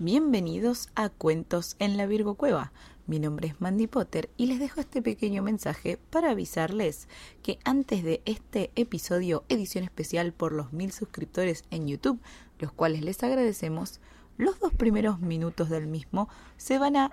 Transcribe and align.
Bienvenidos 0.00 0.90
a 0.94 1.08
Cuentos 1.08 1.74
en 1.80 1.96
la 1.96 2.06
Virgo 2.06 2.36
Cueva. 2.36 2.70
Mi 3.08 3.18
nombre 3.18 3.48
es 3.48 3.60
Mandy 3.60 3.88
Potter 3.88 4.30
y 4.36 4.46
les 4.46 4.60
dejo 4.60 4.80
este 4.80 5.02
pequeño 5.02 5.42
mensaje 5.42 5.98
para 6.10 6.30
avisarles 6.30 7.08
que 7.42 7.58
antes 7.64 8.04
de 8.04 8.22
este 8.24 8.70
episodio, 8.76 9.42
edición 9.48 9.82
especial 9.82 10.32
por 10.32 10.52
los 10.52 10.72
mil 10.72 10.92
suscriptores 10.92 11.64
en 11.72 11.88
YouTube, 11.88 12.20
los 12.60 12.70
cuales 12.70 13.02
les 13.02 13.20
agradecemos, 13.24 13.98
los 14.36 14.60
dos 14.60 14.72
primeros 14.72 15.18
minutos 15.18 15.68
del 15.68 15.88
mismo 15.88 16.28
se 16.56 16.78
van 16.78 16.94
a 16.94 17.10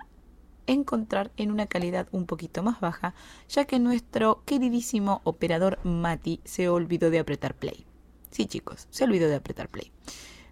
encontrar 0.68 1.32
en 1.36 1.50
una 1.50 1.66
calidad 1.66 2.06
un 2.12 2.26
poquito 2.26 2.62
más 2.62 2.78
baja, 2.78 3.14
ya 3.48 3.64
que 3.64 3.80
nuestro 3.80 4.44
queridísimo 4.44 5.22
operador 5.24 5.84
Mati 5.84 6.40
se 6.44 6.68
olvidó 6.68 7.10
de 7.10 7.18
apretar 7.18 7.56
play. 7.56 7.84
Sí 8.30 8.46
chicos, 8.46 8.86
se 8.90 9.02
olvidó 9.02 9.28
de 9.28 9.34
apretar 9.34 9.68
play. 9.68 9.90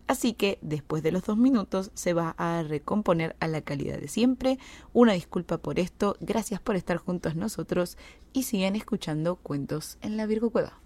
Así 0.07 0.35
que 0.35 0.59
después 0.61 1.03
de 1.03 1.13
los 1.13 1.25
dos 1.25 1.37
minutos 1.37 1.91
se 1.95 2.13
va 2.13 2.35
a 2.37 2.63
recomponer 2.63 3.37
a 3.41 3.49
la 3.49 3.63
calidad 3.63 3.99
de 3.99 4.09
siempre. 4.09 4.59
Una 4.93 5.15
disculpa 5.15 5.59
por 5.59 5.79
esto, 5.79 6.17
gracias 6.21 6.61
por 6.61 6.77
estar 6.77 6.99
juntos 6.99 7.37
nosotros 7.37 7.97
y 8.33 8.43
sigan 8.43 8.77
escuchando 8.77 9.37
cuentos 9.37 9.97
en 10.03 10.17
la 10.17 10.27
Virgo 10.27 10.51
Cueva. 10.51 10.84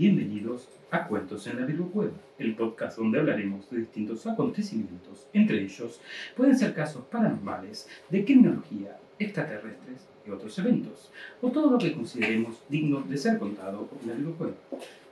Bienvenidos 0.00 0.66
a 0.90 1.06
Cuentos 1.06 1.46
en 1.46 1.60
la 1.60 1.66
Virgo 1.66 1.90
Cueva, 1.90 2.14
el 2.38 2.56
podcast 2.56 2.96
donde 2.96 3.18
hablaremos 3.18 3.68
de 3.68 3.80
distintos 3.80 4.26
acontecimientos. 4.26 5.26
Entre 5.34 5.60
ellos 5.60 6.00
pueden 6.34 6.58
ser 6.58 6.72
casos 6.72 7.04
paranormales, 7.04 7.86
de 8.08 8.24
criminología, 8.24 8.96
extraterrestres 9.18 10.08
y 10.26 10.30
otros 10.30 10.58
eventos, 10.58 11.12
o 11.42 11.50
todo 11.50 11.72
lo 11.72 11.76
que 11.76 11.92
consideremos 11.92 12.62
digno 12.70 13.02
de 13.02 13.18
ser 13.18 13.38
contado 13.38 13.90
en 14.00 14.08
la 14.08 14.14
Virgo 14.14 14.36
Cueva. 14.36 14.54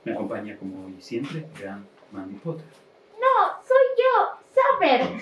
Me 0.05 0.13
acompaña 0.13 0.57
como 0.57 0.83
hoy 0.83 0.95
y 0.97 1.01
siempre 1.03 1.45
gran 1.59 1.85
Mandy 2.11 2.39
Potter. 2.39 2.65
No, 3.21 3.61
soy 3.61 3.77
yo, 3.95 4.39
Saber. 4.55 5.21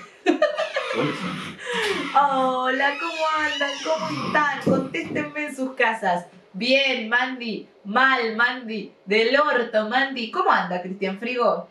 Hola, 2.15 2.93
¿cómo 3.01 3.23
andan? 3.37 3.71
¿Cómo 3.83 4.27
están? 4.27 4.61
Contéstenme 4.63 5.47
en 5.47 5.53
sus 5.53 5.73
casas. 5.73 6.27
Bien, 6.57 7.07
Mandy. 7.07 7.67
Mal, 7.83 8.35
Mandy. 8.35 8.91
Del 9.05 9.39
orto, 9.39 9.87
Mandy. 9.87 10.31
¿Cómo 10.31 10.51
anda, 10.51 10.81
Cristian 10.81 11.19
Frigo? 11.19 11.67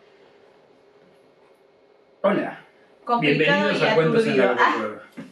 Hola. 2.21 2.61
Complicado 3.03 3.67
Bienvenidos 3.67 3.81
y 3.81 3.85
a 3.85 3.95
Cuentos 3.95 4.25
en 4.25 4.31
aturdido. 4.31 4.55
Ah, 4.57 4.75
Cueva. 4.77 5.01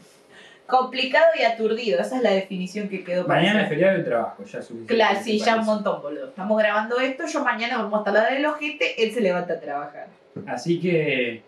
complicado 0.67 1.25
y 1.39 1.43
aturdido. 1.43 2.01
Esa 2.01 2.17
es 2.17 2.23
la 2.23 2.31
definición 2.31 2.89
que 2.89 3.03
quedó 3.05 3.25
para 3.25 3.39
Mañana 3.39 3.61
es 3.61 3.65
hacer. 3.67 3.77
feriado 3.77 3.97
de 3.97 4.03
trabajo, 4.03 4.43
ya 4.43 4.61
suficiente. 4.61 4.93
Claro, 4.93 5.19
sí, 5.23 5.39
ya 5.39 5.55
un 5.55 5.65
montón, 5.65 6.01
boludo. 6.01 6.27
Estamos 6.27 6.57
grabando 6.57 6.99
esto, 6.99 7.25
yo 7.25 7.43
mañana 7.43 7.77
vamos 7.77 7.93
a 7.93 7.97
estar 7.99 8.13
la 8.13 8.33
del 8.33 8.45
ojete, 8.45 9.01
él 9.03 9.13
se 9.13 9.21
levanta 9.21 9.53
a 9.53 9.59
trabajar. 9.61 10.07
Así 10.47 10.81
que, 10.81 11.43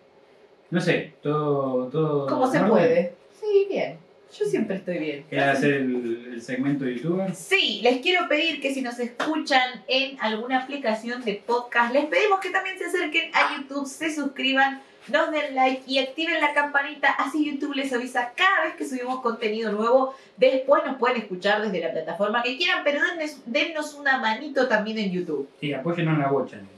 no 0.70 0.80
sé, 0.80 1.12
todo... 1.22 1.88
todo 1.88 2.26
¿Cómo 2.26 2.50
se 2.50 2.60
puede? 2.60 3.12
Sí, 3.38 3.66
bien. 3.68 3.98
Yo 4.36 4.44
siempre 4.44 4.76
estoy 4.76 4.98
bien. 4.98 5.24
¿Quieres 5.28 5.48
hacer 5.48 5.74
el, 5.74 6.32
el 6.34 6.42
segmento 6.42 6.84
de 6.84 6.96
youtuber? 6.96 7.34
Sí, 7.34 7.80
les 7.82 8.00
quiero 8.00 8.28
pedir 8.28 8.60
que 8.60 8.74
si 8.74 8.82
nos 8.82 8.98
escuchan 8.98 9.82
en 9.88 10.20
alguna 10.20 10.62
aplicación 10.62 11.24
de 11.24 11.42
podcast, 11.46 11.92
les 11.94 12.04
pedimos 12.06 12.40
que 12.40 12.50
también 12.50 12.78
se 12.78 12.84
acerquen 12.84 13.30
a 13.34 13.56
YouTube, 13.56 13.86
se 13.86 14.14
suscriban, 14.14 14.82
nos 15.08 15.30
den 15.30 15.54
like 15.54 15.82
y 15.86 15.98
activen 15.98 16.40
la 16.40 16.52
campanita, 16.52 17.08
así 17.08 17.50
YouTube 17.50 17.74
les 17.74 17.92
avisa 17.92 18.32
cada 18.36 18.64
vez 18.64 18.74
que 18.74 18.86
subimos 18.86 19.20
contenido 19.20 19.72
nuevo. 19.72 20.14
Después 20.36 20.84
nos 20.84 20.98
pueden 20.98 21.16
escuchar 21.22 21.62
desde 21.62 21.80
la 21.80 21.92
plataforma 21.92 22.42
que 22.42 22.58
quieran, 22.58 22.82
pero 22.84 23.00
dennos, 23.00 23.38
dennos 23.46 23.94
una 23.94 24.18
manito 24.18 24.68
también 24.68 24.98
en 24.98 25.10
YouTube. 25.10 25.48
Sí, 25.60 25.72
apóyennos 25.72 26.14
en 26.14 26.20
la 26.20 26.28
bocha 26.28 26.56
en 26.56 26.62
YouTube. 26.62 26.74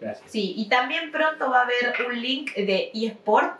Gracias. 0.00 0.30
Sí, 0.30 0.54
y 0.56 0.68
también 0.68 1.10
pronto 1.10 1.50
va 1.50 1.60
a 1.60 1.62
haber 1.62 1.94
un 2.06 2.20
link 2.20 2.54
de 2.54 2.90
eSport, 2.94 3.58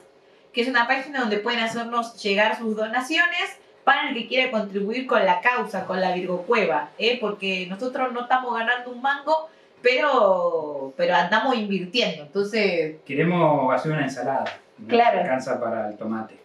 que 0.53 0.63
es 0.63 0.69
una 0.69 0.87
página 0.87 1.21
donde 1.21 1.39
pueden 1.39 1.61
hacernos 1.61 2.21
llegar 2.23 2.59
sus 2.59 2.77
donaciones 2.77 3.57
para 3.85 4.09
el 4.11 4.15
que 4.15 4.27
quiera 4.29 4.51
contribuir 4.51 5.07
con 5.07 5.25
la 5.25 5.41
causa, 5.41 5.87
con 5.87 6.01
la 6.01 6.13
Virgo 6.15 6.43
Cueva, 6.43 6.91
¿eh? 6.99 7.19
porque 7.21 7.67
nosotros 7.69 8.13
no 8.13 8.23
estamos 8.23 8.55
ganando 8.55 8.91
un 8.91 9.01
mango, 9.01 9.49
pero, 9.83 10.93
pero 10.97 11.15
andamos 11.15 11.57
invirtiendo. 11.57 12.23
Entonces, 12.25 12.97
Queremos 13.07 13.73
hacer 13.75 13.93
una 13.93 14.05
ensalada. 14.05 14.45
No 14.79 14.89
Claro. 14.89 15.21
alcanza 15.21 15.59
para 15.61 15.89
el 15.89 15.97
tomate. 15.97 16.39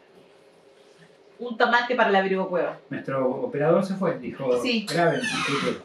un 1.37 1.57
tomate 1.57 1.95
para 1.95 2.11
la 2.11 2.21
Virgo 2.21 2.47
Cueva. 2.49 2.77
Nuestro 2.89 3.29
operador 3.29 3.85
se 3.85 3.95
fue, 3.95 4.17
dijo, 4.19 4.61
Sí. 4.61 4.85
graben. 4.89 5.21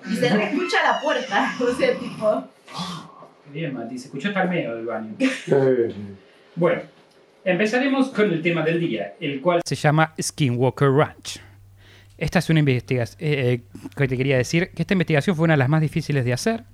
Y 0.08 0.14
se 0.16 0.28
reescucha 0.28 0.76
la 0.84 1.00
puerta, 1.00 1.52
o 1.60 1.74
sea, 1.74 1.96
tipo... 1.98 2.44
Bien, 3.46 3.74
Mati, 3.74 3.98
se 3.98 4.06
escuchó 4.06 4.28
hasta 4.28 4.42
el 4.44 4.48
medio 4.48 4.76
del 4.76 4.86
baño. 4.86 5.14
Bueno, 6.54 6.82
empezaremos 7.44 8.08
con 8.08 8.32
el 8.32 8.42
tema 8.42 8.62
del 8.62 8.80
día, 8.80 9.14
el 9.20 9.40
cual 9.40 9.62
se 9.64 9.74
llama 9.74 10.14
Skinwalker 10.20 10.90
Ranch. 10.90 11.40
Esta 12.18 12.38
es 12.38 12.50
una 12.50 12.60
investigación 12.60 13.16
eh, 13.20 13.62
que 13.96 14.08
te 14.08 14.16
quería 14.16 14.36
decir 14.36 14.70
que 14.70 14.82
esta 14.82 14.94
investigación 14.94 15.36
fue 15.36 15.44
una 15.44 15.54
de 15.54 15.58
las 15.58 15.68
más 15.68 15.80
difíciles 15.80 16.24
de 16.24 16.32
hacer, 16.32 16.64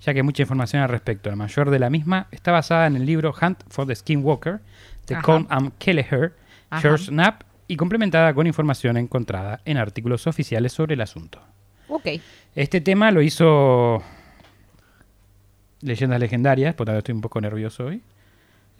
ya 0.00 0.12
que 0.12 0.18
hay 0.18 0.24
mucha 0.24 0.42
información 0.42 0.82
al 0.82 0.88
respecto. 0.88 1.30
La 1.30 1.36
mayor 1.36 1.70
de 1.70 1.78
la 1.78 1.90
misma 1.90 2.26
está 2.32 2.50
basada 2.50 2.86
en 2.86 2.96
el 2.96 3.06
libro 3.06 3.32
Hunt 3.40 3.62
for 3.68 3.86
the 3.86 3.94
Skinwalker 3.94 4.60
de. 5.06 5.16
Colm 5.22 5.46
M. 5.50 5.70
Kelleher, 5.78 6.34
Ajá. 6.70 6.82
George 6.82 7.06
Knapp 7.06 7.42
y 7.68 7.76
complementada 7.76 8.34
con 8.34 8.46
información 8.48 8.96
encontrada 8.96 9.60
en 9.64 9.76
artículos 9.76 10.26
oficiales 10.26 10.72
sobre 10.72 10.94
el 10.94 11.00
asunto. 11.00 11.40
Ok. 11.88 12.08
Este 12.56 12.80
tema 12.80 13.12
lo 13.12 13.22
hizo 13.22 14.02
Leyendas 15.80 16.18
Legendarias, 16.18 16.74
por 16.74 16.86
tanto 16.86 16.98
estoy 16.98 17.14
un 17.14 17.20
poco 17.20 17.40
nervioso 17.40 17.86
hoy. 17.86 18.02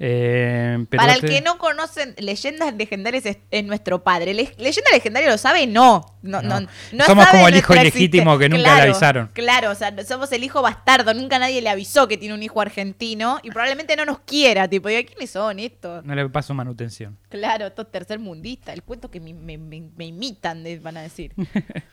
Eh, 0.03 0.87
pero 0.89 0.99
Para 1.03 1.13
el 1.13 1.21
te- 1.21 1.27
que 1.29 1.41
no 1.43 1.59
conocen 1.59 2.15
leyendas 2.17 2.75
legendarias 2.75 3.27
es, 3.27 3.37
es 3.51 3.65
nuestro 3.65 4.03
padre. 4.03 4.33
Le- 4.33 4.55
leyenda 4.57 4.91
legendaria 4.95 5.29
lo 5.29 5.37
sabe, 5.37 5.67
no. 5.67 6.17
No, 6.23 6.41
No. 6.41 6.61
no, 6.61 6.69
no 6.93 7.05
Somos 7.05 7.25
sabe 7.27 7.37
como 7.37 7.49
el 7.49 7.57
hijo 7.57 7.75
ilegítimo 7.75 8.39
que 8.39 8.49
nunca 8.49 8.59
le 8.63 8.65
Claro, 8.65 8.83
avisaron. 8.93 9.29
Claro, 9.35 9.71
o 9.71 9.75
sea, 9.75 9.95
somos 10.07 10.33
el 10.33 10.43
hijo 10.43 10.63
bastardo. 10.63 11.13
Nunca 11.13 11.39
nadie 11.39 11.61
le 11.61 11.69
avisó 11.69 12.09
que 12.09 12.17
tiene 12.17 12.35
un 12.35 12.43
hijo 12.43 12.63
argentino 12.63 13.41
y 13.43 13.51
probablemente 13.51 13.95
no 13.95 14.07
nos 14.07 14.21
quiera. 14.21 14.67
Tipo, 14.69 14.89
diga, 14.89 15.03
¿quiénes 15.05 15.31
son 15.31 15.59
estos? 15.59 16.03
No 16.05 16.15
le 16.15 16.27
paso 16.31 16.55
manutención. 16.55 17.19
Claro, 17.29 17.67
estos 17.67 17.91
tercermundistas. 17.93 18.75
El 18.75 18.83
cuento 18.83 19.11
que 19.11 19.21
me, 19.21 19.35
me- 19.35 19.59
me- 19.59 19.91
me 19.97 20.07
imitan, 20.07 20.65
van 20.83 20.97
a 20.97 21.03
decir. 21.03 21.33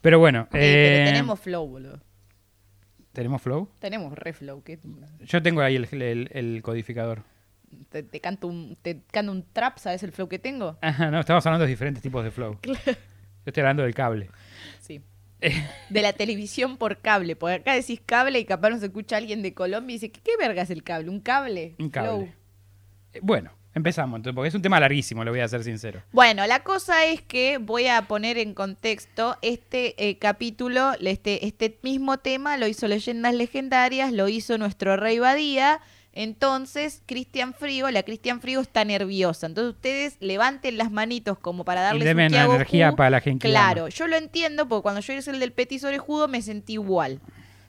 Pero 0.00 0.18
bueno, 0.18 0.48
Eh, 0.52 0.58
eh, 0.58 0.92
pero 0.98 1.10
tenemos 1.10 1.38
flow, 1.40 1.66
boludo. 1.68 2.00
¿Tenemos 3.12 3.40
flow. 3.42 3.68
Tenemos 3.78 4.14
re 4.18 4.32
flow. 4.32 4.62
Que 4.62 4.78
Yo 5.24 5.42
tengo 5.42 5.60
ahí 5.60 5.76
el, 5.76 5.88
el- 6.02 6.28
el 6.32 6.62
codificador. 6.62 7.22
te, 7.90 8.02
te 8.02 8.20
canto 8.20 8.46
un, 8.48 8.76
te 8.82 9.00
canto 9.10 9.32
un 9.32 9.44
trap, 9.52 9.78
¿sabes 9.78 10.02
el 10.02 10.12
flow 10.12 10.28
que 10.28 10.38
tengo? 10.38 10.76
Ajá, 10.82 11.10
no, 11.10 11.20
estamos 11.20 11.44
hablando 11.46 11.64
de 11.64 11.70
diferentes 11.70 12.02
tipos 12.02 12.22
de 12.24 12.30
flow. 12.30 12.58
Yo 12.64 12.72
estoy 13.46 13.60
hablando 13.62 13.82
del 13.82 13.94
cable. 13.94 14.30
Sí. 14.80 15.00
De 15.90 16.02
la 16.02 16.12
televisión 16.12 16.76
por 16.76 16.98
cable. 16.98 17.34
Porque 17.34 17.56
acá 17.56 17.74
decís 17.74 18.00
cable 18.04 18.38
y 18.38 18.44
capaz 18.44 18.70
nos 18.70 18.82
escucha 18.82 19.16
alguien 19.16 19.42
de 19.42 19.52
Colombia 19.54 19.94
y 19.94 19.98
dice, 19.98 20.12
¿qué, 20.12 20.20
qué 20.20 20.36
verga 20.38 20.62
es 20.62 20.70
el 20.70 20.84
cable? 20.84 21.10
¿Un 21.10 21.18
cable? 21.20 21.74
Un 21.80 21.90
Flow. 21.90 21.90
cable. 22.20 22.34
Eh, 23.14 23.20
Bueno, 23.22 23.50
empezamos, 23.74 24.18
entonces, 24.18 24.34
porque 24.34 24.48
es 24.48 24.54
un 24.54 24.62
tema 24.62 24.80
larguísimo, 24.80 25.24
lo 25.24 25.30
voy 25.30 25.40
a 25.40 25.48
ser 25.48 25.64
sincero. 25.64 26.02
Bueno, 26.12 26.46
la 26.46 26.62
cosa 26.62 27.04
es 27.04 27.22
que 27.22 27.58
voy 27.58 27.86
a 27.86 28.02
poner 28.02 28.38
en 28.38 28.54
contexto 28.54 29.36
este 29.42 29.94
eh, 30.08 30.18
capítulo, 30.18 30.92
este, 31.00 31.46
este 31.46 31.78
mismo 31.82 32.18
tema 32.18 32.56
lo 32.56 32.66
hizo 32.66 32.88
Leyendas 32.88 33.34
Legendarias, 33.34 34.12
lo 34.12 34.28
hizo 34.28 34.58
nuestro 34.58 34.96
Rey 34.96 35.18
Badía. 35.18 35.80
Entonces, 36.14 37.02
Cristian 37.06 37.54
Frigo, 37.54 37.90
la 37.90 38.02
Cristian 38.02 38.42
Frigo 38.42 38.60
está 38.60 38.84
nerviosa. 38.84 39.46
Entonces, 39.46 39.74
ustedes 39.74 40.16
levanten 40.20 40.76
las 40.76 40.90
manitos 40.90 41.38
como 41.38 41.64
para 41.64 41.90
Kiago 41.90 42.54
energía 42.54 42.90
Q. 42.90 42.96
para 42.96 43.08
la 43.08 43.20
gente. 43.20 43.48
Claro, 43.48 43.88
yo 43.88 44.06
lo 44.06 44.16
entiendo 44.16 44.68
porque 44.68 44.82
cuando 44.82 45.00
yo 45.00 45.14
hice 45.14 45.30
el 45.30 45.40
del 45.40 45.52
Petit 45.52 45.82
Orejudo 45.84 46.28
me 46.28 46.42
sentí 46.42 46.74
igual. 46.74 47.20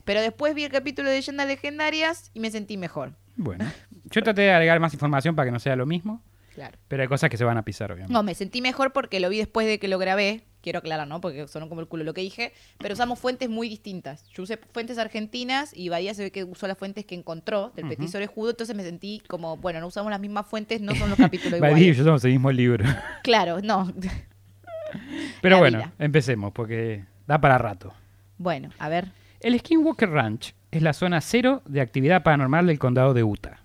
Pero 0.04 0.22
después 0.22 0.54
vi 0.54 0.66
el 0.66 0.72
capítulo 0.72 1.10
de 1.10 1.16
Leyendas 1.16 1.48
Legendarias 1.48 2.32
y 2.34 2.42
me 2.42 2.52
sentí 2.52 2.76
mejor. 2.76 3.14
Bueno, 3.38 3.66
yo 4.14 4.24
traté 4.24 4.42
de 4.44 4.52
agregar 4.52 4.80
más 4.80 4.94
información 4.94 5.36
para 5.36 5.48
que 5.48 5.52
no 5.52 5.60
sea 5.60 5.76
lo 5.76 5.86
mismo, 5.86 6.22
Claro. 6.56 6.78
pero 6.88 7.02
hay 7.02 7.08
cosas 7.10 7.30
que 7.30 7.38
se 7.38 7.44
van 7.44 7.58
a 7.58 7.64
pisar, 7.66 7.92
obviamente. 7.92 8.14
No, 8.14 8.22
me 8.24 8.36
sentí 8.36 8.62
mejor 8.62 8.94
porque 8.94 9.20
lo 9.20 9.30
vi 9.30 9.38
después 9.40 9.66
de 9.68 9.80
que 9.80 9.88
lo 9.88 9.98
grabé. 9.98 10.44
Quiero 10.62 10.80
aclarar, 10.80 11.06
¿no? 11.10 11.20
Porque 11.20 11.46
sonó 11.50 11.68
como 11.68 11.82
el 11.82 11.88
culo 11.88 12.06
lo 12.06 12.14
que 12.14 12.22
dije. 12.22 12.54
Pero 12.78 12.94
usamos 12.94 13.20
fuentes 13.20 13.50
muy 13.50 13.68
distintas. 13.68 14.30
Yo 14.30 14.44
usé 14.44 14.56
fuentes 14.72 14.98
argentinas 14.98 15.76
y 15.76 15.90
Badía 15.90 16.14
se 16.14 16.24
ve 16.24 16.32
que 16.32 16.46
usó 16.46 16.68
las 16.68 16.78
fuentes 16.78 17.06
que 17.06 17.16
encontró 17.16 17.72
del. 17.76 17.90
Petit 17.90 18.16
Orejudo. 18.16 18.52
Entonces 18.52 18.74
me 18.74 18.82
sentí 18.84 19.22
como, 19.28 19.58
bueno, 19.58 19.82
no 19.82 19.88
usamos 19.88 20.10
las 20.10 20.22
mismas 20.22 20.48
fuentes, 20.48 20.80
no 20.80 20.96
son 20.96 21.10
los 21.10 21.20
capítulos 21.20 21.60
Badí 21.60 21.74
y 21.74 21.78
iguales. 21.80 21.98
yo 21.98 22.04
somos 22.06 22.24
el 22.24 22.32
mismo 22.32 22.50
libro. 22.52 22.86
Claro, 23.24 23.60
no. 23.62 23.92
Pero 25.42 25.56
La 25.56 25.60
bueno, 25.60 25.78
vida. 25.80 25.94
empecemos, 26.00 26.52
porque 26.54 27.04
da 27.28 27.42
para 27.42 27.58
rato. 27.58 27.94
Bueno, 28.38 28.70
a 28.80 28.90
ver. 28.90 29.12
El 29.42 29.60
Skinwalker 29.60 30.10
Ranch 30.10 30.54
es 30.72 30.82
la 30.82 30.94
zona 30.94 31.20
cero 31.20 31.62
de 31.66 31.82
actividad 31.82 32.24
paranormal 32.24 32.68
del 32.68 32.80
condado 32.80 33.14
de 33.14 33.24
Utah. 33.24 33.60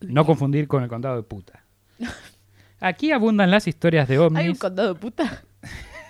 No 0.00 0.24
confundir 0.24 0.66
con 0.68 0.82
el 0.82 0.88
condado 0.88 1.16
de 1.16 1.22
puta. 1.22 1.64
Aquí 2.80 3.12
abundan 3.12 3.50
las 3.50 3.66
historias 3.68 4.08
de 4.08 4.18
ovnis. 4.18 4.40
¿Hay 4.42 4.48
un 4.48 4.56
condado 4.56 4.94
de 4.94 5.00
puta? 5.00 5.42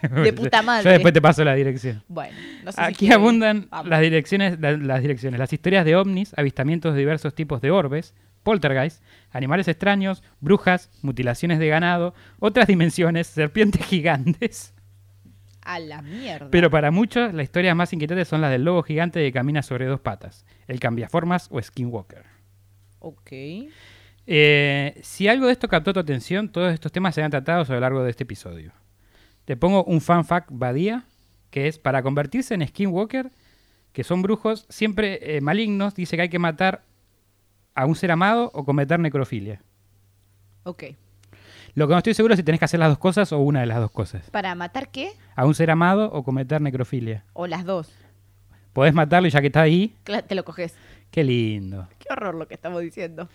de 0.23 0.33
puta 0.33 0.63
madre. 0.63 0.85
Yo 0.85 0.91
después 0.91 1.13
te 1.13 1.21
paso 1.21 1.43
la 1.45 1.55
dirección. 1.55 2.03
Bueno, 2.09 2.37
no 2.65 2.73
sé 2.73 2.81
Aquí 2.81 3.13
abundan 3.13 3.69
las 3.85 4.01
direcciones, 4.01 4.61
la- 4.61 4.77
las 4.77 5.03
direcciones, 5.03 5.39
las 5.41 5.53
historias 5.53 5.85
de 5.85 5.97
ovnis, 5.97 6.33
avistamientos 6.37 6.95
de 6.95 7.01
diversos 7.01 7.35
tipos 7.35 7.61
de 7.61 7.71
orbes, 7.73 8.15
poltergeist, 8.45 9.03
animales 9.33 9.67
extraños, 9.69 10.23
brujas, 10.41 10.91
mutilaciones 11.03 11.59
de 11.59 11.69
ganado, 11.69 12.15
otras 12.39 12.69
dimensiones, 12.69 13.27
serpientes 13.27 13.85
gigantes. 13.85 14.73
A 15.63 15.79
la 15.79 16.01
mierda. 16.03 16.49
Pero 16.51 16.71
para 16.71 16.91
muchos, 16.91 17.35
las 17.35 17.45
historias 17.45 17.77
más 17.77 17.93
inquietantes 17.93 18.29
son 18.29 18.41
las 18.41 18.51
del 18.51 18.65
lobo 18.65 18.83
gigante 18.83 19.21
que 19.21 19.31
camina 19.33 19.63
sobre 19.63 19.87
dos 19.87 20.01
patas, 20.01 20.47
el 20.69 20.81
cambiaformas 20.81 21.49
o 21.51 21.61
skinwalker. 21.61 22.25
Ok. 23.01 23.33
Eh, 24.27 25.01
si 25.03 25.29
algo 25.29 25.47
de 25.47 25.53
esto 25.53 25.69
captó 25.69 25.93
tu 25.93 26.01
atención, 26.01 26.49
todos 26.51 26.73
estos 26.73 26.93
temas 26.93 27.15
serán 27.15 27.31
tratados 27.31 27.69
a 27.71 27.75
lo 27.75 27.81
largo 27.81 28.03
de 28.05 28.11
este 28.11 28.23
episodio. 28.25 28.73
Te 29.45 29.57
pongo 29.57 29.83
un 29.85 30.01
fan 30.01 30.25
fact 30.25 30.49
badía, 30.53 31.05
que 31.51 31.67
es 31.67 31.79
para 31.79 32.03
convertirse 32.03 32.55
en 32.55 32.67
skinwalker, 32.67 33.31
que 33.93 34.05
son 34.05 34.23
brujos 34.23 34.67
siempre 34.69 35.37
eh, 35.37 35.41
malignos, 35.41 35.95
dice 35.95 36.15
que 36.17 36.23
hay 36.23 36.29
que 36.29 36.39
matar 36.39 36.85
a 37.75 37.87
un 37.87 37.97
ser 37.97 38.13
amado 38.13 38.51
o 38.55 38.65
cometer 38.65 39.01
necrofilia. 39.01 39.61
Ok. 40.65 40.85
Lo 41.75 41.87
que 41.89 41.93
no 41.93 41.99
estoy 41.99 42.15
seguro 42.15 42.35
es 42.35 42.39
si 42.39 42.45
tenés 42.45 42.59
que 42.59 42.65
hacer 42.67 42.79
las 42.81 42.91
dos 42.91 42.99
cosas 42.99 43.33
o 43.33 43.39
una 43.39 43.61
de 43.61 43.67
las 43.67 43.79
dos 43.79 43.91
cosas. 43.91 44.29
¿Para 44.31 44.55
matar 44.55 44.91
qué? 44.91 45.13
A 45.35 45.47
un 45.47 45.55
ser 45.55 45.71
amado 45.71 46.11
o 46.13 46.23
cometer 46.23 46.61
necrofilia. 46.61 47.25
O 47.33 47.47
las 47.47 47.65
dos. 47.65 47.91
Podés 48.73 48.95
matarlo 48.95 49.27
y 49.27 49.31
ya 49.31 49.41
que 49.41 49.49
está 49.49 49.63
ahí, 49.63 49.95
Cla- 50.05 50.23
Te 50.25 50.35
lo 50.37 50.45
coges. 50.45 50.77
Qué 51.11 51.25
lindo. 51.25 51.89
Qué 51.99 52.07
horror 52.11 52.35
lo 52.35 52.49
que 52.49 52.55
estamos 52.55 52.81
diciendo. 52.83 53.29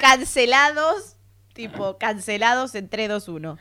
cancelados, 0.00 1.16
tipo, 1.52 1.98
cancelados 1.98 2.74
en 2.74 2.88
3, 2.88 3.08
2, 3.08 3.28
1. 3.28 3.58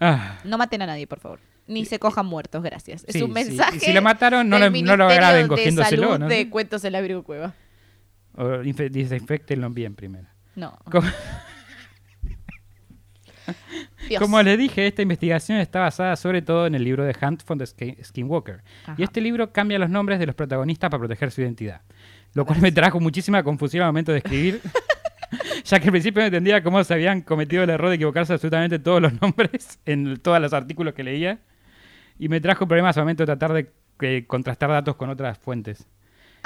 Ah. 0.00 0.38
No 0.44 0.58
maten 0.58 0.82
a 0.82 0.86
nadie, 0.86 1.06
por 1.06 1.20
favor. 1.20 1.40
Ni 1.66 1.84
se 1.86 1.98
cojan 1.98 2.26
muertos, 2.26 2.62
gracias. 2.62 3.04
Es 3.06 3.14
Sí, 3.14 3.22
un 3.22 3.28
sí. 3.28 3.34
mensaje. 3.34 3.76
Y 3.76 3.80
si 3.80 3.92
lo 3.92 4.02
mataron, 4.02 4.48
no 4.48 4.58
lo- 4.58 4.66
no 4.66 4.68
lo 4.68 4.72
Ministerio 4.72 5.06
graben 5.08 5.42
de 5.44 5.48
cogiéndoselo, 5.48 6.02
Salud 6.08 6.18
¿no? 6.20 6.28
de 6.28 6.50
Cuentos 6.50 6.84
en 6.84 6.92
la 6.92 7.00
Virgo 7.00 7.22
Cueva. 7.24 7.54
O 8.34 8.44
infe- 8.62 8.90
desinfectenlo 8.90 9.70
bien 9.70 9.94
primero. 9.94 10.26
No. 10.56 10.76
Como- 10.90 11.08
les 14.42 14.58
dije, 14.58 14.86
esta 14.86 15.02
investigación 15.02 15.58
está 15.58 15.80
basada 15.80 16.16
sobre 16.16 16.42
todo 16.42 16.66
en 16.66 16.74
el 16.74 16.84
libro 16.84 17.04
de 17.04 17.14
Hunt 17.20 17.42
for 17.42 17.56
the 17.56 17.64
Skin- 17.66 17.96
Skinwalker. 18.04 18.62
Ajá. 18.84 18.94
Y 18.98 19.02
este 19.02 19.20
libro 19.20 19.52
cambia 19.52 19.78
los 19.78 19.90
nombres 19.90 20.18
de 20.18 20.26
los 20.26 20.34
protagonistas 20.34 20.90
para 20.90 20.98
proteger 20.98 21.30
su 21.30 21.40
identidad. 21.40 21.80
Lo 22.34 22.44
cual 22.44 22.60
me 22.60 22.72
trajo 22.72 23.00
muchísima 23.00 23.42
confusión 23.42 23.82
al 23.84 23.88
momento 23.88 24.12
de 24.12 24.18
escribir. 24.18 24.60
ya 25.64 25.78
que 25.78 25.86
al 25.86 25.92
principio 25.92 26.20
no 26.20 26.26
entendía 26.26 26.62
cómo 26.62 26.82
se 26.84 26.94
habían 26.94 27.22
cometido 27.22 27.62
el 27.62 27.70
error 27.70 27.88
de 27.88 27.96
equivocarse 27.96 28.32
absolutamente 28.32 28.78
todos 28.78 29.00
los 29.00 29.20
nombres 29.20 29.78
en 29.86 30.18
todos 30.18 30.40
los 30.40 30.52
artículos 30.52 30.94
que 30.94 31.04
leía. 31.04 31.38
Y 32.18 32.28
me 32.28 32.40
trajo 32.40 32.66
problemas 32.66 32.96
al 32.96 33.04
momento 33.04 33.22
de 33.22 33.26
tratar 33.26 33.52
de 33.52 33.72
eh, 34.00 34.24
contrastar 34.26 34.70
datos 34.70 34.96
con 34.96 35.10
otras 35.10 35.38
fuentes. 35.38 35.86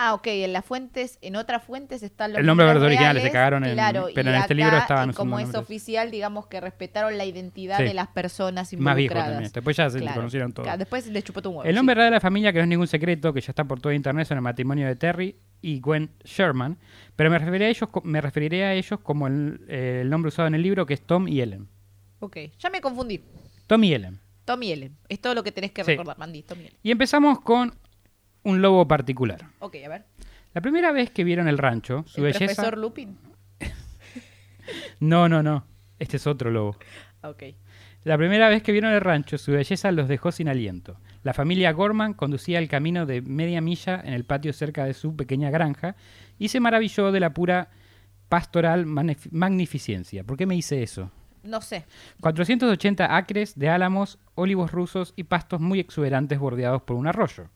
Ah, 0.00 0.14
ok, 0.14 0.26
en 0.28 0.52
las 0.52 0.64
fuentes, 0.64 1.18
en 1.22 1.34
otras 1.34 1.64
fuentes 1.64 2.04
están 2.04 2.30
los 2.30 2.38
El 2.40 2.46
nombre 2.46 2.64
nombres 2.66 2.84
originales, 2.86 3.20
se 3.24 3.32
cagaron 3.32 3.64
en- 3.64 3.72
claro, 3.72 4.06
pero 4.14 4.30
y 4.30 4.32
en 4.32 4.40
este 4.40 4.54
acá, 4.54 4.62
libro 4.62 4.78
estaban 4.78 5.12
como 5.12 5.40
es 5.40 5.52
oficial, 5.56 6.12
digamos 6.12 6.46
que 6.46 6.60
respetaron 6.60 7.18
la 7.18 7.24
identidad 7.24 7.78
Sí. 7.78 7.82
de 7.84 7.94
las 7.94 8.06
personas 8.06 8.72
Más 8.74 8.94
viejo 8.96 9.12
involucradas. 9.14 9.30
también. 9.32 9.52
Después 9.52 9.76
ya 9.76 9.90
se 9.90 9.98
Claro. 9.98 10.14
conocieron 10.14 10.52
todos. 10.52 10.78
Después 10.78 11.06
les 11.08 11.24
chupó 11.24 11.42
tu 11.42 11.50
huevo. 11.50 11.64
El 11.64 11.74
nombre 11.74 11.94
sí. 11.94 11.96
real 11.96 12.10
de 12.12 12.14
la 12.16 12.20
familia, 12.20 12.52
que 12.52 12.58
no 12.58 12.62
es 12.62 12.68
ningún 12.68 12.86
secreto, 12.86 13.32
que 13.34 13.40
ya 13.40 13.50
está 13.50 13.64
por 13.64 13.80
todo 13.80 13.92
internet, 13.92 14.28
son 14.28 14.38
el 14.38 14.42
matrimonio 14.42 14.86
de 14.86 14.94
Terry 14.94 15.36
y 15.60 15.80
Gwen 15.80 16.10
Sherman, 16.24 16.78
pero 17.16 17.28
me 17.28 17.38
referiré 17.40 17.66
a 17.66 17.68
ellos, 17.70 17.88
me 18.04 18.20
referiré 18.20 18.64
a 18.64 18.74
ellos 18.74 19.00
como 19.02 19.26
el, 19.26 19.60
eh, 19.68 19.98
el 20.02 20.10
nombre 20.10 20.28
usado 20.28 20.46
en 20.46 20.54
el 20.54 20.62
libro, 20.62 20.86
que 20.86 20.94
es 20.94 21.02
Tom 21.02 21.26
y 21.26 21.40
Ellen. 21.40 21.68
Ok, 22.20 22.36
ya 22.60 22.70
me 22.70 22.80
confundí. 22.80 23.20
Tom 23.66 23.82
y 23.82 23.94
Ellen. 23.94 24.20
Tom 24.44 24.62
y 24.62 24.70
Ellen. 24.70 24.96
Es 25.08 25.20
todo 25.20 25.34
lo 25.34 25.42
que 25.42 25.50
tenés 25.50 25.72
que 25.72 25.82
Sí. 25.82 25.90
recordar, 25.90 26.16
Mandy. 26.18 26.42
Tom 26.44 26.58
y 26.60 26.66
Ellen. 26.66 26.78
Y 26.84 26.90
empezamos 26.92 27.40
con 27.40 27.74
un 28.42 28.62
lobo 28.62 28.86
particular. 28.88 29.46
Ok, 29.58 29.76
a 29.84 29.88
ver. 29.88 30.04
La 30.54 30.60
primera 30.60 30.92
vez 30.92 31.10
que 31.10 31.24
vieron 31.24 31.48
el 31.48 31.58
rancho, 31.58 32.04
su 32.06 32.20
¿El 32.24 32.32
belleza... 32.32 32.54
profesor 32.54 32.78
Lupin? 32.78 33.18
No, 35.00 35.28
no, 35.28 35.42
no. 35.42 35.64
Este 35.98 36.16
es 36.16 36.26
otro 36.26 36.50
lobo. 36.50 36.76
Ok. 37.22 37.42
La 38.04 38.16
primera 38.16 38.48
vez 38.48 38.62
que 38.62 38.72
vieron 38.72 38.92
el 38.92 39.00
rancho, 39.00 39.38
su 39.38 39.52
belleza 39.52 39.90
los 39.92 40.08
dejó 40.08 40.32
sin 40.32 40.48
aliento. 40.48 40.98
La 41.24 41.34
familia 41.34 41.72
Gorman 41.72 42.14
conducía 42.14 42.58
el 42.58 42.68
camino 42.68 43.06
de 43.06 43.20
media 43.22 43.60
milla 43.60 44.00
en 44.02 44.14
el 44.14 44.24
patio 44.24 44.52
cerca 44.52 44.84
de 44.84 44.94
su 44.94 45.16
pequeña 45.16 45.50
granja 45.50 45.96
y 46.38 46.48
se 46.48 46.60
maravilló 46.60 47.12
de 47.12 47.20
la 47.20 47.34
pura 47.34 47.70
pastoral 48.28 48.86
magnificencia. 48.86 50.24
¿Por 50.24 50.36
qué 50.36 50.46
me 50.46 50.56
hice 50.56 50.82
eso? 50.82 51.10
No 51.42 51.60
sé. 51.60 51.84
480 52.20 53.16
acres 53.16 53.58
de 53.58 53.68
álamos, 53.68 54.18
olivos 54.34 54.70
rusos 54.70 55.12
y 55.16 55.24
pastos 55.24 55.60
muy 55.60 55.80
exuberantes 55.80 56.38
bordeados 56.38 56.82
por 56.82 56.96
un 56.96 57.06
arroyo. 57.06 57.48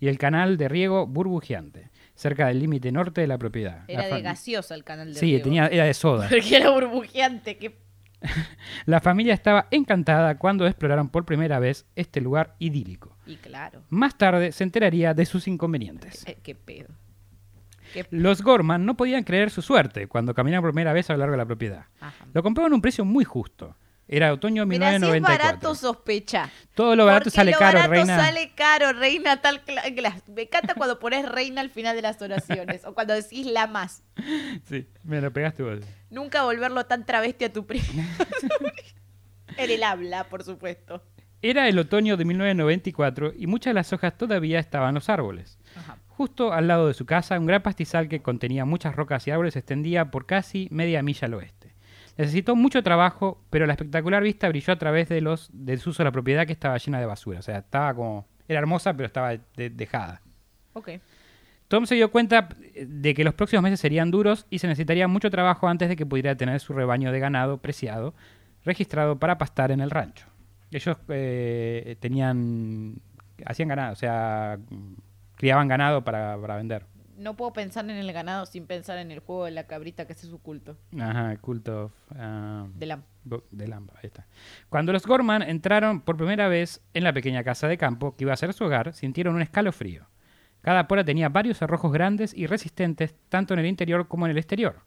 Y 0.00 0.08
el 0.08 0.18
canal 0.18 0.56
de 0.56 0.68
riego 0.68 1.06
burbujeante, 1.06 1.90
cerca 2.14 2.48
del 2.48 2.58
límite 2.58 2.92
norte 2.92 3.20
de 3.20 3.26
la 3.26 3.38
propiedad. 3.38 3.84
Era 3.88 4.08
La 4.08 4.16
de 4.16 4.22
gaseosa 4.22 4.74
el 4.74 4.84
canal 4.84 5.14
de 5.14 5.20
Sí, 5.20 5.26
riego. 5.26 5.44
tenía, 5.44 5.66
era 5.68 5.84
de 5.84 5.94
soda. 5.94 6.28
Porque 6.30 6.56
era 6.56 6.70
burbujeante. 6.70 7.56
Que... 7.56 7.78
La 8.86 9.00
familia 9.00 9.34
estaba 9.34 9.66
encantada 9.70 10.36
cuando 10.38 10.66
exploraron 10.66 11.08
por 11.08 11.24
primera 11.24 11.58
vez 11.58 11.86
este 11.96 12.20
lugar 12.20 12.54
idílico. 12.58 13.16
Y 13.26 13.36
claro. 13.36 13.82
Más 13.90 14.16
tarde 14.18 14.52
se 14.52 14.64
enteraría 14.64 15.14
de 15.14 15.26
sus 15.26 15.46
inconvenientes. 15.48 16.26
Eh, 16.26 16.38
qué 16.42 16.54
pedo. 16.54 16.88
Qué... 17.92 18.06
Los 18.10 18.42
Gorman 18.42 18.84
no 18.84 18.96
podían 18.96 19.24
creer 19.24 19.50
su 19.50 19.62
suerte 19.62 20.08
cuando 20.08 20.34
caminaron 20.34 20.62
por 20.64 20.72
primera 20.72 20.92
vez 20.92 21.08
a 21.10 21.12
lo 21.14 21.20
largo 21.20 21.32
de 21.32 21.38
la 21.38 21.46
propiedad. 21.46 21.86
Ajá. 22.00 22.26
Lo 22.32 22.42
compraron 22.42 22.72
a 22.72 22.74
un 22.76 22.82
precio 22.82 23.04
muy 23.04 23.24
justo. 23.24 23.76
Era 24.06 24.32
otoño 24.34 24.66
Mira, 24.66 24.90
si 24.90 24.94
es 24.96 25.00
1994. 25.00 25.46
barato, 25.46 25.74
sospecha. 25.74 26.50
Todo 26.74 26.94
lo 26.94 27.06
barato 27.06 27.24
Porque 27.24 27.36
sale 27.36 27.52
lo 27.52 27.58
caro, 27.58 27.78
barato 27.78 27.92
reina. 27.92 28.16
sale 28.18 28.52
caro, 28.54 28.92
reina 28.92 29.40
tal. 29.40 29.62
Me 30.26 30.42
encanta 30.42 30.74
cuando 30.74 30.98
pones 30.98 31.26
reina 31.28 31.62
al 31.62 31.70
final 31.70 31.96
de 31.96 32.02
las 32.02 32.20
oraciones. 32.20 32.84
o 32.84 32.92
cuando 32.94 33.14
decís 33.14 33.46
la 33.46 33.66
más. 33.66 34.02
Sí, 34.68 34.86
me 35.04 35.20
lo 35.20 35.32
pegaste 35.32 35.62
vos. 35.62 35.80
Nunca 36.10 36.42
volverlo 36.44 36.84
tan 36.86 37.04
travesti 37.06 37.46
a 37.46 37.52
tu 37.52 37.66
primo. 37.66 37.84
en 39.56 39.70
el 39.70 39.82
habla, 39.82 40.24
por 40.24 40.42
supuesto. 40.44 41.02
Era 41.42 41.68
el 41.68 41.78
otoño 41.78 42.16
de 42.16 42.24
1994 42.24 43.32
y 43.36 43.46
muchas 43.46 43.70
de 43.70 43.74
las 43.74 43.92
hojas 43.92 44.16
todavía 44.16 44.58
estaban 44.58 44.90
en 44.90 44.94
los 44.96 45.08
árboles. 45.08 45.58
Ajá. 45.76 45.98
Justo 46.08 46.52
al 46.52 46.68
lado 46.68 46.88
de 46.88 46.94
su 46.94 47.06
casa, 47.06 47.38
un 47.38 47.46
gran 47.46 47.62
pastizal 47.62 48.08
que 48.08 48.22
contenía 48.22 48.64
muchas 48.64 48.94
rocas 48.94 49.26
y 49.26 49.30
árboles 49.30 49.54
se 49.54 49.58
extendía 49.60 50.10
por 50.10 50.26
casi 50.26 50.68
media 50.70 51.02
milla 51.02 51.26
al 51.26 51.34
oeste. 51.34 51.63
Necesitó 52.16 52.54
mucho 52.54 52.82
trabajo, 52.82 53.42
pero 53.50 53.66
la 53.66 53.72
espectacular 53.72 54.22
vista 54.22 54.48
brilló 54.48 54.72
a 54.72 54.78
través 54.78 55.08
de 55.08 55.20
los 55.20 55.50
del 55.52 55.78
uso 55.78 55.94
de 55.98 56.04
la 56.04 56.12
propiedad 56.12 56.46
que 56.46 56.52
estaba 56.52 56.78
llena 56.78 57.00
de 57.00 57.06
basura. 57.06 57.40
O 57.40 57.42
sea, 57.42 57.58
estaba 57.58 57.92
como. 57.94 58.26
Era 58.46 58.60
hermosa, 58.60 58.92
pero 58.94 59.06
estaba 59.06 59.30
de- 59.56 59.70
dejada. 59.70 60.20
Ok. 60.74 60.90
Tom 61.68 61.86
se 61.86 61.94
dio 61.94 62.10
cuenta 62.10 62.48
de 62.86 63.14
que 63.14 63.24
los 63.24 63.34
próximos 63.34 63.62
meses 63.62 63.80
serían 63.80 64.10
duros 64.10 64.46
y 64.50 64.58
se 64.58 64.66
necesitaría 64.68 65.08
mucho 65.08 65.30
trabajo 65.30 65.66
antes 65.66 65.88
de 65.88 65.96
que 65.96 66.04
pudiera 66.06 66.36
tener 66.36 66.60
su 66.60 66.72
rebaño 66.74 67.10
de 67.10 67.18
ganado 67.18 67.58
preciado 67.58 68.14
registrado 68.64 69.18
para 69.18 69.38
pastar 69.38 69.70
en 69.72 69.80
el 69.80 69.90
rancho. 69.90 70.26
Ellos 70.70 70.96
eh, 71.08 71.96
tenían. 72.00 72.96
hacían 73.44 73.68
ganado, 73.68 73.92
o 73.92 73.96
sea, 73.96 74.58
criaban 75.36 75.68
ganado 75.68 76.04
para, 76.04 76.38
para 76.40 76.56
vender. 76.56 76.84
No 77.16 77.36
puedo 77.36 77.52
pensar 77.52 77.84
en 77.84 77.96
el 77.96 78.12
ganado 78.12 78.46
sin 78.46 78.66
pensar 78.66 78.98
en 78.98 79.10
el 79.10 79.20
juego 79.20 79.44
de 79.44 79.50
la 79.50 79.66
cabrita 79.66 80.06
que 80.06 80.12
es 80.14 80.20
su 80.20 80.40
culto. 80.40 80.76
Ajá, 80.98 81.36
culto 81.38 81.92
De 82.10 82.86
la... 82.86 83.02
de 83.50 83.68
Lamba, 83.68 83.94
ahí 83.96 84.06
está. 84.06 84.26
Cuando 84.68 84.92
los 84.92 85.06
Gorman 85.06 85.42
entraron 85.42 86.00
por 86.00 86.16
primera 86.16 86.48
vez 86.48 86.82
en 86.92 87.04
la 87.04 87.12
pequeña 87.12 87.44
casa 87.44 87.68
de 87.68 87.78
campo 87.78 88.16
que 88.16 88.24
iba 88.24 88.32
a 88.32 88.36
ser 88.36 88.52
su 88.52 88.64
hogar, 88.64 88.94
sintieron 88.94 89.34
un 89.34 89.42
escalofrío. 89.42 90.06
Cada 90.60 90.88
pora 90.88 91.04
tenía 91.04 91.28
varios 91.28 91.58
cerrojos 91.58 91.92
grandes 91.92 92.32
y 92.34 92.46
resistentes, 92.46 93.14
tanto 93.28 93.52
en 93.52 93.60
el 93.60 93.66
interior 93.66 94.08
como 94.08 94.26
en 94.26 94.30
el 94.30 94.38
exterior. 94.38 94.80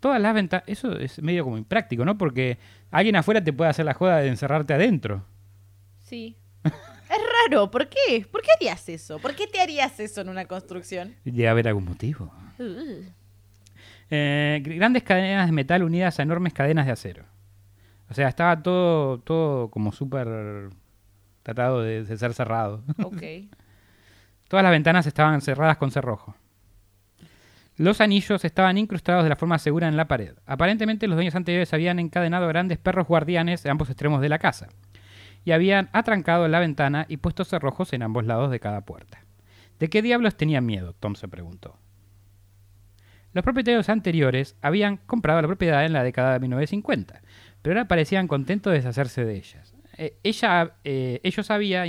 Todas 0.00 0.20
las 0.20 0.34
ventanas. 0.34 0.64
Eso 0.68 0.98
es 0.98 1.22
medio 1.22 1.44
como 1.44 1.56
impráctico, 1.56 2.04
¿no? 2.04 2.18
Porque 2.18 2.58
alguien 2.90 3.16
afuera 3.16 3.42
te 3.42 3.52
puede 3.52 3.70
hacer 3.70 3.86
la 3.86 3.94
joda 3.94 4.18
de 4.18 4.28
encerrarte 4.28 4.74
adentro. 4.74 5.24
Sí. 6.02 6.36
es 7.12 7.50
raro. 7.50 7.70
¿Por 7.70 7.88
qué? 7.88 8.26
¿Por 8.30 8.42
qué 8.42 8.48
harías 8.56 8.88
eso? 8.88 9.18
¿Por 9.18 9.34
qué 9.34 9.46
te 9.46 9.60
harías 9.60 9.98
eso 10.00 10.20
en 10.20 10.28
una 10.28 10.46
construcción? 10.46 11.14
Debe 11.24 11.48
haber 11.48 11.68
algún 11.68 11.84
motivo. 11.84 12.32
Uh. 12.58 13.04
Eh, 14.10 14.60
grandes 14.64 15.02
cadenas 15.02 15.46
de 15.46 15.52
metal 15.52 15.82
unidas 15.82 16.18
a 16.18 16.22
enormes 16.22 16.52
cadenas 16.52 16.86
de 16.86 16.92
acero. 16.92 17.24
O 18.10 18.14
sea, 18.14 18.28
estaba 18.28 18.62
todo, 18.62 19.18
todo 19.20 19.70
como 19.70 19.90
súper 19.90 20.68
tratado 21.42 21.80
de, 21.82 22.04
de 22.04 22.16
ser 22.18 22.34
cerrado. 22.34 22.82
Ok. 23.02 23.22
Todas 24.48 24.64
las 24.64 24.72
ventanas 24.72 25.06
estaban 25.06 25.40
cerradas 25.40 25.78
con 25.78 25.90
cerrojo. 25.90 26.36
Los 27.78 28.02
anillos 28.02 28.44
estaban 28.44 28.76
incrustados 28.76 29.22
de 29.22 29.30
la 29.30 29.36
forma 29.36 29.58
segura 29.58 29.88
en 29.88 29.96
la 29.96 30.06
pared. 30.08 30.34
Aparentemente 30.44 31.06
los 31.06 31.16
dueños 31.16 31.34
anteriores 31.34 31.72
habían 31.72 31.98
encadenado 31.98 32.46
grandes 32.48 32.76
perros 32.76 33.06
guardianes 33.06 33.64
a 33.64 33.70
ambos 33.70 33.88
extremos 33.88 34.20
de 34.20 34.28
la 34.28 34.38
casa. 34.38 34.68
Y 35.44 35.52
habían 35.52 35.88
atrancado 35.92 36.48
la 36.48 36.60
ventana 36.60 37.06
y 37.08 37.18
puesto 37.18 37.44
cerrojos 37.44 37.92
en 37.92 38.02
ambos 38.02 38.24
lados 38.24 38.50
de 38.50 38.60
cada 38.60 38.82
puerta. 38.82 39.24
¿De 39.78 39.88
qué 39.88 40.02
diablos 40.02 40.36
tenían 40.36 40.64
miedo? 40.64 40.94
Tom 41.00 41.14
se 41.14 41.28
preguntó. 41.28 41.78
Los 43.32 43.44
propietarios 43.44 43.88
anteriores 43.88 44.56
habían 44.60 44.98
comprado 44.98 45.40
la 45.40 45.48
propiedad 45.48 45.84
en 45.84 45.92
la 45.92 46.04
década 46.04 46.34
de 46.34 46.40
1950, 46.40 47.22
pero 47.62 47.74
ahora 47.74 47.88
parecían 47.88 48.28
contentos 48.28 48.70
de 48.70 48.78
deshacerse 48.78 49.24
de 49.24 49.36
ellas. 49.36 49.74
Eh, 49.96 50.18
ella, 50.22 50.74
eh, 50.84 51.20
ellos, 51.22 51.50
había 51.50 51.84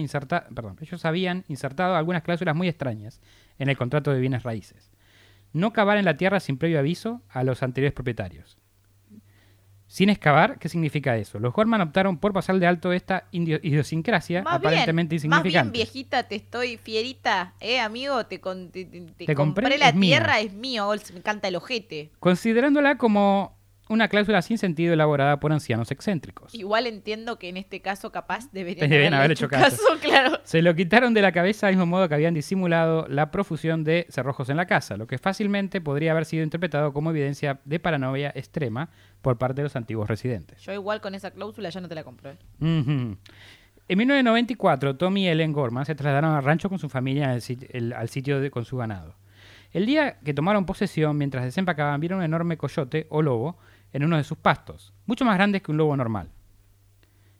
perdón, 0.53 0.77
ellos 0.81 1.05
habían 1.05 1.43
insertado 1.47 1.95
algunas 1.95 2.23
cláusulas 2.23 2.55
muy 2.55 2.67
extrañas 2.67 3.21
en 3.59 3.69
el 3.69 3.77
contrato 3.77 4.11
de 4.11 4.19
bienes 4.19 4.43
raíces. 4.43 4.91
No 5.51 5.73
cavar 5.73 5.97
en 5.97 6.05
la 6.05 6.17
tierra 6.17 6.39
sin 6.39 6.57
previo 6.57 6.79
aviso 6.79 7.21
a 7.29 7.43
los 7.43 7.61
anteriores 7.61 7.93
propietarios. 7.93 8.57
Sin 9.93 10.09
excavar, 10.09 10.57
¿qué 10.57 10.69
significa 10.69 11.15
eso? 11.17 11.37
Los 11.37 11.53
Gorman 11.53 11.79
optaron 11.81 12.17
por 12.17 12.33
pasar 12.33 12.57
de 12.57 12.65
alto 12.65 12.91
esta 12.93 13.25
idiosincrasia 13.29 14.41
Más 14.41 14.55
aparentemente 14.55 15.15
bien, 15.17 15.29
más 15.29 15.43
bien 15.43 15.51
insignificante. 15.53 15.71
viejita 15.77 16.23
te 16.27 16.33
estoy 16.35 16.77
fierita, 16.77 17.53
eh, 17.59 17.79
amigo, 17.79 18.25
te, 18.25 18.39
con- 18.39 18.71
te, 18.71 18.85
te- 18.85 19.01
te 19.01 19.25
Te 19.27 19.35
compré, 19.35 19.65
compré, 19.65 19.77
la 19.77 19.89
es 19.89 19.95
mía. 19.95 20.17
tierra, 20.17 20.39
es 20.39 20.51
mío, 20.51 20.89
me 21.11 21.19
encanta 21.19 21.47
el 21.47 21.55
ojete. 21.57 22.09
Considerándola 22.19 22.97
como 22.97 23.55
una 23.89 24.07
cláusula 24.07 24.41
sin 24.41 24.57
sentido 24.57 24.93
elaborada 24.93 25.39
por 25.39 25.51
ancianos 25.51 25.91
excéntricos. 25.91 26.55
Igual 26.55 26.87
entiendo 26.87 27.37
que 27.37 27.49
en 27.49 27.57
este 27.57 27.81
caso 27.81 28.11
capaz 28.11 28.49
deberían, 28.51 29.13
haber 29.13 29.33
hecho 29.33 29.47
caso. 29.49 29.77
claro. 30.01 30.39
Se 30.43 30.61
lo 30.63 30.73
quitaron 30.73 31.13
de 31.13 31.21
la 31.21 31.31
cabeza 31.33 31.67
al 31.67 31.73
mismo 31.73 31.85
modo 31.85 32.07
que 32.09 32.15
habían 32.15 32.33
disimulado 32.33 33.05
la 33.09 33.29
profusión 33.29 33.83
de 33.83 34.07
cerrojos 34.09 34.49
en 34.49 34.57
la 34.57 34.65
casa, 34.65 34.97
lo 34.97 35.05
que 35.05 35.19
fácilmente 35.19 35.81
podría 35.81 36.13
haber 36.13 36.25
sido 36.25 36.43
interpretado 36.43 36.93
como 36.93 37.11
evidencia 37.11 37.59
de 37.65 37.79
paranoia 37.79 38.31
extrema 38.33 38.89
por 39.23 39.37
parte 39.39 39.61
de 39.61 39.63
los 39.63 39.75
antiguos 39.75 40.07
residentes. 40.07 40.61
Yo 40.61 40.73
igual 40.73 41.01
con 41.01 41.15
esa 41.15 41.31
cláusula 41.31 41.69
ya 41.69 41.81
no 41.81 41.87
te 41.89 41.95
la 41.95 42.03
compro. 42.03 42.29
eh. 42.29 42.37
En 42.61 43.97
1994, 43.97 44.95
Tommy 44.97 45.23
y 45.25 45.27
Ellen 45.29 45.51
Gorman 45.53 45.85
se 45.85 45.95
trasladaron 45.95 46.35
al 46.35 46.43
rancho 46.43 46.69
con 46.69 46.77
su 46.79 46.87
familia 46.89 47.33
sit- 47.37 47.67
el- 47.71 47.93
al 47.93 48.07
sitio 48.09 48.39
de- 48.39 48.51
con 48.51 48.63
su 48.65 48.77
ganado. 48.77 49.15
El 49.71 49.85
día 49.85 50.19
que 50.23 50.33
tomaron 50.33 50.65
posesión, 50.65 51.17
mientras 51.17 51.43
desempacaban, 51.43 51.99
vieron 51.99 52.19
un 52.19 52.25
enorme 52.25 52.57
coyote 52.57 53.07
o 53.09 53.21
lobo 53.21 53.57
en 53.91 54.03
uno 54.03 54.17
de 54.17 54.23
sus 54.23 54.37
pastos, 54.37 54.93
mucho 55.05 55.25
más 55.25 55.35
grande 55.35 55.61
que 55.61 55.71
un 55.71 55.77
lobo 55.77 55.95
normal. 55.97 56.29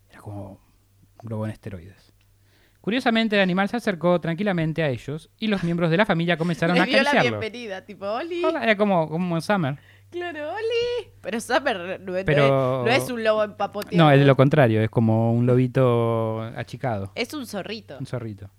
Era 0.10 0.20
como 0.22 0.60
un 1.22 1.30
lobo 1.30 1.46
en 1.46 1.52
esteroides. 1.52 2.12
Curiosamente, 2.82 3.36
el 3.38 3.42
animal 3.42 3.70
se 3.70 3.78
acercó 3.78 4.20
tranquilamente 4.20 4.84
a 4.84 4.90
ellos 4.90 5.30
y 5.40 5.48
los 5.48 5.64
miembros 5.64 5.90
de 5.90 5.96
la 5.98 6.06
familia 6.06 6.36
comenzaron 6.38 6.78
a 6.78 6.82
Le 6.86 6.92
dio 6.92 6.96
la 7.04 7.10
acariciarlo. 7.10 7.40
bienvenida, 7.40 7.86
tipo, 7.86 8.06
Oli. 8.06 8.44
Hola, 8.44 8.64
Era 8.64 8.76
como, 8.76 9.08
como 9.08 9.40
Summer. 9.40 9.78
Claro, 10.14 10.52
Oli. 10.52 11.10
Pero 11.22 11.42
Summer 11.42 12.00
no, 12.00 12.14
no 12.14 12.26
Pero- 12.26 12.44
es, 12.46 12.50
no 12.86 12.88
es 12.88 13.10
un 13.10 13.24
lobo 13.24 13.44
empapoteado. 13.44 13.98
No, 14.06 14.12
es 14.12 14.26
lo 14.26 14.36
contrario, 14.38 14.82
es 14.82 14.90
como 14.90 15.34
un 15.34 15.46
lobito 15.46 16.42
achicado, 16.56 17.12
Es 17.16 17.34
un 17.34 17.46
zorrito. 17.48 17.98
un 18.00 18.06
zorrito. 18.06 18.50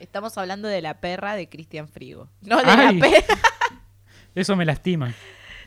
Estamos 0.00 0.36
hablando 0.38 0.68
de 0.68 0.80
la 0.80 1.00
perra 1.00 1.34
de 1.34 1.48
Cristian 1.48 1.88
Frigo. 1.88 2.28
No, 2.42 2.56
de 2.58 2.64
Ay. 2.66 2.98
la 2.98 3.06
perra. 3.06 3.36
Eso 4.34 4.56
me 4.56 4.64
lastima. 4.64 5.12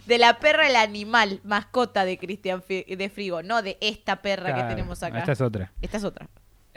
De 0.07 0.17
la 0.17 0.39
perra, 0.39 0.67
el 0.69 0.75
animal, 0.75 1.39
mascota 1.43 2.05
de 2.05 2.17
Cristian 2.17 2.63
de 2.67 3.09
Frigo, 3.13 3.43
no 3.43 3.61
de 3.61 3.77
esta 3.81 4.21
perra 4.21 4.53
Claro, 4.53 4.61
que 4.69 4.75
tenemos 4.75 5.01
acá. 5.03 5.19
Esta 5.19 5.31
es 5.33 5.41
otra. 5.41 5.71
Esta 5.81 5.97
es 5.97 6.03
otra. 6.03 6.27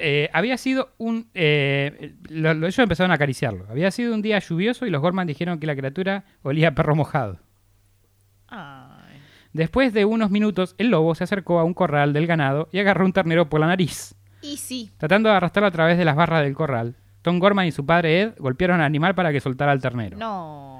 Eh, 0.01 0.31
había 0.33 0.57
sido 0.57 0.93
un... 0.99 1.29
eh, 1.35 2.15
lo- 2.29 2.55
lo- 2.55 2.67
ellos 2.69 2.79
empezaron 2.79 3.11
a 3.11 3.15
acariciarlo. 3.15 3.67
Había 3.69 3.91
sido 3.91 4.15
un 4.15 4.23
día 4.23 4.39
lluvioso 4.39 4.87
y 4.87 4.91
los 4.91 5.03
Gorman 5.03 5.27
dijeron 5.27 5.59
que 5.59 5.67
la 5.67 5.75
criatura 5.77 6.25
olía 6.43 6.69
a 6.69 6.75
perro 6.75 6.95
mojado. 6.95 7.41
Después 9.53 9.93
de 9.93 10.05
unos 10.05 10.31
minutos, 10.31 10.75
el 10.79 10.89
lobo 10.89 11.15
se 11.15 11.25
acercó 11.25 11.59
a 11.59 11.65
un 11.65 11.75
corral 11.75 12.13
del 12.13 12.27
ganado 12.27 12.69
y 12.73 12.79
agarró 12.79 13.05
un 13.05 13.13
ternero 13.13 13.49
por 13.49 13.61
la 13.61 13.67
nariz. 13.67 14.15
Y 14.43 14.57
sí, 14.57 14.91
Tratando 14.99 15.29
de 15.29 15.37
arrastrarlo 15.37 15.69
a 15.69 15.73
través 15.73 15.99
de 15.99 16.05
las 16.05 16.15
barras 16.17 16.43
del 16.43 16.55
corral, 16.55 16.95
Tom 17.23 17.39
Gorman 17.41 17.67
y 17.67 17.73
su 17.73 17.85
padre 17.85 18.21
Ed 18.21 18.33
golpearon 18.39 18.81
al 18.81 18.87
animal 18.87 19.15
para 19.15 19.33
que 19.33 19.41
soltara 19.41 19.73
al 19.73 19.81
ternero. 19.81 20.17
no. 20.19 20.79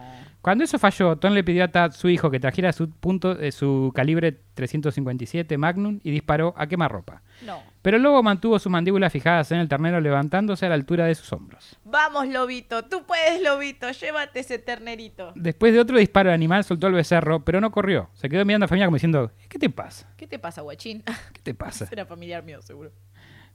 Cuando 0.49 0.65
eso 0.65 0.79
falló, 0.79 1.15
Tom 1.17 1.35
le 1.35 1.45
pidió 1.45 1.63
a 1.63 1.69
Tad, 1.69 1.93
su 1.93 2.09
hijo, 2.09 2.31
que 2.31 2.41
trajera 2.41 2.73
su, 2.73 2.89
punto, 2.89 3.39
eh, 3.39 3.53
su 3.53 3.93
calibre 3.95 4.33
357 4.55 5.59
Magnum 5.59 6.01
y 6.03 6.11
disparó 6.11 6.55
a 6.57 6.67
quemarropa. 6.67 7.21
No. 7.45 7.63
Pero 7.83 7.99
el 7.99 8.03
lobo 8.03 8.23
mantuvo 8.23 8.59
sus 8.59 8.73
mandíbulas 8.73 9.13
fijadas 9.13 9.53
en 9.53 9.59
el 9.59 9.69
ternero 9.69 10.01
levantándose 10.01 10.65
a 10.65 10.71
la 10.71 10.75
altura 10.77 11.05
de 11.05 11.15
sus 11.15 11.31
hombros. 11.35 11.77
Vamos, 11.85 12.29
lobito. 12.29 12.83
Tú 12.87 13.05
puedes, 13.05 13.43
lobito. 13.43 13.91
Llévate 13.91 14.41
ese 14.41 14.59
ternerito. 14.59 15.35
Después 15.35 15.75
de 15.75 15.81
otro 15.81 15.99
disparo, 15.99 16.31
el 16.31 16.35
animal 16.37 16.65
soltó 16.65 16.87
el 16.87 16.95
becerro, 16.95 17.45
pero 17.45 17.61
no 17.61 17.71
corrió. 17.71 18.09
Se 18.15 18.31
quedó 18.31 18.43
mirando 18.47 18.65
a 18.65 18.69
familia 18.69 18.87
como 18.87 18.97
diciendo, 18.97 19.31
¿qué 19.51 19.59
te 19.59 19.69
pasa? 19.69 20.09
¿Qué 20.17 20.27
te 20.27 20.39
pasa, 20.39 20.63
guachín? 20.63 21.03
¿Qué 21.35 21.43
te 21.43 21.53
pasa? 21.53 21.89
Era 21.91 22.07
familiar 22.07 22.43
mío, 22.43 22.63
seguro. 22.63 22.91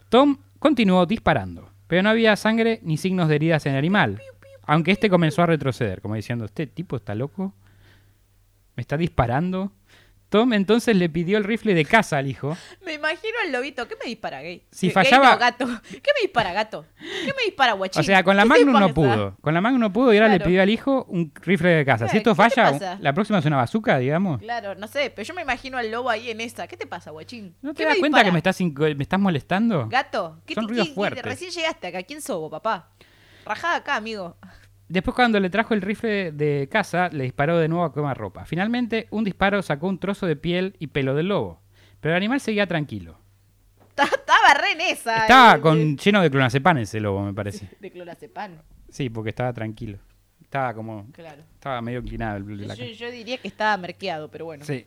Tom 0.10 0.38
continuó 0.60 1.08
disparando, 1.08 1.72
pero 1.88 2.04
no 2.04 2.12
había 2.12 2.36
sangre 2.36 2.80
ni 2.84 2.98
signos 2.98 3.30
de 3.30 3.36
heridas 3.38 3.66
en 3.66 3.72
el 3.72 3.80
animal, 3.80 4.22
aunque 4.66 4.92
este 4.92 5.10
comenzó 5.10 5.42
a 5.44 5.46
retroceder, 5.46 6.02
como 6.02 6.16
diciendo, 6.16 6.46
¿este 6.46 6.68
tipo 6.68 6.96
está 6.98 7.16
loco? 7.16 7.54
¿Me 8.76 8.82
está 8.82 8.98
disparando? 8.98 9.72
Tom 10.30 10.52
entonces 10.54 10.96
le 10.96 11.10
pidió 11.10 11.38
el 11.38 11.44
rifle 11.44 11.76
de 11.76 11.86
caza 11.86 12.18
al 12.18 12.26
hijo. 12.28 12.58
Me 12.84 12.94
imagino 12.96 13.34
al 13.46 13.52
lobito. 13.52 13.88
¿Qué 13.88 13.96
me 14.04 14.10
dispara, 14.10 14.42
gay? 14.42 14.64
Si 14.72 14.90
fallaba- 14.90 15.34
no, 15.34 15.38
gato. 15.38 15.68
¿Qué 15.92 16.00
me 16.16 16.22
dispara, 16.24 16.52
gato? 16.54 16.88
¿Qué 16.98 17.32
me 17.38 17.44
dispara, 17.46 17.74
guachín? 17.74 18.00
O 18.00 18.04
sea, 18.04 18.24
con 18.24 18.36
la 18.36 18.42
¿Qué 18.42 18.50
te 18.50 18.66
Magnum 18.66 18.80
no 18.80 18.94
pudo. 18.96 19.38
Con 19.42 19.54
la 19.54 19.62
Magnum 19.62 19.80
no 19.80 19.94
pudo 19.94 20.12
y 20.12 20.18
ahora 20.18 20.30
le 20.30 20.40
pidió 20.40 20.64
al 20.64 20.72
hijo 20.72 21.06
un 21.08 21.32
rifle 21.36 21.70
de 21.70 21.86
caza. 21.86 22.08
Si 22.08 22.18
esto 22.18 22.32
¿qué 22.36 22.44
te 22.50 22.50
falla, 22.56 22.98
la 23.00 23.14
próxima 23.14 23.38
es 23.38 23.46
una 23.46 23.58
bazooka, 23.58 24.00
digamos. 24.00 24.42
Claro, 24.42 24.74
no 24.74 24.88
sé, 24.88 25.12
pero 25.16 25.24
yo 25.24 25.36
me 25.36 25.44
imagino 25.44 25.78
al 25.78 25.92
lobo 25.92 26.10
ahí 26.10 26.32
en 26.32 26.42
esa. 26.42 26.66
¿Qué 26.68 26.78
te 26.78 26.88
pasa, 26.88 27.12
guachín? 27.12 27.54
¿No 27.62 27.76
te 27.76 27.84
¿Qué 27.84 27.86
das 27.90 27.98
cuenta 28.00 28.18
dispara? 28.18 28.26
que 28.26 28.32
me 28.32 28.40
estás, 28.40 28.60
me 28.98 29.04
estás 29.04 29.20
molestando? 29.20 29.88
Gato, 29.88 30.40
¿qué 30.48 30.56
Son 30.56 30.66
te- 30.66 30.70
ruidos 30.72 30.90
fuertes. 30.96 31.22
Recién 31.24 31.52
llegaste 31.52 31.86
acá. 31.86 32.02
¿Quién 32.02 32.24
sobo, 32.24 32.50
papá? 32.50 32.90
Rajada 33.46 33.76
acá, 33.78 33.96
amigo. 33.96 34.36
Después 34.88 35.16
cuando 35.16 35.40
le 35.40 35.50
trajo 35.50 35.74
el 35.74 35.82
rifle 35.82 36.32
de 36.32 36.68
caza, 36.72 37.10
le 37.10 37.24
disparó 37.24 37.58
de 37.58 37.68
nuevo 37.68 37.84
a 37.86 37.94
quemarropa. 37.94 38.46
Finalmente, 38.46 39.08
un 39.12 39.24
disparo 39.24 39.62
sacó 39.62 39.88
un 39.88 40.00
trozo 40.00 40.26
de 40.28 40.36
piel 40.36 40.76
y 40.80 40.88
pelo 40.88 41.16
del 41.16 41.28
lobo. 41.30 41.62
Pero 42.00 42.14
el 42.14 42.18
animal 42.18 42.42
seguía 42.42 42.68
tranquilo. 42.68 43.18
Ta- 43.96 44.04
Estaba 44.04 44.54
re 44.56 44.72
en 44.74 44.82
esa. 44.82 45.22
Estaba 45.24 45.56
eh, 45.56 45.62
con, 45.62 45.98
lleno 45.98 46.22
de 46.22 46.30
clonazepam 46.30 46.78
ese 46.80 47.00
lobo, 47.00 47.22
me 47.24 47.34
parece. 47.34 47.70
De 47.80 47.92
clonazepam, 47.92 48.58
Sí, 48.90 49.10
porque 49.10 49.30
estaba 49.30 49.54
tranquilo. 49.54 49.98
Estaba 50.42 50.74
como... 50.74 51.08
claro. 51.14 51.42
Estaba 51.54 51.82
medio 51.82 52.00
inclinado 52.00 52.38
el 52.38 52.68
Yo, 52.76 52.86
yo 52.86 53.10
diría 53.12 53.38
que 53.38 53.48
estaba 53.48 53.76
merqueado, 53.78 54.30
pero 54.30 54.46
bueno. 54.46 54.64
Sí. 54.66 54.86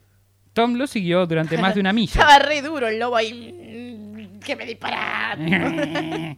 Tom 0.56 0.72
lo 0.76 0.86
siguió 0.86 1.26
durante 1.26 1.58
más 1.58 1.74
de 1.74 1.80
una 1.80 1.92
milla. 1.92 2.12
Estaba 2.12 2.38
re 2.38 2.62
duro 2.62 2.88
el 2.88 2.98
lobo 2.98 3.14
ahí. 3.14 3.52
Mm, 3.52 4.38
Que 4.40 4.56
me 4.56 4.64
dispara. 4.64 5.36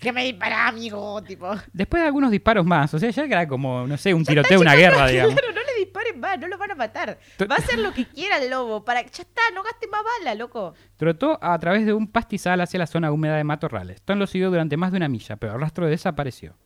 que 0.00 0.12
me 0.12 0.24
dispara, 0.24 0.66
amigo. 0.68 1.22
Tipo. 1.22 1.54
Después 1.70 2.00
de 2.00 2.06
algunos 2.06 2.30
disparos 2.30 2.64
más, 2.64 2.94
o 2.94 2.98
sea, 2.98 3.10
ya 3.10 3.24
era 3.24 3.46
como, 3.46 3.86
no 3.86 3.98
sé, 3.98 4.14
un 4.14 4.24
tiroteo, 4.24 4.60
una 4.62 4.74
guerra, 4.74 5.06
digamos. 5.08 5.34
Claro, 5.34 5.52
no 5.52 5.60
le 5.60 5.78
disparen 5.78 6.18
más, 6.18 6.38
no 6.38 6.48
lo 6.48 6.56
van 6.56 6.70
a 6.70 6.74
matar. 6.74 7.18
Va 7.50 7.56
a 7.56 7.58
hacer 7.58 7.78
lo 7.80 7.92
que 7.92 8.06
quiera 8.06 8.38
el 8.38 8.48
lobo. 8.48 8.82
Para... 8.82 9.02
Ya 9.02 9.22
está, 9.22 9.42
no 9.54 9.62
gaste 9.62 9.86
más 9.88 10.00
bala, 10.20 10.34
loco. 10.34 10.72
Trotó 10.96 11.38
a 11.42 11.58
través 11.58 11.84
de 11.84 11.92
un 11.92 12.06
pastizal 12.06 12.62
hacia 12.62 12.78
la 12.78 12.86
zona 12.86 13.12
húmeda 13.12 13.36
de 13.36 13.44
matorrales. 13.44 14.00
Tom 14.00 14.18
lo 14.18 14.26
siguió 14.26 14.48
durante 14.48 14.78
más 14.78 14.90
de 14.90 14.96
una 14.96 15.08
milla, 15.08 15.36
pero 15.36 15.52
el 15.54 15.60
rastro 15.60 15.86
desapareció. 15.86 16.56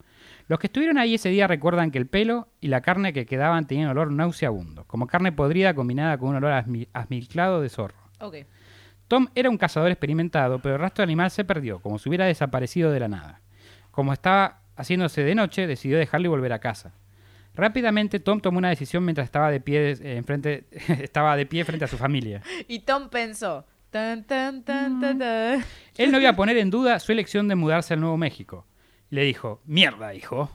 Los 0.47 0.59
que 0.59 0.67
estuvieron 0.67 0.99
ahí 0.99 1.15
ese 1.15 1.31
día 1.31 1.47
recuerdan 1.47 1.91
que 1.91 1.99
el 1.99 2.07
pelo 2.07 2.49
y 2.61 2.69
la 2.69 2.81
carne 2.83 3.13
que 3.13 3.25
quedaban 3.27 3.67
tenían 3.67 3.89
olor 3.89 4.11
nauseabundo, 4.13 4.85
como 4.87 5.07
carne 5.07 5.33
podrida 5.33 5.75
combinada 5.75 6.19
con 6.19 6.31
un 6.31 6.37
olor 6.37 6.53
asmi- 6.53 6.89
asmilclado 6.93 7.61
de 7.63 7.69
zorro. 7.71 7.97
Tom 9.09 9.29
era 9.35 9.49
un 9.51 9.57
cazador 9.59 9.91
experimentado, 9.91 10.59
pero 10.61 10.75
el 10.77 10.81
rastro 10.81 11.03
del 11.03 11.09
animal 11.11 11.31
se 11.31 11.45
perdió, 11.45 11.79
como 11.81 11.99
si 11.99 12.09
hubiera 12.09 12.27
desaparecido 12.27 12.91
de 12.91 13.01
la 13.01 13.09
nada. 13.09 13.41
Como 13.91 14.13
estaba 14.13 14.61
haciéndose 14.77 15.23
de 15.25 15.35
noche, 15.35 15.67
decidió 15.67 15.97
dejarlo 15.99 16.27
y 16.27 16.31
volver 16.31 16.53
a 16.53 16.59
casa. 16.59 16.93
Rápidamente 17.55 18.19
Tom 18.19 18.41
tomó 18.41 18.59
una 18.59 18.71
decisión 18.71 19.05
mientras 19.05 19.27
estaba 19.27 19.51
de 19.51 19.61
pie, 19.61 19.93
eh, 19.93 20.17
enfrente, 20.17 20.65
estaba 21.03 21.37
de 21.37 21.47
pie 21.47 21.65
frente 21.65 21.85
a 21.85 21.89
su 21.89 21.97
familia. 21.97 22.43
Y 22.69 22.81
Tom 22.81 23.09
pensó. 23.09 23.65
Tan, 23.91 24.25
tan, 24.25 24.65
tan, 24.65 25.01
tan, 25.01 25.19
tan. 25.21 25.65
Él 25.97 26.11
no 26.11 26.19
iba 26.19 26.31
a 26.31 26.37
poner 26.37 26.57
en 26.59 26.69
duda 26.69 26.99
su 26.99 27.13
elección 27.13 27.47
de 27.47 27.55
mudarse 27.55 27.95
al 27.95 28.01
Nuevo 28.01 28.17
México. 28.17 28.67
Le 29.11 29.23
dijo, 29.25 29.61
mierda, 29.65 30.15
hijo. 30.15 30.51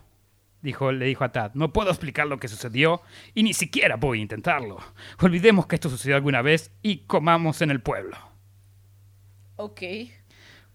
Dijo, 0.62 0.92
le 0.92 1.06
dijo 1.06 1.24
a 1.24 1.32
Tad, 1.32 1.52
no 1.54 1.72
puedo 1.72 1.90
explicar 1.90 2.28
lo 2.28 2.38
que 2.38 2.50
sucedió 2.50 3.02
y 3.34 3.44
ni 3.44 3.54
siquiera 3.54 3.96
voy 3.96 4.20
a 4.20 4.22
intentarlo. 4.24 4.78
Olvidemos 5.22 5.68
que 5.68 5.76
esto 5.76 5.90
sucedió 5.90 6.18
alguna 6.18 6.42
vez 6.42 6.72
y 6.82 6.98
comamos 7.06 7.62
en 7.62 7.72
el 7.72 7.82
pueblo. 7.82 8.18
Ok. 9.56 9.82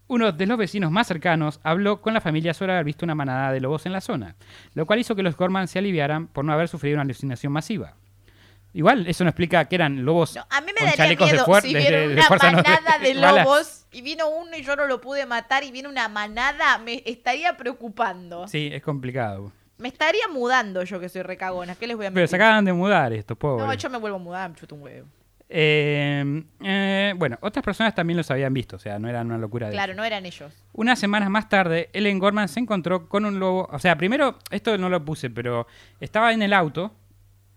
Uno 0.07 0.31
de 0.31 0.45
los 0.45 0.57
vecinos 0.57 0.91
más 0.91 1.07
cercanos 1.07 1.59
habló 1.63 2.01
con 2.01 2.13
la 2.13 2.21
familia 2.21 2.53
sobre 2.53 2.73
haber 2.73 2.85
visto 2.85 3.05
una 3.05 3.15
manada 3.15 3.51
de 3.51 3.59
lobos 3.59 3.85
en 3.85 3.91
la 3.93 4.01
zona, 4.01 4.35
lo 4.73 4.85
cual 4.85 4.99
hizo 4.99 5.15
que 5.15 5.23
los 5.23 5.35
Gorman 5.35 5.67
se 5.67 5.79
aliviaran 5.79 6.27
por 6.27 6.45
no 6.45 6.53
haber 6.53 6.67
sufrido 6.67 6.95
una 6.95 7.03
alucinación 7.03 7.51
masiva. 7.53 7.95
Igual, 8.73 9.07
eso 9.07 9.23
no 9.23 9.29
explica 9.29 9.65
que 9.65 9.75
eran 9.75 10.03
lobos 10.03 10.35
No, 10.35 10.45
a 10.49 10.61
mí 10.61 10.67
me 10.67 10.73
con 10.73 10.85
daría 10.87 10.95
chalecos 10.97 11.31
de 11.31 11.37
miedo 11.37 11.61
si 11.61 11.73
de- 11.73 12.07
de 12.09 12.13
una 12.13 12.27
no- 12.51 12.57
manada 12.57 12.99
de 12.99 13.13
lobos 13.15 13.84
y 13.97 14.01
vino 14.01 14.29
uno 14.29 14.55
y 14.57 14.61
yo 14.63 14.75
no 14.75 14.85
lo 14.87 14.99
pude 15.01 15.25
matar 15.25 15.63
y 15.63 15.71
viene 15.71 15.87
una 15.87 16.07
manada, 16.09 16.77
me 16.79 17.01
estaría 17.05 17.55
preocupando. 17.57 18.47
Sí, 18.47 18.69
es 18.73 18.81
complicado. 18.83 19.51
Me 19.77 19.87
estaría 19.89 20.27
mudando 20.31 20.83
yo 20.83 20.99
que 20.99 21.09
soy 21.09 21.21
recagona. 21.21 21.75
¿Qué 21.75 21.87
les 21.87 21.95
voy 21.97 22.05
a 22.05 22.09
Pero 22.09 22.15
mentir? 22.21 22.29
se 22.29 22.35
acaban 22.35 22.63
de 22.65 22.73
mudar 22.73 23.11
estos 23.13 23.37
pobres. 23.37 23.65
No, 23.67 23.73
yo 23.73 23.89
me 23.89 23.97
vuelvo 23.97 24.17
a 24.17 24.19
mudar, 24.19 24.49
me 24.49 24.55
chuto 24.55 24.75
un 24.75 24.81
huevo. 24.83 25.07
Eh, 25.49 26.43
eh, 26.63 27.13
bueno, 27.17 27.37
otras 27.41 27.63
personas 27.63 27.93
también 27.93 28.17
los 28.17 28.29
habían 28.31 28.53
visto, 28.53 28.77
o 28.77 28.79
sea, 28.79 28.97
no 28.99 29.07
era 29.07 29.21
una 29.21 29.37
locura 29.37 29.67
de 29.67 29.73
Claro, 29.73 29.91
ellos. 29.91 29.97
no 29.97 30.03
eran 30.03 30.25
ellos. 30.25 30.51
Unas 30.73 30.97
semanas 30.99 31.29
más 31.29 31.49
tarde, 31.49 31.89
Ellen 31.93 32.19
Gorman 32.19 32.47
se 32.49 32.59
encontró 32.59 33.07
con 33.07 33.25
un 33.25 33.39
lobo. 33.39 33.67
O 33.71 33.79
sea, 33.79 33.95
primero, 33.97 34.39
esto 34.49 34.77
no 34.77 34.89
lo 34.89 35.05
puse, 35.05 35.29
pero 35.29 35.67
estaba 35.99 36.33
en 36.33 36.41
el 36.41 36.53
auto 36.53 36.93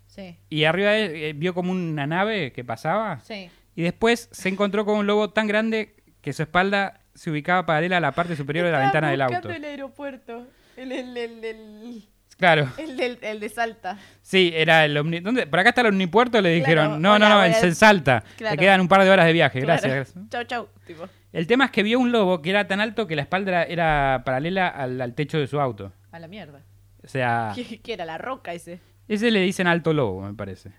Sí, 0.07 0.37
y 0.50 0.64
arriba 0.64 0.90
de 0.90 1.04
él, 1.07 1.12
eh, 1.16 1.33
vio 1.35 1.54
como 1.54 1.73
una 1.73 2.07
nave 2.07 2.52
que 2.52 2.64
pasaba. 2.64 3.21
sí. 3.25 3.50
Y 3.75 3.83
después 3.83 4.28
se 4.33 4.49
encontró 4.49 4.85
con 4.85 4.97
un 4.99 5.07
lobo 5.07 5.30
tan 5.30 5.47
grande 5.47 5.95
que 6.20 6.32
su 6.32 6.42
espalda 6.42 7.00
se 7.14 7.30
ubicaba 7.30 7.66
paralela 7.66 7.96
a 7.96 8.00
la 8.00 8.12
parte 8.12 8.37
superior 8.37 8.66
de 8.66 8.72
la 8.72 8.78
ventana 8.80 9.10
del 9.10 9.20
auto. 9.22 9.50
el 9.50 9.64
aeropuerto. 9.64 10.46
El, 10.76 10.92
el, 10.92 11.16
el, 11.16 11.44
el, 11.44 12.04
Claro, 12.37 12.68
el 12.78 12.96
del- 12.96 13.18
el 13.20 13.40
de 13.40 13.48
Salta. 13.48 13.98
sí, 14.22 14.52
era 14.54 14.84
el 14.84 14.96
omni... 14.96 15.18
¿Dónde? 15.18 15.48
Por 15.48 15.58
acá 15.58 15.70
está 15.70 15.80
el 15.80 15.88
omnipuerto, 15.88 16.40
le 16.40 16.50
dijeron. 16.50 16.84
Claro, 16.87 17.00
no, 17.00 17.12
hola, 17.14 17.28
no, 17.28 17.34
no, 17.37 17.44
es 17.44 17.60
en 17.64 17.75
Salta. 17.75 18.22
Claro. 18.37 18.54
Te 18.56 18.60
quedan 18.62 18.80
un 18.80 18.87
par 18.87 19.02
de 19.02 19.10
horas 19.10 19.26
de 19.26 19.32
viaje, 19.32 19.60
Claro. 19.60 19.80
gracias. 19.82 20.14
gracias. 20.14 20.30
Chau, 20.30 20.44
chau. 20.44 20.68
Tipo, 20.87 21.08
El 21.32 21.48
tema 21.48 21.64
es 21.64 21.70
que 21.72 21.82
vio 21.82 21.98
un 21.98 22.12
lobo 22.12 22.40
que 22.40 22.50
era 22.50 22.68
tan 22.68 22.78
alto 22.78 23.08
que 23.08 23.16
la 23.16 23.22
espalda 23.22 23.64
era, 23.64 24.22
paralela 24.25 24.68
al, 24.68 25.00
al 25.00 25.14
techo 25.14 25.37
de 25.38 25.48
su 25.48 25.58
auto. 25.60 25.92
a 26.12 26.20
la 26.20 26.28
mierda. 26.28 26.62
O 27.02 27.08
sea, 27.08 27.50
¿Qué, 27.56 27.80
qué 27.80 27.94
era? 27.94 28.04
La 28.04 28.18
roca 28.18 28.52
ese. 28.52 28.78
ese 29.08 29.32
le 29.32 29.40
dicen 29.40 29.66
alto 29.66 29.92
lobo, 29.92 30.20
me 30.22 30.34
parece. 30.34 30.70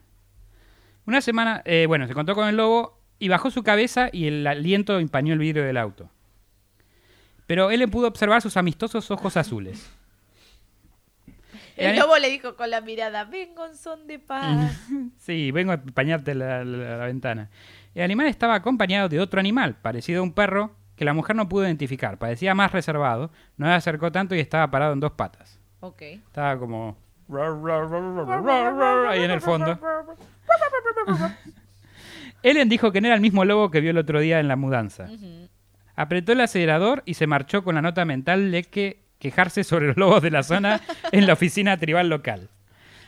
Una 1.05 1.19
semana, 1.19 1.61
eh, 1.65 1.85
bueno, 1.87 2.05
se 2.05 2.11
encontró 2.11 2.35
con 2.35 2.47
el 2.47 2.55
lobo 2.55 2.98
y 3.19 3.27
bajó 3.27 3.51
su 3.51 3.63
cabeza 3.63 4.09
y 4.11 4.27
el 4.27 4.47
aliento 4.47 4.97
empañó 4.99 5.33
el 5.33 5.39
vidrio 5.39 5.63
del 5.63 5.77
auto. 5.77 6.09
Pero 7.45 7.69
él 7.71 7.79
le 7.79 7.87
pudo 7.87 8.07
observar 8.07 8.41
sus 8.41 8.57
amistosos 8.57 9.09
ojos 9.11 9.35
azules. 9.37 9.91
El 11.75 11.97
lobo 11.97 12.17
le 12.17 12.29
dijo 12.29 12.55
con 12.55 12.69
la 12.69 12.81
mirada, 12.81 13.23
vengo 13.23 13.65
en 13.65 13.75
son 13.75 14.05
de 14.07 14.19
paz. 14.19 14.77
Sí, 15.17 15.51
vengo 15.51 15.71
a 15.71 15.75
empañarte 15.75 16.35
la, 16.35 16.63
la- 16.65 16.97
la 16.97 17.05
ventana. 17.05 17.49
El 17.95 18.03
animal 18.03 18.27
estaba 18.27 18.55
acompañado 18.55 19.09
de 19.09 19.19
otro 19.19 19.39
animal, 19.39 19.75
parecido 19.81 20.19
a 20.19 20.23
un 20.23 20.33
perro, 20.33 20.75
que 20.95 21.05
la 21.05 21.13
mujer 21.13 21.35
no 21.35 21.47
pudo 21.49 21.65
identificar. 21.65 22.17
Parecía 22.17 22.53
más 22.53 22.71
reservado, 22.71 23.31
no 23.57 23.65
se 23.67 23.71
acercó 23.73 24.11
tanto 24.11 24.35
y 24.35 24.39
estaba 24.39 24.69
parado 24.69 24.93
en 24.93 24.99
dos 24.99 25.11
patas. 25.13 25.59
ok. 25.79 26.01
Estaba 26.01 26.57
como... 26.59 26.97
Ahí 29.09 29.23
en 29.23 29.31
el 29.31 29.41
fondo. 29.41 29.79
Ellen 32.43 32.69
dijo 32.69 32.91
que 32.91 33.01
no 33.01 33.07
era 33.07 33.15
el 33.15 33.21
mismo 33.21 33.45
lobo 33.45 33.71
que 33.71 33.81
vio 33.81 33.91
el 33.91 33.97
otro 33.97 34.19
día 34.19 34.39
en 34.39 34.47
la 34.47 34.55
mudanza. 34.55 35.07
Apretó 35.95 36.31
el 36.31 36.41
acelerador 36.41 37.03
y 37.05 37.15
se 37.15 37.27
marchó 37.27 37.63
con 37.63 37.75
la 37.75 37.81
nota 37.81 38.05
mental 38.05 38.51
de 38.51 38.63
que 38.63 39.03
quejarse 39.19 39.63
sobre 39.63 39.87
los 39.87 39.97
lobos 39.97 40.21
de 40.21 40.31
la 40.31 40.43
zona 40.43 40.81
en 41.11 41.27
la 41.27 41.33
oficina 41.33 41.77
tribal 41.77 42.09
local. 42.09 42.49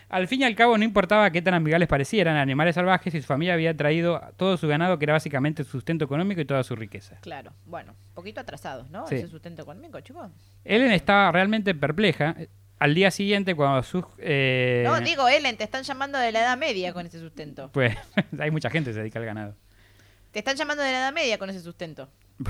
Al 0.09 0.27
fin 0.27 0.41
y 0.41 0.43
al 0.43 0.55
cabo 0.55 0.77
no 0.77 0.83
importaba 0.83 1.31
qué 1.31 1.41
tan 1.41 1.53
amigables 1.53 1.88
parecieran 1.88 2.35
animales 2.35 2.75
salvajes 2.75 3.15
y 3.15 3.21
su 3.21 3.27
familia 3.27 3.53
había 3.53 3.77
traído 3.77 4.21
todo 4.35 4.57
su 4.57 4.67
ganado 4.67 5.00
que 5.00 5.05
era 5.05 5.13
básicamente 5.13 5.63
su 5.63 5.71
sustento 5.71 6.03
económico 6.03 6.41
y 6.41 6.45
toda 6.45 6.65
su 6.65 6.75
riqueza. 6.75 7.17
Claro, 7.21 7.53
bueno, 7.65 7.95
poquito 8.13 8.41
atrasados, 8.41 8.89
¿no? 8.89 9.07
Sí. 9.07 9.15
Ese 9.15 9.29
sustento 9.29 9.61
económico, 9.61 10.01
chicos. 10.01 10.29
Ellen 10.65 10.91
estaba 10.91 11.31
realmente 11.31 11.73
perpleja. 11.73 12.35
Al 12.81 12.95
día 12.95 13.11
siguiente 13.11 13.53
cuando 13.53 13.83
sus... 13.83 14.05
eh, 14.17 14.81
No, 14.88 15.00
digo, 15.01 15.27
Ellen, 15.27 15.55
te 15.55 15.63
están 15.63 15.83
llamando 15.83 16.17
de 16.17 16.31
la 16.31 16.39
Edad 16.39 16.57
Media 16.57 16.93
con 16.93 17.05
ese 17.05 17.19
sustento. 17.19 17.69
Pues 17.71 17.95
hay 18.39 18.50
mucha 18.50 18.71
gente 18.71 18.89
que 18.89 18.95
se 18.95 19.01
dedica 19.01 19.19
al 19.19 19.25
ganado. 19.25 19.55
Te 20.31 20.39
están 20.39 20.55
llamando 20.55 20.81
de 20.81 20.91
la 20.91 20.97
Edad 20.97 21.13
Media 21.13 21.38
con 21.38 21.51
ese 21.51 21.59
sustento. 21.61 22.09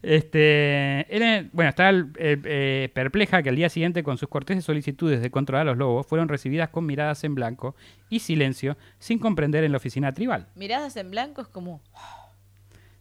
Este, 0.00 1.12
Ellen, 1.14 1.50
bueno, 1.52 1.70
estaba 1.70 1.90
eh, 1.90 2.06
eh, 2.44 2.88
perpleja 2.94 3.42
que 3.42 3.48
al 3.48 3.56
día 3.56 3.68
siguiente 3.68 4.04
con 4.04 4.16
sus 4.16 4.28
corteses 4.28 4.64
solicitudes 4.64 5.20
de 5.20 5.30
controlar 5.32 5.62
a 5.66 5.70
los 5.72 5.76
lobos 5.76 6.06
fueron 6.06 6.28
recibidas 6.28 6.68
con 6.68 6.86
miradas 6.86 7.24
en 7.24 7.34
blanco 7.34 7.74
y 8.08 8.20
silencio 8.20 8.76
sin 9.00 9.18
comprender 9.18 9.64
en 9.64 9.72
la 9.72 9.78
oficina 9.78 10.14
tribal. 10.14 10.46
Miradas 10.54 10.96
en 10.96 11.10
blanco 11.10 11.42
es 11.42 11.48
como, 11.48 11.82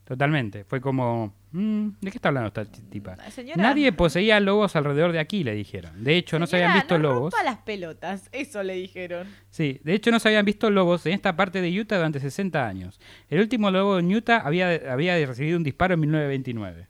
Totalmente. 0.08 0.64
Fue 0.64 0.80
como, 0.80 1.34
mm, 1.52 1.88
¿de 2.00 2.12
qué 2.12 2.18
está 2.18 2.30
hablando 2.30 2.48
esta 2.48 2.64
tipa? 2.64 3.18
señora. 3.30 3.62
Nadie 3.62 3.92
poseía 3.92 4.40
lobos 4.40 4.74
alrededor 4.78 5.12
de 5.12 5.20
aquí, 5.20 5.44
le 5.44 5.54
dijeron. 5.54 6.02
De 6.02 6.16
hecho, 6.16 6.40
no 6.40 6.48
se 6.48 6.56
habían 6.56 6.70
"Señora, 6.70 6.82
visto 6.82 6.98
no 6.98 7.14
lobos. 7.14 7.34
las 7.44 7.58
pelotas, 7.58 8.30
eso 8.32 8.64
le 8.64 8.76
dijeron. 8.76 9.28
Sí, 9.50 9.82
de 9.84 9.94
hecho 9.96 10.10
no 10.12 10.20
se 10.20 10.30
habían 10.30 10.46
visto 10.46 10.70
lobos 10.70 11.06
en 11.08 11.12
esta 11.12 11.36
parte 11.36 11.60
de 11.60 11.78
Utah 11.78 11.98
durante 11.98 12.22
60 12.22 12.66
años. 12.66 13.02
El 13.28 13.42
último 13.42 13.70
lobo 13.70 14.00
en 14.00 14.16
Utah 14.16 14.38
había, 14.46 14.70
había 14.94 15.14
recibido 15.26 15.58
un 15.58 15.64
disparo 15.64 15.96
en 15.96 16.00
1929. 16.00 16.88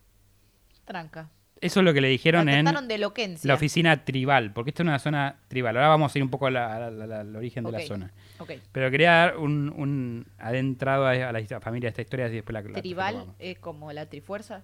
Tranca. 0.85 1.31
Eso 1.59 1.79
es 1.79 1.83
lo 1.85 1.91
que 1.91 2.01
le 2.01 2.09
dijeron 2.09 2.49
en 2.49 2.65
de 2.87 2.97
la 3.43 3.53
oficina 3.55 4.05
tribal, 4.05 4.53
porque 4.53 4.69
esta 4.69 4.83
es 4.83 4.87
una 4.87 4.99
zona 4.99 5.39
tribal. 5.47 5.75
Ahora 5.75 5.87
vamos 5.89 6.13
a 6.13 6.19
ir 6.19 6.23
un 6.23 6.29
poco 6.29 6.45
al 6.45 7.35
origen 7.35 7.63
de 7.63 7.71
la 7.71 7.79
zona. 7.79 8.11
Ok. 8.39 8.51
Pero 8.71 8.91
quería 8.91 9.11
dar 9.11 9.37
un, 9.37 9.73
un 9.75 10.27
adentrado 10.37 11.05
a, 11.05 11.11
a 11.11 11.31
la 11.31 11.61
familia 11.61 11.87
de 11.87 11.89
esta 11.89 12.01
historia 12.01 12.27
y 12.27 12.35
después 12.35 12.53
la, 12.53 12.61
la 12.61 12.81
Tribal 12.81 13.25
es 13.39 13.59
como 13.59 13.91
la 13.93 14.07
trifuerza. 14.07 14.63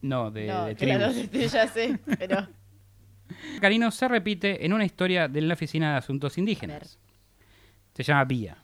No, 0.00 0.30
de, 0.30 0.46
no, 0.46 0.66
de 0.66 0.76
claro, 0.76 1.12
tribus. 1.12 1.52
ya 1.52 1.66
sé, 1.66 1.98
pero... 2.18 2.46
Carino 3.60 3.90
se 3.90 4.08
repite 4.08 4.64
en 4.64 4.72
una 4.72 4.84
historia 4.84 5.28
de 5.28 5.40
la 5.42 5.54
Oficina 5.54 5.92
de 5.92 5.98
Asuntos 5.98 6.38
Indígenas. 6.38 6.98
Se 7.94 8.02
llama 8.02 8.24
Vía. 8.24 8.58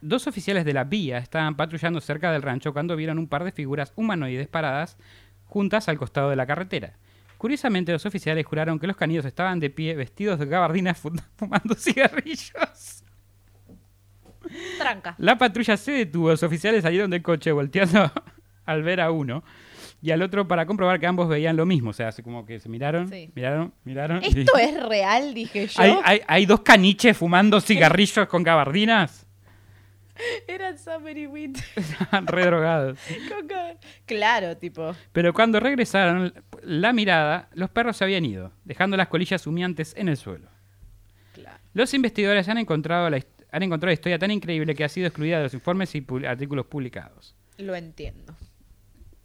Dos 0.00 0.26
oficiales 0.26 0.64
de 0.64 0.72
la 0.72 0.84
Vía 0.84 1.18
estaban 1.18 1.56
patrullando 1.56 2.00
cerca 2.00 2.32
del 2.32 2.42
rancho 2.42 2.72
cuando 2.72 2.96
vieron 2.96 3.18
un 3.18 3.28
par 3.28 3.44
de 3.44 3.52
figuras 3.52 3.92
humanoides 3.96 4.48
paradas 4.48 4.96
juntas 5.44 5.88
al 5.88 5.98
costado 5.98 6.30
de 6.30 6.36
la 6.36 6.46
carretera. 6.46 6.98
Curiosamente, 7.38 7.92
los 7.92 8.04
oficiales 8.04 8.44
juraron 8.44 8.78
que 8.78 8.86
los 8.86 8.96
canillos 8.96 9.24
estaban 9.24 9.58
de 9.60 9.70
pie, 9.70 9.94
vestidos 9.94 10.38
de 10.40 10.46
gabardinas, 10.46 10.98
fu- 10.98 11.12
fumando 11.36 11.74
cigarrillos. 11.74 13.04
Tranca. 14.78 15.14
La 15.18 15.36
patrulla 15.36 15.76
se 15.76 15.92
detuvo, 15.92 16.30
los 16.30 16.42
oficiales 16.42 16.82
salieron 16.82 17.10
del 17.10 17.22
coche 17.22 17.52
volteando 17.52 18.10
al 18.66 18.82
ver 18.82 19.00
a 19.00 19.10
uno 19.10 19.44
y 20.00 20.10
al 20.10 20.22
otro 20.22 20.46
para 20.48 20.64
comprobar 20.64 20.98
que 21.00 21.06
ambos 21.06 21.28
veían 21.28 21.56
lo 21.56 21.66
mismo. 21.66 21.90
O 21.90 21.92
sea, 21.92 22.08
así 22.08 22.22
como 22.22 22.46
que 22.46 22.58
se 22.60 22.68
miraron, 22.68 23.08
Sí. 23.08 23.30
miraron, 23.34 23.72
miraron. 23.84 24.22
¿Esto 24.22 24.56
es 24.58 24.82
real? 24.82 25.34
Dije 25.34 25.66
yo. 25.66 25.80
¿Hay, 25.82 25.94
hay, 26.04 26.20
hay 26.26 26.46
dos 26.46 26.60
caniches 26.60 27.16
fumando 27.16 27.60
cigarrillos 27.60 28.26
con 28.28 28.42
gabardinas? 28.42 29.26
Eran 30.48 30.78
Summer 30.78 31.16
y 31.16 31.26
Winter. 31.26 31.64
Estaban 31.76 32.26
re 32.26 32.44
drogados. 32.46 32.98
con 33.28 33.48
gab- 33.48 33.76
Claro, 34.06 34.56
tipo... 34.56 34.94
Pero 35.12 35.32
cuando 35.32 35.60
regresaron 35.60 36.32
la 36.62 36.92
mirada, 36.92 37.48
los 37.54 37.70
perros 37.70 37.96
se 37.96 38.04
habían 38.04 38.24
ido, 38.24 38.52
dejando 38.64 38.96
las 38.96 39.08
colillas 39.08 39.46
humeantes 39.46 39.94
en 39.96 40.08
el 40.08 40.16
suelo. 40.16 40.48
Claro. 41.34 41.58
Los 41.74 41.94
investigadores 41.94 42.48
han 42.48 42.58
encontrado 42.58 43.08
la, 43.10 43.20
han 43.52 43.62
encontrado 43.62 43.88
la 43.90 43.94
historia 43.94 44.18
tan 44.18 44.30
increíble 44.30 44.74
que 44.74 44.84
ha 44.84 44.88
sido 44.88 45.06
excluida 45.06 45.36
de 45.38 45.44
los 45.44 45.54
informes 45.54 45.94
y 45.94 46.00
pu- 46.02 46.26
artículos 46.26 46.66
publicados. 46.66 47.34
Lo 47.58 47.74
entiendo. 47.74 48.34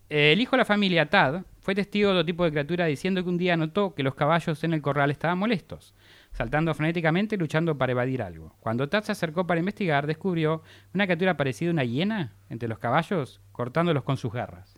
El 0.10 0.40
hijo 0.42 0.52
de 0.52 0.58
la 0.60 0.66
familia, 0.66 1.10
Tad, 1.10 1.44
fue 1.62 1.74
testigo 1.74 2.10
de 2.10 2.16
otro 2.20 2.26
tipo 2.26 2.44
de 2.44 2.52
criatura 2.52 2.86
diciendo 2.86 3.24
que 3.24 3.30
un 3.30 3.38
día 3.38 3.58
notó 3.58 3.96
que 3.96 4.04
los 4.04 4.14
caballos 4.16 4.64
en 4.64 4.74
el 4.74 4.82
corral 4.82 5.10
estaban 5.10 5.38
molestos, 5.40 5.96
saltando 6.34 6.74
frenéticamente 6.74 7.36
y 7.36 7.38
luchando 7.38 7.78
para 7.78 7.92
evadir 7.94 8.22
algo. 8.22 8.56
Cuando 8.60 8.90
Tad 8.90 9.04
se 9.04 9.12
acercó 9.12 9.48
para 9.48 9.60
investigar, 9.60 10.08
descubrió 10.08 10.64
una 10.94 11.06
criatura 11.06 11.38
parecida 11.38 11.70
a 11.70 11.74
una 11.74 11.84
hiena 11.86 12.34
entre 12.50 12.68
los 12.68 12.80
caballos, 12.80 13.40
cortándolos 13.52 14.04
con 14.04 14.18
sus 14.18 14.34
garras. 14.34 14.74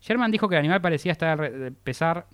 Sherman 0.00 0.30
dijo 0.30 0.48
que 0.48 0.54
el 0.54 0.60
animal 0.60 0.80
parecía 0.80 1.12
estar 1.12 1.72
pesar 1.82 2.26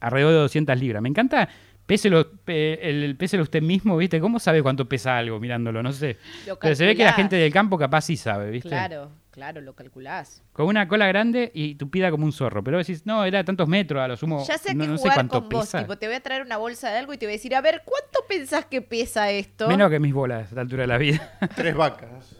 alrededor 0.00 0.32
de 0.32 0.38
200 0.40 0.78
libras. 0.78 1.00
Me 1.02 1.08
encanta, 1.08 1.48
péselo, 1.86 2.30
pe- 2.44 2.88
el, 2.88 3.16
péselo 3.16 3.42
usted 3.44 3.62
mismo, 3.62 3.96
¿viste? 3.96 4.20
¿Cómo 4.20 4.38
sabe 4.38 4.62
cuánto 4.62 4.88
pesa 4.88 5.16
algo 5.16 5.38
mirándolo? 5.40 5.82
No 5.82 5.92
sé. 5.92 6.18
Pero 6.60 6.74
se 6.74 6.84
ve 6.86 6.96
que 6.96 7.04
la 7.04 7.12
gente 7.14 7.36
del 7.36 7.52
campo 7.52 7.78
capaz 7.78 8.02
sí 8.02 8.16
sabe, 8.16 8.50
¿viste? 8.50 8.68
Claro, 8.68 9.10
claro, 9.34 9.60
lo 9.60 9.74
calculás. 9.74 10.44
Con 10.52 10.66
una 10.66 10.86
cola 10.86 11.08
grande 11.08 11.50
y 11.52 11.74
tupida 11.74 12.12
como 12.12 12.24
un 12.24 12.32
zorro. 12.32 12.62
Pero 12.62 12.78
decís, 12.78 13.04
no, 13.04 13.24
era 13.24 13.42
tantos 13.42 13.68
metros, 13.68 14.00
a 14.00 14.06
lo 14.06 14.16
sumo. 14.16 14.44
Ya 14.46 14.56
sé 14.58 14.74
no, 14.74 14.84
que 14.84 14.88
no 14.90 14.96
sé 14.96 15.02
jugar 15.02 15.16
cuánto 15.16 15.40
con 15.40 15.48
vos, 15.48 15.64
pesa. 15.66 15.80
tipo, 15.80 15.98
te 15.98 16.06
voy 16.06 16.14
a 16.14 16.20
traer 16.20 16.42
una 16.42 16.56
bolsa 16.56 16.90
de 16.92 16.98
algo 16.98 17.12
y 17.12 17.18
te 17.18 17.26
voy 17.26 17.32
a 17.32 17.36
decir, 17.36 17.52
a 17.56 17.60
ver, 17.60 17.82
¿cuánto 17.84 18.20
pensás 18.28 18.64
que 18.66 18.80
pesa 18.80 19.30
esto? 19.32 19.66
Menos 19.68 19.90
que 19.90 19.98
mis 19.98 20.14
bolas 20.14 20.38
a 20.42 20.44
esta 20.44 20.60
altura 20.60 20.82
de 20.82 20.86
la 20.86 20.98
vida. 20.98 21.36
Tres 21.56 21.74
vacas. 21.74 22.36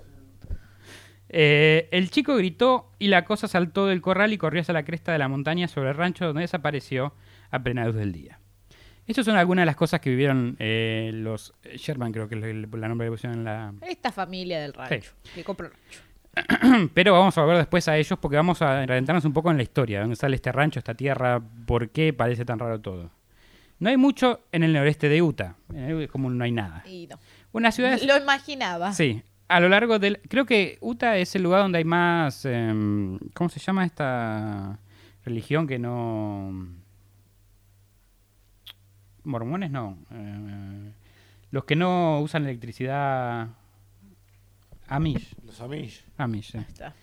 Eh, 1.28 1.88
el 1.90 2.10
chico 2.10 2.36
gritó 2.36 2.92
y 2.98 3.08
la 3.08 3.24
cosa 3.24 3.48
saltó 3.48 3.86
del 3.86 4.00
corral 4.00 4.32
y 4.32 4.38
corrió 4.38 4.60
hacia 4.60 4.72
la 4.74 4.84
cresta 4.84 5.10
de 5.12 5.18
la 5.18 5.26
montaña 5.28 5.66
sobre 5.66 5.90
el 5.90 5.96
rancho 5.96 6.26
donde 6.26 6.42
desapareció 6.42 7.12
a 7.50 7.62
plena 7.62 7.84
luz 7.86 7.96
del 7.96 8.12
día. 8.12 8.38
Estas 9.06 9.24
son 9.26 9.36
algunas 9.36 9.62
de 9.62 9.66
las 9.66 9.76
cosas 9.76 10.00
que 10.00 10.10
vivieron 10.10 10.56
eh, 10.60 11.10
los 11.12 11.52
Sherman, 11.76 12.12
creo 12.12 12.28
que 12.28 12.36
es 12.38 12.44
el- 12.44 12.68
la 12.76 12.88
nombre 12.88 13.08
que 13.08 13.10
pusieron 13.10 13.38
en 13.40 13.44
la... 13.44 13.74
Esta 13.82 14.12
familia 14.12 14.60
del 14.60 14.72
rancho, 14.72 15.12
que 15.34 15.42
compró 15.44 15.66
el 15.66 15.72
rancho. 15.72 16.00
Pero 16.94 17.12
vamos 17.12 17.36
a 17.38 17.42
volver 17.42 17.58
después 17.58 17.86
a 17.88 17.96
ellos 17.96 18.18
porque 18.18 18.36
vamos 18.36 18.60
a 18.62 18.82
adentrarnos 18.82 19.24
un 19.24 19.32
poco 19.32 19.50
en 19.50 19.56
la 19.56 19.62
historia. 19.62 20.00
¿Dónde 20.00 20.16
sale 20.16 20.36
este 20.36 20.52
rancho, 20.52 20.78
esta 20.78 20.94
tierra? 20.94 21.40
¿Por 21.66 21.90
qué 21.90 22.12
parece 22.12 22.44
tan 22.44 22.58
raro 22.58 22.80
todo? 22.80 23.10
No 23.78 23.88
hay 23.90 23.96
mucho 23.96 24.40
en 24.52 24.62
el 24.62 24.72
noreste 24.72 25.08
de 25.08 25.20
Utah. 25.22 25.56
eh, 25.74 26.08
como 26.10 26.30
no 26.30 26.44
hay 26.44 26.52
nada. 26.52 26.82
Y 26.86 27.06
no. 27.06 27.18
Una 27.52 27.70
ciudad... 27.72 28.00
Lo 28.02 28.16
imaginaba. 28.16 28.92
Sí, 28.92 29.22
a 29.48 29.60
lo 29.60 29.68
largo 29.68 29.98
del... 29.98 30.20
Creo 30.28 30.46
que 30.46 30.78
Utah 30.80 31.16
es 31.18 31.34
el 31.36 31.42
lugar 31.42 31.60
donde 31.62 31.78
hay 31.78 31.84
más... 31.84 32.44
em, 32.44 33.18
¿Cómo 33.34 33.48
se 33.50 33.60
llama 33.60 33.84
esta 33.84 34.78
religión 35.24 35.66
que 35.66 35.78
no... 35.78 36.68
Mormones 39.24 39.70
no. 39.70 39.96
eh, 40.10 40.92
Los 41.50 41.64
que 41.64 41.76
no 41.76 42.20
usan 42.20 42.44
electricidad 42.44 43.48
Amish. 44.86 45.34
Los 45.44 45.60
Amish. 45.60 46.03
Amish, 46.16 46.52
sí. 46.52 46.58
Está. 46.58 46.94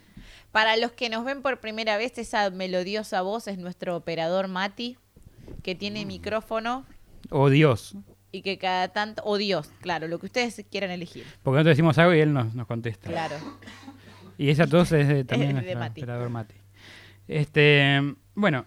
Para 0.51 0.75
los 0.77 0.91
que 0.91 1.09
nos 1.09 1.23
ven 1.25 1.41
por 1.41 1.59
primera 1.59 1.97
vez, 1.97 2.17
esa 2.17 2.49
melodiosa 2.49 3.21
voz 3.21 3.47
es 3.47 3.57
nuestro 3.57 3.95
operador 3.95 4.47
Mati, 4.47 4.97
que 5.63 5.75
tiene 5.75 6.05
micrófono 6.05 6.85
O 7.29 7.49
Dios. 7.49 7.95
y 8.31 8.41
que 8.41 8.57
cada 8.57 8.89
tanto... 8.89 9.21
O 9.25 9.37
Dios, 9.37 9.71
claro, 9.81 10.07
lo 10.07 10.19
que 10.19 10.25
ustedes 10.27 10.65
quieran 10.69 10.91
elegir. 10.91 11.25
Porque 11.43 11.55
nosotros 11.57 11.71
decimos 11.77 11.97
algo 11.97 12.13
y 12.13 12.19
él 12.19 12.33
nos, 12.33 12.53
nos 12.53 12.67
contesta. 12.67 13.09
Claro. 13.09 13.35
Y 14.37 14.49
esa 14.49 14.67
tos 14.67 14.91
es 14.91 15.07
de- 15.07 15.23
también 15.23 15.51
Es 15.51 15.55
de 15.65 15.75
nuestro 15.75 15.79
Mati. 15.79 16.01
operador 16.01 16.29
Mati. 16.29 16.55
Este, 17.27 18.15
bueno, 18.35 18.65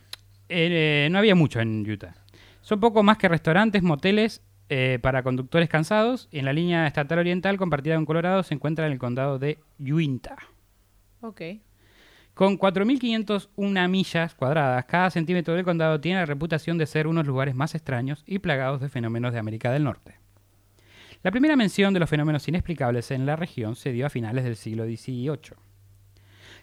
eh, 0.49 1.09
no 1.11 1.19
había 1.19 1.35
mucho 1.35 1.61
en 1.61 1.89
Utah. 1.91 2.15
Son 2.63 2.81
poco 2.81 3.03
más 3.03 3.19
que 3.19 3.29
restaurantes, 3.29 3.83
moteles 3.83 4.43
eh, 4.69 4.99
para 5.03 5.23
conductores 5.23 5.69
cansados. 5.69 6.29
En 6.33 6.45
la 6.45 6.53
línea 6.53 6.87
estatal 6.87 7.19
oriental 7.19 7.57
compartida 7.57 7.97
con 7.97 8.07
Colorado 8.07 8.43
se 8.43 8.55
encuentra 8.55 8.87
en 8.87 8.93
el 8.93 8.99
condado 8.99 9.39
de 9.39 9.59
Uintah. 9.79 10.39
Ok. 11.21 11.41
Con 12.35 12.59
4.501 12.59 13.89
millas 13.89 14.35
cuadradas, 14.35 14.85
cada 14.87 15.11
centímetro 15.11 15.55
del 15.55 15.65
condado 15.65 16.01
tiene 16.01 16.19
la 16.19 16.27
reputación 16.27 16.79
de 16.79 16.87
ser 16.87 17.07
uno 17.07 17.21
de 17.21 17.25
los 17.25 17.29
lugares 17.29 17.55
más 17.55 17.75
extraños 17.77 18.25
y 18.27 18.41
plagados 18.41 18.81
de 18.81 18.89
fenómenos 18.89 19.33
de 19.33 19.39
América 19.39 19.71
del 19.71 19.85
Norte. 19.85 20.19
La 21.23 21.31
primera 21.31 21.57
mención 21.57 21.95
de 21.95 22.01
los 22.01 22.11
fenómenos 22.11 22.49
inexplicables 22.49 23.11
en 23.11 23.25
la 23.25 23.37
región 23.37 23.77
se 23.77 23.93
dio 23.93 24.05
a 24.05 24.11
finales 24.11 24.45
del 24.45 24.57
siglo 24.57 24.85
XVIII. 24.85 25.57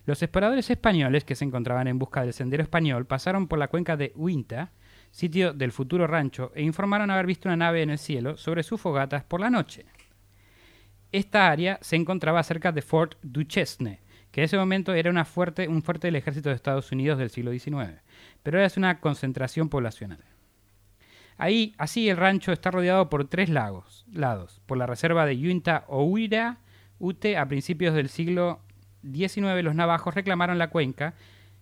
Los 0.05 0.21
exploradores 0.21 0.69
españoles 0.69 1.23
que 1.23 1.35
se 1.35 1.45
encontraban 1.45 1.87
en 1.87 1.99
busca 1.99 2.21
del 2.21 2.33
sendero 2.33 2.63
español 2.63 3.05
pasaron 3.05 3.47
por 3.47 3.57
la 3.57 3.69
cuenca 3.69 3.95
de 3.95 4.11
Uinta, 4.15 4.71
sitio 5.11 5.53
del 5.53 5.71
futuro 5.71 6.07
rancho, 6.07 6.51
e 6.55 6.63
informaron 6.63 7.11
haber 7.11 7.25
visto 7.25 7.47
una 7.47 7.57
nave 7.57 7.83
en 7.83 7.91
el 7.91 7.99
cielo 7.99 8.37
sobre 8.37 8.63
sus 8.63 8.81
fogatas 8.81 9.23
por 9.23 9.39
la 9.39 9.49
noche. 9.49 9.85
Esta 11.11 11.49
área 11.49 11.77
se 11.81 11.97
encontraba 11.97 12.41
cerca 12.43 12.71
de 12.71 12.81
Fort 12.81 13.15
Duchesne, 13.21 13.99
que 14.31 14.41
en 14.41 14.45
ese 14.45 14.57
momento 14.57 14.93
era 14.93 15.11
un 15.11 15.25
fuerte 15.25 15.67
del 16.07 16.15
ejército 16.15 16.49
de 16.49 16.55
Estados 16.55 16.91
Unidos 16.91 17.19
del 17.19 17.29
siglo 17.29 17.51
XIX, 17.51 18.01
pero 18.43 18.63
es 18.63 18.77
una 18.77 18.99
concentración 18.99 19.67
poblacional. 19.67 20.23
Ahí, 21.37 21.73
así 21.77 22.07
el 22.07 22.17
rancho 22.17 22.51
está 22.51 22.71
rodeado 22.71 23.09
por 23.09 23.27
tres 23.27 23.49
lagos, 23.49 24.05
lados, 24.11 24.61
por 24.65 24.77
la 24.77 24.85
reserva 24.85 25.25
de 25.25 25.35
Uinta 25.35 25.85
Oira, 25.87 26.59
Ute 26.99 27.35
a 27.35 27.47
principios 27.47 27.95
del 27.95 28.09
siglo 28.09 28.61
XIX 29.03 29.63
los 29.63 29.73
navajos 29.73 30.13
reclamaron 30.13 30.59
la 30.59 30.69
cuenca 30.69 31.15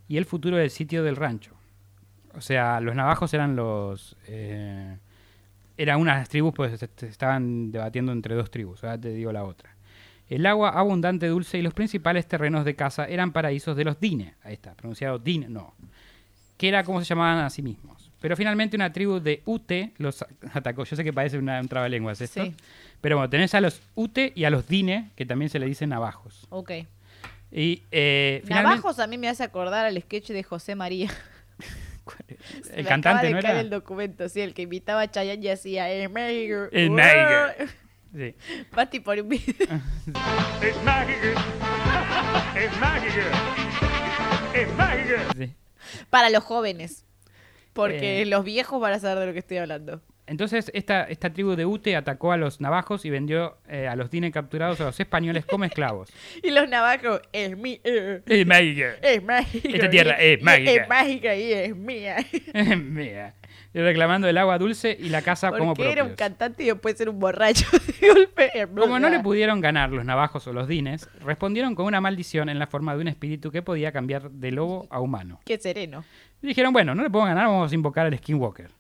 y 0.10 0.18
el 0.18 0.26
futuro 0.26 0.58
del 0.58 0.70
sitio 0.70 1.02
del 1.02 1.16
rancho. 1.16 1.59
O 2.36 2.42
sea, 2.42 2.80
los 2.82 2.96
navajos 2.96 3.34
eran 3.34 3.56
los... 3.56 4.16
Eh, 4.28 4.98
eran 5.78 6.00
unas 6.02 6.28
tribus, 6.30 6.54
pues 6.54 6.80
se- 6.80 6.90
se 6.96 7.08
estaban 7.08 7.72
debatiendo 7.72 8.12
entre 8.12 8.36
dos 8.36 8.52
tribus, 8.52 8.84
ahora 8.84 8.98
te 9.00 9.10
digo 9.14 9.32
la 9.32 9.44
otra. 9.46 9.76
El 10.28 10.46
agua 10.46 10.70
abundante, 10.70 11.28
dulce 11.28 11.58
y 11.58 11.62
los 11.62 11.74
principales 11.74 12.28
terrenos 12.28 12.66
de 12.66 12.76
caza 12.76 13.06
eran 13.06 13.32
paraísos 13.32 13.76
de 13.76 13.86
los 13.86 14.00
Dine. 14.00 14.36
Ahí 14.44 14.54
está, 14.54 14.76
pronunciado 14.76 15.18
Dine, 15.20 15.48
no. 15.50 15.74
Que 16.58 16.68
era 16.68 16.84
como 16.84 17.00
se 17.00 17.06
llamaban 17.06 17.44
a 17.44 17.50
sí 17.50 17.62
mismos. 17.62 18.12
Pero 18.20 18.36
finalmente 18.36 18.76
una 18.76 18.92
tribu 18.92 19.20
de 19.22 19.42
Ute 19.46 19.94
los 19.98 20.24
atacó. 20.54 20.84
Yo 20.84 20.96
sé 20.98 21.04
que 21.04 21.14
parece 21.14 21.38
una, 21.40 21.62
un 21.62 21.68
trabalenguas 21.70 22.20
esto. 22.22 22.44
Sí. 22.44 22.54
Pero 23.02 23.16
bueno, 23.16 23.30
tenés 23.30 23.56
a 23.56 23.62
los 23.62 23.82
Ute 23.96 24.34
y 24.36 24.44
a 24.44 24.50
los 24.50 24.68
Dine, 24.68 25.12
que 25.16 25.26
también 25.26 25.50
se 25.50 25.58
le 25.58 25.66
dicen 25.66 25.90
navajos. 25.90 26.46
Ok. 26.50 26.72
Y 27.52 27.82
eh, 27.92 28.44
Navajos 28.48 29.00
a 29.00 29.08
mí 29.08 29.18
me 29.18 29.30
hace 29.30 29.44
acordar 29.44 29.86
al 29.86 30.00
sketch 30.00 30.28
de 30.30 30.44
José 30.44 30.76
María. 30.76 31.10
El 32.72 32.84
me 32.84 32.90
cantante, 32.90 33.10
acaba 33.10 33.22
de 33.28 33.32
¿no 33.32 33.40
era? 33.40 33.60
el 33.62 33.70
documento, 33.70 34.28
sí, 34.30 34.42
el 34.42 34.54
que 34.54 34.62
invitaba 34.64 35.02
a 35.02 35.12
Chayanne 35.12 35.44
y 35.46 35.50
hacía 35.50 35.92
"Eh, 35.92 36.08
México". 36.10 36.68
El 36.72 36.92
México. 36.92 37.74
Sí. 38.16 38.36
Pati 38.72 39.00
por 39.02 39.20
un 39.20 39.30
video. 39.30 39.46
Es 40.62 40.84
mágico. 40.84 41.28
Es 42.56 42.80
mágico. 42.80 43.22
Es 44.54 44.74
mágico. 44.76 45.16
Sí. 45.38 45.54
Para 46.10 46.30
los 46.30 46.44
jóvenes. 46.44 47.06
Porque 47.74 48.22
Eh. 48.24 48.26
los 48.26 48.44
viejos 48.44 48.82
van 48.82 48.94
a 48.94 49.00
saber 49.00 49.20
de 49.20 49.26
lo 49.28 49.34
que 49.34 49.40
estoy 49.40 49.58
hablando. 49.58 50.02
Entonces, 50.30 50.70
esta, 50.74 51.04
esta 51.04 51.34
tribu 51.34 51.56
de 51.56 51.66
Ute 51.66 51.96
atacó 51.96 52.32
a 52.32 52.38
los 52.38 52.62
navajos 52.62 53.04
y 53.04 53.10
vendió 53.10 53.58
eh, 53.68 53.88
a 53.88 53.96
los 53.96 54.10
Dine 54.12 54.32
capturados 54.32 54.80
a 54.80 54.86
los 54.86 55.00
españoles 55.00 55.46
como 55.46 55.66
esclavos. 55.66 56.10
Y 56.44 56.52
los 56.52 56.70
navajos, 56.70 57.22
es 57.34 57.58
mi. 57.58 57.82
eh, 57.84 58.22
¡Es 58.26 58.46
mágica! 58.48 58.94
es 59.02 59.24
mágica. 59.24 59.70
Esta 59.70 59.90
tierra 59.90 60.12
es 60.14 60.42
mágica. 60.42 60.72
Es 60.72 60.88
mágica 60.90 61.36
y 61.36 61.52
es 61.54 61.76
mía. 61.76 62.18
Mira. 62.78 63.34
Y 63.74 63.80
reclamando 63.80 64.28
el 64.28 64.38
agua 64.38 64.58
dulce 64.58 64.96
y 65.00 65.10
la 65.10 65.22
casa 65.22 65.52
como 65.52 65.74
Porque 65.76 65.92
era 65.92 66.04
un 66.04 66.10
propios. 66.10 66.18
cantante 66.30 66.64
y 66.64 66.68
después 66.68 66.98
ser 66.98 67.10
un 67.10 67.20
borracho 67.20 67.66
de 68.02 68.08
golpe. 68.10 68.52
en 68.60 68.76
Como 68.76 69.00
no 69.00 69.10
le 69.10 69.20
pudieron 69.20 69.62
ganar 69.62 69.92
los 69.92 70.06
navajos 70.06 70.48
o 70.48 70.54
los 70.54 70.68
dines, 70.68 71.08
respondieron 71.24 71.76
con 71.76 71.86
una 71.86 72.02
maldición 72.02 72.50
en 72.50 72.58
la 72.58 72.68
forma 72.68 72.96
de 72.96 73.02
un 73.02 73.08
espíritu 73.08 73.52
que 73.52 73.62
podía 73.62 73.92
cambiar 73.92 74.32
de 74.32 74.52
lobo 74.52 74.88
a 74.90 75.00
humano. 75.00 75.40
Qué 75.46 75.58
sereno. 75.60 76.04
Y 76.42 76.48
dijeron, 76.48 76.72
bueno, 76.74 76.96
no 76.96 77.04
le 77.04 77.10
podemos 77.10 77.30
ganar, 77.30 77.48
vamos 77.48 77.72
a 77.72 77.76
invocar 77.76 78.08
al 78.08 78.18
Skinwalker. 78.18 78.72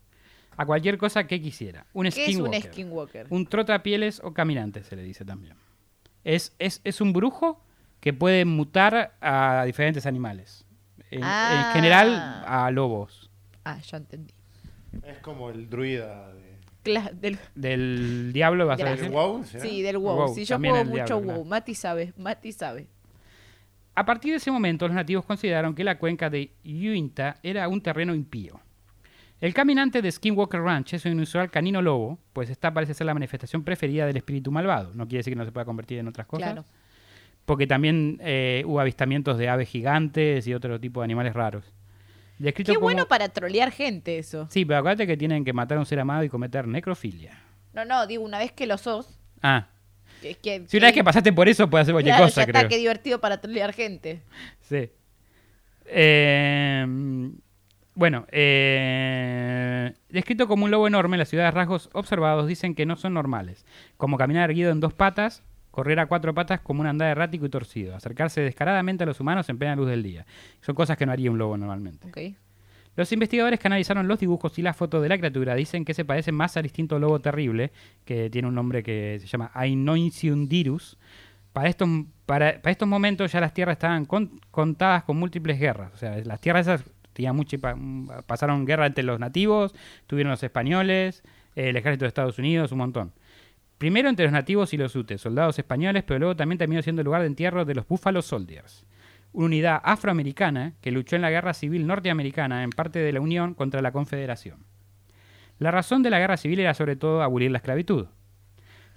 A 0.62 0.65
cualquier 0.65 0.98
cosa 0.98 1.26
que 1.26 1.41
quisiera. 1.41 1.86
Un 1.93 2.04
¿Qué 2.04 2.10
es 2.10 2.17
un 2.17 2.24
Skinwalker. 2.48 2.72
skinwalker? 2.74 3.28
Un 3.30 3.45
trotapieles 3.48 4.19
o 4.24 4.34
caminante, 4.34 4.84
se 4.84 4.95
le 4.98 5.04
dice 5.04 5.24
también. 5.24 5.54
Es, 6.26 6.54
es, 6.60 6.82
es 6.84 7.00
un 7.00 7.13
brujo 7.13 7.63
que 8.02 8.12
puede 8.13 8.43
mutar 8.43 9.15
a 9.22 9.63
diferentes 9.65 10.06
animales. 10.06 10.65
En, 11.12 11.19
en 11.19 11.24
Ah. 11.24 11.72
general, 11.74 12.43
a 12.45 12.69
lobos. 12.72 13.30
Ah, 13.63 13.80
ya 13.80 13.98
entendí. 13.98 14.34
Es 15.04 15.19
como 15.19 15.50
el 15.50 15.69
druida 15.69 16.34
de... 16.34 16.58
Cla- 16.84 17.12
del- 17.13 17.39
Del 17.56 18.32
diablo 18.34 18.67
vas 18.67 18.80
a 18.80 18.84
Gracias. 18.84 19.00
decir. 19.02 19.12
¿El 19.12 19.13
WoW? 19.15 19.43
sí, 19.45 19.82
del 19.82 19.98
WoW. 19.98 20.15
WoW, 20.17 20.36
Sí, 20.36 20.45
yo 20.45 20.56
también 20.56 20.74
juego 20.76 20.89
mucho 20.89 20.95
diablo, 21.06 21.15
WoW. 21.19 21.26
claro. 21.36 21.45
Mati 21.45 21.74
sabe, 21.76 22.13
Mati 22.17 22.52
sabe. 22.52 22.88
A 23.95 24.06
partir 24.06 24.32
de 24.32 24.38
ese 24.38 24.52
momento, 24.52 24.88
los 24.88 24.95
nativos 24.95 25.26
consideraron 25.26 25.74
que 25.76 25.84
la 25.84 25.98
cuenca 25.98 26.30
de 26.30 26.52
Uinta 26.65 27.38
era 27.43 27.67
un 27.69 27.82
terreno 27.82 28.13
impío. 28.13 28.60
El 29.41 29.54
caminante 29.54 30.02
de 30.02 30.12
Skinwalker 30.12 30.62
Ranch 30.62 30.93
es 30.95 31.06
un 31.06 31.13
inusual 31.13 31.49
canino 31.49 31.82
lobo, 31.82 32.19
pues 32.34 32.49
esta 32.49 32.73
parece 32.73 32.93
ser 32.93 33.06
la 33.06 33.13
manifestación 33.13 33.63
preferida 33.63 34.06
del 34.06 34.17
espíritu 34.17 34.52
malvado. 34.52 34.91
No 34.93 35.08
quiere 35.08 35.19
decir 35.19 35.32
que 35.32 35.38
no 35.38 35.45
se 35.45 35.52
pueda 35.52 35.65
convertir 35.65 35.97
en 35.99 36.08
otras 36.08 36.28
cosas. 36.28 36.47
Claro. 36.52 36.65
Porque 37.45 37.65
también 37.65 38.17
eh, 38.21 38.63
hubo 38.65 38.80
avistamientos 38.82 39.38
de 39.38 39.47
aves 39.49 39.69
gigantes 39.69 40.45
y 40.45 40.54
otro 40.54 40.80
tipo 40.80 40.99
de 40.99 41.06
animales 41.06 41.34
raros. 41.34 41.71
Descrito 42.38 42.71
Qué 42.73 42.75
como- 42.75 42.86
bueno 42.86 43.08
para 43.08 43.30
trolear 43.30 43.71
gente 43.71 44.17
eso. 44.19 44.47
Sí, 44.52 44.65
pero 44.65 44.80
acuérdate 44.80 45.08
que 45.08 45.17
tienen 45.17 45.43
que 45.45 45.54
matar 45.54 45.78
a 45.78 45.80
un 45.82 45.86
ser 45.86 45.99
amado 45.99 46.23
y 46.23 46.30
cometer 46.30 46.67
necrofilia. 46.67 47.39
No, 47.73 47.86
no, 47.86 48.06
digo, 48.08 48.23
una 48.23 48.39
vez 48.39 48.52
que 48.52 48.65
lo 48.67 48.78
sos. 48.78 49.19
Ah, 49.41 49.67
Que, 50.21 50.36
que- 50.36 50.65
si 50.67 50.75
una 50.78 50.88
vez 50.88 50.93
que 50.95 51.04
pasaste 51.04 51.32
por 51.32 51.47
eso, 51.47 51.69
puedes 51.69 51.86
hacer 51.86 51.93
cualquier 51.93 52.15
Claro, 52.15 52.28
cosa, 52.30 52.41
ya 52.41 52.47
está, 52.47 52.60
creo. 52.60 52.69
qué 52.69 52.78
divertido 52.78 53.21
para 53.21 53.39
trolear 53.39 53.71
gente. 53.73 54.21
Sí. 54.60 54.89
Eh, 55.86 56.86
bueno, 58.00 58.26
eh, 58.32 59.94
descrito 60.10 60.48
como 60.48 60.64
un 60.66 60.72
lobo 60.72 60.88
enorme, 60.88 61.18
las 61.18 61.28
ciudades 61.28 61.54
rasgos 61.54 61.90
observados 61.94 62.48
dicen 62.48 62.74
que 62.74 62.86
no 62.86 62.96
son 62.96 63.14
normales, 63.14 63.66
como 63.98 64.18
caminar 64.18 64.50
erguido 64.50 64.72
en 64.72 64.80
dos 64.80 64.94
patas, 64.94 65.44
correr 65.72 66.00
a 66.00 66.06
cuatro 66.06 66.34
patas 66.34 66.62
como 66.62 66.80
un 66.80 66.88
andar 66.88 67.10
errático 67.10 67.46
y 67.46 67.50
torcido, 67.50 67.96
acercarse 67.96 68.40
descaradamente 68.42 69.04
a 69.04 69.06
los 69.08 69.20
humanos 69.20 69.50
en 69.50 69.58
plena 69.58 69.76
luz 69.76 69.90
del 69.90 70.02
día. 70.02 70.26
Son 70.62 70.76
cosas 70.76 70.98
que 70.98 71.06
no 71.06 71.12
haría 71.12 71.30
un 71.30 71.38
lobo 71.38 71.58
normalmente. 71.58 72.08
Los 72.96 73.12
investigadores 73.12 73.60
que 73.60 73.68
analizaron 73.68 74.08
los 74.08 74.20
dibujos 74.20 74.58
y 74.58 74.62
las 74.62 74.76
fotos 74.78 75.02
de 75.04 75.10
la 75.10 75.18
criatura 75.18 75.56
dicen 75.56 75.84
que 75.86 75.94
se 75.94 76.06
parece 76.06 76.32
más 76.32 76.56
al 76.58 76.64
distinto 76.64 77.00
lobo 77.00 77.20
terrible, 77.20 77.72
que 78.06 78.30
tiene 78.30 78.48
un 78.48 78.56
nombre 78.56 78.82
que 78.82 79.18
se 79.20 79.28
llama 79.28 79.52
Ainonciundirus. 79.54 80.98
Para 81.54 81.68
estos, 81.70 81.88
para, 82.26 82.62
para 82.62 82.72
estos 82.72 82.88
momentos 82.88 83.32
ya 83.32 83.40
las 83.42 83.54
tierras 83.54 83.74
estaban 83.74 84.06
con- 84.06 84.40
contadas 84.52 85.04
con 85.04 85.18
múltiples 85.18 85.60
guerras. 85.60 85.92
O 85.94 85.98
sea, 85.98 86.18
las 86.24 86.40
tierras 86.42 86.68
esas 86.68 86.84
y 87.19 87.58
pa- 87.58 87.75
pasaron 88.25 88.65
guerra 88.65 88.86
entre 88.88 89.03
los 89.03 89.19
nativos, 89.19 89.73
tuvieron 90.08 90.32
los 90.32 90.43
españoles, 90.43 91.23
eh, 91.55 91.69
el 91.69 91.77
ejército 91.77 92.05
de 92.05 92.10
Estados 92.10 92.39
Unidos, 92.39 92.71
un 92.71 92.79
montón. 92.79 93.13
Primero 93.77 94.10
entre 94.10 94.25
los 94.25 94.34
nativos 94.34 94.73
y 94.73 94.77
los 94.77 94.95
utes, 94.95 95.21
soldados 95.21 95.58
españoles, 95.58 96.03
pero 96.05 96.19
luego 96.19 96.36
también 96.36 96.58
terminó 96.58 96.82
siendo 96.82 97.01
el 97.01 97.05
lugar 97.05 97.21
de 97.21 97.27
entierro 97.27 97.63
de 97.65 97.75
los 97.75 97.88
Buffalo 97.88 98.21
Soldiers, 98.21 98.86
una 99.32 99.45
unidad 99.45 99.82
afroamericana 99.84 100.73
que 100.82 100.91
luchó 100.91 101.15
en 101.15 101.21
la 101.21 101.29
Guerra 101.29 101.53
Civil 101.53 101.88
Norteamericana 101.88 102.63
en 102.63 102.71
parte 102.71 102.99
de 102.99 103.13
la 103.13 103.21
Unión 103.21 103.53
contra 103.53 103.82
la 103.82 103.91
Confederación. 103.91 104.65
La 105.60 105.71
razón 105.71 106.03
de 106.03 106.10
la 106.10 106.19
guerra 106.19 106.38
civil 106.38 106.60
era 106.62 106.73
sobre 106.73 106.95
todo 106.95 107.21
abolir 107.21 107.51
la 107.51 107.58
esclavitud. 107.58 108.08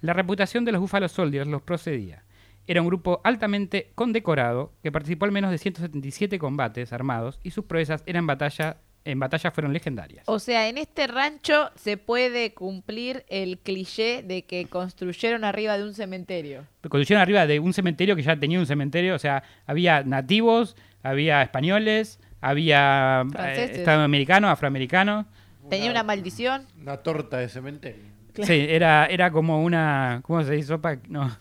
La 0.00 0.12
reputación 0.12 0.64
de 0.64 0.72
los 0.72 0.80
Buffalo 0.80 1.08
Soldiers 1.08 1.48
los 1.48 1.62
procedía. 1.62 2.24
Era 2.66 2.80
un 2.80 2.86
grupo 2.86 3.20
altamente 3.24 3.90
condecorado 3.94 4.72
que 4.82 4.92
participó 4.92 5.24
al 5.24 5.32
menos 5.32 5.50
de 5.50 5.58
177 5.58 6.38
combates 6.38 6.92
armados 6.92 7.40
y 7.42 7.50
sus 7.50 7.64
proezas 7.64 8.02
eran 8.06 8.26
batalla, 8.26 8.76
en 9.04 9.18
batalla 9.18 9.50
fueron 9.50 9.72
legendarias. 9.72 10.24
O 10.28 10.38
sea, 10.38 10.68
en 10.68 10.78
este 10.78 11.08
rancho 11.08 11.70
se 11.74 11.96
puede 11.96 12.54
cumplir 12.54 13.24
el 13.28 13.58
cliché 13.58 14.22
de 14.22 14.44
que 14.44 14.66
construyeron 14.66 15.44
arriba 15.44 15.76
de 15.76 15.84
un 15.84 15.94
cementerio. 15.94 16.64
construyeron 16.82 17.20
arriba 17.20 17.46
de 17.46 17.58
un 17.58 17.72
cementerio 17.72 18.14
que 18.14 18.22
ya 18.22 18.38
tenía 18.38 18.60
un 18.60 18.66
cementerio, 18.66 19.16
o 19.16 19.18
sea, 19.18 19.42
había 19.66 20.04
nativos, 20.04 20.76
había 21.02 21.42
españoles, 21.42 22.20
había 22.40 23.24
eh, 23.38 23.70
estadounidenses, 23.72 24.44
afroamericanos. 24.44 25.26
Tenía 25.68 25.90
una 25.90 26.02
maldición. 26.02 26.66
Una 26.80 26.98
torta 26.98 27.38
de 27.38 27.48
cementerio. 27.48 28.04
Sí, 28.42 28.66
era, 28.68 29.06
era 29.06 29.30
como 29.30 29.62
una. 29.62 30.20
¿Cómo 30.22 30.42
se 30.42 30.52
dice? 30.52 30.68
Sopa. 30.68 30.98
No. 31.08 31.36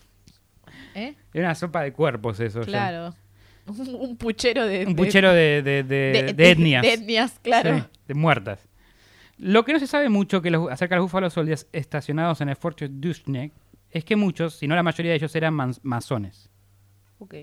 Era 1.34 1.46
una 1.48 1.54
sopa 1.54 1.82
de 1.82 1.92
cuerpos, 1.92 2.40
eso. 2.40 2.60
ya. 2.62 2.66
Claro. 2.66 3.14
Un, 3.66 3.94
un 3.94 4.16
puchero 4.16 4.66
de... 4.66 4.86
Un 4.86 4.94
de- 4.96 5.02
puchero 5.04 5.32
de, 5.32 5.62
de, 5.62 5.82
de- 5.84 6.50
etnias. 6.50 6.82
De 6.86 6.92
etnias, 6.94 7.38
claro. 7.42 7.78
Sí, 7.78 7.84
de 8.08 8.14
muertas. 8.14 8.68
Lo 9.38 9.64
que 9.64 9.72
no 9.72 9.78
se 9.78 9.86
sabe 9.86 10.08
mucho 10.08 10.42
que 10.42 10.50
los- 10.50 10.70
acerca 10.70 10.94
de 10.94 11.00
los 11.00 11.04
búfalos 11.06 11.32
soldiers 11.32 11.66
estacionados 11.72 12.40
en 12.40 12.48
el 12.48 12.56
Fort 12.56 12.80
Dushnek 12.82 13.52
es 13.90 14.04
que 14.04 14.16
muchos, 14.16 14.54
si 14.56 14.66
no 14.66 14.74
la 14.74 14.82
mayoría 14.82 15.10
de 15.12 15.16
ellos, 15.16 15.34
eran 15.36 15.54
masones. 15.82 16.50
Ok. 17.18 17.34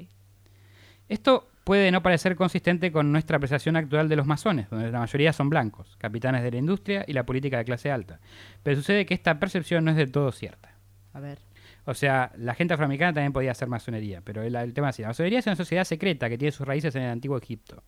Esto 1.08 1.49
puede 1.63 1.91
no 1.91 2.02
parecer 2.04 2.36
consistente 2.36 2.91
con 2.91 3.12
nuestra 3.12 3.38
apreciación 3.38 3.75
actual 3.75 4.10
de 4.10 4.15
los 4.15 4.25
masones, 4.25 4.69
donde 4.69 4.91
la 4.91 4.99
mayoría 4.99 5.34
son 5.34 5.49
blancos, 5.49 5.95
capitanes 5.97 6.43
de 6.43 6.52
la 6.52 6.58
industria 6.58 7.06
y 7.08 7.13
la 7.13 7.25
política 7.25 7.58
de 7.58 7.65
clase 7.65 7.91
alta. 7.91 8.19
Pero 8.63 8.78
sucede 8.78 9.06
que 9.06 9.13
esta 9.13 9.39
percepción 9.39 9.86
no 9.86 9.91
es 9.91 9.97
del 9.97 10.12
todo 10.12 10.32
cierta. 10.32 10.73
A 11.13 11.19
ver. 11.19 11.39
O 11.86 11.94
sea, 11.94 12.32
la 12.38 12.54
gente 12.54 12.74
afroamericana 12.74 13.13
también 13.13 13.34
podía 13.34 13.52
hacer 13.52 13.68
masonería, 13.68 14.22
pero 14.24 14.44
el, 14.44 14.74
tema 14.74 14.89
es 14.89 14.96
así. 14.96 15.02
La 15.02 15.10
masonería 15.10 15.39
es 15.39 15.48
una 15.48 15.56
sociedad 15.56 15.84
secreta 15.84 16.30
que 16.30 16.38
tiene 16.38 16.52
sus 16.52 16.68
raíces 16.68 16.96
en 16.96 17.04
el 17.04 17.10
antiguo 17.10 17.38
Egipto. 17.38 17.84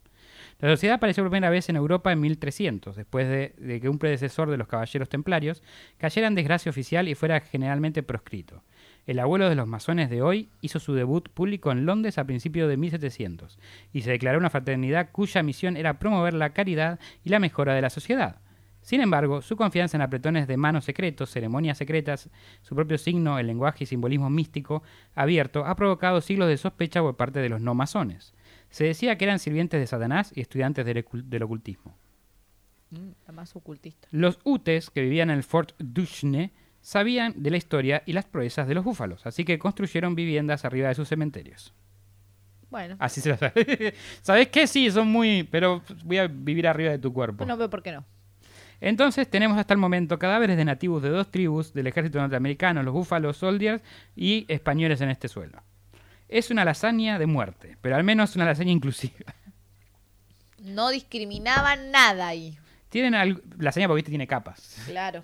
La 0.59 0.69
sociedad 0.69 0.95
apareció 0.95 1.23
por 1.23 1.31
primera 1.31 1.49
vez 1.49 1.69
en 1.69 1.75
Europa 1.75 2.11
en 2.11 2.19
1300, 2.19 2.95
después 2.95 3.27
de, 3.27 3.53
de 3.57 3.81
que 3.81 3.89
un 3.89 3.97
predecesor 3.99 4.49
de 4.49 4.57
los 4.57 4.67
caballeros 4.67 5.09
templarios 5.09 5.63
cayera 5.97 6.27
en 6.27 6.35
desgracia 6.35 6.69
oficial 6.69 7.07
y 7.07 7.15
fuera 7.15 7.39
generalmente 7.39 8.03
proscrito. 8.03 8.63
El 9.07 9.19
abuelo 9.19 9.49
de 9.49 9.55
los 9.55 9.67
masones 9.67 10.09
de 10.11 10.21
hoy 10.21 10.49
hizo 10.61 10.79
su 10.79 10.93
debut 10.93 11.27
público 11.29 11.71
en 11.71 11.85
Londres 11.85 12.19
a 12.19 12.25
principios 12.25 12.69
de 12.69 12.77
1700 12.77 13.57
y 13.91 14.01
se 14.01 14.11
declaró 14.11 14.37
una 14.37 14.51
fraternidad 14.51 15.09
cuya 15.11 15.41
misión 15.41 15.75
era 15.75 15.97
promover 15.97 16.35
la 16.35 16.51
caridad 16.51 16.99
y 17.23 17.29
la 17.29 17.39
mejora 17.39 17.73
de 17.73 17.81
la 17.81 17.89
sociedad. 17.89 18.37
Sin 18.81 18.99
embargo, 19.01 19.41
su 19.41 19.55
confianza 19.55 19.95
en 19.97 20.01
apretones 20.01 20.47
de 20.47 20.57
manos 20.57 20.85
secretos, 20.85 21.29
ceremonias 21.29 21.77
secretas, 21.77 22.29
su 22.61 22.75
propio 22.75 22.97
signo, 22.97 23.37
el 23.37 23.47
lenguaje 23.47 23.83
y 23.83 23.87
simbolismo 23.87 24.29
místico 24.29 24.81
abierto 25.13 25.65
ha 25.65 25.75
provocado 25.75 26.19
siglos 26.21 26.47
de 26.49 26.57
sospecha 26.57 27.01
por 27.01 27.15
parte 27.15 27.39
de 27.39 27.49
los 27.49 27.61
no 27.61 27.75
masones. 27.75 28.33
Se 28.69 28.83
decía 28.85 29.17
que 29.17 29.25
eran 29.25 29.37
sirvientes 29.39 29.79
de 29.79 29.85
Satanás 29.87 30.31
y 30.35 30.41
estudiantes 30.41 30.85
del, 30.85 31.05
ocul- 31.05 31.23
del 31.23 31.43
ocultismo. 31.43 31.95
Mm, 32.89 33.09
la 33.27 33.33
más 33.33 33.55
ocultista. 33.55 34.07
Los 34.11 34.39
Utes, 34.43 34.89
que 34.89 35.01
vivían 35.01 35.29
en 35.29 35.37
el 35.37 35.43
Fort 35.43 35.73
Duchne, 35.77 36.51
sabían 36.81 37.33
de 37.37 37.51
la 37.51 37.57
historia 37.57 38.01
y 38.07 38.13
las 38.13 38.25
proezas 38.25 38.67
de 38.67 38.73
los 38.73 38.83
búfalos, 38.83 39.25
así 39.27 39.45
que 39.45 39.59
construyeron 39.59 40.15
viviendas 40.15 40.65
arriba 40.65 40.87
de 40.87 40.95
sus 40.95 41.07
cementerios. 41.07 41.73
Bueno. 42.71 42.95
Así 42.99 43.21
se 43.21 43.29
lo 43.29 43.37
sabe. 43.37 43.93
¿Sabes 44.21 44.47
qué? 44.47 44.65
Sí, 44.65 44.89
son 44.89 45.07
muy... 45.09 45.43
pero 45.43 45.81
voy 46.05 46.17
a 46.17 46.27
vivir 46.27 46.67
arriba 46.67 46.89
de 46.91 46.99
tu 46.99 47.11
cuerpo. 47.13 47.45
No 47.45 47.57
veo 47.57 47.69
por 47.69 47.83
qué 47.83 47.91
no. 47.91 48.05
Entonces 48.81 49.29
tenemos 49.29 49.57
hasta 49.57 49.73
el 49.73 49.77
momento 49.79 50.17
cadáveres 50.19 50.57
de 50.57 50.65
nativos 50.65 51.01
de 51.03 51.09
dos 51.09 51.29
tribus 51.31 51.73
del 51.73 51.87
ejército 51.87 52.19
norteamericano, 52.19 52.81
los 52.83 52.93
Buffalo 52.93 53.31
Soldiers, 53.31 53.81
y 54.15 54.45
españoles 54.47 54.99
en 55.01 55.09
este 55.11 55.27
suelo. 55.27 55.61
Es 56.27 56.49
una 56.49 56.65
lasaña 56.65 57.19
de 57.19 57.27
muerte, 57.27 57.77
pero 57.81 57.95
al 57.95 58.03
menos 58.03 58.35
una 58.35 58.45
lasaña 58.45 58.71
inclusiva. 58.71 59.33
No 60.59 60.89
discriminaban 60.89 61.91
nada 61.91 62.27
ahí. 62.27 62.57
Tienen 62.89 63.15
al- 63.15 63.41
lasaña 63.57 63.87
porque 63.87 63.97
viste, 63.99 64.11
tiene 64.11 64.27
capas. 64.27 64.83
Claro, 64.85 65.23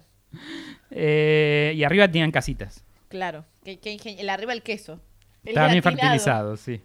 Eh, 0.91 1.74
y 1.76 1.84
arriba 1.84 2.08
tienen 2.10 2.32
casitas. 2.32 2.84
claro. 3.10 3.46
Que, 3.63 3.80
que 3.80 3.98
el 4.20 4.30
arriba 4.30 4.54
el 4.54 4.62
queso. 4.63 5.02
El 5.43 5.50
Está 5.50 5.67
bien 5.67 5.84
fertilizado, 5.84 6.56
sí. 6.58 6.82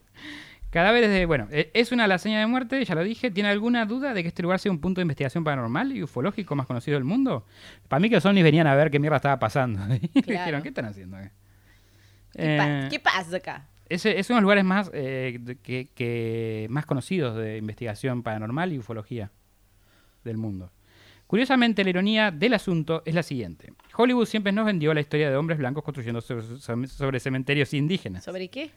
Cadáveres 0.73 1.11
de... 1.11 1.27
Bueno, 1.27 1.47
eh, 1.53 1.71
es 1.75 1.93
una 1.93 2.07
lasaña 2.07 2.41
de 2.41 2.47
muerte, 2.47 2.83
ya 2.85 2.95
lo 2.95 3.05
dije. 3.05 3.31
¿Tiene 3.31 3.51
alguna 3.51 3.85
duda 3.85 4.15
de 4.15 4.23
que 4.23 4.29
este 4.29 4.43
lugar 4.43 4.59
sea 4.59 4.73
un 4.73 4.81
punto 4.81 5.01
de 5.01 5.03
investigación 5.03 5.45
paranormal 5.45 5.93
y 5.93 6.03
ufológico 6.03 6.57
más 6.57 6.67
conocido 6.67 6.97
del 6.97 7.05
mundo? 7.05 7.47
Para 7.89 8.01
mí 8.01 8.09
que 8.09 8.15
los 8.15 8.25
ovnis 8.25 8.43
venían 8.43 8.67
a 8.67 8.75
ver 8.75 8.91
qué 8.91 8.99
mierda 8.99 9.17
estaba 9.17 9.39
pasando. 9.39 9.81
Y 10.15 10.23
dijeron, 10.23 10.63
¿qué 10.63 10.69
están 10.69 10.87
haciendo? 10.87 11.17
acá?" 11.19 11.31
¿Qué, 12.33 12.57
pa- 12.57 12.85
Eh, 12.85 12.89
qué 12.91 12.99
pasa 13.01 13.37
acá? 13.37 13.69
Es, 13.89 14.07
es 14.07 14.31
uno 14.31 14.37
de 14.37 14.41
los 14.41 14.43
lugares 14.45 14.65
más, 14.65 14.91
eh, 14.95 15.39
que, 15.63 15.89
que- 15.95 16.67
más 16.71 16.87
conocidos 16.87 17.37
de 17.37 17.59
investigación 17.59 18.23
paranormal 18.23 18.73
y 18.73 18.79
ufología 18.79 19.31
del 20.25 20.39
mundo. 20.39 20.73
Curiosamente, 21.27 21.85
la 21.85 21.91
ironía 21.91 22.31
del 22.31 22.55
asunto 22.55 23.03
es 23.05 23.15
la 23.15 23.23
siguiente. 23.23 23.73
Hollywood 23.97 24.25
siempre 24.27 24.53
nos 24.53 24.65
vendió 24.65 24.93
la 24.95 25.01
historia 25.01 25.29
de 25.31 25.37
hombres 25.37 25.59
blancos 25.59 25.83
construyendo 25.85 26.21
sobre, 26.23 26.87
sobre 26.89 27.21
cementerios 27.21 27.73
indígenas. 27.75 28.25
¿Sobre 28.25 28.49
qué? 28.49 28.71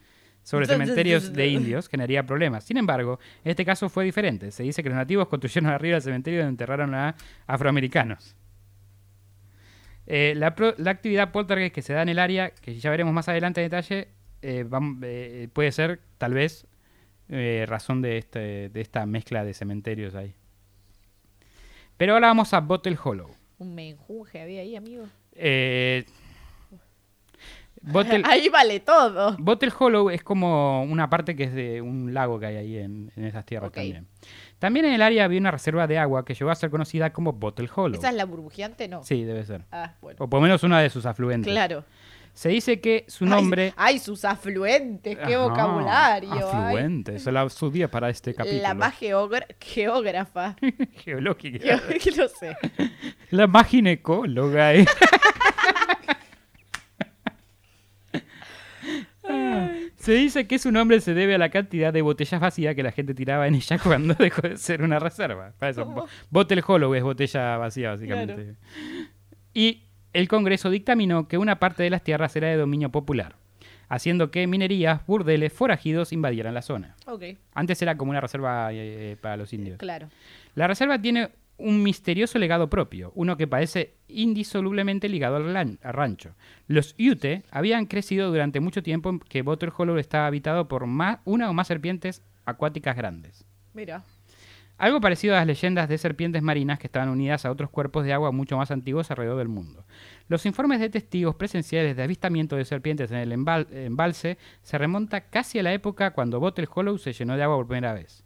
Sobre 0.46 0.66
cementerios 0.66 1.32
de 1.32 1.48
indios 1.48 1.88
generaría 1.88 2.24
problemas. 2.24 2.62
Sin 2.62 2.76
embargo, 2.76 3.18
este 3.42 3.64
caso 3.64 3.88
fue 3.88 4.04
diferente. 4.04 4.52
Se 4.52 4.62
dice 4.62 4.80
que 4.80 4.88
los 4.88 4.96
nativos 4.96 5.26
construyeron 5.26 5.72
arriba 5.72 5.94
del 5.94 6.02
cementerio 6.02 6.38
donde 6.38 6.50
enterraron 6.50 6.94
a 6.94 7.16
afroamericanos. 7.48 8.36
Eh, 10.06 10.34
la, 10.36 10.54
pro- 10.54 10.76
la 10.78 10.92
actividad 10.92 11.32
poltergeist 11.32 11.74
que 11.74 11.82
se 11.82 11.94
da 11.94 12.02
en 12.02 12.10
el 12.10 12.20
área, 12.20 12.50
que 12.50 12.78
ya 12.78 12.90
veremos 12.90 13.12
más 13.12 13.28
adelante 13.28 13.60
en 13.60 13.70
detalle, 13.70 14.06
eh, 14.42 14.64
eh, 15.02 15.48
puede 15.52 15.72
ser 15.72 15.98
tal 16.16 16.34
vez 16.34 16.68
eh, 17.28 17.64
razón 17.66 18.00
de, 18.00 18.18
este, 18.18 18.68
de 18.68 18.80
esta 18.80 19.04
mezcla 19.04 19.44
de 19.44 19.52
cementerios 19.52 20.14
ahí. 20.14 20.32
Pero 21.96 22.12
ahora 22.12 22.28
vamos 22.28 22.54
a 22.54 22.60
Bottle 22.60 22.96
Hollow. 23.02 23.30
Un 23.58 23.74
menjuje 23.74 24.42
había 24.42 24.60
ahí, 24.60 24.76
amigo. 24.76 25.06
Eh, 25.32 26.04
Bottle, 27.86 28.22
Ahí 28.26 28.48
vale 28.48 28.80
todo. 28.80 29.36
Bottle 29.38 29.72
Hollow 29.78 30.10
es 30.10 30.22
como 30.22 30.82
una 30.82 31.08
parte 31.08 31.34
que 31.36 31.44
es 31.44 31.54
de 31.54 31.80
un 31.80 32.12
lago 32.12 32.38
que 32.38 32.46
hay 32.46 32.56
ahí 32.56 32.76
en, 32.78 33.10
en 33.16 33.24
esas 33.24 33.44
tierras 33.46 33.72
también. 33.72 34.06
También 34.58 34.86
en 34.86 34.92
el 34.94 35.02
área 35.02 35.24
había 35.24 35.38
una 35.38 35.50
reserva 35.50 35.86
de 35.86 35.98
agua 35.98 36.24
que 36.24 36.34
llegó 36.34 36.50
a 36.50 36.54
ser 36.54 36.70
conocida 36.70 37.12
como 37.12 37.32
Bottle 37.32 37.68
Hollow. 37.74 37.98
¿Esa 37.98 38.08
es 38.10 38.14
la 38.14 38.24
burbujeante? 38.24 38.88
No. 38.88 39.02
Sí, 39.04 39.22
debe 39.24 39.44
ser. 39.44 39.62
Ah, 39.70 39.94
bueno. 40.00 40.16
O 40.20 40.28
por 40.28 40.38
lo 40.40 40.42
menos 40.44 40.62
una 40.62 40.80
de 40.80 40.90
sus 40.90 41.04
afluentes. 41.06 41.52
Claro. 41.52 41.84
Se 42.32 42.50
dice 42.50 42.80
que 42.82 43.06
su 43.08 43.24
nombre... 43.24 43.72
Ay, 43.78 43.94
ay, 43.94 43.98
sus 43.98 44.22
afluentes, 44.26 45.16
qué 45.16 45.34
Ajá, 45.36 45.44
vocabulario. 45.48 46.32
Afluentes, 46.50 47.14
eso 47.22 47.30
la 47.30 47.44
estudié 47.44 47.88
para 47.88 48.10
este 48.10 48.34
capítulo. 48.34 48.60
La 48.60 48.74
más 48.74 48.94
geógra- 49.00 49.46
geógrafa. 49.58 50.54
geológica. 51.04 51.80
No 52.16 52.28
sé. 52.40 52.54
La 53.30 53.46
más 53.46 53.66
ginecóloga. 53.68 54.74
eh. 54.74 54.84
Se 59.96 60.12
dice 60.12 60.46
que 60.46 60.58
su 60.58 60.70
nombre 60.72 61.00
se 61.00 61.14
debe 61.14 61.34
a 61.34 61.38
la 61.38 61.48
cantidad 61.48 61.92
de 61.92 62.02
botellas 62.02 62.40
vacías 62.40 62.74
que 62.74 62.82
la 62.82 62.92
gente 62.92 63.14
tiraba 63.14 63.48
en 63.48 63.54
ella 63.54 63.78
cuando 63.78 64.14
dejó 64.18 64.42
de 64.42 64.56
ser 64.58 64.82
una 64.82 64.98
reserva. 64.98 65.52
Para 65.58 65.70
eso, 65.70 65.84
bo- 65.86 66.06
Bottle 66.30 66.62
Hollow 66.66 66.94
es 66.94 67.02
botella 67.02 67.56
vacía, 67.56 67.90
básicamente. 67.90 68.54
Y 69.54 69.84
el 70.12 70.28
Congreso 70.28 70.70
dictaminó 70.70 71.28
que 71.28 71.38
una 71.38 71.58
parte 71.58 71.82
de 71.82 71.90
las 71.90 72.02
tierras 72.02 72.34
era 72.36 72.48
de 72.48 72.56
dominio 72.56 72.90
popular, 72.90 73.36
haciendo 73.88 74.30
que 74.30 74.46
minerías, 74.46 75.04
burdeles, 75.06 75.52
forajidos 75.52 76.12
invadieran 76.12 76.54
la 76.54 76.62
zona. 76.62 76.94
Antes 77.54 77.80
era 77.82 77.96
como 77.96 78.10
una 78.10 78.20
reserva 78.20 78.68
eh, 78.72 79.16
para 79.20 79.36
los 79.36 79.52
indios. 79.52 79.78
claro. 79.78 80.08
La 80.54 80.66
reserva 80.66 80.98
tiene 81.00 81.28
un 81.58 81.82
misterioso 81.82 82.38
legado 82.38 82.68
propio, 82.68 83.12
uno 83.14 83.36
que 83.36 83.46
parece 83.46 83.94
indisolublemente 84.08 85.08
ligado 85.08 85.36
al, 85.36 85.78
rancho. 85.82 86.34
Los 86.66 86.94
Ute 86.98 87.44
habían 87.50 87.86
crecido 87.86 88.30
durante 88.30 88.60
mucho 88.60 88.82
tiempo 88.82 89.10
en 89.10 89.20
que 89.20 89.42
Bottle 89.42 89.72
Hollow 89.76 89.96
estaba 89.98 90.26
habitado 90.26 90.68
por 90.68 90.86
más, 90.86 91.18
una 91.24 91.48
o 91.48 91.52
más 91.52 91.68
serpientes 91.68 92.22
acuáticas 92.44 92.96
grandes. 92.96 93.44
Mira. 93.72 94.04
Algo 94.78 95.00
parecido 95.00 95.34
a 95.34 95.38
las 95.38 95.46
leyendas 95.46 95.88
de 95.88 95.96
serpientes 95.96 96.42
marinas 96.42 96.78
que 96.78 96.86
estaban 96.86 97.08
unidas 97.08 97.46
a 97.46 97.50
otros 97.50 97.70
cuerpos 97.70 98.04
de 98.04 98.12
agua 98.12 98.30
mucho 98.30 98.58
más 98.58 98.70
antiguos 98.70 99.10
alrededor 99.10 99.38
del 99.38 99.48
mundo. 99.48 99.86
Los 100.28 100.44
informes 100.44 100.80
de 100.80 100.90
testigos 100.90 101.34
presenciales 101.34 101.96
de 101.96 102.02
avistamiento 102.02 102.56
de 102.56 102.66
serpientes 102.66 103.10
en 103.10 103.16
el 103.16 103.32
embal- 103.32 103.72
embalse 103.72 104.36
se 104.60 104.76
remonta 104.76 105.22
casi 105.22 105.58
a 105.58 105.62
la 105.62 105.72
época 105.72 106.10
cuando 106.10 106.40
Bottle 106.40 106.68
Hollow 106.72 106.98
se 106.98 107.14
llenó 107.14 107.38
de 107.38 107.44
agua 107.44 107.56
por 107.56 107.68
primera 107.68 107.94
vez. 107.94 108.25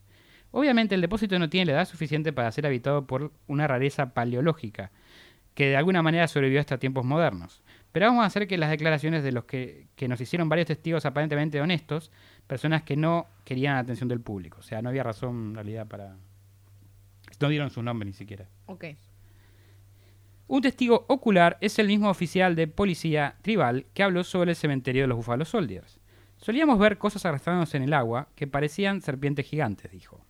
Obviamente 0.52 0.94
el 0.94 1.00
depósito 1.00 1.38
no 1.38 1.48
tiene 1.48 1.66
la 1.66 1.72
edad 1.72 1.88
suficiente 1.88 2.32
para 2.32 2.50
ser 2.50 2.66
habitado 2.66 3.06
por 3.06 3.32
una 3.46 3.66
rareza 3.68 4.12
paleológica, 4.14 4.90
que 5.54 5.68
de 5.68 5.76
alguna 5.76 6.02
manera 6.02 6.26
sobrevivió 6.28 6.60
hasta 6.60 6.78
tiempos 6.78 7.04
modernos. 7.04 7.62
Pero 7.92 8.06
vamos 8.06 8.22
a 8.22 8.26
hacer 8.26 8.46
que 8.46 8.58
las 8.58 8.70
declaraciones 8.70 9.22
de 9.24 9.32
los 9.32 9.44
que, 9.44 9.88
que 9.96 10.08
nos 10.08 10.20
hicieron 10.20 10.48
varios 10.48 10.68
testigos 10.68 11.06
aparentemente 11.06 11.60
honestos, 11.60 12.10
personas 12.46 12.82
que 12.82 12.96
no 12.96 13.26
querían 13.44 13.74
la 13.74 13.80
atención 13.80 14.08
del 14.08 14.20
público. 14.20 14.58
O 14.60 14.62
sea, 14.62 14.80
no 14.82 14.88
había 14.88 15.02
razón 15.02 15.50
en 15.50 15.54
realidad 15.54 15.86
para... 15.86 16.16
No 17.40 17.48
dieron 17.48 17.70
su 17.70 17.82
nombre 17.82 18.06
ni 18.06 18.12
siquiera. 18.12 18.46
Ok. 18.66 18.84
Un 20.46 20.62
testigo 20.62 21.04
ocular 21.08 21.58
es 21.60 21.78
el 21.78 21.86
mismo 21.86 22.10
oficial 22.10 22.56
de 22.56 22.66
policía 22.66 23.36
tribal 23.40 23.86
que 23.94 24.02
habló 24.02 24.24
sobre 24.24 24.50
el 24.50 24.56
cementerio 24.56 25.02
de 25.02 25.08
los 25.08 25.16
Buffalo 25.16 25.44
Soldiers. 25.44 26.00
Solíamos 26.38 26.78
ver 26.78 26.98
cosas 26.98 27.24
arrastrándose 27.24 27.76
en 27.76 27.84
el 27.84 27.92
agua 27.92 28.28
que 28.34 28.46
parecían 28.46 29.00
serpientes 29.00 29.46
gigantes, 29.46 29.92
dijo. 29.92 30.24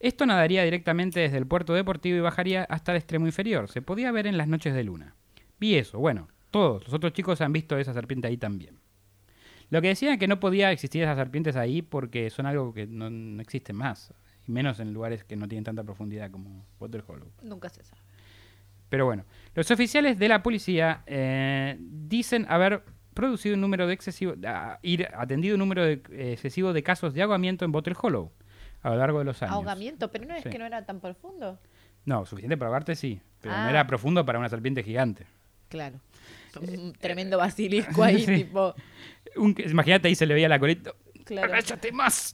Esto 0.00 0.24
nadaría 0.26 0.64
directamente 0.64 1.20
desde 1.20 1.36
el 1.36 1.46
puerto 1.46 1.74
deportivo 1.74 2.16
y 2.16 2.20
bajaría 2.20 2.64
hasta 2.64 2.92
el 2.92 2.98
extremo 2.98 3.26
inferior. 3.26 3.68
Se 3.68 3.82
podía 3.82 4.10
ver 4.12 4.26
en 4.26 4.38
las 4.38 4.48
noches 4.48 4.74
de 4.74 4.82
luna. 4.82 5.14
Vi 5.58 5.76
eso, 5.76 5.98
bueno, 5.98 6.28
todos 6.50 6.82
los 6.84 6.94
otros 6.94 7.12
chicos 7.12 7.40
han 7.42 7.52
visto 7.52 7.78
esa 7.78 7.92
serpiente 7.92 8.26
ahí 8.26 8.38
también. 8.38 8.78
Lo 9.68 9.80
que 9.82 9.88
decían 9.88 10.18
que 10.18 10.26
no 10.26 10.40
podía 10.40 10.72
existir 10.72 11.02
esas 11.02 11.16
serpientes 11.16 11.54
ahí 11.54 11.82
porque 11.82 12.30
son 12.30 12.46
algo 12.46 12.72
que 12.72 12.86
no, 12.86 13.08
no 13.10 13.40
existen 13.42 13.76
más, 13.76 14.12
y 14.48 14.50
menos 14.52 14.80
en 14.80 14.92
lugares 14.92 15.22
que 15.22 15.36
no 15.36 15.46
tienen 15.46 15.64
tanta 15.64 15.84
profundidad 15.84 16.30
como 16.30 16.64
Water 16.80 17.04
Hollow. 17.06 17.30
Nunca 17.42 17.68
se 17.68 17.84
sabe. 17.84 18.00
Pero 18.88 19.04
bueno, 19.04 19.24
los 19.54 19.70
oficiales 19.70 20.18
de 20.18 20.28
la 20.28 20.42
policía 20.42 21.02
eh, 21.06 21.76
dicen 21.78 22.46
haber 22.48 22.82
producido 23.14 23.54
un 23.54 23.60
número 23.60 23.86
de 23.86 23.92
excesivo, 23.92 24.34
ah, 24.46 24.78
ir 24.82 25.06
atendido 25.14 25.54
un 25.54 25.60
número 25.60 25.84
de- 25.84 26.02
eh, 26.10 26.32
excesivo 26.32 26.72
de 26.72 26.82
casos 26.82 27.12
de 27.14 27.22
ahogamiento 27.22 27.64
en 27.64 27.70
Bottle 27.70 27.94
Hollow 28.00 28.32
a 28.82 28.90
lo 28.90 28.96
largo 28.96 29.18
de 29.20 29.24
los 29.24 29.42
años. 29.42 29.54
Ahogamiento, 29.54 30.10
pero 30.10 30.24
no 30.26 30.34
es 30.34 30.42
Sí. 30.42 30.50
que 30.50 30.58
no 30.58 30.66
era 30.66 30.84
tan 30.86 31.00
profundo. 31.00 31.58
No, 32.04 32.24
suficiente 32.24 32.56
para 32.56 32.68
ahogarte 32.68 32.94
sí, 32.96 33.20
pero 33.40 33.54
no 33.54 33.60
Ah. 33.62 33.70
era 33.70 33.86
profundo 33.86 34.24
para 34.24 34.38
una 34.38 34.48
serpiente 34.48 34.82
gigante. 34.82 35.26
Claro. 35.68 36.00
Un 36.60 36.92
tremendo 36.94 37.38
basilisco 37.38 38.02
ahí, 38.02 38.20
Sí. 38.26 38.34
tipo. 38.44 38.74
Imagínate 39.36 40.08
ahí 40.08 40.14
se 40.14 40.26
le 40.26 40.34
veía 40.34 40.48
la 40.48 40.58
colita. 40.58 40.92
Claro. 41.24 41.52
¡Agáchate 41.52 41.92
más! 41.92 42.32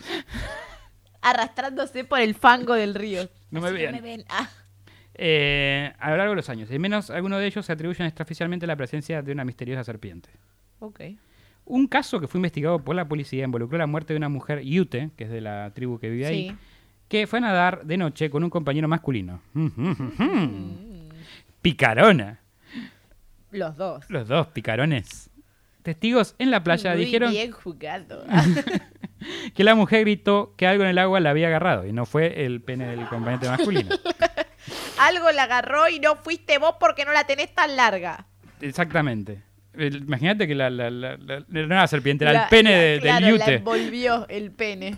Arrastrándose 1.22 2.04
por 2.04 2.20
el 2.20 2.34
fango 2.34 2.74
del 2.74 2.94
río. 2.94 3.28
No 3.50 3.60
me 3.60 3.68
Así 3.68 3.76
que 3.76 3.82
vean. 3.90 4.02
ven. 4.02 4.24
Ah. 4.28 4.48
Eh, 5.14 5.92
a 5.98 6.10
lo 6.10 6.16
largo 6.18 6.30
de 6.32 6.36
los 6.36 6.48
años, 6.50 6.70
al 6.70 6.78
menos 6.78 7.10
algunos 7.10 7.40
de 7.40 7.46
ellos 7.46 7.64
se 7.66 7.72
atribuyen 7.72 8.06
extraoficialmente 8.06 8.66
la 8.66 8.76
presencia 8.76 9.22
de 9.22 9.32
una 9.32 9.44
misteriosa 9.44 9.82
serpiente. 9.82 10.28
Ok. 10.78 11.00
Un 11.66 11.88
caso 11.88 12.20
que 12.20 12.28
fue 12.28 12.38
investigado 12.38 12.78
por 12.78 12.94
la 12.94 13.08
policía 13.08 13.44
involucró 13.44 13.76
la 13.76 13.88
muerte 13.88 14.12
de 14.12 14.18
una 14.18 14.28
mujer 14.28 14.62
Yute, 14.62 15.10
que 15.16 15.24
es 15.24 15.30
de 15.30 15.40
la 15.40 15.72
tribu 15.74 15.98
que 15.98 16.08
vive 16.08 16.26
ahí, 16.26 16.56
que 17.08 17.26
fue 17.26 17.40
a 17.40 17.42
nadar 17.42 17.84
de 17.84 17.96
noche 17.96 18.30
con 18.30 18.44
un 18.44 18.50
compañero 18.50 18.86
masculino. 18.86 19.40
Picarona. 21.62 22.40
Los 23.50 23.76
dos. 23.76 24.08
Los 24.08 24.28
dos 24.28 24.46
picarones. 24.48 25.28
Testigos 25.82 26.36
en 26.38 26.50
la 26.50 26.62
playa 26.62 26.94
Muy 26.94 27.04
dijeron 27.04 27.30
bien 27.30 27.50
jugado. 27.50 28.24
que 29.54 29.64
la 29.64 29.74
mujer 29.74 30.02
gritó 30.02 30.54
que 30.56 30.66
algo 30.66 30.84
en 30.84 30.90
el 30.90 30.98
agua 30.98 31.20
la 31.20 31.30
había 31.30 31.48
agarrado 31.48 31.86
y 31.86 31.92
no 31.92 32.06
fue 32.06 32.44
el 32.44 32.60
pene 32.60 32.86
del 32.86 33.08
compañero 33.08 33.50
masculino. 33.50 33.94
Algo 34.98 35.30
la 35.30 35.44
agarró 35.44 35.88
y 35.88 36.00
no 36.00 36.16
fuiste 36.16 36.58
vos 36.58 36.76
porque 36.80 37.04
no 37.04 37.12
la 37.12 37.24
tenés 37.24 37.54
tan 37.54 37.76
larga. 37.76 38.26
Exactamente. 38.60 39.42
El- 39.76 39.96
Imagínate 40.04 40.46
que 40.46 40.54
la, 40.54 40.70
la, 40.70 40.90
la- 40.90 41.16
la- 41.16 41.44
no 41.48 41.60
era 41.60 41.80
la 41.82 41.86
serpiente, 41.86 42.24
era 42.24 42.32
La- 42.32 42.42
el 42.44 42.48
pene 42.48 42.70
la- 42.70 42.76
de- 42.78 43.00
claro, 43.00 43.26
del 43.26 43.34
La 43.38 43.40
yute. 43.44 43.54
envolvió 43.56 44.28
el 44.28 44.50
pene. 44.52 44.96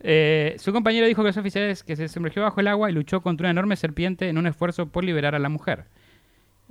Eh, 0.00 0.56
su 0.58 0.72
compañero 0.72 1.06
dijo 1.06 1.22
que 1.22 1.28
los 1.28 1.36
oficiales 1.36 1.82
que 1.82 1.96
se 1.96 2.08
sumergió 2.08 2.42
bajo 2.42 2.60
el 2.60 2.68
agua 2.68 2.90
y 2.90 2.92
luchó 2.92 3.22
contra 3.22 3.46
una 3.46 3.52
enorme 3.52 3.76
serpiente 3.76 4.28
en 4.28 4.36
un 4.38 4.46
esfuerzo 4.46 4.86
por 4.86 5.04
liberar 5.04 5.34
a 5.34 5.38
la 5.38 5.48
mujer. 5.48 5.84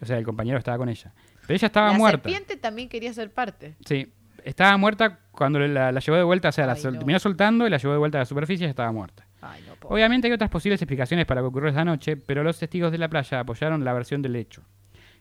O 0.02 0.06
sea, 0.06 0.18
el 0.18 0.26
compañero 0.26 0.58
estaba 0.58 0.78
con 0.78 0.90
ella. 0.90 1.14
Pero 1.48 1.56
ella 1.56 1.66
estaba 1.68 1.92
la 1.92 1.98
muerta. 1.98 2.22
serpiente 2.30 2.58
también 2.58 2.90
quería 2.90 3.12
ser 3.14 3.32
parte. 3.32 3.76
Sí, 3.86 4.12
estaba 4.44 4.78
muerta 4.78 5.20
cuando 5.32 5.60
la, 5.60 5.92
la 5.92 6.00
llevó 6.00 6.18
de 6.18 6.24
vuelta, 6.24 6.50
o 6.50 6.52
sea, 6.52 6.66
la 6.68 6.74
Ay, 6.74 6.84
no. 6.84 6.92
terminó 6.94 7.20
soltando 7.20 7.66
y 7.66 7.70
la 7.70 7.78
llevó 7.78 7.94
de 7.94 8.00
vuelta 8.00 8.20
a 8.20 8.22
la 8.22 8.26
superficie 8.26 8.68
y 8.68 8.70
estaba 8.70 8.92
muerta. 8.92 9.26
Ay, 9.42 9.62
no. 9.68 9.74
Obviamente 9.90 10.28
hay 10.28 10.34
otras 10.34 10.50
posibles 10.50 10.82
explicaciones 10.82 11.26
para 11.26 11.42
lo 11.42 11.46
que 11.48 11.50
ocurrió 11.50 11.70
esa 11.70 11.84
noche, 11.84 12.16
pero 12.18 12.44
los 12.44 12.58
testigos 12.60 12.92
de 12.92 12.98
la 12.98 13.10
playa 13.10 13.40
apoyaron 13.40 13.84
la 13.84 13.94
versión 13.94 14.22
del 14.22 14.36
hecho. 14.36 14.62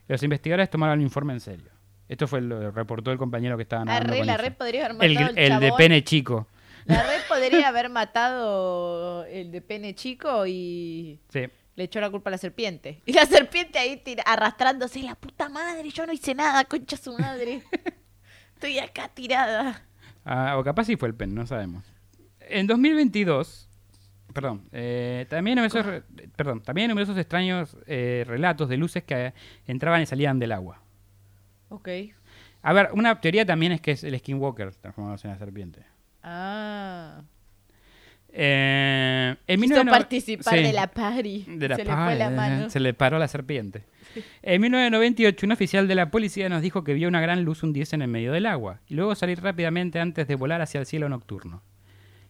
Los 0.07 0.21
investigadores 0.23 0.69
tomaron 0.69 0.99
el 0.99 1.03
informe 1.03 1.33
en 1.33 1.39
serio. 1.39 1.71
Esto 2.13 2.27
fue 2.27 2.41
lo 2.41 2.69
reportó 2.69 3.11
el 3.11 3.17
compañero 3.17 3.57
que 3.57 3.63
estaba 3.63 3.81
Ah, 3.81 3.85
nadando 3.85 4.13
re, 4.13 4.17
con 4.19 4.27
la 4.27 4.37
red 4.37 4.53
podría 4.53 4.85
haber 4.85 4.97
matado 4.97 5.33
El, 5.35 5.59
de 5.59 5.71
pene 5.75 6.03
chico. 6.03 6.47
La 6.85 7.01
red 7.01 7.21
podría 7.27 7.67
haber 7.69 7.89
matado 7.89 9.25
el 9.25 9.51
de 9.51 9.61
pene 9.61 9.95
chico 9.95 10.45
y 10.45 11.19
Sí. 11.29 11.45
le 11.75 11.83
echó 11.83 11.99
la 12.01 12.11
culpa 12.11 12.29
a 12.29 12.31
la 12.31 12.37
serpiente. 12.37 13.01
Y 13.07 13.13
la 13.13 13.25
serpiente 13.25 13.79
ahí 13.79 13.97
tira- 13.97 14.21
arrastrándose. 14.27 15.01
La 15.01 15.15
puta 15.15 15.49
madre, 15.49 15.89
yo 15.89 16.05
no 16.05 16.13
hice 16.13 16.35
nada, 16.35 16.63
concha 16.65 16.97
su 16.97 17.17
madre. 17.17 17.63
Estoy 18.53 18.77
acá 18.77 19.09
tirada. 19.09 19.81
Ah, 20.23 20.55
o 20.59 20.63
capaz 20.63 20.83
sí 20.85 20.95
fue 20.97 21.07
el 21.09 21.15
pen, 21.15 21.33
no 21.33 21.47
sabemos. 21.47 21.83
En 22.41 22.67
2022, 22.67 23.67
perdón, 24.33 24.67
eh, 24.71 25.25
también, 25.31 25.55
numerosos, 25.55 26.03
perdón, 26.35 26.61
también 26.61 26.89
numerosos 26.89 27.17
extraños 27.17 27.75
eh, 27.87 28.23
relatos 28.27 28.69
de 28.69 28.77
luces 28.77 29.01
que 29.03 29.27
eh, 29.27 29.33
entraban 29.65 29.99
y 30.01 30.05
salían 30.05 30.37
del 30.37 30.51
agua. 30.51 30.82
Ok. 31.69 31.89
A 32.61 32.73
ver, 32.73 32.89
una 32.93 33.19
teoría 33.19 33.45
también 33.45 33.71
es 33.71 33.81
que 33.81 33.91
es 33.91 34.03
el 34.03 34.17
Skinwalker 34.17 34.73
transformándose 34.75 35.27
en 35.27 35.33
la 35.33 35.39
serpiente. 35.39 35.85
Ah. 36.21 37.23
Eh, 38.35 39.35
en 39.45 39.61
Quiso 39.61 39.75
1990 39.75 39.91
participar 39.91 40.57
sí, 40.57 40.63
de 40.63 40.73
la 40.73 40.87
party. 40.87 41.45
de 41.47 41.69
la 41.69 41.75
Se 41.75 41.83
le 41.83 41.91
fue 41.93 42.15
la 42.15 42.29
mano. 42.31 42.69
Se 42.69 42.79
le 42.79 42.93
paró 42.93 43.19
la 43.19 43.27
serpiente. 43.27 43.85
En 44.41 44.61
1998, 44.61 45.45
un 45.45 45.51
oficial 45.51 45.87
de 45.87 45.95
la 45.95 46.09
policía 46.09 46.49
nos 46.49 46.61
dijo 46.61 46.83
que 46.83 46.93
vio 46.93 47.07
una 47.07 47.21
gran 47.21 47.43
luz 47.43 47.63
hundirse 47.63 47.95
en 47.95 48.01
el 48.01 48.07
medio 48.07 48.31
del 48.31 48.45
agua 48.45 48.79
y 48.87 48.95
luego 48.95 49.13
salir 49.15 49.41
rápidamente 49.41 49.99
antes 49.99 50.27
de 50.27 50.35
volar 50.35 50.61
hacia 50.61 50.79
el 50.79 50.85
cielo 50.85 51.09
nocturno. 51.09 51.63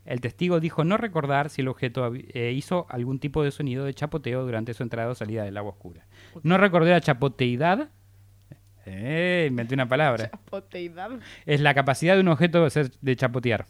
El 0.06 0.20
testigo 0.20 0.60
dijo 0.60 0.84
no 0.84 0.98
recordar 0.98 1.50
si 1.50 1.62
el 1.62 1.70
objeto 1.70 2.12
eh, 2.14 2.52
hizo 2.52 2.86
algún 2.90 3.20
tipo 3.20 3.44
de 3.44 3.52
sonido 3.52 3.86
de 3.86 3.94
chapoteo 3.94 4.44
durante 4.44 4.74
su 4.74 4.84
entrada 4.84 5.12
o 5.12 5.16
salida 5.16 5.44
del 5.44 5.56
agua 5.56 5.72
oscura. 5.72 6.06
No 6.42 6.58
recordé 6.58 6.92
la 6.92 7.02
chapoteidad. 7.02 7.90
Eh, 8.86 9.48
inventé 9.50 9.74
una 9.76 9.88
palabra. 9.88 10.30
Chapoteidad. 10.30 11.12
Es 11.46 11.62
la 11.62 11.74
capacidad 11.74 12.16
de 12.16 12.22
un 12.22 12.28
objeto 12.28 12.64
de, 12.64 12.70
ser- 12.70 12.92
de 13.02 13.16
chapotear. 13.16 13.66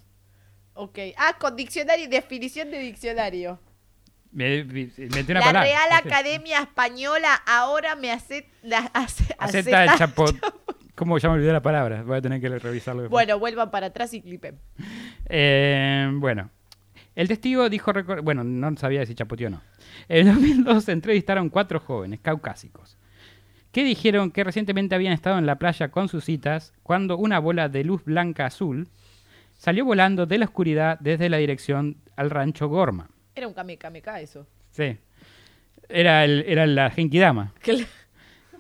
Ok. 0.74 0.98
Ah, 1.18 1.36
con 1.40 1.56
diccionario, 1.56 2.10
definición 2.10 2.72
de 2.72 2.80
diccionario. 2.80 3.60
Me- 4.32 4.64
me- 4.64 4.90
Inventé 4.98 5.32
una 5.34 5.42
la 5.42 5.46
palabra. 5.46 5.64
Real. 5.64 5.92
Academia 5.94 6.60
Española 6.62 7.36
ahora 7.46 7.96
me 7.96 8.12
hace, 8.12 8.48
la, 8.64 8.80
ace- 8.94 9.36
Acepta 9.38 9.84
el 9.86 9.92
chapot. 10.00 10.36
¿Cómo 10.96 11.18
ya 11.20 11.30
me 11.30 11.36
olvidé 11.36 11.52
la 11.54 11.62
palabra? 11.62 12.04
Voy 12.04 12.18
a 12.18 12.22
tener 12.22 12.42
que 12.42 12.50
revisarlo. 12.50 13.04
después. 13.04 13.12
Bueno, 13.26 13.40
vuelvan 13.40 13.70
para 13.72 13.88
atrás 13.88 14.14
y 14.14 14.22
clipen. 14.22 14.60
Eh, 15.30 16.10
bueno. 16.16 16.50
El 17.16 17.28
testigo 17.28 17.70
dijo. 17.70 17.92
Bueno, 18.24 18.44
no 18.44 18.76
sabía 18.78 19.06
si 19.06 19.14
chapoteó 19.14 19.48
o 19.48 19.52
no. 19.52 19.62
En 20.10 20.26
2002 20.28 20.84
se 20.84 20.92
entrevistaron 20.92 21.50
cuatro 21.50 21.80
jóvenes 21.80 22.20
caucásicos 22.20 22.98
que 23.74 23.84
dijeron 23.84 24.32
que 24.32 24.44
recientemente 24.46 24.96
habían 24.96 25.12
estado 25.14 25.38
en 25.38 25.46
la 25.46 25.56
playa 25.58 25.90
con 25.90 26.08
sus 26.08 26.24
citas 26.24 26.74
cuando 26.84 27.18
una 27.18 27.40
bola 27.40 27.68
de 27.68 27.84
luz 27.84 28.06
blanca 28.06 28.46
azul 28.46 28.88
salió 29.58 29.84
volando 29.84 30.26
de 30.26 30.38
la 30.38 30.46
oscuridad 30.46 30.98
desde 31.02 31.28
la 31.28 31.38
dirección 31.38 31.98
al 32.16 32.30
rancho 32.30 32.68
Gorma. 32.70 33.10
Era 33.36 33.48
un 33.48 33.54
kame 33.54 33.78
kame 33.78 34.02
ka 34.02 34.22
eso. 34.22 34.46
Sí. 34.72 34.98
Era, 35.90 36.24
el, 36.24 36.46
era 36.48 36.66
la 36.68 36.90
Genkidama. 36.92 37.52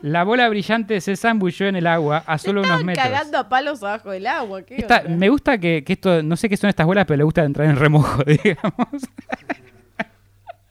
La 0.02 0.26
bola 0.26 0.50
brillante 0.50 1.00
se 1.00 1.16
zambulló 1.16 1.68
en 1.68 1.78
el 1.78 1.88
agua 1.88 2.26
a 2.28 2.38
solo 2.38 2.60
unos 2.62 2.84
metros. 2.84 3.06
cagando 3.08 3.38
a 3.38 3.48
palos 3.48 3.82
abajo 3.84 4.12
del 4.12 4.28
agua. 4.28 4.62
¿qué 4.64 4.76
Esta- 4.76 5.04
me 5.04 5.30
gusta 5.30 5.58
que, 5.58 5.86
que 5.86 5.94
esto, 5.94 6.22
no 6.22 6.36
sé 6.36 6.50
qué 6.50 6.58
son 6.58 6.70
estas 6.70 6.86
bolas, 6.86 7.06
pero 7.06 7.20
le 7.20 7.24
gusta 7.24 7.42
entrar 7.46 7.70
en 7.70 7.78
remojo, 7.78 8.22
digamos. 8.26 9.02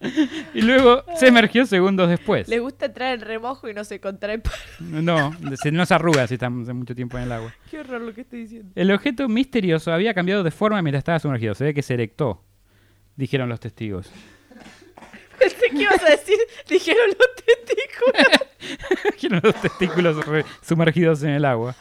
y 0.55 0.63
luego 0.63 1.05
se 1.17 1.29
emergió 1.29 1.65
segundos 1.67 2.09
después. 2.09 2.49
Le 2.49 2.59
gusta 2.59 2.87
entrar 2.87 3.15
en 3.15 3.21
remojo 3.21 3.69
y 3.69 3.75
no 3.75 3.85
se 3.85 4.01
contrae. 4.01 4.41
No, 4.81 5.33
se- 5.63 5.71
no 5.73 5.87
se 5.87 5.95
arruga 5.95 6.27
si 6.27 6.35
estamos 6.35 6.65
hace 6.65 6.73
mucho 6.73 6.95
tiempo 6.95 7.17
en 7.19 7.25
el 7.25 7.33
agua. 7.33 7.55
Qué 7.71 7.81
horror 7.81 8.01
lo 8.01 8.13
que 8.13 8.23
estoy 8.23 8.41
diciendo. 8.43 8.71
El 8.75 8.91
objeto 8.91 9.29
misterioso 9.29 9.93
había 9.93 10.13
cambiado 10.15 10.43
de 10.43 10.51
forma 10.51 10.83
mientras 10.83 11.01
estaba 11.01 11.19
sumergido. 11.19 11.55
Se 11.55 11.65
ve 11.65 11.75
que 11.75 11.83
se 11.83 11.95
erectó, 11.95 12.43
dijeron 13.17 13.49
los 13.49 13.61
testigos. 13.61 14.11
Pensé 15.39 15.71
que 15.71 15.83
ibas 15.83 16.03
a 16.03 16.11
decir, 16.11 16.37
dijeron 16.69 17.07
los 17.09 17.35
testículos. 17.37 18.49
Dijeron 19.15 19.41
los 19.43 19.55
testículos 19.61 20.25
re- 20.27 20.45
sumergidos 20.63 21.23
en 21.25 21.31
el 21.31 21.45
agua. 21.45 21.75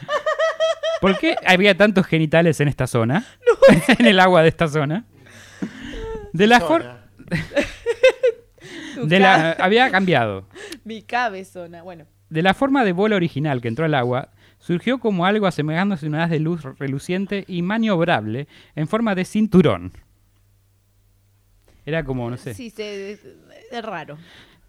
¿Por 1.00 1.18
qué 1.20 1.36
había 1.46 1.76
tantos 1.78 2.06
genitales 2.08 2.60
en 2.60 2.68
esta 2.68 2.88
zona? 2.88 3.24
en 4.00 4.06
el 4.08 4.20
agua 4.20 4.42
de 4.42 4.50
esta 4.50 4.68
zona. 4.68 5.06
De 6.34 6.48
la 6.48 6.60
forma... 6.60 7.06
De 9.08 9.20
la, 9.20 9.52
había 9.60 9.90
cambiado. 9.92 10.48
Mi 10.84 11.02
cabezona. 11.02 11.84
Bueno, 11.84 12.06
De 12.30 12.42
la 12.42 12.54
forma 12.54 12.84
de 12.84 12.94
bola 12.94 13.16
original 13.16 13.62
que 13.62 13.68
entró 13.68 13.86
al 13.86 13.94
agua, 13.94 14.30
surgió 14.60 15.00
como 15.00 15.26
algo 15.26 15.48
asemejándose 15.48 16.06
a 16.06 16.10
una 16.10 16.24
haz 16.24 16.30
de 16.30 16.40
luz 16.40 16.64
reluciente 16.78 17.46
y 17.48 17.62
maniobrable 17.62 18.48
en 18.76 18.88
forma 18.88 19.16
de 19.16 19.26
cinturón. 19.26 19.92
Era 21.86 22.04
como, 22.04 22.30
no 22.30 22.38
sé. 22.38 22.54
sí, 22.54 22.70
se, 22.70 23.14
es 23.14 23.84
raro. 23.84 24.18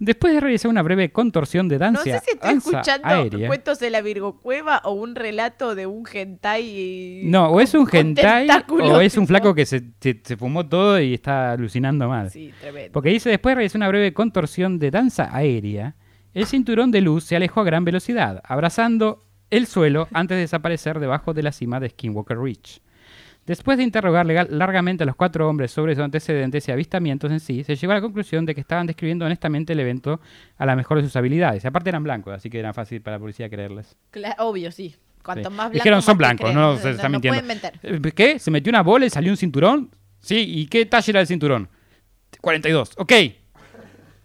Después 0.05 0.35
de 0.35 0.41
realizar 0.41 0.69
una 0.69 0.83
breve 0.83 1.12
contorsión 1.12 1.69
de 1.69 1.77
No 1.77 1.85
danza, 1.85 2.03
sé 2.03 2.19
si 2.25 2.31
estoy 2.33 2.55
escuchando 2.57 3.07
aérea. 3.07 3.47
cuentos 3.47 3.79
de 3.79 3.88
la 3.91 4.01
Virgo 4.03 4.41
Cueva 4.41 4.81
o 4.85 4.93
un 4.93 5.15
relato 5.15 5.77
de 5.77 5.87
un 5.87 6.05
hentai. 6.12 7.23
No, 7.25 7.49
o 7.51 7.61
es 7.61 7.73
un 7.75 7.87
hentai 7.91 8.49
o 8.68 9.01
es 9.01 9.16
un 9.16 9.26
flaco 9.26 9.55
que 9.55 9.64
se, 9.64 9.83
se- 10.01 10.20
se 10.24 10.37
fumó 10.37 10.66
todo 10.68 11.01
y 11.01 11.14
está 11.14 11.53
alucinando 11.53 12.09
mal. 12.09 12.31
Sí, 12.31 12.53
tremendo. 12.61 12.91
Porque 12.93 13.11
dice, 13.11 13.31
después 13.31 13.53
de 13.53 13.57
realizar 13.57 13.79
una 13.79 13.89
breve 13.89 14.12
contorsión 14.12 14.79
de 14.79 14.91
danza 14.91 15.29
aérea, 15.35 15.95
el 16.35 16.47
cinturón 16.47 16.91
de 16.91 17.01
luz 17.01 17.24
se 17.24 17.37
alejó 17.37 17.61
a 17.61 17.64
gran 17.64 17.85
velocidad, 17.85 18.41
abrazando 18.45 19.20
el 19.51 19.66
suelo 19.66 20.09
antes 20.12 20.37
de 20.37 20.41
desaparecer 20.41 20.99
debajo 20.99 21.33
de 21.35 21.43
la 21.43 21.53
cima 21.53 21.79
de 21.79 21.91
Skinwalker 21.91 22.39
Ridge. 22.41 22.81
Después 23.47 23.76
de 23.76 23.82
interrogar 23.84 24.24
legal- 24.24 24.47
largamente 24.51 25.03
a 25.03 25.07
los 25.07 25.16
cuatro 25.16 25.49
hombres 25.49 25.72
sobre 25.72 25.95
sus 25.97 26.05
antecedentes 26.05 26.68
y 26.68 26.72
avistamientos 26.72 27.30
en 27.32 27.40
sí, 27.40 27.64
se 27.64 27.74
llegó 27.74 27.93
a 27.93 27.97
la 27.97 28.01
conclusión 28.01 28.47
de 28.47 28.55
que 28.55 28.61
estaban 28.61 28.86
describiendo 28.86 29.24
honestamente 29.26 29.72
el 29.72 29.80
evento 29.80 30.20
a 30.59 30.64
la 30.66 30.76
mejor 30.76 30.99
de 30.99 31.05
sus 31.05 31.16
habilidades. 31.16 31.64
Y 31.64 31.66
aparte 31.66 31.88
eran 31.90 32.05
blancos, 32.05 32.32
así 32.34 32.49
que 32.51 32.59
era 32.61 32.72
fácil 32.72 33.03
para 33.03 33.16
la 33.16 33.20
policía 33.20 33.49
creerles. 33.51 33.97
Cla- 34.12 34.36
obvio, 34.38 34.70
sí. 34.70 34.95
Cuanto 35.24 35.51
Sí. 35.51 35.57
más 35.57 35.66
blanco. 35.70 35.74
Dijeron, 35.74 36.03
son 36.03 36.18
blancos, 36.18 36.45
creen". 36.51 36.57
no 36.57 36.76
se 36.76 36.90
están 36.90 37.11
mintiendo. 37.12 37.40
pueden 37.40 37.61
mentir. 37.62 37.80
Eh, 38.09 38.12
¿Qué? 38.12 38.38
¿Se 38.38 38.51
metió 38.51 38.70
una 38.70 38.82
bola 38.82 39.07
y 39.07 39.11
salió 39.11 39.30
un 39.32 39.36
cinturón? 39.36 39.90
Sí, 40.20 40.36
¿y 40.49 40.66
qué 40.66 40.86
talla 40.86 41.11
era 41.11 41.20
el 41.20 41.26
cinturón? 41.26 41.68
42. 42.40 42.93
Ok. 42.97 43.12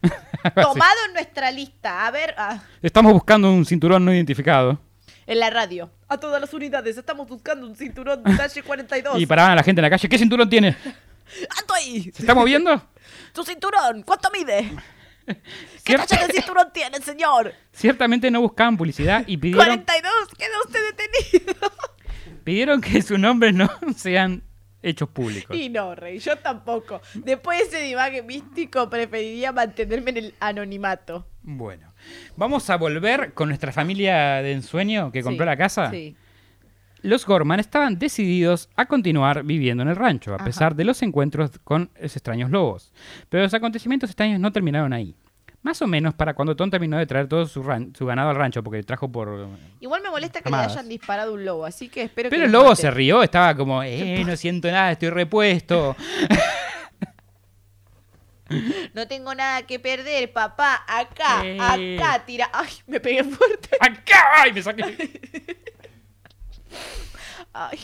Tomado 0.55 0.95
en 1.07 1.13
nuestra 1.13 1.51
lista. 1.51 2.05
A 2.07 2.11
ver, 2.11 2.33
ah, 2.37 2.61
Estamos 2.81 3.13
buscando 3.13 3.51
un 3.51 3.65
cinturón 3.65 4.05
no 4.05 4.13
identificado. 4.13 4.79
En 5.27 5.39
la 5.39 5.49
radio. 5.49 5.91
A 6.07 6.17
todas 6.17 6.41
las 6.41 6.53
unidades, 6.53 6.97
estamos 6.97 7.27
buscando 7.27 7.67
un 7.67 7.75
cinturón 7.75 8.23
talle 8.23 8.63
42. 8.63 9.19
Y 9.19 9.25
paraban 9.25 9.51
a 9.51 9.55
la 9.55 9.63
gente 9.63 9.81
en 9.81 9.83
la 9.83 9.89
calle. 9.89 10.09
¿Qué 10.09 10.17
cinturón 10.17 10.49
tiene? 10.49 10.75
¡Alto 11.59 11.73
ahí! 11.73 12.03
¿Se 12.03 12.23
está 12.23 12.33
moviendo? 12.33 12.81
¡Tu 13.33 13.43
cinturón! 13.43 14.03
¿Cuánto 14.03 14.31
mide? 14.31 14.71
¿Qué 15.83 15.97
talla 15.97 16.27
de 16.27 16.33
cinturón 16.33 16.71
tiene, 16.73 17.01
señor? 17.01 17.53
Ciertamente 17.73 18.31
no 18.31 18.41
buscaban 18.41 18.77
publicidad 18.77 19.23
y 19.27 19.35
pidieron, 19.37 19.83
42, 19.83 20.11
queda 20.37 20.49
usted 20.65 20.79
detenido. 20.95 21.71
pidieron 22.45 22.79
que 22.79 23.01
sus 23.01 23.19
nombres 23.19 23.53
no 23.53 23.69
sean 23.95 24.41
hechos 24.81 25.09
públicos. 25.09 25.55
Y 25.55 25.67
no, 25.67 25.95
Rey, 25.95 26.19
yo 26.19 26.37
tampoco. 26.37 27.01
Después 27.13 27.59
de 27.59 27.65
ese 27.65 27.85
divague 27.85 28.23
místico, 28.23 28.89
preferiría 28.89 29.51
mantenerme 29.51 30.11
en 30.11 30.17
el 30.17 30.33
anonimato. 30.39 31.27
Bueno, 31.41 31.86
vamos 32.35 32.69
a 32.69 32.77
volver 32.77 33.33
con 33.33 33.49
nuestra 33.49 33.71
familia 33.71 34.41
de 34.41 34.51
ensueño 34.53 35.11
que 35.11 35.23
compró 35.23 35.43
Sí, 35.45 35.49
la 35.49 35.57
casa. 35.57 35.91
Sí. 35.91 36.15
Los 37.03 37.25
Gorman 37.25 37.59
estaban 37.59 37.99
decididos 37.99 38.69
a 38.75 38.85
continuar 38.87 39.43
viviendo 39.43 39.83
en 39.83 39.89
el 39.89 39.95
rancho, 39.95 40.33
a 40.33 40.35
Ajá. 40.37 40.45
pesar 40.45 40.75
de 40.75 40.83
los 40.83 41.01
encuentros 41.03 41.51
con 41.63 41.89
los 42.01 42.15
extraños 42.15 42.49
lobos. 42.49 42.91
Pero 43.29 43.43
los 43.43 43.53
acontecimientos 43.53 44.09
extraños 44.09 44.39
no 44.39 44.51
terminaron 44.51 44.91
ahí. 44.93 45.13
Más 45.61 45.81
o 45.81 45.87
menos 45.87 46.13
para 46.13 46.33
cuando 46.33 46.55
Tom 46.55 46.69
terminó 46.69 46.97
de 46.97 47.05
traer 47.05 47.27
todo 47.27 47.45
su, 47.45 47.61
ran- 47.61 47.93
su 47.95 48.05
ganado 48.05 48.29
al 48.29 48.35
rancho, 48.35 48.63
porque 48.63 48.81
trajo 48.83 49.11
por... 49.11 49.47
Igual 49.79 50.01
me 50.01 50.09
molesta 50.09 50.41
que 50.41 50.49
le 50.49 50.55
hayan 50.55 50.87
disparado 50.87 51.33
un 51.33 51.43
lobo, 51.45 51.65
así 51.65 51.89
que 51.89 52.03
espero 52.03 52.29
que. 52.29 52.35
Pero 52.35 52.45
el 52.45 52.51
lobo 52.51 52.69
maten. 52.69 52.77
se 52.77 52.91
rió, 52.91 53.21
estaba 53.21 53.55
como, 53.55 53.83
eh, 53.83 54.23
no 54.25 54.35
siento 54.37 54.69
nada, 54.71 54.91
estoy 54.91 55.09
repuesto. 55.09 55.95
No 58.93 59.07
tengo 59.07 59.33
nada 59.35 59.63
que 59.67 59.79
perder, 59.79 60.31
papá. 60.31 60.83
Acá, 60.87 61.45
Eh. 61.45 61.97
acá, 61.99 62.25
tira. 62.25 62.49
Ay, 62.53 62.69
me 62.87 62.99
pegué 62.99 63.23
fuerte. 63.23 63.69
¡Acá! 63.79 64.23
¡Ay, 64.37 64.53
me 64.53 64.61
saqué! 64.61 64.83
Ay, 67.53 67.79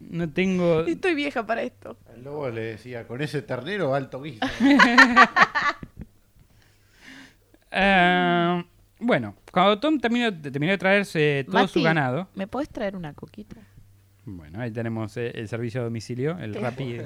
No 0.00 0.28
tengo... 0.30 0.80
estoy 0.86 1.14
vieja 1.14 1.46
para 1.46 1.62
esto. 1.62 1.96
El 2.14 2.24
lobo 2.24 2.48
le 2.50 2.60
decía, 2.62 3.06
con 3.06 3.22
ese 3.22 3.42
ternero 3.42 3.94
alto 3.94 4.20
guiso. 4.22 4.44
Ah, 7.70 8.64
bueno, 8.98 9.36
cuando 9.52 9.78
Tom 9.80 9.98
terminó, 9.98 10.32
terminó 10.40 10.72
de 10.72 10.78
traerse 10.78 11.46
todo 11.50 11.66
su 11.68 11.82
ganado... 11.82 12.28
¿Me 12.34 12.46
puedes 12.46 12.68
traer 12.68 12.96
una 12.96 13.12
coquita? 13.14 13.56
Bueno, 14.24 14.60
ahí 14.60 14.70
tenemos 14.70 15.16
eh, 15.16 15.32
el 15.34 15.48
servicio 15.48 15.80
a 15.80 15.84
domicilio, 15.84 16.38
el 16.38 16.54
Rappi. 16.54 16.98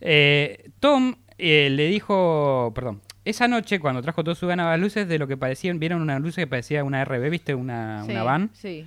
Eh, 0.00 0.70
Tom 0.80 1.14
eh, 1.38 1.68
le 1.70 1.86
dijo, 1.86 2.72
perdón, 2.74 3.00
esa 3.24 3.46
noche 3.48 3.78
cuando 3.80 4.02
trajo 4.02 4.24
todo 4.24 4.34
su 4.34 4.46
ganado 4.46 4.68
a 4.70 4.72
las 4.72 4.80
luces 4.80 5.08
de 5.08 5.18
lo 5.18 5.26
que 5.26 5.36
parecían, 5.36 5.78
vieron 5.78 6.02
una 6.02 6.18
luz 6.18 6.36
que 6.36 6.46
parecía 6.46 6.84
una 6.84 7.04
RB, 7.04 7.30
¿viste? 7.30 7.54
Una, 7.54 8.02
Sí, 8.04 8.10
una 8.10 8.22
van, 8.22 8.50
Sí. 8.54 8.86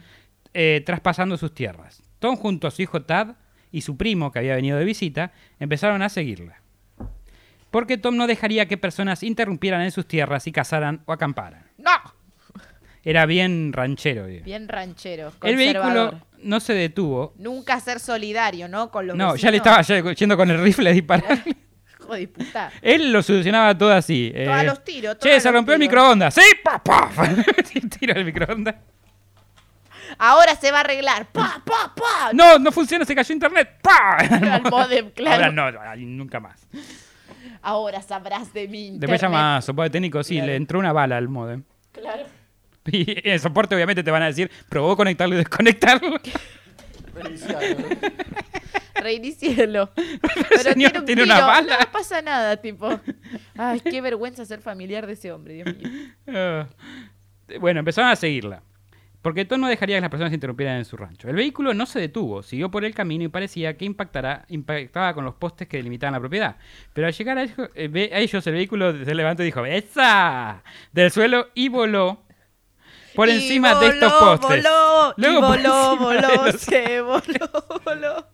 eh, 0.53 0.81
traspasando 0.85 1.37
sus 1.37 1.53
tierras. 1.53 2.01
Tom 2.19 2.35
junto 2.35 2.67
a 2.67 2.71
su 2.71 2.81
hijo 2.81 3.01
Tad 3.03 3.35
y 3.71 3.81
su 3.81 3.97
primo, 3.97 4.31
que 4.31 4.39
había 4.39 4.55
venido 4.55 4.77
de 4.77 4.85
visita, 4.85 5.31
empezaron 5.59 6.01
a 6.01 6.09
seguirla. 6.09 6.61
Porque 7.71 7.97
Tom 7.97 8.17
no 8.17 8.27
dejaría 8.27 8.67
que 8.67 8.77
personas 8.77 9.23
interrumpieran 9.23 9.81
en 9.81 9.91
sus 9.91 10.05
tierras 10.05 10.45
y 10.45 10.51
cazaran 10.51 11.01
o 11.05 11.13
acamparan. 11.13 11.63
¡No! 11.77 11.91
Era 13.03 13.25
bien 13.25 13.71
ranchero. 13.73 14.27
Bien 14.43 14.67
ranchero. 14.67 15.31
El 15.41 15.55
vehículo 15.55 16.19
no 16.43 16.59
se 16.59 16.73
detuvo. 16.73 17.33
Nunca 17.37 17.79
ser 17.79 17.99
solidario, 17.99 18.67
¿no? 18.67 18.91
Con 18.91 19.07
los 19.07 19.15
No, 19.15 19.35
ya 19.35 19.49
le 19.51 19.57
estaba 19.57 19.81
ya 19.81 20.13
yendo 20.13 20.35
con 20.37 20.51
el 20.51 20.61
rifle 20.61 20.89
a 20.89 20.93
disparar. 20.93 21.39
Hijo 22.17 22.33
de 22.35 22.43
puta. 22.45 22.71
Él 22.81 23.11
lo 23.11 23.21
solucionaba 23.23 23.77
todo 23.77 23.91
así. 23.93 24.31
Eh, 24.33 24.63
los 24.65 24.83
tiros, 24.83 25.17
Che, 25.19 25.39
se 25.39 25.51
rompió 25.51 25.73
el 25.75 25.79
tiros". 25.79 25.91
microondas. 25.93 26.33
Sí, 26.33 26.41
pa, 26.63 26.81
pa. 26.83 27.09
Tiro 27.99 28.13
el 28.15 28.25
microondas. 28.25 28.75
Ahora 30.17 30.55
se 30.55 30.71
va 30.71 30.77
a 30.79 30.81
arreglar. 30.81 31.27
¡Pa, 31.31 31.61
pa, 31.65 31.93
pa! 31.95 32.31
No, 32.33 32.59
no 32.59 32.71
funciona, 32.71 33.05
se 33.05 33.15
cayó 33.15 33.33
internet. 33.33 33.77
¡Pa! 33.81 34.17
Al 34.55 34.63
modem, 34.63 35.09
claro. 35.15 35.45
Ahora 35.45 35.95
no, 35.95 36.05
nunca 36.05 36.39
más. 36.39 36.67
Ahora 37.61 38.01
sabrás 38.01 38.51
de 38.53 38.67
mí. 38.67 38.91
Después 38.95 39.21
llama 39.21 39.57
a 39.57 39.61
soporte 39.61 39.91
técnico, 39.91 40.23
sí, 40.23 40.35
Claro. 40.35 40.47
le 40.47 40.55
entró 40.57 40.79
una 40.79 40.91
bala 40.91 41.17
al 41.17 41.29
modem. 41.29 41.63
Claro. 41.91 42.23
Y 42.87 43.11
en 43.25 43.33
el 43.33 43.39
soporte 43.39 43.75
obviamente 43.75 44.03
te 44.03 44.09
van 44.11 44.23
a 44.23 44.25
decir, 44.25 44.49
probó 44.67 44.97
conectarlo 44.97 45.35
y 45.35 45.37
desconectarlo. 45.37 46.17
Reinicielo. 48.95 49.91
señor 50.61 50.91
un 50.99 51.05
tiene 51.05 51.23
una 51.23 51.45
bala. 51.45 51.79
No 51.79 51.91
pasa 51.91 52.21
nada, 52.21 52.57
tipo. 52.57 52.99
Ay, 53.57 53.79
qué 53.79 54.01
vergüenza 54.01 54.45
ser 54.45 54.61
familiar 54.61 55.07
de 55.07 55.13
ese 55.13 55.31
hombre, 55.31 55.55
Dios 55.55 55.75
mío. 55.75 55.89
Ah. 56.27 56.67
bueno, 57.59 57.79
empezaron 57.79 58.11
a 58.11 58.15
seguirla. 58.15 58.61
Porque 59.21 59.45
Tom 59.45 59.61
no 59.61 59.67
dejaría 59.67 59.97
que 59.97 60.01
las 60.01 60.09
personas 60.09 60.31
se 60.31 60.35
interrumpieran 60.35 60.77
en 60.77 60.85
su 60.85 60.97
rancho. 60.97 61.29
El 61.29 61.35
vehículo 61.35 61.75
no 61.75 61.85
se 61.85 61.99
detuvo, 61.99 62.41
siguió 62.41 62.71
por 62.71 62.83
el 62.85 62.95
camino 62.95 63.23
y 63.23 63.27
parecía 63.27 63.77
que 63.77 63.85
impactará, 63.85 64.45
impactaba 64.49 65.13
con 65.13 65.25
los 65.25 65.35
postes 65.35 65.67
que 65.67 65.77
delimitaban 65.77 66.13
la 66.13 66.19
propiedad. 66.19 66.55
Pero 66.93 67.05
al 67.05 67.13
llegar 67.13 67.37
a 67.37 67.43
ellos, 67.43 67.69
eh, 67.75 68.09
a 68.11 68.17
ellos, 68.17 68.47
el 68.47 68.53
vehículo 68.53 69.05
se 69.05 69.13
levantó 69.13 69.43
y 69.43 69.47
dijo 69.47 69.63
¡Esa! 69.63 70.63
del 70.91 71.11
suelo 71.11 71.49
y 71.53 71.69
voló 71.69 72.23
por 73.15 73.29
Y 73.29 73.33
encima 73.33 73.75
de 73.79 73.87
estos 73.89 74.11
postes. 74.13 74.63
Voló, 74.63 75.13
Luego 75.17 75.37
y 75.37 75.41
por 75.41 75.57
voló, 75.61 75.97
voló, 75.97 76.45
los- 76.45 76.61
se 76.61 77.01
voló, 77.01 77.21
voló. 77.85 78.27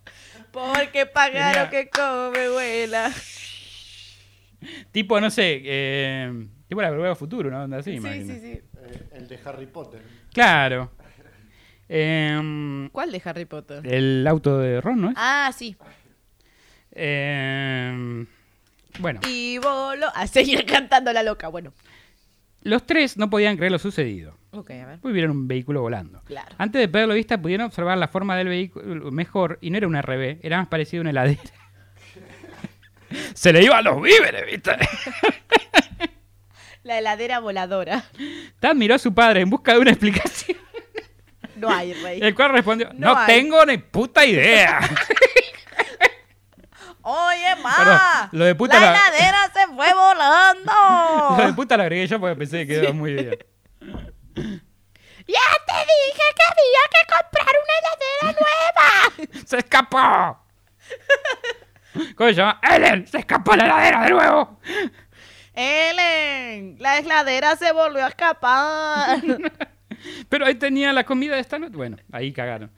Porque 0.52 1.06
pagaron 1.06 1.70
que 1.70 1.90
come, 1.90 2.50
vuela. 2.50 3.12
Tipo, 4.92 5.22
no 5.22 5.30
sé, 5.30 5.62
eh, 5.64 6.48
tipo 6.68 6.82
la 6.82 6.88
al 6.88 7.16
futuro, 7.16 7.52
¿no? 7.52 7.64
Onda 7.64 7.78
así, 7.78 7.92
Sí, 7.92 7.98
imagino. 7.98 8.34
sí, 8.34 8.40
sí. 8.40 8.52
Eh, 8.82 9.10
el 9.14 9.28
de 9.28 9.40
Harry 9.46 9.68
Potter. 9.68 10.02
Claro. 10.34 10.92
Em, 11.90 12.90
¿Cuál 12.90 13.12
de 13.12 13.22
Harry 13.24 13.46
Potter? 13.46 13.86
el 13.86 14.26
auto 14.28 14.58
de 14.58 14.82
Ron, 14.82 15.00
¿no 15.02 15.10
es? 15.10 15.16
Ah, 15.18 15.52
sí. 15.56 15.78
Em, 16.92 18.26
bueno. 19.00 19.20
Y 19.28 19.58
voló. 19.60 20.08
A 20.16 20.28
seguir 20.28 20.66
cantando 20.66 21.14
la 21.14 21.24
loca. 21.24 21.48
Bueno. 21.48 21.74
Los 22.64 22.86
tres 22.86 23.18
no 23.18 23.30
podían 23.30 23.56
creer 23.58 23.72
lo 23.72 23.80
sucedido. 23.80 24.36
Ok, 24.58 24.72
a 24.72 24.86
ver. 24.86 25.00
Pues 25.00 25.14
vieron 25.14 25.32
un 25.32 25.48
vehículo 25.48 25.82
volando. 25.82 26.22
Claro. 26.26 26.56
Antes 26.58 26.80
de 26.82 26.88
perderlo 26.88 27.14
de 27.14 27.20
vista, 27.20 27.40
pudieron 27.42 27.68
observar 27.68 27.98
la 27.98 28.08
forma 28.08 28.36
del 28.36 28.48
vehículo 28.48 29.12
mejor 29.12 29.60
y 29.62 29.70
no 29.70 29.78
era 29.78 29.88
una 29.88 30.02
RB, 30.02 30.40
era 30.42 30.58
más 30.58 30.68
parecido 30.68 31.02
a 31.02 31.04
una 31.04 31.10
heladera. 31.12 31.42
Se 33.36 33.54
le 33.54 33.64
iban 33.64 33.84
los 33.84 34.02
víveres, 34.02 34.46
¿viste? 34.46 34.76
La 36.84 36.98
heladera 37.00 37.40
voladora. 37.40 38.04
Tad 38.60 38.76
miró 38.76 38.96
a 38.96 39.00
su 39.00 39.14
padre 39.14 39.42
en 39.42 39.50
busca 39.50 39.74
de 39.74 39.80
una 39.80 39.92
explicación, 39.92 40.58
No 41.58 41.70
hay, 41.70 41.94
rey. 41.94 42.20
el 42.22 42.34
cual 42.34 42.52
respondió, 42.52 42.90
no, 42.94 43.26
tengo 43.26 43.66
ni 43.66 43.78
puta 43.78 44.26
idea. 44.26 44.80
Oye, 47.02 47.56
ma. 47.64 47.74
Perdón, 47.78 48.00
lo 48.34 48.46
de 48.46 48.56
puta 48.56 48.80
la 48.80 48.92
la- 48.92 48.98
heladera 49.08 49.52
se 49.54 49.68
fue 49.74 49.94
volando. 49.94 51.38
Lo 51.38 51.46
de 51.48 51.54
puta 51.54 51.78
lo 51.78 51.84
agregué 51.84 52.06
yo 52.08 52.20
porque 52.20 52.36
pensé 52.36 52.68
que 52.68 52.82
quedó 52.82 52.94
muy 52.94 53.14
bien. 53.14 53.38
Ya 54.38 55.48
te 55.66 55.74
dije 55.74 56.24
que 56.36 56.44
había 56.48 56.84
que 56.92 57.02
comprar 57.12 57.56
una 57.64 57.74
heladera 57.80 58.40
nueva. 58.40 58.88
¡Se 59.46 59.58
escapó! 59.58 60.40
¿Cómo 62.16 62.30
se 62.30 62.36
llama? 62.36 62.60
¡Ellen! 62.64 63.08
¡Se 63.08 63.18
escapó 63.20 63.56
la 63.56 63.66
heladera 63.66 64.04
de 64.04 64.10
nuevo! 64.12 64.60
Ellen, 65.54 66.78
la 66.80 67.00
heladera 67.00 67.56
se 67.56 67.72
volvió 67.72 68.06
a 68.06 68.10
escapar. 68.10 69.22
Pero 70.30 70.46
ahí 70.46 70.56
tenía 70.56 70.94
la 70.94 71.04
comida 71.04 71.36
de 71.36 71.42
esta 71.42 71.58
noche. 71.58 71.76
Bueno, 71.76 71.98
ahí 72.12 72.32
cagaron. 72.32 72.72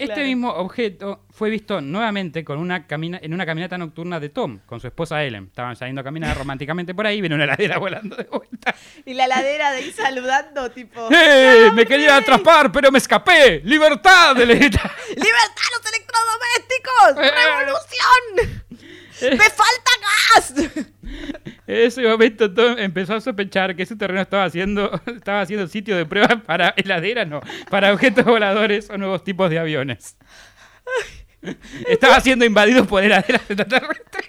Este 0.00 0.14
Claro. 0.14 0.28
mismo 0.28 0.50
objeto 0.54 1.26
fue 1.30 1.50
visto 1.50 1.80
nuevamente 1.82 2.42
con 2.42 2.58
una 2.58 2.86
camina 2.86 3.18
en 3.22 3.34
una 3.34 3.44
caminata 3.44 3.76
nocturna 3.76 4.18
de 4.18 4.30
Tom, 4.30 4.60
con 4.66 4.80
su 4.80 4.86
esposa 4.86 5.22
Ellen. 5.22 5.44
Estaban 5.48 5.76
saliendo 5.76 6.00
a 6.00 6.04
caminar 6.04 6.36
románticamente 6.38 6.94
por 6.94 7.06
ahí 7.06 7.18
y 7.18 7.20
vino 7.20 7.34
una 7.34 7.44
heladera 7.44 7.78
volando 7.78 8.16
de 8.16 8.24
vuelta. 8.24 8.74
y 9.04 9.12
la 9.14 9.26
heladera 9.26 9.72
de 9.72 9.76
ahí 9.78 9.92
saludando, 9.92 10.70
tipo. 10.70 11.08
¡Eh! 11.12 11.64
¡No, 11.68 11.74
¡Me 11.74 11.84
quería 11.84 12.16
atrapar, 12.16 12.72
pero 12.72 12.90
me 12.90 12.98
escapé! 12.98 13.60
¡Libertad! 13.64 14.34
¡Libertad 14.36 14.56
a 14.56 15.70
los 15.76 15.92
electrodomésticos! 15.92 17.16
¡Revolución! 17.16 18.64
¡Me 19.22 19.36
falta 19.36 19.90
gas! 20.34 20.54
En 20.56 20.86
ese 21.66 22.02
momento 22.02 22.52
Tom 22.52 22.78
empezó 22.78 23.14
a 23.14 23.20
sospechar 23.20 23.74
que 23.76 23.84
su 23.86 23.96
terreno 23.96 24.20
estaba 24.20 24.44
haciendo, 24.44 24.90
estaba 25.06 25.40
haciendo 25.42 25.66
sitio 25.68 25.96
de 25.96 26.06
prueba 26.06 26.28
para 26.46 26.74
heladeras, 26.76 27.26
no, 27.28 27.40
para 27.70 27.92
objetos 27.92 28.24
voladores 28.24 28.88
o 28.90 28.98
nuevos 28.98 29.24
tipos 29.24 29.50
de 29.50 29.58
aviones. 29.58 30.16
Estaba 31.88 32.20
siendo 32.20 32.44
invadido 32.44 32.84
por 32.86 33.02
heladeras 33.02 33.42
extraterrestres. 33.48 34.28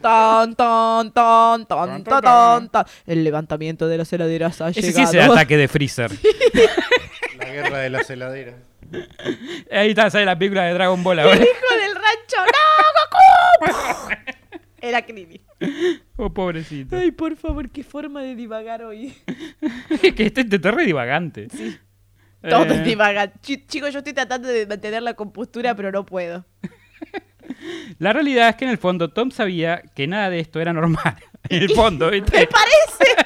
Tan, 0.00 0.54
tan, 0.54 1.12
tan, 1.12 1.66
tan, 1.66 2.04
Tan, 2.04 2.22
tan, 2.22 2.68
tan. 2.68 2.84
El 3.06 3.24
levantamiento 3.24 3.88
de 3.88 3.98
las 3.98 4.12
heladeras 4.12 4.60
ha 4.60 4.68
Ese 4.68 4.82
sí 4.82 4.88
llegado. 4.88 5.08
es 5.08 5.14
el 5.14 5.30
ataque 5.32 5.56
de 5.56 5.68
Freezer. 5.68 6.10
La 7.38 7.44
guerra 7.46 7.78
de 7.78 7.90
las 7.90 8.08
heladeras. 8.10 8.54
Ahí 9.70 9.90
está, 9.90 10.10
sale 10.10 10.24
la 10.24 10.38
película 10.38 10.64
de 10.64 10.74
Dragon 10.74 11.02
Ball 11.02 11.18
ahora. 11.20 11.36
¡Hijo 11.36 11.44
del 11.44 11.94
rancho! 11.94 12.36
¡No, 12.38 12.84
Goku! 13.00 13.17
Era 14.80 15.02
Krillin. 15.04 15.40
Oh, 16.16 16.30
pobrecito. 16.32 16.96
Ay, 16.96 17.10
por 17.10 17.36
favor, 17.36 17.68
qué 17.70 17.82
forma 17.82 18.22
de 18.22 18.34
divagar 18.36 18.82
hoy. 18.82 19.12
Es 20.02 20.14
que 20.14 20.26
este 20.26 20.44
te 20.44 20.70
re 20.70 20.84
divagante. 20.84 21.48
Sí. 21.50 21.76
Todo 22.48 22.64
Eh, 22.66 22.76
es 22.76 22.84
divagar. 22.84 23.32
Chi- 23.40 23.66
Chicos, 23.66 23.92
yo 23.92 23.98
estoy 23.98 24.12
tratando 24.12 24.46
de 24.46 24.66
mantener 24.66 25.02
la 25.02 25.14
compostura, 25.14 25.74
pero 25.74 25.90
no 25.90 26.06
puedo. 26.06 26.44
La 27.98 28.12
realidad 28.12 28.50
es 28.50 28.56
que 28.56 28.64
en 28.66 28.70
el 28.70 28.78
fondo 28.78 29.08
Tom 29.10 29.30
sabía 29.32 29.82
que 29.94 30.06
nada 30.06 30.30
de 30.30 30.38
esto 30.38 30.60
era 30.60 30.72
normal. 30.72 31.16
En 31.48 31.62
el 31.62 31.70
fondo, 31.70 32.10
¿viste? 32.10 32.38
¡Me 32.40 32.46
parece! 32.46 33.20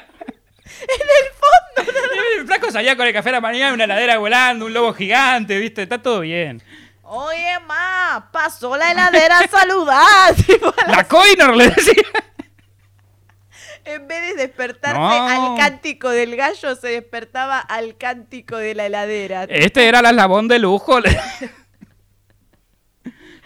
¡En 0.81 1.01
el 1.01 1.33
fondo! 1.35 1.91
El 2.39 2.47
flaco 2.47 2.71
salía 2.71 2.95
con 2.95 3.05
el 3.05 3.13
café 3.13 3.29
a 3.29 3.33
la 3.33 3.41
mañana, 3.41 3.73
una 3.73 3.83
heladera 3.83 4.17
volando, 4.17 4.65
un 4.65 4.73
lobo 4.73 4.93
gigante, 4.93 5.59
¿viste? 5.59 5.83
Está 5.83 6.01
todo 6.01 6.21
bien. 6.21 6.61
Oye, 7.03 7.59
ma, 7.67 8.29
pasó 8.31 8.75
la 8.77 8.91
heladera 8.91 9.39
a 9.39 9.47
saludar. 9.47 10.33
La 10.87 11.03
Coinor 11.07 11.55
le 11.55 11.69
decía. 11.69 12.01
en 13.85 14.07
vez 14.07 14.21
de 14.29 14.35
despertarse 14.47 14.97
No. 14.97 15.27
al 15.27 15.57
cántico 15.57 16.09
del 16.09 16.35
gallo, 16.37 16.75
se 16.75 16.87
despertaba 16.87 17.59
al 17.59 17.97
cántico 17.97 18.55
de 18.57 18.73
la 18.75 18.85
heladera. 18.85 19.43
Este 19.49 19.87
era 19.87 20.01
la 20.01 20.11
labón 20.13 20.47
de 20.47 20.59
lujo. 20.59 20.99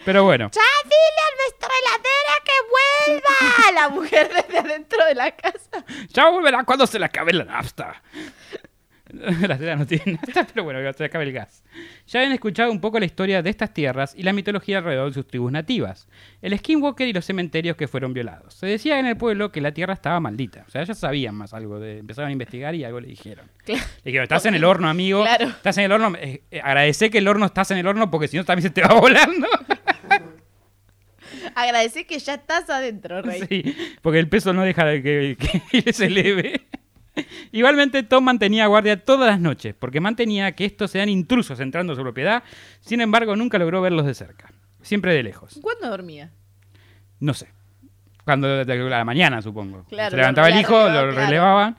Pero 0.04 0.24
bueno, 0.24 0.50
¡Ya 0.54 0.62
dile 0.84 1.22
a 1.26 1.30
nuestra 1.42 1.68
heladera 1.80 2.34
que 2.44 2.52
vuelva! 3.10 3.72
La 3.80 3.88
mujer 3.90 4.30
desde 4.32 4.58
adentro 4.58 5.04
de 5.04 5.14
la 5.14 5.32
casa. 5.36 5.84
ya 6.08 6.28
volverá 6.30 6.64
cuando 6.64 6.86
se 6.86 6.98
le 6.98 7.04
acabe 7.06 7.32
la 7.34 7.44
nafta. 7.44 8.00
La 9.48 9.58
tela 9.58 9.76
no 9.76 9.86
tiene 9.86 10.12
nafta, 10.12 10.46
pero 10.46 10.64
bueno, 10.64 10.80
se 10.92 11.02
le 11.02 11.06
acabe 11.06 11.24
el 11.24 11.32
gas. 11.32 11.64
Ya 12.06 12.20
habían 12.20 12.32
escuchado 12.32 12.70
un 12.70 12.80
poco 12.80 12.98
la 12.98 13.06
historia 13.06 13.42
de 13.42 13.50
estas 13.50 13.72
tierras 13.74 14.14
y 14.16 14.22
la 14.22 14.32
mitología 14.32 14.78
alrededor 14.78 15.08
de 15.08 15.14
sus 15.14 15.26
tribus 15.26 15.52
nativas. 15.52 16.08
El 16.40 16.56
skinwalker 16.56 17.08
y 17.08 17.12
los 17.12 17.24
cementerios 17.24 17.76
que 17.76 17.88
fueron 17.88 18.14
violados. 18.14 18.54
Se 18.54 18.66
decía 18.66 18.98
en 18.98 19.06
el 19.06 19.16
pueblo 19.16 19.50
que 19.50 19.60
la 19.60 19.72
tierra 19.72 19.94
estaba 19.94 20.20
maldita. 20.20 20.64
O 20.66 20.70
sea, 20.70 20.84
ya 20.84 20.94
sabían 20.94 21.34
más 21.34 21.52
algo. 21.52 21.80
De, 21.80 21.98
empezaron 21.98 22.28
a 22.28 22.32
investigar 22.32 22.74
y 22.74 22.84
algo 22.84 23.00
le 23.00 23.08
dijeron. 23.08 23.46
Claro. 23.68 23.84
Le 24.02 24.12
dijeron, 24.12 24.22
estás 24.22 24.46
en 24.46 24.54
el 24.54 24.64
horno, 24.64 24.88
amigo. 24.88 25.24
Claro. 25.24 25.48
Estás 25.48 25.76
en 25.76 25.84
el 25.84 25.92
horno. 25.92 26.16
Eh, 26.18 26.42
eh, 26.50 26.60
agradecé 26.64 27.10
que 27.10 27.18
el 27.18 27.28
horno 27.28 27.44
estás 27.44 27.70
en 27.70 27.76
el 27.76 27.86
horno 27.86 28.10
porque 28.10 28.26
si 28.26 28.38
no 28.38 28.44
también 28.44 28.62
se 28.62 28.70
te 28.70 28.80
va 28.80 28.94
volando. 28.98 29.46
Agradecí 31.54 32.04
que 32.04 32.18
ya 32.18 32.34
estás 32.34 32.70
adentro, 32.70 33.20
Rey. 33.20 33.42
Sí, 33.46 33.76
porque 34.00 34.20
el 34.20 34.28
peso 34.28 34.54
no 34.54 34.62
deja 34.62 34.86
de 34.86 35.02
que, 35.02 35.36
que 35.82 35.92
se 35.92 36.06
eleve. 36.06 36.67
Igualmente, 37.52 38.02
Tom 38.02 38.24
mantenía 38.24 38.66
guardia 38.66 39.04
todas 39.04 39.28
las 39.30 39.40
noches, 39.40 39.74
porque 39.78 40.00
mantenía 40.00 40.52
que 40.52 40.64
estos 40.64 40.90
sean 40.90 41.08
intrusos 41.08 41.60
entrando 41.60 41.92
a 41.92 41.96
su 41.96 42.02
propiedad. 42.02 42.42
Sin 42.80 43.00
embargo, 43.00 43.36
nunca 43.36 43.58
logró 43.58 43.80
verlos 43.80 44.06
de 44.06 44.14
cerca. 44.14 44.52
Siempre 44.82 45.12
de 45.14 45.22
lejos. 45.22 45.58
¿Cuándo 45.62 45.88
dormía? 45.88 46.30
No 47.20 47.34
sé. 47.34 47.48
Cuando 48.24 48.64
de 48.64 48.76
la 48.90 49.04
mañana, 49.04 49.40
supongo. 49.42 49.84
Claro, 49.88 50.10
se 50.10 50.16
levantaba 50.16 50.48
el 50.48 50.60
hijo, 50.60 50.88
lo 50.88 51.10
relevaban. 51.10 51.76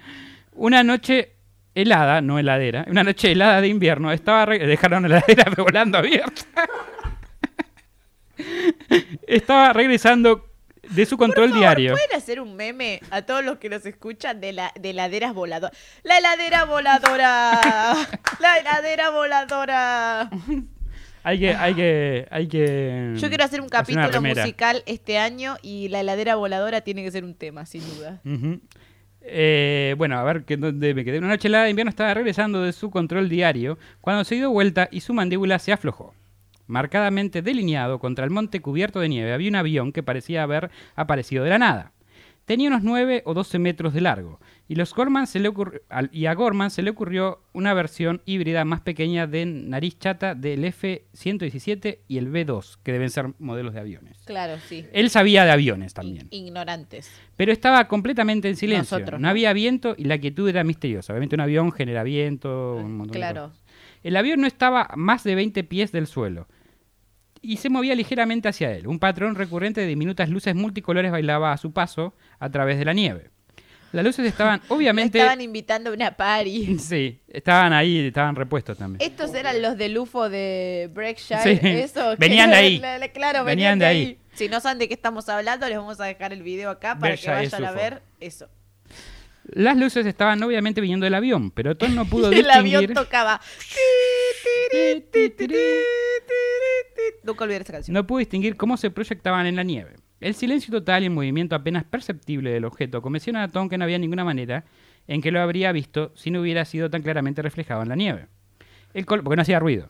Una 0.54 0.84
noche 0.84 1.34
helada, 1.76 2.22
no 2.22 2.40
heladera, 2.40 2.86
una 2.90 3.04
noche 3.04 3.32
helada 3.32 3.62
de 3.62 3.68
invierno, 3.68 4.12
estaba 4.12 4.46
re- 4.46 4.60
dejaron 4.66 5.04
la 5.08 5.20
heladera 5.20 5.54
volando 5.64 5.98
abierta. 6.00 6.44
estaba 9.28 9.74
regresando 9.74 10.49
de 10.90 11.06
su 11.06 11.18
control 11.18 11.54
diario. 11.54 11.94
¿Pueden 11.94 12.16
hacer 12.16 12.40
un 12.40 12.56
meme 12.56 13.02
a 13.10 13.22
todos 13.22 13.44
los 13.44 13.58
que 13.58 13.70
nos 13.70 13.86
escuchan 13.86 14.42
de 14.42 14.54
la 14.54 14.72
de 14.80 14.92
heladeras 14.92 15.34
voladoras? 15.34 15.78
¡La 16.04 16.18
heladera 16.18 16.66
voladora! 16.66 17.62
¡La 18.40 18.58
heladera 18.58 19.10
voladora! 19.10 20.30
Hay 21.24 21.40
que, 21.40 21.54
hay 21.54 21.76
que, 21.76 22.28
hay 22.32 22.48
que. 22.48 23.14
Yo 23.18 23.28
quiero 23.28 23.44
hacer 23.44 23.62
un 23.62 23.70
capítulo 23.70 24.22
musical 24.22 24.84
este 24.86 25.18
año 25.18 25.58
y 25.62 25.90
la 25.90 26.00
heladera 26.00 26.36
voladora 26.36 26.82
tiene 26.82 27.04
que 27.04 27.12
ser 27.12 27.24
un 27.26 27.36
tema, 27.36 27.66
sin 27.66 27.82
duda. 27.96 28.22
Eh, 29.22 29.96
bueno, 29.98 30.18
a 30.18 30.24
ver, 30.24 30.46
que 30.46 30.58
dónde 30.58 30.94
me 30.94 31.04
quedé. 31.04 31.20
Una 31.20 31.28
noche 31.28 31.50
helada 31.50 31.66
de 31.66 31.72
invierno 31.72 31.90
estaba 31.90 32.14
regresando 32.14 32.62
de 32.64 32.72
su 32.72 32.90
control 32.90 33.28
diario 33.30 33.78
cuando 34.02 34.24
se 34.24 34.36
dio 34.36 34.50
vuelta 34.50 34.88
y 34.92 35.02
su 35.02 35.14
mandíbula 35.14 35.60
se 35.60 35.74
aflojó. 35.74 36.14
Marcadamente 36.70 37.42
delineado 37.42 37.98
contra 37.98 38.26
el 38.26 38.30
monte 38.30 38.62
cubierto 38.62 39.00
de 39.00 39.10
nieve 39.10 39.34
había 39.34 39.50
un 39.50 39.56
avión 39.56 39.92
que 39.92 40.04
parecía 40.04 40.44
haber 40.44 40.70
aparecido 40.96 41.44
de 41.44 41.50
la 41.50 41.58
nada. 41.58 41.94
Tenía 42.46 42.68
unos 42.70 42.84
9 42.84 43.24
o 43.26 43.34
12 43.34 43.58
metros 43.58 43.92
de 43.92 44.02
largo 44.02 44.40
y, 44.68 44.76
los 44.76 44.94
Gorman 44.94 45.26
se 45.26 45.40
le 45.40 45.52
y 46.12 46.28
a 46.28 46.34
Gorman 46.36 46.70
se 46.70 46.84
le 46.84 46.92
ocurrió 46.92 47.42
una 47.54 47.74
versión 47.74 48.22
híbrida 48.26 48.66
más 48.66 48.82
pequeña 48.82 49.26
de 49.26 49.48
nariz 49.48 49.98
chata 49.98 50.36
del 50.36 50.64
F-117 50.64 52.00
y 52.08 52.18
el 52.20 52.30
B-2, 52.30 52.78
que 52.84 52.92
deben 52.92 53.10
ser 53.10 53.34
modelos 53.40 53.74
de 53.74 53.80
aviones. 53.80 54.20
Claro, 54.26 54.60
sí. 54.68 54.86
Él 54.94 55.10
sabía 55.10 55.46
de 55.46 55.52
aviones 55.52 55.96
también. 55.96 56.28
Ignorantes. 56.30 57.12
Pero 57.36 57.52
estaba 57.52 57.88
completamente 57.88 58.48
en 58.48 58.56
silencio. 58.56 59.00
Nosotros, 59.00 59.20
no, 59.20 59.26
¿no? 59.26 59.30
había 59.30 59.54
viento 59.54 59.96
y 59.98 60.04
la 60.04 60.20
quietud 60.20 60.48
era 60.48 60.64
misteriosa. 60.64 61.14
Obviamente 61.14 61.36
un 61.36 61.42
avión 61.42 61.72
genera 61.72 62.04
viento, 62.04 62.76
un 62.76 62.98
montón 62.98 63.14
de 63.14 63.20
Claro. 63.20 63.42
cosas. 63.48 63.64
El 64.04 64.16
avión 64.16 64.42
no 64.42 64.48
estaba 64.48 64.90
más 64.96 65.24
de 65.24 65.36
20 65.36 65.64
pies 65.64 65.92
del 65.92 66.08
suelo 66.08 66.48
y 67.42 67.58
se 67.58 67.70
movía 67.70 67.96
ligeramente 67.96 68.48
hacia 68.50 68.72
él. 68.72 68.88
Un 68.88 69.00
patrón 69.00 69.36
recurrente 69.36 69.82
de 69.82 69.88
diminutas 69.88 70.30
luces 70.30 70.56
multicolores 70.56 71.12
bailaba 71.12 71.52
a 71.54 71.58
su 71.58 71.72
paso 71.72 72.14
a 72.40 72.50
través 72.50 72.78
de 72.78 72.86
la 72.86 72.94
nieve. 72.94 73.30
Las 73.92 74.06
luces 74.06 74.26
estaban 74.28 74.62
Me 74.62 74.66
obviamente... 74.76 75.18
estaban 75.18 75.42
invitando 75.42 75.90
a 75.90 75.94
una 75.94 76.12
party. 76.16 76.78
Sí, 76.80 77.20
estaban 77.28 77.74
ahí, 77.74 78.08
estaban 78.08 78.36
repuestos 78.36 78.78
también. 78.78 79.02
Estos 79.10 79.34
eran 79.34 79.62
los 79.62 79.78
del 79.78 79.98
UFO 79.98 80.30
de 80.30 80.90
Breakshire. 80.94 81.42
Sí, 81.42 81.60
Eso, 81.64 82.16
venían 82.20 82.52
de 82.52 82.56
ahí. 82.56 82.80
la- 82.80 82.98
la- 83.00 83.08
claro, 83.10 83.44
Venían 83.46 83.78
venían, 83.78 83.80
de 83.80 83.86
ahí. 83.86 84.06
ahí. 84.06 84.18
Si 84.34 84.48
no 84.48 84.60
saben 84.60 84.78
de 84.78 84.88
qué 84.88 84.94
estamos 84.94 85.28
hablando, 85.28 85.68
les 85.68 85.78
vamos 85.78 86.00
a 86.00 86.06
dejar 86.06 86.32
el 86.34 86.44
video 86.44 86.70
acá 86.70 87.00
para 87.00 87.10
Berkshire 87.12 87.50
que 87.50 87.50
vayan 87.50 87.66
a 87.66 87.72
ver 87.72 88.04
eso. 88.20 88.48
Las 89.54 89.78
luces 89.78 90.06
estaban 90.06 90.42
obviamente 90.44 90.82
viniendo 90.82 91.06
del 91.06 91.16
avión, 91.16 91.52
pero 91.52 91.76
Tom 91.76 91.96
no 91.96 92.06
pudo 92.06 92.30
el 92.32 92.50
avión 92.50 92.82
distinguir... 92.82 92.94
tocaba. 92.94 93.42
Nunca 97.24 97.44
olvidé 97.44 97.62
esa 97.62 97.74
canción. 97.74 97.94
No 97.94 98.06
pudo 98.06 98.20
distinguir 98.20 98.56
cómo 98.56 98.78
se 98.78 98.92
proyectaban 98.92 99.46
en 99.46 99.56
la 99.56 99.64
nieve. 99.64 99.96
El 100.20 100.36
silencio 100.36 100.72
total 100.72 101.04
y 101.04 101.06
el 101.06 101.12
movimiento 101.12 101.56
apenas 101.56 101.86
perceptible 101.86 102.52
del 102.52 102.66
objeto 102.66 103.02
convencieron 103.02 103.42
a 103.42 103.48
Tom 103.48 103.70
que 103.70 103.78
no 103.78 103.86
había 103.86 103.98
ninguna 103.98 104.26
manera 104.26 104.66
en 105.08 105.22
que 105.22 105.32
lo 105.32 105.42
habría 105.42 105.72
visto 105.72 106.12
si 106.16 106.30
no 106.30 106.42
hubiera 106.42 106.66
sido 106.66 106.90
tan 106.90 107.02
claramente 107.02 107.42
reflejado 107.42 107.82
en 107.82 107.90
la 107.90 107.96
nieve. 107.96 108.28
El 108.94 109.06
porque 109.06 109.36
no 109.36 109.42
hacía 109.42 109.60
ruido. 109.60 109.90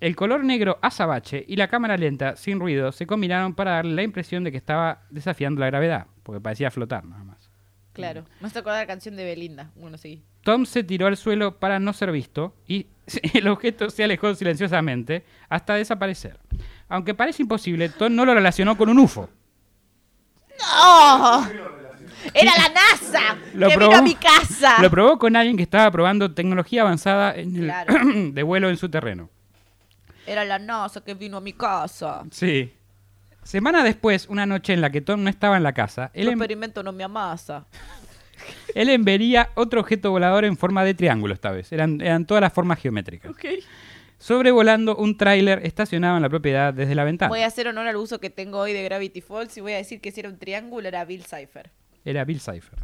El 0.00 0.16
color 0.16 0.44
negro 0.44 0.78
azabache 0.82 1.44
y 1.48 1.56
la 1.56 1.68
cámara 1.68 1.96
lenta, 1.96 2.36
sin 2.36 2.60
ruido, 2.60 2.92
se 2.92 3.06
combinaron 3.06 3.54
para 3.54 3.72
darle 3.72 3.94
la 3.94 4.02
impresión 4.02 4.44
de 4.44 4.52
que 4.52 4.58
estaba 4.58 5.04
desafiando 5.08 5.60
la 5.60 5.66
gravedad, 5.68 6.06
porque 6.22 6.42
parecía 6.42 6.70
flotar 6.70 7.04
nada 7.06 7.24
más. 7.24 7.41
Claro. 7.92 8.24
Me 8.40 8.46
hace 8.48 8.58
acordar 8.58 8.80
la 8.80 8.86
canción 8.86 9.16
de 9.16 9.24
Belinda. 9.24 9.70
Bueno, 9.76 9.98
sí. 9.98 10.22
Tom 10.42 10.64
se 10.66 10.82
tiró 10.82 11.06
al 11.06 11.16
suelo 11.16 11.58
para 11.58 11.78
no 11.78 11.92
ser 11.92 12.10
visto 12.10 12.54
y 12.66 12.86
el 13.34 13.48
objeto 13.48 13.90
se 13.90 14.02
alejó 14.04 14.34
silenciosamente 14.34 15.24
hasta 15.48 15.74
desaparecer. 15.74 16.38
Aunque 16.88 17.14
parece 17.14 17.42
imposible, 17.42 17.88
Tom 17.88 18.14
no 18.14 18.24
lo 18.24 18.34
relacionó 18.34 18.76
con 18.76 18.88
un 18.88 18.98
UFO. 18.98 19.28
¡No! 20.58 21.46
¡Era 22.34 22.52
la 22.56 22.68
NASA! 22.68 23.36
Lo 23.54 23.68
¡Que 23.68 23.74
probó- 23.74 23.88
vino 23.88 23.98
a 23.98 24.02
mi 24.02 24.14
casa! 24.14 24.76
Lo 24.80 24.90
probó 24.90 25.18
con 25.18 25.34
alguien 25.34 25.56
que 25.56 25.62
estaba 25.64 25.90
probando 25.90 26.32
tecnología 26.32 26.82
avanzada 26.82 27.34
en 27.34 27.56
el- 27.56 27.64
Claro. 27.64 27.94
de 28.32 28.42
vuelo 28.42 28.68
en 28.68 28.76
su 28.76 28.88
terreno. 28.88 29.28
Era 30.26 30.44
la 30.44 30.58
NASA 30.60 31.02
que 31.02 31.14
vino 31.14 31.36
a 31.36 31.40
mi 31.40 31.52
casa. 31.52 32.22
Sí. 32.30 32.72
Semana 33.42 33.82
después, 33.84 34.28
una 34.28 34.46
noche 34.46 34.72
en 34.72 34.80
la 34.80 34.90
que 34.90 35.00
Tom 35.00 35.22
no 35.24 35.30
estaba 35.30 35.56
en 35.56 35.62
la 35.62 35.72
casa, 35.72 36.10
El 36.14 36.28
en- 36.28 36.34
experimento 36.34 36.82
no 36.82 36.92
me 36.92 37.04
amasa. 37.04 37.66
él 38.74 38.88
envería 38.88 39.50
otro 39.54 39.80
objeto 39.80 40.10
volador 40.10 40.44
en 40.44 40.56
forma 40.56 40.84
de 40.84 40.94
triángulo 40.94 41.34
esta 41.34 41.50
vez. 41.50 41.72
Eran, 41.72 42.00
eran 42.00 42.24
todas 42.26 42.40
las 42.40 42.52
formas 42.52 42.78
geométricas. 42.80 43.30
Ok. 43.30 43.44
Sobrevolando 44.18 44.94
un 44.96 45.16
tráiler 45.16 45.66
estacionado 45.66 46.16
en 46.16 46.22
la 46.22 46.28
propiedad 46.28 46.72
desde 46.72 46.94
la 46.94 47.02
ventana. 47.02 47.28
Voy 47.28 47.40
a 47.40 47.46
hacer 47.46 47.66
honor 47.66 47.88
al 47.88 47.96
uso 47.96 48.20
que 48.20 48.30
tengo 48.30 48.58
hoy 48.60 48.72
de 48.72 48.84
Gravity 48.84 49.20
Falls 49.20 49.56
y 49.56 49.60
voy 49.60 49.72
a 49.72 49.76
decir 49.78 50.00
que 50.00 50.12
si 50.12 50.20
era 50.20 50.28
un 50.28 50.38
triángulo 50.38 50.86
era 50.86 51.04
Bill 51.04 51.24
Cipher. 51.24 51.70
Era 52.04 52.24
Bill 52.24 52.38
Cipher. 52.40 52.78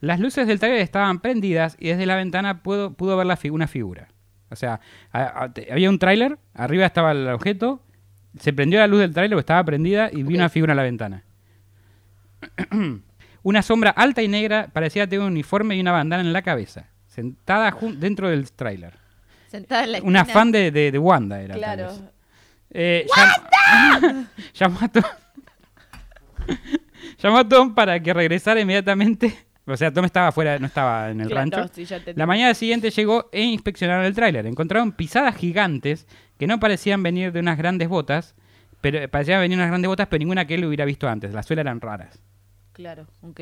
Las 0.00 0.18
luces 0.18 0.46
del 0.46 0.58
tráiler 0.58 0.80
estaban 0.80 1.20
prendidas 1.20 1.76
y 1.78 1.88
desde 1.88 2.06
la 2.06 2.16
ventana 2.16 2.62
pudo, 2.62 2.94
pudo 2.94 3.16
ver 3.18 3.26
la 3.26 3.36
fi- 3.36 3.50
una 3.50 3.66
figura. 3.66 4.08
O 4.50 4.56
sea, 4.56 4.80
a- 5.12 5.44
a- 5.44 5.52
te- 5.52 5.70
había 5.70 5.90
un 5.90 5.98
tráiler, 5.98 6.38
arriba 6.54 6.86
estaba 6.86 7.12
el 7.12 7.28
objeto, 7.28 7.82
se 8.38 8.52
prendió 8.52 8.78
la 8.80 8.86
luz 8.86 9.00
del 9.00 9.12
tráiler, 9.12 9.38
estaba 9.38 9.62
prendida 9.64 10.10
y 10.12 10.22
vi 10.22 10.34
una 10.34 10.48
figura 10.48 10.72
en 10.72 10.76
la 10.76 10.82
ventana. 10.82 11.24
una 13.42 13.62
sombra 13.62 13.90
alta 13.90 14.22
y 14.22 14.28
negra 14.28 14.68
parecía 14.72 15.06
tener 15.06 15.24
un 15.24 15.32
uniforme 15.32 15.76
y 15.76 15.80
una 15.80 15.92
bandana 15.92 16.22
en 16.22 16.32
la 16.32 16.42
cabeza, 16.42 16.86
sentada 17.06 17.74
dentro 17.96 18.28
del 18.28 18.50
tráiler. 18.52 18.94
Sentada 19.48 19.84
en 19.84 19.92
la 19.92 20.02
Una 20.02 20.20
esquina. 20.20 20.34
fan 20.34 20.52
de, 20.52 20.70
de- 20.70 20.92
de 20.92 20.98
Wanda 20.98 21.40
era. 21.40 21.54
Claro. 21.54 21.90
Eh, 22.70 23.06
llam- 23.16 24.26
llamó 24.54 24.78
a 24.82 24.88
Tom. 24.88 25.02
llamó 27.22 27.38
a 27.38 27.48
Tom 27.48 27.74
para 27.74 28.00
que 28.00 28.12
regresara 28.12 28.60
inmediatamente. 28.60 29.34
O 29.66 29.76
sea, 29.76 29.92
Tom 29.92 30.04
estaba 30.06 30.28
afuera, 30.28 30.58
no 30.58 30.66
estaba 30.66 31.10
en 31.10 31.20
el 31.20 31.28
Claro, 31.28 31.50
rancho. 31.50 31.70
sí. 31.74 31.86
La 32.14 32.26
mañana 32.26 32.54
siguiente 32.54 32.90
llegó 32.90 33.28
e 33.32 33.42
inspeccionaron 33.42 34.04
el 34.06 34.14
tráiler. 34.14 34.46
Encontraron 34.46 34.92
pisadas 34.92 35.36
gigantes 35.36 36.06
que 36.38 36.46
no 36.46 36.60
parecían 36.60 37.02
venir 37.02 37.32
de 37.32 37.40
unas 37.40 37.58
grandes 37.58 37.88
botas, 37.88 38.34
pero 38.80 39.08
parecían 39.10 39.40
venir 39.40 39.58
unas 39.58 39.68
grandes 39.68 39.88
botas, 39.88 40.06
pero 40.06 40.20
ninguna 40.20 40.46
que 40.46 40.54
él 40.54 40.64
hubiera 40.64 40.84
visto 40.84 41.08
antes. 41.08 41.34
Las 41.34 41.46
suelas 41.46 41.64
eran 41.64 41.80
raras. 41.80 42.22
Claro, 42.72 43.06
ok. 43.22 43.40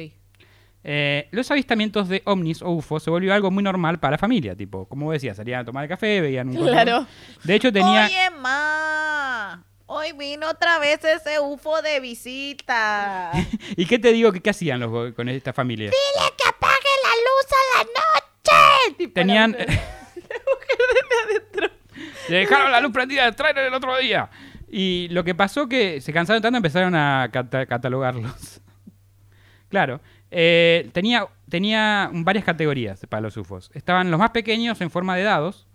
Eh, 0.89 1.29
los 1.33 1.51
avistamientos 1.51 2.09
de 2.09 2.23
ovnis 2.25 2.63
o 2.63 2.71
UFO 2.71 3.01
se 3.01 3.11
volvió 3.11 3.35
algo 3.35 3.51
muy 3.51 3.63
normal 3.63 3.99
para 3.99 4.13
la 4.13 4.19
familia. 4.19 4.55
Tipo, 4.55 4.87
como 4.89 5.13
decía, 5.13 5.35
salían 5.35 5.61
a 5.61 5.65
tomar 5.65 5.85
el 5.85 5.89
café, 5.89 6.21
veían 6.21 6.49
un... 6.49 6.57
Claro. 6.67 7.07
De 7.45 7.55
hecho, 7.55 7.73
tenía... 7.73 8.07
Oye, 8.07 8.31
ma. 8.41 9.65
Hoy 9.87 10.13
vino 10.13 10.49
otra 10.49 10.79
vez 10.79 11.05
ese 11.05 11.39
UFO 11.39 11.83
de 11.83 12.01
visita. 12.01 13.33
¿Y 13.77 13.87
qué 13.87 13.99
te 13.99 14.13
digo 14.13 14.33
que 14.33 14.41
qué 14.41 14.51
hacían 14.51 14.81
los 14.81 15.13
con 15.15 15.29
esta 15.29 15.53
familia? 15.53 15.91
Dile 15.91 16.33
que 16.37 16.49
apague 16.49 16.93
la 17.03 17.11
luz 17.27 17.47
a 17.53 17.79
la 17.79 17.85
noche. 18.95 19.09
Tenían... 19.09 19.53
La 19.53 19.59
mujer, 19.59 19.69
la 20.15 20.37
mujer 20.39 20.79
de 21.11 21.35
adentro. 21.35 21.76
Le 22.29 22.39
dejaron 22.39 22.71
la 22.73 22.81
luz 22.81 22.93
prendida 22.93 23.25
del 23.25 23.35
trailer 23.37 23.67
el 23.67 23.75
otro 23.75 23.97
día. 23.99 24.29
Y 24.69 25.09
lo 25.11 25.23
que 25.25 25.35
pasó 25.35 25.69
que 25.69 26.01
se 26.01 26.13
cansaron 26.13 26.43
tanto 26.43 26.57
empezaron 26.57 26.95
a 26.95 27.29
cata- 27.33 27.67
catalogarlos. 27.67 28.61
claro. 29.69 30.01
eh, 30.31 30.91
tenía, 30.93 31.27
tenía 31.49 32.11
varias 32.13 32.45
categorías 32.45 33.07
para 33.09 33.21
los 33.21 33.37
UFOs. 33.37 33.71
Estaban 33.75 34.11
los 34.11 34.19
más 34.19 34.31
pequeños 34.31 34.81
en 34.81 34.91
forma 34.91 35.15
de 35.17 35.23
dados, 35.23 35.67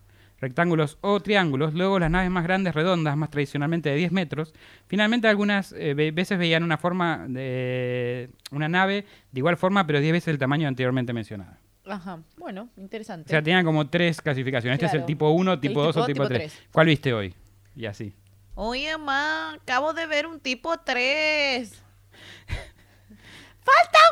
rectángulos 0.42 0.98
o 1.02 1.20
triángulos. 1.22 1.74
Luego 1.74 2.00
las 2.00 2.12
naves 2.12 2.30
más 2.32 2.44
grandes, 2.44 2.76
redondas, 2.76 3.16
más 3.16 3.30
tradicionalmente 3.30 3.90
de 3.90 3.96
10 3.96 4.12
metros. 4.12 4.54
Finalmente 4.88 5.28
algunas 5.30 5.72
eh, 5.74 5.94
ve- 5.94 6.12
veces 6.12 6.38
veían 6.38 6.64
una 6.64 6.78
forma 6.78 7.26
de 7.30 8.30
una 8.52 8.68
nave 8.68 9.06
de 9.32 9.40
igual 9.40 9.56
forma, 9.56 9.88
pero 9.88 10.02
10 10.02 10.12
veces 10.14 10.28
el 10.30 10.38
tamaño 10.38 10.68
anteriormente 10.68 11.14
mencionado. 11.14 11.54
Ajá, 11.92 12.20
bueno, 12.38 12.70
O 12.78 12.82
interesante. 12.82 13.30
sea, 13.30 13.42
tenían 13.42 13.66
como 13.66 13.90
tres 13.90 14.22
clasificaciones. 14.22 14.76
Este 14.76 14.86
es 14.88 14.94
el 14.94 15.06
tipo 15.06 15.30
1, 15.30 15.60
tipo 15.60 15.82
El 15.82 15.86
2 15.88 15.98
o 15.98 16.00
tipo- 16.00 16.06
tipo 16.08 16.24
tipo 16.24 16.28
3. 16.28 16.54
tres. 16.54 16.68
¿Cuál 16.72 16.88
viste 16.88 17.14
hoy? 17.14 17.36
Y 17.76 17.86
así. 17.86 18.14
Oye, 18.56 18.98
ma, 18.98 19.54
acabo 19.54 19.94
de 19.94 20.06
ver 20.08 20.26
un 20.28 20.40
tipo 20.40 20.78
3. 20.80 21.84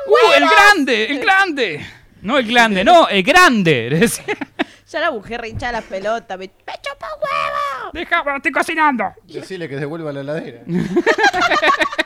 ¡Uh, 0.07 0.33
el 0.35 0.43
grande! 0.49 1.05
¡El 1.05 1.19
grande! 1.19 1.85
No 2.21 2.37
el 2.37 2.47
grande, 2.51 2.83
no, 2.83 3.07
el 3.07 3.23
grande. 3.23 4.07
Ya 4.89 4.99
la 4.99 5.11
mujer 5.11 5.45
hincha 5.45 5.71
la 5.71 5.81
pelota. 5.81 6.35
Me, 6.35 6.47
me 6.47 6.73
chupa 6.81 7.07
un 7.15 7.21
huevo. 7.21 7.91
Déjame, 7.93 8.35
estoy 8.37 8.51
cocinando. 8.51 9.13
Decirle 9.25 9.69
que 9.69 9.75
devuelva 9.77 10.11
la 10.11 10.21
heladera. 10.21 10.61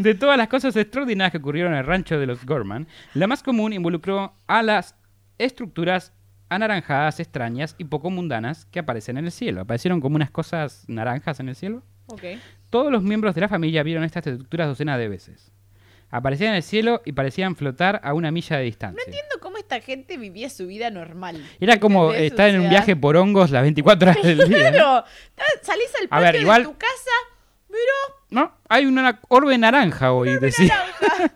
De 0.00 0.14
todas 0.14 0.38
las 0.38 0.48
cosas 0.48 0.74
extraordinarias 0.76 1.30
que 1.32 1.38
ocurrieron 1.38 1.72
en 1.74 1.80
el 1.80 1.86
rancho 1.86 2.18
de 2.18 2.26
los 2.26 2.44
Gorman, 2.46 2.88
la 3.14 3.26
más 3.26 3.42
común 3.42 3.72
involucró 3.74 4.34
a 4.46 4.62
las 4.62 4.94
estructuras 5.38 6.12
anaranjadas, 6.48 7.20
extrañas 7.20 7.74
y 7.78 7.84
poco 7.84 8.10
mundanas 8.10 8.64
que 8.66 8.78
aparecen 8.78 9.18
en 9.18 9.26
el 9.26 9.30
cielo. 9.32 9.60
Aparecieron 9.60 10.00
como 10.00 10.16
unas 10.16 10.30
cosas 10.30 10.84
naranjas 10.88 11.38
en 11.40 11.50
el 11.50 11.54
cielo. 11.56 11.82
Ok. 12.06 12.22
Todos 12.70 12.90
los 12.90 13.02
miembros 13.02 13.34
de 13.34 13.42
la 13.42 13.48
familia 13.48 13.82
vieron 13.82 14.02
estas 14.04 14.26
estructuras 14.26 14.68
docenas 14.68 14.98
de 14.98 15.08
veces. 15.08 15.52
Aparecían 16.08 16.50
en 16.50 16.56
el 16.56 16.62
cielo 16.62 17.02
y 17.04 17.12
parecían 17.12 17.54
flotar 17.54 18.00
a 18.02 18.14
una 18.14 18.30
milla 18.32 18.56
de 18.56 18.64
distancia. 18.64 18.96
No 19.00 19.04
entiendo 19.06 19.36
cómo 19.40 19.58
esta 19.58 19.80
gente 19.80 20.16
vivía 20.16 20.48
su 20.50 20.66
vida 20.66 20.90
normal. 20.90 21.44
Era 21.60 21.78
como 21.78 22.06
¿Entendés? 22.06 22.30
estar 22.32 22.48
en 22.50 22.60
un 22.62 22.68
viaje 22.68 22.96
por 22.96 23.16
hongos 23.16 23.50
las 23.50 23.62
24 23.62 24.10
horas 24.10 24.22
del 24.24 24.38
día. 24.48 24.72
Salís 25.62 25.94
al 26.00 26.06
A 26.06 26.08
patio 26.08 26.22
ver, 26.32 26.36
igual- 26.40 26.62
de 26.62 26.68
tu 26.68 26.78
casa. 26.78 27.10
Mira, 27.70 28.16
No, 28.30 28.52
hay 28.68 28.86
una 28.86 29.20
orbe 29.28 29.56
naranja 29.58 30.12
hoy, 30.12 30.38
decía. 30.38 30.74
naranja. 31.00 31.34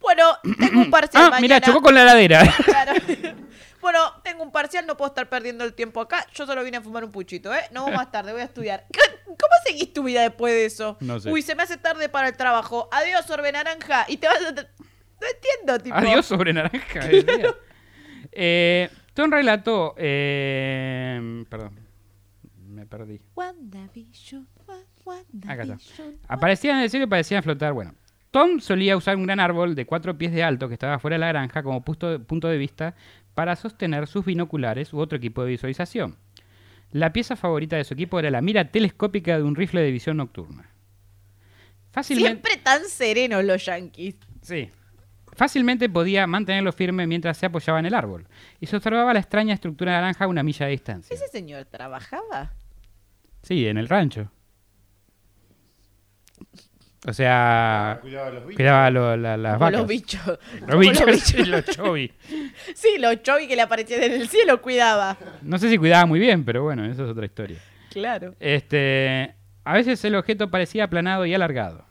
bueno, 0.00 0.24
tengo 0.58 0.80
un 0.80 0.90
parcial 0.90 1.22
Ah, 1.26 1.30
mañana. 1.30 1.40
mira, 1.40 1.60
chocó 1.60 1.80
con 1.82 1.94
la 1.94 2.02
heladera. 2.02 2.42
Claro. 2.64 2.92
Bueno, 3.78 4.00
tengo 4.24 4.42
un 4.42 4.50
parcial, 4.50 4.84
no 4.84 4.96
puedo 4.96 5.10
estar 5.10 5.28
perdiendo 5.28 5.62
el 5.62 5.72
tiempo 5.72 6.00
acá. 6.00 6.26
Yo 6.34 6.44
solo 6.44 6.64
vine 6.64 6.78
a 6.78 6.80
fumar 6.82 7.04
un 7.04 7.12
puchito, 7.12 7.54
¿eh? 7.54 7.60
No 7.70 7.86
más 7.88 8.10
tarde, 8.10 8.32
voy 8.32 8.40
a 8.40 8.44
estudiar. 8.46 8.84
¿Qué- 8.92 8.98
¿Cómo 9.26 9.36
seguís 9.64 9.92
tu 9.92 10.02
vida 10.02 10.22
después 10.22 10.52
de 10.52 10.64
eso? 10.64 10.96
No 10.98 11.20
sé. 11.20 11.30
Uy, 11.30 11.40
se 11.40 11.54
me 11.54 11.62
hace 11.62 11.76
tarde 11.76 12.08
para 12.08 12.26
el 12.26 12.36
trabajo. 12.36 12.88
Adiós, 12.90 13.30
orbe 13.30 13.52
naranja. 13.52 14.04
Y 14.08 14.16
te 14.16 14.26
vas 14.26 14.38
a... 14.38 14.50
No 14.50 14.56
entiendo, 14.56 15.78
tipo. 15.80 15.94
Adiós 15.94 16.26
sobre 16.26 16.52
naranja. 16.52 17.00
Eh, 18.32 18.90
Tom 19.14 19.30
relató. 19.30 19.94
eh, 19.96 21.44
perdón, 21.48 21.78
me 22.66 22.86
perdí. 22.86 23.20
WandaVision, 23.36 24.48
Wa- 24.55 24.55
Acá 25.46 25.62
está. 25.62 25.74
WandaVision, 25.74 26.16
Aparecían 26.28 26.76
en 26.78 26.82
el 26.84 26.90
cielo 26.90 27.06
y 27.06 27.08
parecían 27.08 27.42
flotar. 27.42 27.72
Bueno, 27.72 27.94
Tom 28.30 28.60
solía 28.60 28.96
usar 28.96 29.16
un 29.16 29.24
gran 29.26 29.40
árbol 29.40 29.74
de 29.74 29.86
cuatro 29.86 30.16
pies 30.18 30.32
de 30.32 30.42
alto 30.42 30.68
que 30.68 30.74
estaba 30.74 30.98
fuera 30.98 31.14
de 31.16 31.20
la 31.20 31.28
granja 31.28 31.62
como 31.62 31.84
punto 31.84 32.48
de 32.48 32.58
vista 32.58 32.94
para 33.34 33.56
sostener 33.56 34.06
sus 34.06 34.24
binoculares 34.24 34.92
u 34.92 34.98
otro 34.98 35.16
equipo 35.18 35.42
de 35.44 35.50
visualización. 35.50 36.16
La 36.92 37.12
pieza 37.12 37.36
favorita 37.36 37.76
de 37.76 37.84
su 37.84 37.94
equipo 37.94 38.18
era 38.18 38.30
la 38.30 38.40
mira 38.40 38.70
telescópica 38.70 39.36
de 39.36 39.42
un 39.42 39.54
rifle 39.56 39.82
de 39.82 39.90
visión 39.90 40.16
nocturna. 40.18 40.70
Fácilmente, 41.90 42.28
Siempre 42.28 42.56
tan 42.62 42.84
serenos 42.84 43.44
los 43.44 43.64
yankees. 43.64 44.16
sí. 44.42 44.70
Fácilmente 45.32 45.90
podía 45.90 46.26
mantenerlo 46.26 46.72
firme 46.72 47.06
mientras 47.06 47.36
se 47.36 47.44
apoyaba 47.44 47.78
en 47.78 47.84
el 47.84 47.92
árbol 47.94 48.26
y 48.58 48.64
se 48.66 48.74
observaba 48.76 49.12
la 49.12 49.18
extraña 49.18 49.52
estructura 49.52 49.92
naranja 49.92 50.24
a 50.24 50.28
una 50.28 50.42
milla 50.42 50.64
de 50.64 50.72
distancia. 50.72 51.12
¿Ese 51.14 51.28
señor 51.28 51.66
trabajaba? 51.66 52.54
Sí, 53.42 53.66
en 53.66 53.76
el 53.76 53.86
rancho. 53.86 54.30
O 57.08 57.12
sea, 57.12 57.98
Cuidado 58.02 58.26
a 58.26 58.30
los 58.30 58.42
bichos. 58.46 58.56
cuidaba 58.56 58.90
lo- 58.90 59.16
la- 59.16 59.36
las 59.36 59.52
Como 59.54 59.64
vacas. 59.66 59.78
los 59.80 59.88
bichos. 59.88 60.38
Los 60.66 60.78
bichos, 60.80 61.06
los 61.06 61.14
bichos. 61.16 61.34
y 61.34 61.44
los 61.50 61.64
chovis. 61.66 62.10
Sí, 62.74 62.96
los 62.98 63.22
chovis 63.22 63.46
que 63.48 63.54
le 63.56 63.62
aparecían 63.62 64.02
en 64.02 64.12
el 64.12 64.28
cielo 64.28 64.60
cuidaba. 64.60 65.16
No 65.42 65.56
sé 65.58 65.70
si 65.70 65.78
cuidaba 65.78 66.04
muy 66.06 66.18
bien, 66.18 66.44
pero 66.44 66.62
bueno, 66.64 66.84
eso 66.84 67.04
es 67.04 67.10
otra 67.10 67.24
historia. 67.26 67.58
Claro. 67.90 68.34
Este, 68.40 69.34
a 69.64 69.72
veces 69.74 70.04
el 70.04 70.16
objeto 70.16 70.50
parecía 70.50 70.84
aplanado 70.84 71.24
y 71.26 71.34
alargado. 71.34 71.86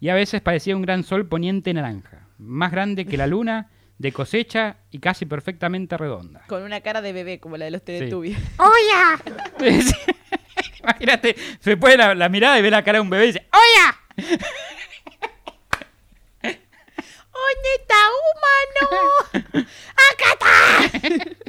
Y 0.00 0.08
a 0.08 0.14
veces 0.14 0.40
parecía 0.40 0.74
un 0.74 0.82
gran 0.82 1.04
sol 1.04 1.26
poniente 1.28 1.72
naranja, 1.72 2.26
más 2.38 2.72
grande 2.72 3.04
que 3.06 3.16
la 3.16 3.26
luna, 3.28 3.68
de 3.98 4.10
cosecha 4.10 4.78
y 4.90 4.98
casi 4.98 5.26
perfectamente 5.26 5.96
redonda. 5.96 6.42
Con 6.48 6.64
una 6.64 6.80
cara 6.80 7.00
de 7.02 7.12
bebé 7.12 7.38
como 7.38 7.56
la 7.56 7.66
de 7.66 7.70
los 7.72 7.84
Teletubbies. 7.84 8.36
Sí. 9.60 9.94
Imagínate, 10.82 11.36
se 11.60 11.76
pone 11.76 11.96
la, 11.96 12.14
la 12.14 12.28
mirada 12.28 12.58
y 12.58 12.62
ve 12.62 12.70
la 12.70 12.82
cara 12.82 12.98
de 12.98 13.02
un 13.02 13.10
bebé 13.10 13.24
y 13.24 13.26
dice, 13.28 13.46
¡Oya! 13.52 13.98
¿Dónde 17.32 17.68
está 17.80 17.96
humano? 18.22 19.66
¡Acá 20.10 20.28
está! 20.32 21.28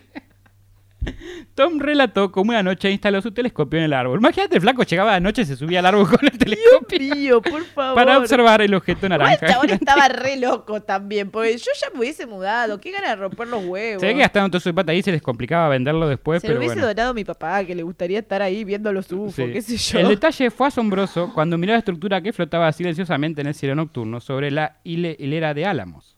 Tom 1.56 1.80
relató 1.80 2.32
cómo 2.32 2.50
una 2.52 2.64
noche 2.64 2.90
instaló 2.92 3.22
su 3.22 3.32
telescopio 3.32 3.80
en 3.80 3.86
el 3.86 3.94
árbol. 3.94 4.20
Imagínate, 4.20 4.56
el 4.56 4.62
flaco 4.62 4.84
llegaba 4.84 5.14
de 5.14 5.22
noche 5.22 5.44
y 5.44 5.46
se 5.46 5.56
subía 5.56 5.80
al 5.80 5.86
árbol 5.86 6.08
con 6.10 6.20
el 6.24 6.38
telescopio 6.38 7.00
Mío, 7.16 7.42
por 7.42 7.64
favor. 7.76 7.96
para 7.96 8.18
observar 8.18 8.62
el 8.62 8.74
objeto 8.74 9.08
naranja. 9.10 9.34
el 9.46 9.52
chabón 9.52 9.70
estaba 9.72 10.08
re 10.08 10.38
loco 10.38 10.82
también, 10.82 11.30
porque 11.32 11.58
yo 11.58 11.72
ya 11.82 11.88
me 11.94 12.00
hubiese 12.00 12.26
mudado. 12.26 12.80
Qué 12.80 12.92
ganas 12.92 13.12
de 13.12 13.16
romper 13.18 13.48
los 13.48 13.64
huevos. 13.66 14.02
Se 14.02 14.08
ve 14.08 14.14
que 14.14 14.20
gastaron 14.22 14.50
todo 14.52 14.60
su 14.60 14.74
plata 14.74 14.92
ahí 14.92 15.02
se 15.02 15.12
les 15.12 15.22
complicaba 15.22 15.70
venderlo 15.70 16.08
después, 16.08 16.42
Se 16.42 16.48
lo 16.48 16.52
pero 16.54 16.60
hubiese 16.60 16.76
bueno. 16.76 16.88
donado 16.88 17.12
a 17.12 17.14
mi 17.14 17.24
papá, 17.26 17.64
que 17.66 17.76
le 17.76 17.84
gustaría 17.84 18.20
estar 18.20 18.42
ahí 18.42 18.64
viendo 18.64 18.92
los 18.94 19.12
UFO, 19.12 19.32
Sí. 19.32 19.52
qué 19.52 19.62
sé 19.62 19.78
yo. 19.78 20.00
El 20.00 20.08
detalle 20.10 20.50
fue 20.52 20.68
asombroso 20.68 21.32
cuando 21.34 21.58
miró 21.58 21.74
la 21.74 21.80
estructura 21.80 22.22
que 22.22 22.34
flotaba 22.34 22.72
silenciosamente 22.72 23.42
en 23.42 23.48
el 23.48 23.54
cielo 23.54 23.76
nocturno 23.76 24.20
sobre 24.20 24.52
la 24.52 24.78
hile- 24.84 25.16
hilera 25.20 25.54
de 25.54 25.66
álamos. 25.66 26.18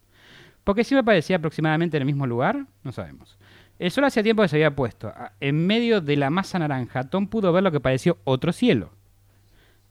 Porque 0.64 0.84
si 0.84 0.96
me 0.96 1.04
parecía 1.04 1.36
aproximadamente 1.38 1.96
en 1.98 2.02
el 2.02 2.06
mismo 2.08 2.26
lugar, 2.26 2.66
no 2.84 2.92
sabemos. 2.92 3.38
El 3.78 3.92
sol 3.92 4.06
hacía 4.06 4.24
tiempo 4.24 4.42
que 4.42 4.48
se 4.48 4.56
había 4.56 4.76
puesto. 4.76 5.14
En 5.40 5.68
medio 5.68 6.02
de 6.02 6.16
la 6.16 6.30
masa 6.30 6.60
naranja, 6.60 7.10
Tom 7.10 7.28
pudo 7.28 7.52
ver 7.52 7.64
lo 7.64 7.72
que 7.72 7.80
pareció 7.80 8.18
otro 8.24 8.54
cielo. 8.54 8.92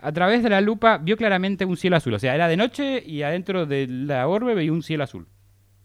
A 0.00 0.12
través 0.12 0.42
de 0.42 0.50
la 0.50 0.60
lupa 0.60 0.98
vio 0.98 1.16
claramente 1.16 1.64
un 1.64 1.76
cielo 1.76 1.96
azul. 1.96 2.14
O 2.14 2.18
sea, 2.18 2.34
era 2.34 2.48
de 2.48 2.56
noche 2.56 3.02
y 3.04 3.22
adentro 3.22 3.66
de 3.66 3.86
la 3.86 4.26
orbe 4.28 4.54
veía 4.54 4.72
un 4.72 4.82
cielo 4.82 5.04
azul. 5.04 5.26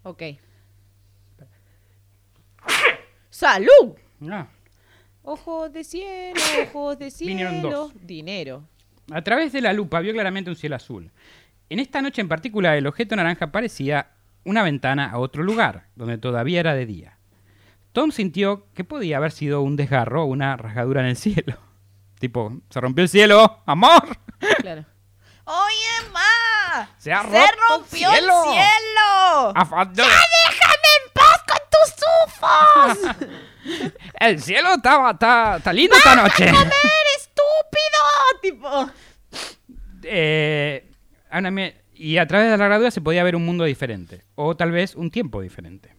Ok. 0.04 0.24
¡Salud! 3.30 3.96
Ah. 4.30 4.48
Ojos 5.24 5.72
de 5.72 5.84
cielo, 5.84 6.40
ojos 6.68 7.00
de 7.00 7.12
cielo. 7.12 7.30
Vinieron 7.30 7.62
dos. 7.62 7.94
Dinero. 8.06 8.64
A 9.12 9.22
través 9.22 9.52
de 9.54 9.62
la 9.62 9.74
lupa 9.74 10.00
vio 10.00 10.14
claramente 10.14 10.50
un 10.50 10.56
cielo 10.56 10.76
azul. 10.76 11.12
En 11.70 11.80
esta 11.80 12.02
noche 12.02 12.22
en 12.22 12.28
particular, 12.28 12.76
el 12.78 12.88
objeto 12.88 13.16
naranja 13.16 13.52
parecía 13.52 14.12
una 14.44 14.64
ventana 14.64 15.10
a 15.12 15.20
otro 15.20 15.44
lugar, 15.44 15.86
donde 15.96 16.18
todavía 16.18 16.60
era 16.60 16.74
de 16.74 16.86
día. 16.86 17.19
Tom 17.92 18.12
sintió 18.12 18.68
que 18.74 18.84
podía 18.84 19.18
haber 19.18 19.32
sido 19.32 19.62
un 19.62 19.76
desgarro 19.76 20.24
o 20.24 20.26
una 20.26 20.56
rasgadura 20.58 21.02
en 21.02 21.08
el 21.08 21.18
cielo. 21.18 21.58
Tipo, 22.20 22.52
se 22.70 22.82
rompió 22.82 23.04
el 23.04 23.10
cielo, 23.10 23.62
amor. 23.66 24.04
Claro. 24.60 24.86
¡Oye, 25.46 26.10
ma! 26.14 26.90
Se 26.98 27.12
ha 27.12 27.22
¡Se 27.24 27.28
roto 27.28 27.38
el 27.40 27.50
rompió 27.70 28.10
el 28.12 28.18
cielo! 28.20 28.44
cielo! 28.52 29.54
A 29.56 29.66
fa- 29.66 29.86
¡Déjame 29.86 30.14
en 30.14 31.14
paz 31.14 31.44
con 31.48 31.58
tus 31.72 31.96
ufos! 32.28 33.16
El 34.20 34.42
cielo 34.42 34.74
está, 34.76 35.12
está, 35.12 35.58
está 35.58 35.74
lindo 35.74 35.96
esta 35.96 36.16
noche. 36.16 36.46
¡Estúpido! 36.46 38.00
Tipo. 38.42 38.90
Eh, 40.04 40.92
a 41.30 41.42
y 41.94 42.18
a 42.18 42.28
través 42.28 42.52
de 42.52 42.58
la 42.58 42.68
rasgadura 42.68 42.92
se 42.92 43.02
podía 43.02 43.24
ver 43.24 43.36
un 43.36 43.46
mundo 43.46 43.64
diferente. 43.66 44.24
O 44.36 44.56
tal 44.56 44.72
vez 44.72 44.96
un 44.96 45.12
tiempo 45.12 45.42
diferente. 45.42 45.96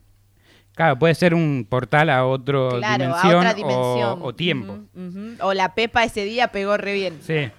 Claro, 0.81 0.99
puede 0.99 1.15
ser 1.15 1.35
un 1.35 1.67
portal 1.69 2.09
a 2.09 2.23
Claro, 2.23 2.79
dimensión, 2.79 3.35
a 3.35 3.39
otra 3.39 3.51
o- 3.51 3.55
dimensión. 3.55 4.19
O, 4.23 4.35
tiempo. 4.35 4.79
O 5.43 5.53
la 5.53 5.75
Pepa 5.75 6.05
ese 6.05 6.25
día 6.25 6.49
pegó 6.49 6.77
re 6.79 6.95
bien. 6.95 7.19
Sí. 7.21 7.51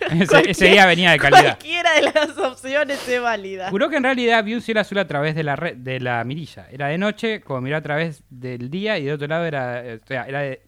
Ese, 0.20 0.50
ese 0.50 0.66
día 0.66 0.84
venía 0.86 1.10
de 1.10 1.18
calidad. 1.18 1.42
Cualquiera 1.58 1.94
de 1.94 2.02
las 2.02 2.36
opciones 2.38 3.08
es 3.08 3.20
válida. 3.20 3.70
Juró 3.70 3.88
que 3.88 3.96
en 3.96 4.02
realidad 4.04 4.44
vio 4.44 4.56
un 4.56 4.62
cielo 4.62 4.80
azul 4.80 4.98
a 4.98 5.06
través 5.08 5.34
de 5.34 5.42
la, 5.42 5.56
re- 5.56 5.74
de 5.74 5.98
la 6.00 6.22
mirilla. 6.22 6.66
Era 6.70 6.88
de 6.88 6.98
noche, 6.98 7.40
como 7.40 7.62
miró 7.62 7.76
a 7.78 7.80
través 7.80 8.22
del 8.28 8.70
día, 8.70 8.98
y 8.98 9.04
del 9.06 9.14
otro 9.14 9.26
lado 9.26 9.46
era. 9.46 9.84
eh, 9.84 9.98
O 10.02 10.06
sea, 10.06 10.24
era 10.24 10.40
de, 10.42 10.60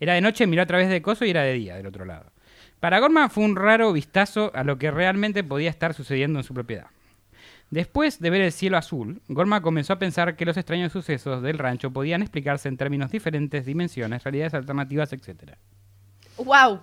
era 0.00 0.14
de 0.14 0.20
noche, 0.22 0.46
miró 0.46 0.62
a 0.62 0.66
través 0.66 0.88
de 0.88 1.00
coso 1.02 1.24
y 1.26 1.30
era 1.30 1.42
de 1.42 1.52
día 1.52 1.76
del 1.76 1.86
otro 1.86 2.04
lado. 2.06 2.32
Para 2.80 2.98
Gorman 2.98 3.30
fue 3.30 3.44
un 3.44 3.54
raro 3.56 3.92
vistazo 3.92 4.50
a 4.54 4.64
lo 4.64 4.78
que 4.78 4.90
realmente 4.90 5.44
podía 5.44 5.68
estar 5.70 5.92
sucediendo 5.94 6.40
en 6.40 6.44
su 6.44 6.54
propiedad. 6.54 6.86
Después 7.72 8.20
de 8.20 8.28
ver 8.28 8.42
el 8.42 8.52
cielo 8.52 8.76
azul, 8.76 9.22
Gorman 9.28 9.62
comenzó 9.62 9.94
a 9.94 9.98
pensar 9.98 10.36
que 10.36 10.44
los 10.44 10.58
extraños 10.58 10.92
sucesos 10.92 11.42
del 11.42 11.56
rancho 11.56 11.90
podían 11.90 12.20
explicarse 12.20 12.68
en 12.68 12.76
términos 12.76 13.10
diferentes, 13.10 13.64
dimensiones, 13.64 14.22
realidades 14.22 14.52
alternativas, 14.52 15.10
etc. 15.14 15.54
Wow. 16.36 16.82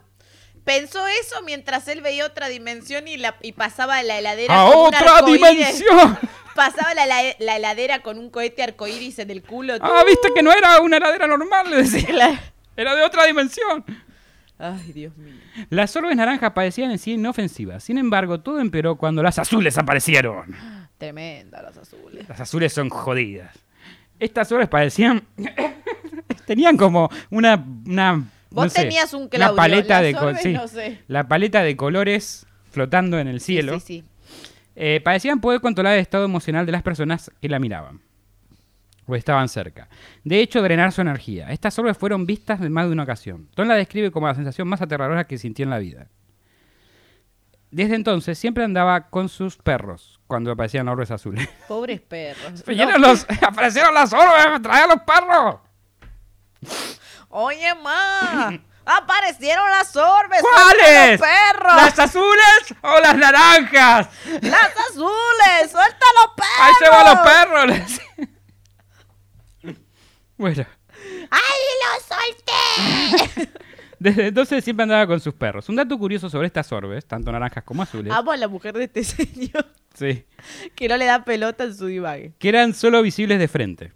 Pensó 0.65 1.05
eso 1.07 1.43
mientras 1.45 1.87
él 1.89 2.01
veía 2.01 2.25
otra 2.25 2.47
dimensión 2.47 3.07
y, 3.07 3.17
la, 3.17 3.35
y 3.43 3.51
pasaba 3.51 4.01
la 4.01 4.17
heladera 4.17 4.61
¡A 4.61 4.65
con 4.71 4.79
un 4.79 4.85
otra 4.87 5.17
arcoíris. 5.17 5.41
dimensión! 5.47 6.17
Pasaba 6.55 6.95
la, 6.95 7.05
la- 7.05 7.35
la 7.37 7.55
heladera 7.57 8.01
con 8.01 8.17
un 8.17 8.31
cohete 8.31 8.63
arcoíris 8.63 9.19
en 9.19 9.29
el 9.29 9.43
culo. 9.43 9.75
¡Ah, 9.81 10.03
viste 10.07 10.29
que 10.35 10.41
no 10.41 10.51
era 10.51 10.81
una 10.81 10.97
heladera 10.97 11.27
normal! 11.27 11.69
Le 11.69 11.75
decía. 11.83 12.41
Era 12.75 12.95
de 12.95 13.03
otra 13.03 13.25
dimensión. 13.25 13.85
Ay, 14.59 14.91
Dios 14.91 15.15
mío. 15.17 15.33
Las 15.69 15.95
orbes 15.95 16.17
naranjas 16.17 16.51
parecían 16.51 16.91
en 16.91 16.99
sí 16.99 17.13
inofensivas. 17.13 17.81
Sin 17.81 17.97
embargo, 17.97 18.41
todo 18.41 18.59
empeoró 18.59 18.97
cuando 18.97 19.23
las 19.23 19.39
azules 19.39 19.77
aparecieron. 19.77 20.53
Tremenda 20.97 21.61
las 21.61 21.77
azules. 21.77 22.27
Las 22.27 22.41
azules 22.41 22.73
son 22.73 22.89
jodidas. 22.89 23.57
Estas 24.19 24.51
orbes 24.51 24.67
parecían... 24.67 25.23
Tenían 26.45 26.75
como 26.75 27.09
una... 27.29 27.65
una 27.85 28.23
Vos 28.51 28.65
no 28.65 28.69
sé, 28.71 28.81
tenías 28.81 29.13
un 29.13 29.29
una 29.31 29.53
paleta 29.55 30.01
de 30.01 30.15
orbes, 30.15 30.41
sí, 30.41 30.53
no 30.53 30.67
sé. 30.67 30.99
La 31.07 31.27
paleta 31.27 31.61
de 31.61 31.77
colores 31.77 32.47
flotando 32.71 33.19
en 33.19 33.27
el 33.27 33.41
cielo. 33.41 33.79
Sí, 33.79 33.79
sí, 33.79 33.99
sí. 34.01 34.41
Eh, 34.75 35.01
parecían 35.03 35.39
poder 35.39 35.61
controlar 35.61 35.93
el 35.93 35.99
estado 35.99 36.25
emocional 36.25 36.65
de 36.65 36.71
las 36.71 36.81
personas 36.81 37.31
que 37.41 37.47
la 37.47 37.59
miraban. 37.59 38.01
O 39.09 39.15
estaban 39.15 39.49
cerca. 39.49 39.89
De 40.23 40.39
hecho, 40.39 40.61
drenar 40.61 40.91
su 40.91 41.01
energía. 41.01 41.49
Estas 41.49 41.79
orbes 41.79 41.97
fueron 41.97 42.27
vistas 42.27 42.61
en 42.61 42.71
más 42.71 42.85
de 42.85 42.91
una 42.91 43.03
ocasión. 43.03 43.49
Tom 43.55 43.67
la 43.67 43.73
describe 43.73 44.11
como 44.11 44.27
la 44.27 44.35
sensación 44.35 44.67
más 44.67 44.83
aterradora 44.83 45.25
que 45.25 45.39
sintió 45.39 45.63
en 45.63 45.71
la 45.71 45.79
vida. 45.79 46.09
Desde 47.71 47.95
entonces 47.95 48.37
siempre 48.37 48.63
andaba 48.63 49.09
con 49.09 49.27
sus 49.27 49.57
perros 49.57 50.19
cuando 50.27 50.51
aparecían 50.51 50.87
orbes 50.87 51.09
azules. 51.09 51.49
Pobres 51.67 52.01
perros. 52.01 52.63
¡Vinieron 52.67 53.01
los, 53.01 53.25
¡Aparecieron 53.41 53.95
las 53.95 54.13
orbes! 54.13 54.61
¡Trae 54.61 54.83
a 54.83 54.87
los 54.87 55.01
perros! 55.01 55.55
Oye, 57.29 57.73
ma. 57.81 58.59
Aparecieron 58.85 59.71
las 59.71 59.95
orbes. 59.95 60.39
¿Cuáles? 60.41 61.19
¡Suelta 61.19 61.27
los 61.27 61.55
perros! 61.55 61.75
¿Las 61.75 61.99
azules 61.99 62.75
o 62.81 62.99
las 62.99 63.17
naranjas? 63.17 64.07
¡Las 64.41 64.71
azules! 64.91 65.71
¡Suelta 65.71 66.05
los 66.15 66.33
perros! 66.35 66.59
¡Ahí 66.61 66.73
se 66.77 66.89
van 66.89 67.05
los 67.05 67.19
perros! 67.27 68.01
Bueno. 70.39 70.65
¡Ay, 71.29 71.59
lo 71.83 73.35
solté! 73.35 73.51
Desde 73.99 74.27
entonces 74.27 74.63
siempre 74.63 74.83
andaba 74.83 75.05
con 75.05 75.19
sus 75.19 75.33
perros. 75.33 75.67
Un 75.69 75.75
dato 75.75 75.97
curioso 75.99 76.29
sobre 76.29 76.47
estas 76.47 76.71
orbes, 76.71 77.05
tanto 77.05 77.31
naranjas 77.31 77.63
como 77.65 77.83
azules, 77.83 78.11
Amo 78.13 78.31
a 78.31 78.37
la 78.37 78.47
mujer 78.47 78.73
de 78.77 78.85
este 78.85 79.03
señor 79.03 79.65
sí, 79.93 80.25
que 80.75 80.87
no 80.87 80.95
le 80.97 81.05
da 81.05 81.25
pelota 81.25 81.65
en 81.65 81.75
su 81.75 81.85
divague. 81.87 82.33
que 82.39 82.47
eran 82.49 82.73
solo 82.73 83.01
visibles 83.01 83.37
de 83.39 83.47
frente. 83.49 83.93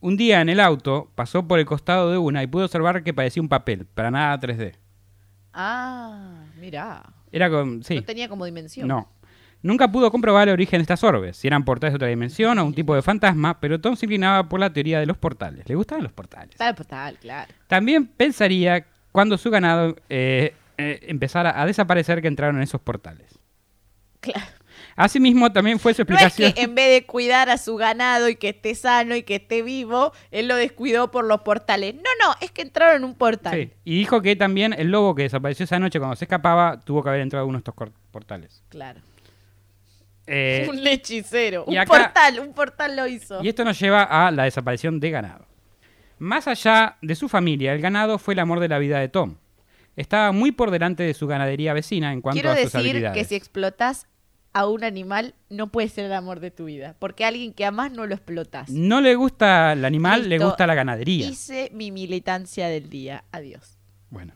Un 0.00 0.16
día 0.16 0.40
en 0.40 0.48
el 0.48 0.58
auto 0.60 1.12
pasó 1.14 1.46
por 1.46 1.58
el 1.60 1.66
costado 1.66 2.10
de 2.10 2.18
una 2.18 2.42
y 2.42 2.46
pudo 2.46 2.64
observar 2.64 3.04
que 3.04 3.12
parecía 3.14 3.42
un 3.42 3.48
papel, 3.50 3.84
para 3.86 4.10
nada 4.10 4.40
3D. 4.40 4.74
Ah, 5.52 6.44
mira. 6.58 7.02
Era 7.30 7.50
con... 7.50 7.84
Sí, 7.84 7.96
No 7.96 8.04
tenía 8.04 8.28
como 8.28 8.44
dimensión. 8.46 8.88
no. 8.88 9.08
Nunca 9.62 9.90
pudo 9.92 10.10
comprobar 10.10 10.48
el 10.48 10.54
origen 10.54 10.78
de 10.78 10.82
estas 10.82 11.04
orbes, 11.04 11.36
si 11.36 11.46
eran 11.46 11.64
portales 11.64 11.92
de 11.92 11.96
otra 11.96 12.08
dimensión 12.08 12.58
o 12.58 12.64
un 12.64 12.74
tipo 12.74 12.94
de 12.96 13.02
fantasma, 13.02 13.60
pero 13.60 13.80
Tom 13.80 13.94
se 13.96 14.06
inclinaba 14.06 14.48
por 14.48 14.58
la 14.58 14.72
teoría 14.72 14.98
de 14.98 15.06
los 15.06 15.16
portales. 15.16 15.68
Le 15.68 15.74
gustaban 15.76 16.02
los 16.02 16.12
portales. 16.12 16.56
Tal, 16.56 16.74
pues, 16.74 16.88
tal, 16.88 17.16
claro. 17.18 17.52
También 17.68 18.06
pensaría 18.06 18.84
cuando 19.12 19.38
su 19.38 19.50
ganado 19.50 19.94
eh, 20.08 20.54
eh, 20.78 20.98
empezara 21.02 21.60
a 21.60 21.64
desaparecer 21.66 22.20
que 22.20 22.28
entraron 22.28 22.56
en 22.56 22.62
esos 22.62 22.80
portales. 22.80 23.38
Claro. 24.20 24.40
Asimismo, 24.96 25.50
también 25.52 25.78
fue 25.78 25.94
su 25.94 26.02
No 26.04 26.16
es 26.16 26.22
explicación. 26.22 26.52
que 26.52 26.62
en 26.62 26.74
vez 26.74 26.90
de 27.00 27.06
cuidar 27.06 27.48
a 27.48 27.56
su 27.56 27.76
ganado 27.76 28.28
y 28.28 28.36
que 28.36 28.50
esté 28.50 28.74
sano 28.74 29.14
y 29.16 29.22
que 29.22 29.36
esté 29.36 29.62
vivo, 29.62 30.12
él 30.30 30.48
lo 30.48 30.56
descuidó 30.56 31.10
por 31.10 31.24
los 31.24 31.40
portales. 31.42 31.94
No, 31.94 32.00
no, 32.20 32.34
es 32.40 32.50
que 32.50 32.62
entraron 32.62 32.96
en 32.96 33.04
un 33.04 33.14
portal. 33.14 33.54
Sí, 33.54 33.70
Y 33.84 33.96
dijo 33.98 34.20
que 34.22 34.36
también 34.36 34.74
el 34.76 34.90
lobo 34.90 35.14
que 35.14 35.22
desapareció 35.22 35.64
esa 35.64 35.78
noche 35.78 35.98
cuando 35.98 36.16
se 36.16 36.24
escapaba 36.26 36.80
tuvo 36.80 37.02
que 37.02 37.08
haber 37.08 37.20
entrado 37.22 37.44
a 37.44 37.48
uno 37.48 37.58
de 37.58 37.60
estos 37.60 37.74
cor- 37.74 37.92
portales. 38.10 38.62
Claro. 38.68 39.00
Eh, 40.26 40.66
un 40.70 40.86
hechicero. 40.86 41.64
y 41.66 41.72
Un 41.72 41.78
acá- 41.78 41.88
portal, 42.04 42.40
un 42.40 42.52
portal 42.52 42.96
lo 42.96 43.06
hizo. 43.06 43.42
y 43.42 43.48
esto 43.48 43.64
nos 43.64 43.78
lleva 43.78 44.02
a 44.04 44.30
la 44.30 44.44
desaparición 44.44 45.00
de 45.00 45.10
ganado. 45.10 45.46
Más 46.18 46.46
allá 46.46 46.96
de 47.02 47.14
su 47.16 47.28
familia, 47.28 47.72
el 47.72 47.80
ganado 47.80 48.18
fue 48.18 48.34
el 48.34 48.40
amor 48.40 48.60
de 48.60 48.68
la 48.68 48.78
vida 48.78 49.00
de 49.00 49.08
Tom. 49.08 49.36
Estaba 49.96 50.32
muy 50.32 50.52
por 50.52 50.70
delante 50.70 51.02
de 51.02 51.12
su 51.14 51.26
ganadería 51.26 51.74
vecina 51.74 52.12
en 52.12 52.20
cuanto 52.20 52.36
Quiero 52.36 52.50
a 52.50 52.54
sus 52.54 52.72
decir 52.72 52.80
habilidades. 52.80 53.18
que 53.18 53.24
si 53.24 53.34
explotas 53.34 54.06
a 54.54 54.66
un 54.66 54.84
animal, 54.84 55.34
no 55.50 55.66
puede 55.72 55.88
ser 55.88 56.04
el 56.06 56.12
amor 56.12 56.38
de 56.40 56.50
tu 56.50 56.66
vida. 56.66 56.94
Porque 56.98 57.24
a 57.24 57.28
alguien 57.28 57.52
que 57.52 57.64
amas 57.64 57.90
no 57.90 58.06
lo 58.06 58.14
explotas. 58.14 58.70
No 58.70 59.00
le 59.00 59.14
gusta 59.16 59.72
el 59.72 59.84
animal, 59.84 60.28
le 60.28 60.38
gusta 60.38 60.66
la 60.66 60.74
ganadería. 60.74 61.26
Hice 61.26 61.70
mi 61.74 61.90
militancia 61.90 62.68
del 62.68 62.88
día. 62.88 63.24
Adiós. 63.32 63.76
Bueno. 64.10 64.34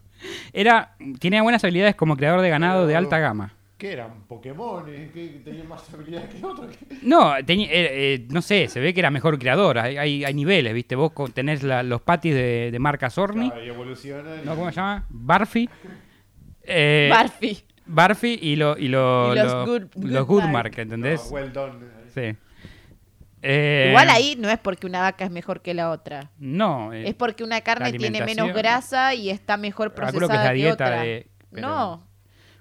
Era, 0.52 0.96
tenía 1.20 1.42
buenas 1.42 1.62
habilidades 1.62 1.94
como 1.94 2.16
creador 2.16 2.40
de 2.40 2.48
ganado 2.48 2.86
de 2.86 2.96
alta 2.96 3.18
gama. 3.18 3.54
¿Qué 3.76 3.92
eran? 3.92 4.22
¿Pokémon? 4.26 4.86
¿Que 4.86 5.40
tenían 5.44 5.68
más 5.68 5.92
habilidades 5.92 6.34
que 6.34 6.44
otros? 6.44 6.74
No, 7.02 7.34
tenía- 7.44 7.66
eh, 7.70 8.14
eh, 8.14 8.26
no 8.30 8.40
sé, 8.40 8.68
se 8.68 8.80
ve 8.80 8.94
que 8.94 9.00
era 9.00 9.10
mejor 9.10 9.38
creador. 9.38 9.78
Hay, 9.78 9.98
hay, 9.98 10.24
hay 10.24 10.32
niveles, 10.32 10.72
¿viste? 10.72 10.96
Vos 10.96 11.12
tenés 11.34 11.62
la- 11.62 11.82
los 11.82 12.00
patis 12.00 12.34
de, 12.34 12.70
de 12.72 12.78
marca 12.78 13.10
Sorni. 13.10 13.52
y 13.64 13.68
evolucionan. 13.68 14.44
¿no? 14.46 14.54
¿Cómo 14.56 14.70
se 14.70 14.76
llama? 14.76 15.04
Barfi. 15.10 15.68
Eh, 16.62 17.08
Barfi. 17.10 17.64
Barfi 17.84 18.38
y, 18.40 18.56
lo, 18.56 18.78
y, 18.78 18.88
lo- 18.88 19.32
Y 19.34 19.36
los 19.38 19.52
lo- 19.52 19.66
Good- 19.66 19.88
los 20.04 20.26
Goodmark. 20.26 20.78
¿entendés? 20.78 21.22
No, 21.26 21.30
well 21.36 21.52
done. 21.52 21.74
Sí. 22.14 22.34
Eh, 23.42 23.88
Igual 23.90 24.08
ahí 24.08 24.36
no 24.38 24.48
es 24.48 24.58
porque 24.58 24.86
una 24.86 25.02
vaca 25.02 25.24
es 25.24 25.30
mejor 25.30 25.60
que 25.60 25.74
la 25.74 25.90
otra. 25.90 26.30
No. 26.38 26.92
eh, 26.94 27.08
Es 27.08 27.14
porque 27.14 27.44
una 27.44 27.60
carne 27.60 27.92
tiene 27.92 28.24
menos 28.24 28.52
grasa 28.54 29.14
y 29.14 29.28
está 29.30 29.56
mejor 29.58 29.92
procesada 29.94 30.18
que 30.18 30.34
es 30.34 30.44
la 30.44 30.48
que, 30.50 30.54
dieta 30.56 30.72
otra. 30.74 31.02
de- 31.02 31.26
pero- 31.52 31.68
No. 31.68 32.05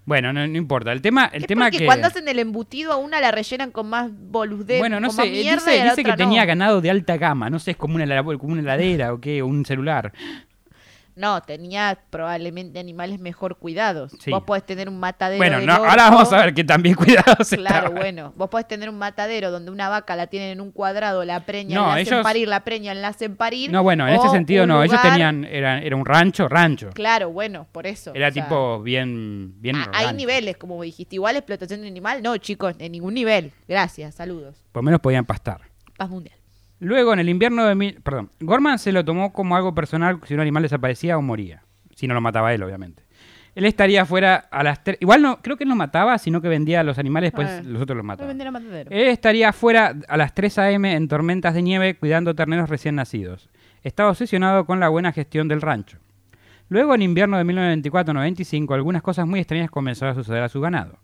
Bueno, 0.06 0.32
no, 0.32 0.48
no 0.48 0.58
importa. 0.58 0.92
El 0.92 1.02
tema, 1.02 1.30
el 1.34 1.44
es 1.44 1.48
tema 1.48 1.72
que. 1.72 1.86
cuando 1.86 2.08
hacen 2.08 2.28
el 2.28 2.38
embutido 2.38 2.92
a 2.94 2.98
una 2.98 3.20
la 3.20 3.32
rellenan 3.32 3.72
con 3.72 3.90
más 3.90 4.12
boludez. 4.12 4.80
bueno, 4.80 5.00
no 5.00 5.08
con 5.08 5.16
sé, 5.16 5.22
más 5.22 5.28
eh, 5.28 5.32
mierda 5.32 5.72
dice, 5.72 6.04
que 6.04 6.12
no. 6.12 6.16
tenía 6.16 6.46
ganado 6.46 6.80
de 6.80 6.92
alta 6.92 7.18
gama, 7.18 7.50
no 7.50 7.58
sé, 7.60 7.72
es 7.72 7.78
como 7.78 7.96
una, 7.96 8.24
como 8.24 8.54
una 8.54 8.62
heladera 8.62 9.14
o 9.14 9.20
qué, 9.20 9.42
o 9.42 9.48
un 9.48 9.66
celular. 9.66 10.14
No, 11.16 11.42
tenía 11.42 11.98
probablemente 12.10 12.78
animales 12.78 13.20
mejor 13.20 13.58
cuidados. 13.58 14.12
Sí. 14.20 14.32
Vos 14.32 14.44
podés 14.44 14.66
tener 14.66 14.90
un 14.90 15.00
matadero 15.00 15.38
Bueno, 15.38 15.62
no, 15.62 15.74
ahora 15.76 16.10
vamos 16.10 16.34
a 16.34 16.38
ver 16.44 16.54
que 16.54 16.64
también 16.66 16.94
cuidados 16.96 17.50
Claro, 17.52 17.92
bueno. 17.92 18.34
Vos 18.36 18.50
podés 18.50 18.68
tener 18.68 18.90
un 18.90 18.98
matadero 18.98 19.50
donde 19.50 19.72
una 19.72 19.88
vaca 19.88 20.16
la 20.18 20.28
tienen 20.28 20.50
en 20.50 20.62
un 20.62 20.72
cuadrado, 20.72 21.24
la 21.24 21.46
preñan, 21.46 21.76
No, 21.82 21.88
la 21.88 21.94
hacen 21.94 22.08
ellos- 22.16 22.24
parir, 22.24 22.48
la 22.50 22.64
preñan, 22.66 23.02
la 23.02 23.08
hacen 23.10 23.38
parir. 23.38 23.72
No, 23.72 23.82
bueno, 23.82 24.06
en 24.08 24.16
ese 24.16 24.30
sentido 24.30 24.68
no, 24.68 24.84
ellos 24.84 25.02
tenían, 25.02 25.46
era, 25.46 25.80
era 25.80 25.96
un 25.96 26.06
rancho, 26.06 26.50
rancho. 26.50 26.90
Claro, 26.94 27.30
bueno, 27.32 27.66
por 27.72 27.88
eso. 27.88 28.12
Era 28.14 28.28
o 28.28 28.32
sea, 28.32 28.44
tipo 28.44 28.82
bien, 28.82 29.54
bien 29.62 29.78
a- 29.78 29.90
Hay 29.94 30.14
niveles, 30.14 30.58
como 30.58 30.82
dijiste. 30.84 31.16
Igual 31.16 31.38
explotación 31.38 31.82
de 31.82 31.88
animal, 31.88 32.22
no, 32.24 32.36
chicos, 32.38 32.76
en 32.78 32.92
ningún 32.92 33.14
nivel. 33.14 33.54
Gracias, 33.70 34.16
saludos. 34.16 34.58
Por 34.74 34.82
lo 34.84 34.86
menos 34.86 35.00
podían 35.00 35.24
pastar. 35.26 35.62
Paz 35.98 36.10
mundial. 36.10 36.36
Luego, 36.86 37.14
en 37.14 37.20
el 37.20 37.30
invierno 37.30 37.66
de... 37.66 37.76
mil- 37.76 38.02
Perdón, 38.02 38.30
Gorman 38.40 38.78
se 38.80 38.92
lo 38.92 39.04
tomó 39.04 39.34
como 39.34 39.56
algo 39.56 39.74
personal 39.74 40.20
si 40.26 40.34
un 40.34 40.40
animal 40.40 40.64
desaparecía 40.64 41.18
o 41.18 41.22
moría. 41.22 41.64
Si 41.96 42.08
no 42.08 42.14
lo 42.14 42.22
mataba 42.22 42.54
él, 42.54 42.62
obviamente. 42.64 43.04
Él 43.56 43.64
estaría 43.66 44.06
fuera 44.06 44.36
a 44.52 44.64
las 44.64 44.84
tres... 44.84 44.98
Igual 45.00 45.22
no, 45.22 45.42
creo 45.42 45.56
que 45.58 45.64
él 45.64 45.70
no 45.70 45.76
mataba, 45.78 46.18
sino 46.18 46.42
que 46.42 46.50
vendía 46.50 46.82
a 46.82 46.84
los 46.84 46.98
animales, 47.00 47.32
después 47.32 47.48
Ah. 47.50 47.62
los 47.64 47.82
otros 47.82 47.96
los 47.96 48.04
Voy 48.06 48.12
a 48.12 48.14
mataban. 48.14 48.28
vender 48.30 48.48
a 48.48 48.52
matadero. 48.52 48.92
Él 48.92 49.08
estaría 49.08 49.54
fuera 49.54 49.96
a 50.10 50.18
las 50.18 50.34
3 50.36 50.58
a.m. 50.60 50.94
en 50.94 51.08
tormentas 51.08 51.54
de 51.54 51.62
nieve 51.62 51.96
cuidando 51.96 52.36
terneros 52.36 52.70
recién 52.70 52.96
nacidos. 52.96 53.50
Estaba 53.82 54.10
obsesionado 54.10 54.66
con 54.66 54.80
la 54.80 54.90
buena 54.90 55.12
gestión 55.14 55.48
del 55.48 55.62
rancho. 55.62 56.00
Luego, 56.68 56.96
en 56.96 57.02
invierno 57.04 57.38
de 57.38 57.46
1994-95, 57.46 58.74
algunas 58.74 59.02
cosas 59.02 59.26
muy 59.28 59.40
extrañas 59.40 59.70
comenzaron 59.70 60.12
a 60.12 60.16
suceder 60.16 60.44
a 60.44 60.50
su 60.50 60.60
ganado. 60.60 60.98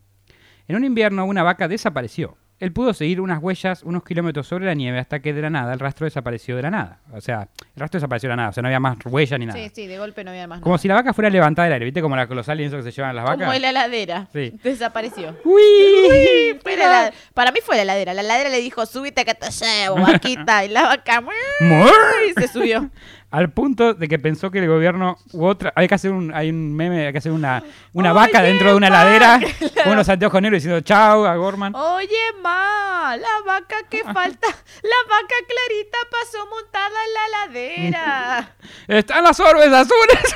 En 0.68 0.76
un 0.76 0.84
invierno, 0.84 1.26
una 1.26 1.44
vaca 1.44 1.68
desapareció. 1.68 2.38
Él 2.62 2.72
pudo 2.72 2.94
seguir 2.94 3.20
unas 3.20 3.42
huellas 3.42 3.84
unos 3.84 4.04
kilómetros 4.04 4.48
sobre 4.48 4.66
la 4.66 4.74
nieve 4.74 5.00
hasta 5.00 5.20
que 5.20 5.34
de 5.34 5.42
la 5.42 5.50
nada 5.50 5.74
el 5.74 5.80
rastro 5.80 6.06
desapareció 6.06 6.56
de 6.56 6.62
la 6.62 6.70
nada. 6.72 7.00
O 7.12 7.20
sea, 7.20 7.50
el 7.76 7.80
rastro 7.80 7.98
desapareció 8.00 8.30
de 8.30 8.32
la 8.32 8.36
nada, 8.38 8.50
o 8.50 8.54
sea, 8.54 8.62
no 8.62 8.68
había 8.68 8.80
más 8.80 8.98
huella 9.06 9.38
ni 9.38 9.48
nada. 9.48 9.60
Sí, 9.60 9.70
sí, 9.74 9.88
de 9.88 9.98
golpe 9.98 10.24
no 10.24 10.30
había 10.32 10.48
más 10.48 10.62
Como 10.62 10.76
nada. 10.76 10.82
si 10.82 10.88
la 10.88 10.94
vaca 10.94 11.14
fuera 11.14 11.30
levantada 11.30 11.66
del 11.66 11.74
aire, 11.74 11.86
¿viste? 11.86 12.02
Como 12.02 12.16
la, 12.16 12.26
los 12.26 12.48
aliens 12.50 12.72
esos 12.72 12.86
que 12.86 12.92
se 12.92 12.96
llevan 12.96 13.16
las 13.16 13.26
vacas. 13.26 13.48
Como 13.48 13.60
la 13.60 13.70
heladera. 13.70 14.28
Sí. 14.32 14.54
Desapareció. 14.64 15.36
¡Uy! 15.44 16.60
Fue 16.62 16.78
la 16.78 16.86
helad- 17.10 17.14
Para 17.34 17.52
mí 17.52 17.60
fue 17.64 17.76
la 17.76 17.82
heladera. 17.84 18.14
La 18.14 18.22
heladera 18.22 18.50
le 18.50 18.60
dijo, 18.60 18.86
súbite 18.86 19.26
que 19.26 19.34
te 19.34 19.48
llevo, 19.50 19.96
vaquita. 19.96 20.64
Y 20.66 20.70
la 20.70 20.84
vaca, 20.84 21.22
¡Mur! 21.62 21.90
y 22.30 22.34
se 22.40 22.48
subió. 22.48 22.90
Al 23.32 23.50
punto 23.50 23.94
de 23.94 24.10
que 24.10 24.20
pensó 24.20 24.52
que 24.52 24.60
el 24.60 24.68
gobierno 24.68 25.18
u 25.32 25.46
otra. 25.46 25.72
Hay 25.78 25.88
que 25.88 25.96
hacer 25.96 26.12
un, 26.12 26.34
hay 26.34 26.50
un 26.50 26.76
meme, 26.76 27.08
hay 27.08 27.14
que 27.14 27.20
hacer 27.20 27.32
una, 27.32 27.64
una 27.94 28.12
vaca 28.12 28.42
dentro 28.42 28.70
de 28.70 28.76
una 28.76 28.88
heladera 28.88 29.40
con 29.84 29.94
unos 29.94 30.10
anteojos 30.10 30.42
negros 30.42 30.62
diciendo 30.62 30.82
chao 30.82 31.26
a 31.26 31.34
Gorman. 31.38 31.74
Oye, 31.74 32.34
ma, 32.42 33.16
la 33.16 33.42
vaca 33.46 33.78
que 33.90 34.04
falta, 34.04 34.48
la 34.48 35.00
vaca 35.10 35.36
clarita 35.48 35.98
pasó 36.12 36.46
montada 36.48 36.98
en 37.08 37.14
la 37.14 37.28
ladera. 37.38 38.56
¡Están 38.90 39.24
las 39.24 39.40
orbes 39.40 39.72
azules! 39.72 40.36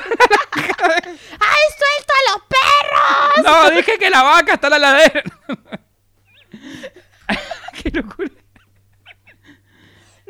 ¡Ay, 0.53 1.65
suelto 1.77 2.13
a 2.15 2.31
los 2.31 2.41
perros! 2.47 3.43
no, 3.43 3.75
dije 3.75 3.97
que 3.97 4.09
la 4.09 4.23
vaca 4.23 4.53
está 4.53 4.67
en 4.67 4.71
la 4.71 4.77
heladera. 4.77 5.23
¡Qué 7.83 7.89
locura! 7.91 8.44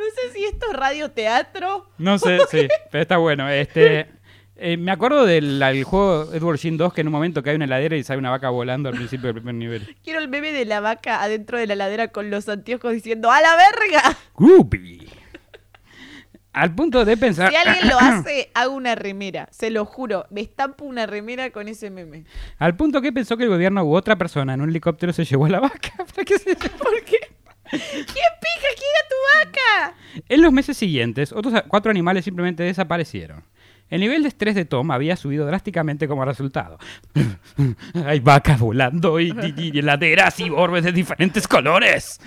No 0.05 0.21
sé 0.21 0.33
si 0.33 0.45
esto 0.45 0.65
es 0.71 0.77
radioteatro. 0.77 1.89
No 1.97 2.17
sé, 2.19 2.39
sí, 2.51 2.67
pero 2.91 3.01
está 3.01 3.17
bueno. 3.17 3.49
Este, 3.49 4.07
eh, 4.57 4.77
me 4.77 4.91
acuerdo 4.91 5.25
del 5.25 5.61
al 5.61 5.83
juego 5.83 6.31
Edward 6.33 6.57
Shin 6.57 6.77
2 6.77 6.93
que 6.93 7.01
en 7.01 7.07
un 7.07 7.13
momento 7.13 7.43
cae 7.43 7.55
una 7.55 7.65
heladera 7.65 7.95
y 7.97 8.03
sale 8.03 8.19
una 8.19 8.29
vaca 8.31 8.49
volando 8.49 8.89
al 8.89 8.95
principio 8.95 9.27
del 9.27 9.35
primer 9.35 9.55
nivel. 9.55 9.95
Quiero 10.03 10.19
el 10.19 10.27
meme 10.29 10.51
de 10.51 10.65
la 10.65 10.79
vaca 10.79 11.21
adentro 11.23 11.57
de 11.57 11.67
la 11.67 11.75
ladera 11.75 12.09
con 12.09 12.29
los 12.29 12.47
anteojos 12.49 12.93
diciendo 12.93 13.31
¡A 13.31 13.41
la 13.41 13.55
verga! 13.55 14.17
Al 16.53 16.73
punto 16.73 17.03
de 17.03 17.17
pensar. 17.17 17.49
Si 17.49 17.55
alguien 17.57 17.89
lo 17.89 17.97
hace, 17.99 18.49
hago 18.53 18.73
una 18.75 18.95
remera. 18.95 19.49
Se 19.51 19.69
lo 19.69 19.83
juro. 19.83 20.25
Me 20.29 20.39
estampo 20.39 20.85
una 20.85 21.05
remera 21.05 21.49
con 21.51 21.67
ese 21.67 21.89
meme. 21.89 22.23
Al 22.59 22.77
punto 22.77 23.01
que 23.01 23.11
pensó 23.11 23.35
que 23.35 23.43
el 23.43 23.49
gobierno 23.49 23.83
u 23.83 23.93
otra 23.93 24.15
persona 24.17 24.53
en 24.53 24.61
un 24.61 24.69
helicóptero 24.69 25.11
se 25.11 25.25
llevó 25.25 25.47
a 25.47 25.49
la 25.49 25.59
vaca. 25.59 25.91
¿Para 26.15 26.23
qué 26.23 26.37
se- 26.39 26.55
¿Por 26.55 27.03
qué? 27.03 27.17
¿Quién 27.71 27.81
pija? 27.81 28.69
¿Quién 28.77 28.94
En 30.29 30.41
los 30.41 30.51
meses 30.53 30.77
siguientes, 30.77 31.31
otros 31.31 31.53
cuatro 31.67 31.91
animales 31.91 32.25
simplemente 32.25 32.63
desaparecieron. 32.63 33.43
El 33.89 34.01
nivel 34.01 34.23
de 34.23 34.29
estrés 34.29 34.55
de 34.55 34.65
Tom 34.65 34.89
había 34.91 35.15
subido 35.15 35.45
drásticamente 35.45 36.07
como 36.07 36.25
resultado. 36.25 36.77
Hay 38.05 38.19
vacas 38.19 38.59
volando 38.59 39.19
y, 39.19 39.29
y- 39.29 39.71
y 39.73 39.79
heladeras 39.79 40.39
y 40.39 40.49
orbes 40.49 40.83
de 40.83 40.91
diferentes 40.91 41.47
colores. 41.47 42.19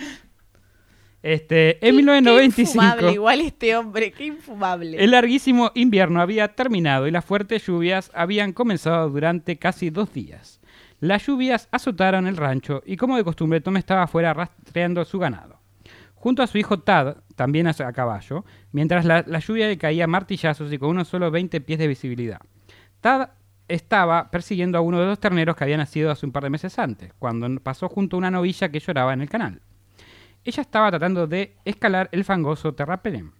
Este, 1.20 1.72
en 1.76 1.80
Qué 1.80 1.92
1995, 1.94 2.62
infumable 2.84 3.12
igual 3.12 3.40
este 3.40 3.76
hombre. 3.76 4.12
Qué 4.12 4.26
infumable. 4.26 5.03
el 5.03 5.11
larguísimo 5.11 5.72
invierno 5.74 6.20
había 6.20 6.46
terminado 6.55 7.09
y 7.09 7.11
las 7.11 7.24
fuertes 7.24 7.66
lluvias 7.66 8.11
habían 8.14 8.53
comenzado 8.53 9.11
durante 9.11 9.57
casi 9.59 9.90
dos 9.90 10.12
días. 10.12 10.61
Las 11.01 11.26
lluvias 11.26 11.68
azotaron 11.72 12.28
el 12.28 12.36
rancho 12.36 12.82
y 12.86 12.96
como 12.96 13.16
de 13.16 13.24
costumbre 13.24 13.61
Tom 13.61 13.76
estaba 13.76 14.05
afuera 14.05 14.32
rastreando 14.32 15.05
su 15.05 15.18
ganado. 15.18 15.58
Junto 16.21 16.43
a 16.43 16.47
su 16.49 16.59
hijo 16.59 16.81
Tad, 16.81 17.19
también 17.37 17.66
a 17.69 17.71
a 17.71 17.93
caballo, 17.93 18.45
mientras 18.73 19.05
la, 19.05 19.25
la 19.27 19.39
lluvia 19.39 19.69
le 19.69 19.79
caía 19.79 20.07
martillazos 20.09 20.73
y 20.73 20.79
con 20.79 20.91
unos 20.91 21.07
solo 21.09 21.31
20 21.31 21.61
pies 21.61 21.79
de 21.79 21.87
visibilidad. 21.87 22.41
Tad 23.01 23.31
estaba 23.69 24.31
persiguiendo 24.31 24.79
a 24.79 24.81
uno 24.81 24.99
de 24.99 25.07
los 25.07 25.21
terneros 25.21 25.55
que 25.55 25.64
había 25.64 25.77
nacido 25.77 26.11
hace 26.11 26.27
un 26.27 26.33
par 26.33 26.43
de 26.43 26.51
meses 26.51 26.79
antes, 26.79 27.12
cuando 27.19 27.49
pasó 27.61 27.89
junto 27.89 28.16
a 28.16 28.19
una 28.19 28.31
novilla 28.31 28.69
que 28.71 28.81
lloraba 28.81 29.12
en 29.12 29.21
el 29.21 29.29
canal. 29.29 29.61
Ella 30.45 30.61
estaba 30.62 30.91
tratando 30.91 31.27
de 31.27 31.57
escalar 31.64 32.09
el 32.12 32.25
fangoso 32.25 32.75
terraplén, 32.75 33.33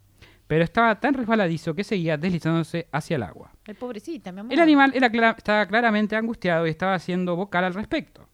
pero 0.47 0.63
estaba 0.63 1.01
tan 1.01 1.15
resbaladizo 1.15 1.75
que 1.75 1.83
seguía 1.85 2.17
deslizándose 2.17 2.87
hacia 2.93 3.17
el 3.17 3.23
agua. 3.23 3.51
Ay, 3.67 3.75
pobrecita, 3.75 4.31
mi 4.33 4.41
amor. 4.41 4.53
El 4.53 4.61
animal 4.61 4.93
era 4.95 5.11
clara- 5.11 5.35
estaba 5.37 5.67
claramente 5.67 6.15
angustiado 6.17 6.67
y 6.67 6.71
estaba 6.71 6.95
haciendo 6.95 7.35
vocal 7.35 7.65
al 7.65 7.75
respecto. 7.75 8.29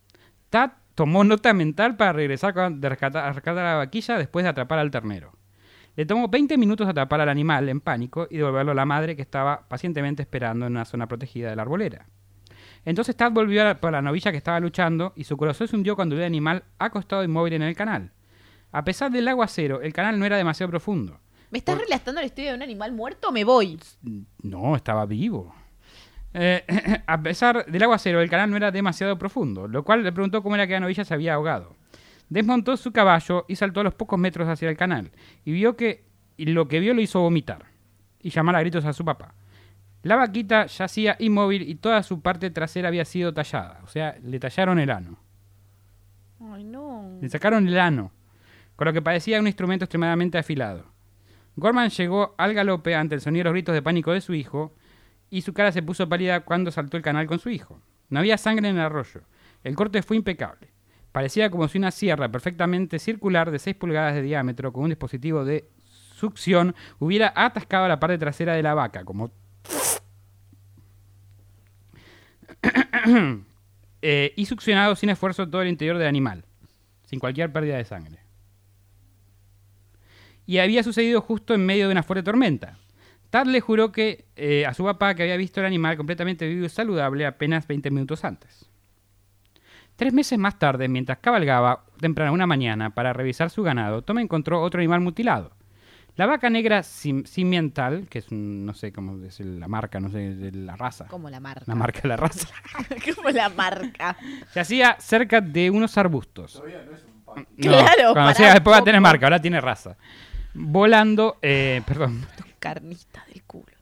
Tad 0.51 0.71
tomó 0.95 1.25
nota 1.25 1.53
mental 1.55 1.97
para 1.97 2.13
regresar 2.13 2.55
con- 2.55 2.81
de 2.81 2.89
rescatar, 2.89 3.25
a 3.25 3.33
rescatar 3.33 3.65
a 3.67 3.71
la 3.73 3.77
vaquilla 3.79 4.19
después 4.19 4.43
de 4.45 4.49
atrapar 4.51 4.79
al 4.79 4.91
ternero. 4.91 5.33
Le 5.97 6.07
tomó 6.07 6.29
20 6.29 6.57
minutos 6.59 6.89
atrapar 6.89 7.21
al 7.21 7.29
animal 7.29 7.69
en 7.69 7.81
pánico 7.81 8.27
y 8.31 8.37
devolverlo 8.39 8.73
a 8.73 8.75
la 8.75 8.85
madre 8.85 9.15
que 9.15 9.23
estaba 9.23 9.67
pacientemente 9.69 10.23
esperando 10.23 10.67
en 10.67 10.73
una 10.73 10.85
zona 10.85 11.07
protegida 11.07 11.51
de 11.51 11.57
la 11.57 11.63
arbolera. 11.63 12.07
Entonces 12.85 13.17
Tad 13.17 13.33
volvió 13.33 13.63
a 13.63 13.65
la, 13.65 13.81
por 13.81 13.93
la 13.93 14.03
novilla 14.03 14.31
que 14.31 14.37
estaba 14.37 14.61
luchando 14.61 15.13
y 15.17 15.25
su 15.25 15.37
corazón 15.37 15.69
se 15.69 15.77
hundió 15.77 15.95
cuando 15.97 16.17
vio 16.17 16.25
al 16.25 16.29
animal 16.29 16.65
acostado 16.79 17.23
inmóvil 17.25 17.55
en 17.55 17.63
el 17.63 17.77
canal. 17.77 18.11
A 18.73 18.85
pesar 18.85 19.11
del 19.13 19.29
aguacero, 19.29 19.81
el 19.83 19.93
canal 19.93 20.19
no 20.19 20.27
era 20.27 20.37
demasiado 20.37 20.69
profundo. 20.71 21.21
¿Me 21.51 21.59
estás 21.59 21.79
relatando 21.79 22.21
la 22.21 22.27
historia 22.27 22.51
de 22.51 22.57
un 22.57 22.63
animal 22.63 22.93
muerto 22.93 23.29
o 23.29 23.33
me 23.33 23.45
voy? 23.45 23.79
No, 24.43 24.75
estaba 24.75 25.07
vivo. 25.07 25.55
Eh, 26.35 26.65
a 27.07 27.23
pesar 27.23 27.65
del 27.67 27.83
aguacero, 27.83 28.21
el 28.21 28.29
canal 28.29 28.51
no 28.51 28.57
era 28.57 28.71
demasiado 28.71 29.17
profundo, 29.17 29.69
lo 29.69 29.85
cual 29.85 30.03
le 30.03 30.13
preguntó 30.13 30.43
cómo 30.43 30.57
era 30.57 30.67
que 30.67 30.75
la 30.75 30.81
novilla 30.81 31.05
se 31.05 31.15
había 31.15 31.35
ahogado. 31.35 31.77
Desmontó 32.29 32.77
su 32.77 32.93
caballo 32.93 33.45
y 33.49 33.57
saltó 33.57 33.81
a 33.81 33.85
los 33.85 33.95
pocos 33.95 34.19
metros 34.19 34.49
hacia 34.49 34.69
el 34.69 34.77
canal, 34.77 35.13
y 35.45 35.53
vio 35.53 35.77
que 35.77 36.05
y 36.37 36.47
lo 36.47 36.67
que 36.67 36.81
vio 36.81 36.95
lo 36.95 37.01
hizo 37.01 37.21
vomitar 37.21 37.67
y 38.21 38.31
llamar 38.31 38.57
a 38.57 38.61
gritos 38.61 38.85
a 38.85 38.93
su 38.93 39.05
papá. 39.05 39.35
La 40.03 40.17
vaquita 40.17 40.67
yacía 40.67 41.17
inmóvil 41.21 41.63
y 41.63 41.77
toda 41.77 42.03
su 42.03 42.21
parte 42.21 42.51
trasera 42.51 42.89
había 42.89 43.05
sido 43.05 43.33
tallada, 43.33 43.81
o 43.85 43.87
sea, 43.87 44.17
le 44.23 44.41
tallaron 44.41 44.79
el 44.81 44.91
ano. 44.91 45.19
Ay, 46.41 46.65
no. 46.65 47.19
Le 47.23 47.29
sacaron 47.29 47.69
el 47.69 47.79
ano, 47.79 48.11
con 48.75 48.87
lo 48.87 48.93
que 48.93 49.01
parecía 49.01 49.39
un 49.39 49.47
instrumento 49.47 49.85
extremadamente 49.85 50.37
afilado. 50.37 50.85
Gorman 51.57 51.91
llegó 51.91 52.35
al 52.37 52.53
galope 52.53 52.97
ante 52.97 53.15
el 53.15 53.21
sonido 53.21 53.43
de 53.43 53.45
los 53.45 53.53
gritos 53.55 53.75
de 53.75 53.83
pánico 53.83 54.13
de 54.13 54.21
su 54.21 54.35
hijo 54.35 54.75
y 55.35 55.43
su 55.43 55.53
cara 55.53 55.73
se 55.73 55.83
puso 55.83 56.09
pálida 56.09 56.45
cuando 56.45 56.71
saltó 56.71 56.97
el 56.97 57.03
canal 57.03 57.27
con 57.27 57.41
su 57.41 57.51
hijo. 57.51 57.81
No 58.09 58.21
había 58.21 58.39
sangre 58.39 58.69
en 58.69 58.77
el 58.77 58.83
arroyo. 58.83 59.23
El 59.65 59.75
corte 59.75 60.01
fue 60.01 60.17
impecable. 60.17 60.69
Parecía 61.11 61.51
como 61.51 61.67
si 61.67 61.77
una 61.77 61.91
sierra 61.91 62.31
perfectamente 62.31 63.01
circular 63.01 63.51
de 63.51 63.59
6 63.59 63.75
pulgadas 63.75 64.15
de 64.15 64.23
diámetro 64.23 64.73
con 64.73 64.85
un 64.85 64.91
dispositivo 64.91 65.45
de 65.45 65.69
succión 66.15 66.77
hubiera 67.01 67.33
atascado 67.35 67.89
la 67.89 67.99
parte 67.99 68.17
trasera 68.17 68.55
de 68.55 68.63
la 68.63 68.75
vaca, 68.75 69.05
como... 69.05 69.33
Eh, 74.07 74.35
y 74.37 74.45
succionado 74.45 74.95
sin 74.97 75.09
esfuerzo 75.09 75.49
todo 75.49 75.63
el 75.63 75.69
interior 75.69 75.97
del 75.97 76.09
animal, 76.09 76.45
sin 77.07 77.19
cualquier 77.19 77.51
pérdida 77.51 77.79
de 77.79 77.87
sangre. 77.87 78.19
Y 80.45 80.59
había 80.59 80.83
sucedido 80.83 81.23
justo 81.23 81.55
en 81.55 81.65
medio 81.65 81.87
de 81.87 81.93
una 81.93 82.03
fuerte 82.03 82.23
tormenta. 82.23 82.77
Tad 83.35 83.49
le 83.49 83.61
juró 83.61 83.91
que, 83.91 84.27
eh, 84.37 84.65
a 84.65 84.73
su 84.75 84.85
papá 84.85 85.17
que 85.17 85.25
había 85.25 85.37
visto 85.37 85.59
el 85.59 85.67
animal 85.67 85.97
completamente 85.97 86.47
vivo 86.47 86.67
y 86.67 86.69
saludable 86.69 87.27
apenas 87.27 87.67
20 87.67 87.91
minutos 87.91 88.25
antes. 88.25 88.71
Tres 89.97 90.13
meses 90.13 90.39
más 90.39 90.57
tarde, 90.57 90.87
mientras 90.87 91.19
cabalgaba 91.19 91.85
temprano 91.99 92.33
una 92.33 92.47
mañana 92.47 92.91
para 92.91 93.13
revisar 93.13 93.51
su 93.51 93.65
ganado, 93.65 94.03
Tom 94.03 94.21
encontró 94.21 94.63
otro 94.63 94.79
animal 94.79 95.01
mutilado. 95.01 95.51
La 96.15 96.27
vaca 96.27 96.49
negra 96.49 96.85
sim- 96.85 97.25
simiental, 97.25 98.07
que 98.09 98.21
es 98.21 98.29
un, 98.31 98.65
no 98.65 98.73
sé 98.73 98.93
cómo 98.93 99.21
es 99.25 99.41
la 99.41 99.67
marca, 99.67 99.99
no 99.99 100.11
sé, 100.11 100.33
de 100.37 100.53
la 100.53 100.77
raza. 100.77 101.09
Como 101.09 101.29
la 101.29 101.41
marca. 101.41 101.65
La 101.67 101.75
marca 101.75 102.03
de 102.03 102.09
la 102.11 102.17
raza. 102.17 102.47
Como 103.17 103.31
la 103.31 103.49
marca. 103.49 104.17
Se 104.53 104.61
hacía 104.61 104.95
cerca 105.01 105.41
de 105.41 105.71
unos 105.71 105.99
arbustos. 105.99 106.53
Todavía 106.53 106.85
no 106.89 106.97
es 106.97 107.03
un 107.05 107.21
pan. 107.25 107.49
No, 107.57 107.63
Claro, 107.73 108.13
Cuando 108.13 108.15
para 108.15 108.35
sea, 108.35 108.53
después 108.55 108.75
va 108.77 108.79
a 108.79 108.85
tener 108.85 109.01
marca, 109.01 109.27
ahora 109.27 109.43
tiene 109.43 109.61
raza. 109.61 109.97
Volando, 110.55 111.39
eh, 111.43 111.83
perdón. 111.85 112.25
Carnita 112.65 113.23
del 113.31 113.43
culo. 113.43 113.77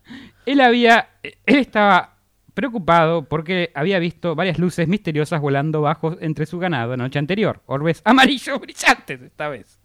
Él 0.45 0.61
había, 0.61 1.11
él 1.23 1.55
estaba 1.55 2.17
preocupado 2.53 3.29
porque 3.29 3.71
había 3.77 4.01
visto 4.01 4.35
varias 4.35 4.59
luces 4.59 4.89
misteriosas 4.89 5.41
volando 5.41 5.83
bajo 5.83 6.17
entre 6.21 6.47
su 6.47 6.59
ganado 6.59 6.91
la 6.91 7.05
noche 7.05 7.21
anterior. 7.21 7.63
Orbes 7.67 8.03
amarillos 8.05 8.61
brillantes 8.61 9.23
esta 9.23 9.49
vez. 9.49 9.79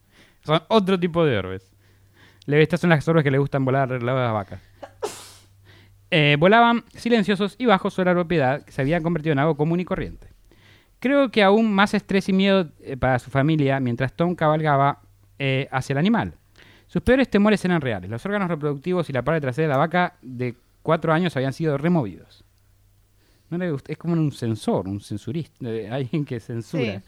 Son 0.43 0.63
otro 0.67 0.99
tipo 0.99 1.23
de 1.23 1.37
orbes. 1.37 1.71
Estas 2.47 2.81
son 2.81 2.89
las 2.89 3.07
orbes 3.07 3.23
que 3.23 3.29
le 3.29 3.37
gustan 3.37 3.63
volar 3.65 3.93
al 3.93 4.03
lado 4.03 4.17
de 4.17 4.23
las 4.23 4.33
vacas. 4.33 4.61
Eh, 6.09 6.35
volaban 6.39 6.83
silenciosos 6.95 7.55
y 7.59 7.67
bajos 7.67 7.93
sobre 7.93 8.09
la 8.09 8.15
propiedad 8.15 8.65
que 8.65 8.71
se 8.71 8.81
habían 8.81 9.03
convertido 9.03 9.33
en 9.33 9.39
algo 9.39 9.57
común 9.57 9.79
y 9.79 9.85
corriente. 9.85 10.29
Creo 10.99 11.29
que 11.29 11.43
aún 11.43 11.71
más 11.71 11.93
estrés 11.93 12.29
y 12.29 12.33
miedo 12.33 12.71
eh, 12.79 12.97
para 12.97 13.19
su 13.19 13.29
familia 13.29 13.79
mientras 13.79 14.13
Tom 14.13 14.33
cabalgaba 14.33 15.01
eh, 15.37 15.67
hacia 15.69 15.93
el 15.93 15.99
animal. 15.99 16.33
Sus 16.87 17.01
peores 17.01 17.29
temores 17.29 17.63
eran 17.65 17.81
reales. 17.81 18.09
Los 18.09 18.25
órganos 18.25 18.47
reproductivos 18.49 19.09
y 19.09 19.13
la 19.13 19.21
parte 19.21 19.41
trasera 19.41 19.67
de 19.67 19.73
la 19.73 19.77
vaca 19.77 20.13
de 20.21 20.55
cuatro 20.81 21.11
años 21.13 21.35
habían 21.35 21.53
sido 21.53 21.77
removidos. 21.77 22.43
No 23.49 23.57
le 23.57 23.71
gusta- 23.71 23.91
es 23.91 23.97
como 23.97 24.13
un 24.13 24.31
censor, 24.31 24.87
un 24.87 24.99
censurista, 25.01 25.69
eh, 25.69 25.89
alguien 25.91 26.25
que 26.25 26.39
censura. 26.39 27.01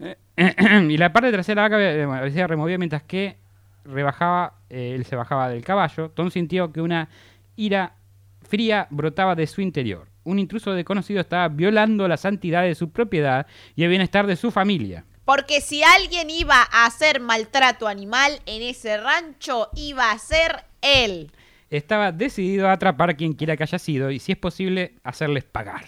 Eh, 0.00 0.16
y 0.88 0.96
la 0.96 1.12
parte 1.12 1.30
trasera 1.32 1.62
de 1.62 1.68
la 1.70 1.76
vaca 1.76 1.90
había, 2.06 2.18
había 2.18 2.32
sido 2.32 2.46
removida 2.46 2.78
mientras 2.78 3.02
que 3.02 3.36
rebajaba, 3.84 4.54
eh, 4.70 4.92
él 4.94 5.04
se 5.04 5.16
bajaba 5.16 5.48
del 5.48 5.64
caballo. 5.64 6.10
Tom 6.10 6.30
sintió 6.30 6.72
que 6.72 6.80
una 6.80 7.08
ira 7.56 7.94
fría 8.48 8.86
brotaba 8.90 9.34
de 9.34 9.46
su 9.46 9.60
interior. 9.60 10.06
Un 10.24 10.38
intruso 10.38 10.72
desconocido 10.72 11.20
estaba 11.20 11.48
violando 11.48 12.06
la 12.06 12.16
santidad 12.16 12.62
de 12.62 12.74
su 12.76 12.90
propiedad 12.90 13.46
y 13.74 13.82
el 13.82 13.88
bienestar 13.90 14.26
de 14.26 14.36
su 14.36 14.50
familia. 14.52 15.04
Porque 15.32 15.62
si 15.62 15.82
alguien 15.82 16.28
iba 16.28 16.56
a 16.70 16.84
hacer 16.84 17.18
maltrato 17.18 17.88
animal 17.88 18.42
en 18.44 18.60
ese 18.60 18.98
rancho, 18.98 19.70
iba 19.74 20.10
a 20.10 20.18
ser 20.18 20.64
él. 20.82 21.32
Estaba 21.70 22.12
decidido 22.12 22.68
a 22.68 22.72
atrapar 22.72 23.08
a 23.08 23.14
quien 23.14 23.32
quiera 23.32 23.56
que 23.56 23.62
haya 23.62 23.78
sido 23.78 24.10
y, 24.10 24.18
si 24.18 24.32
es 24.32 24.36
posible, 24.36 24.92
hacerles 25.02 25.44
pagar. 25.44 25.84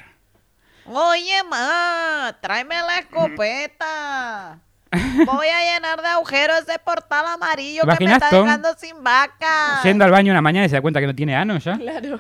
Oye, 0.86 1.42
ma, 1.51 2.34
tráeme 2.40 2.74
la 2.74 3.01
escopeta. 3.01 4.61
Voy 5.26 5.49
a 5.49 5.74
llenar 5.74 6.01
de 6.01 6.09
agujeros 6.09 6.61
ese 6.66 6.78
portal 6.78 7.26
amarillo 7.26 7.82
¿Te 7.82 7.99
que 7.99 8.05
me 8.07 8.12
está 8.14 8.30
dejando 8.30 8.70
sin 8.78 9.05
vaca. 9.05 9.82
Yendo 9.84 10.07
al 10.07 10.11
baño 10.11 10.32
una 10.32 10.40
mañana 10.40 10.64
y 10.64 10.70
se 10.70 10.76
da 10.76 10.80
cuenta 10.80 11.01
que 11.01 11.07
no 11.07 11.14
tiene 11.14 11.36
ano 11.36 11.59
ya. 11.59 11.76
Claro. 11.76 12.18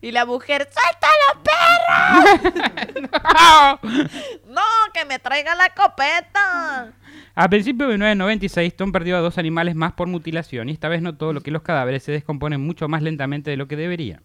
Y 0.00 0.12
la 0.12 0.24
mujer, 0.24 0.68
¡suelta 0.70 1.08
los 1.26 1.42
perros! 3.02 3.80
¡No, 4.48 4.62
que 4.94 5.04
me 5.04 5.18
traiga 5.18 5.54
la 5.54 5.70
copeta! 5.70 6.92
A 7.34 7.48
principios 7.48 7.88
de 7.88 7.94
1996, 7.94 8.76
Tom 8.76 8.92
perdió 8.92 9.16
a 9.16 9.20
dos 9.20 9.38
animales 9.38 9.74
más 9.74 9.92
por 9.92 10.08
mutilación 10.08 10.68
y 10.68 10.72
esta 10.72 10.88
vez 10.88 11.02
notó 11.02 11.32
lo 11.32 11.40
que 11.40 11.50
los 11.50 11.62
cadáveres 11.62 12.02
se 12.02 12.12
descomponen 12.12 12.60
mucho 12.60 12.88
más 12.88 13.02
lentamente 13.02 13.50
de 13.50 13.56
lo 13.56 13.68
que 13.68 13.76
debería. 13.76 14.22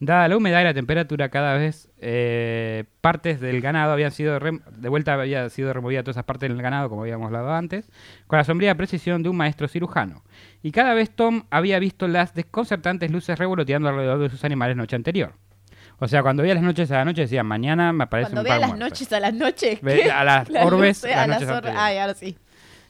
Dada 0.00 0.28
la 0.28 0.36
humedad 0.36 0.60
y 0.60 0.64
la 0.64 0.74
temperatura, 0.74 1.28
cada 1.28 1.54
vez 1.54 1.90
eh, 1.98 2.84
partes 3.00 3.40
del 3.40 3.60
ganado 3.60 3.92
habían 3.92 4.12
sido 4.12 4.38
de 4.38 4.88
vuelta 4.88 5.14
había 5.14 5.50
sido 5.50 5.72
removida 5.72 6.04
todas 6.04 6.14
esas 6.14 6.24
partes 6.24 6.48
del 6.48 6.62
ganado, 6.62 6.88
como 6.88 7.02
habíamos 7.02 7.26
hablado 7.26 7.52
antes, 7.52 7.90
con 8.28 8.36
la 8.36 8.44
sombría 8.44 8.76
precisión 8.76 9.24
de 9.24 9.28
un 9.28 9.36
maestro 9.36 9.66
cirujano. 9.66 10.22
Y 10.62 10.72
cada 10.72 10.94
vez 10.94 11.10
Tom 11.10 11.44
había 11.50 11.78
visto 11.78 12.08
las 12.08 12.34
desconcertantes 12.34 13.10
luces 13.10 13.38
revoloteando 13.38 13.88
alrededor 13.88 14.18
de 14.18 14.30
sus 14.30 14.44
animales 14.44 14.76
noche 14.76 14.96
anterior. 14.96 15.34
O 16.00 16.06
sea, 16.06 16.22
cuando 16.22 16.42
veía 16.42 16.54
las 16.54 16.62
noches 16.62 16.90
a 16.90 16.96
la 16.98 17.04
noche 17.04 17.22
decía, 17.22 17.42
mañana 17.42 17.92
me 17.92 18.04
aparece 18.04 18.30
Cuando 18.32 18.40
un 18.42 18.44
vea 18.44 18.52
par 18.54 18.60
las 18.60 18.70
muerto". 18.70 18.84
noches 18.86 19.12
a 19.12 19.20
las 19.20 19.34
noches. 19.34 19.80
¿qué? 19.80 20.10
a 20.10 20.24
las 20.24 20.48
Las 20.50 20.64
orbes, 20.66 21.04
a 21.04 21.26
las 21.26 21.42
noches. 21.42 21.72
Ay, 21.76 21.98
ahora 21.98 22.14
sí. 22.14 22.36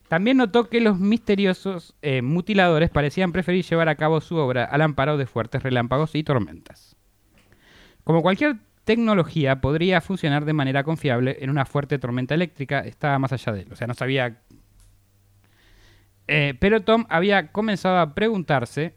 También 0.09 0.39
notó 0.39 0.69
que 0.69 0.81
los 0.81 0.99
misteriosos 0.99 1.95
eh, 2.01 2.23
mutiladores 2.23 2.89
parecían 2.91 3.33
preferir 3.33 3.65
llevar 3.65 3.89
a 3.91 3.95
cabo 3.97 4.21
su 4.21 4.37
obra 4.37 4.65
al 4.65 4.81
amparo 4.81 5.19
de 5.19 5.27
fuertes 5.27 5.63
relámpagos 5.63 6.15
y 6.15 6.23
tormentas. 6.23 6.97
Como 8.05 8.23
cualquier 8.23 8.57
tecnología 8.85 9.61
podría 9.61 10.01
funcionar 10.01 10.47
de 10.47 10.55
manera 10.55 10.83
confiable 10.83 11.37
en 11.41 11.51
una 11.51 11.67
fuerte 11.67 11.99
tormenta 11.99 12.35
eléctrica, 12.35 12.81
estaba 12.81 13.19
más 13.19 13.33
allá 13.35 13.53
de 13.53 13.61
él. 13.63 13.69
O 13.73 13.77
sea, 13.77 13.87
no 13.87 13.93
sabía... 13.93 14.39
Eh, 16.29 16.55
pero 16.61 16.83
Tom 16.83 17.07
había 17.09 17.49
comenzado 17.53 17.99
a 17.99 18.15
preguntarse 18.15 18.95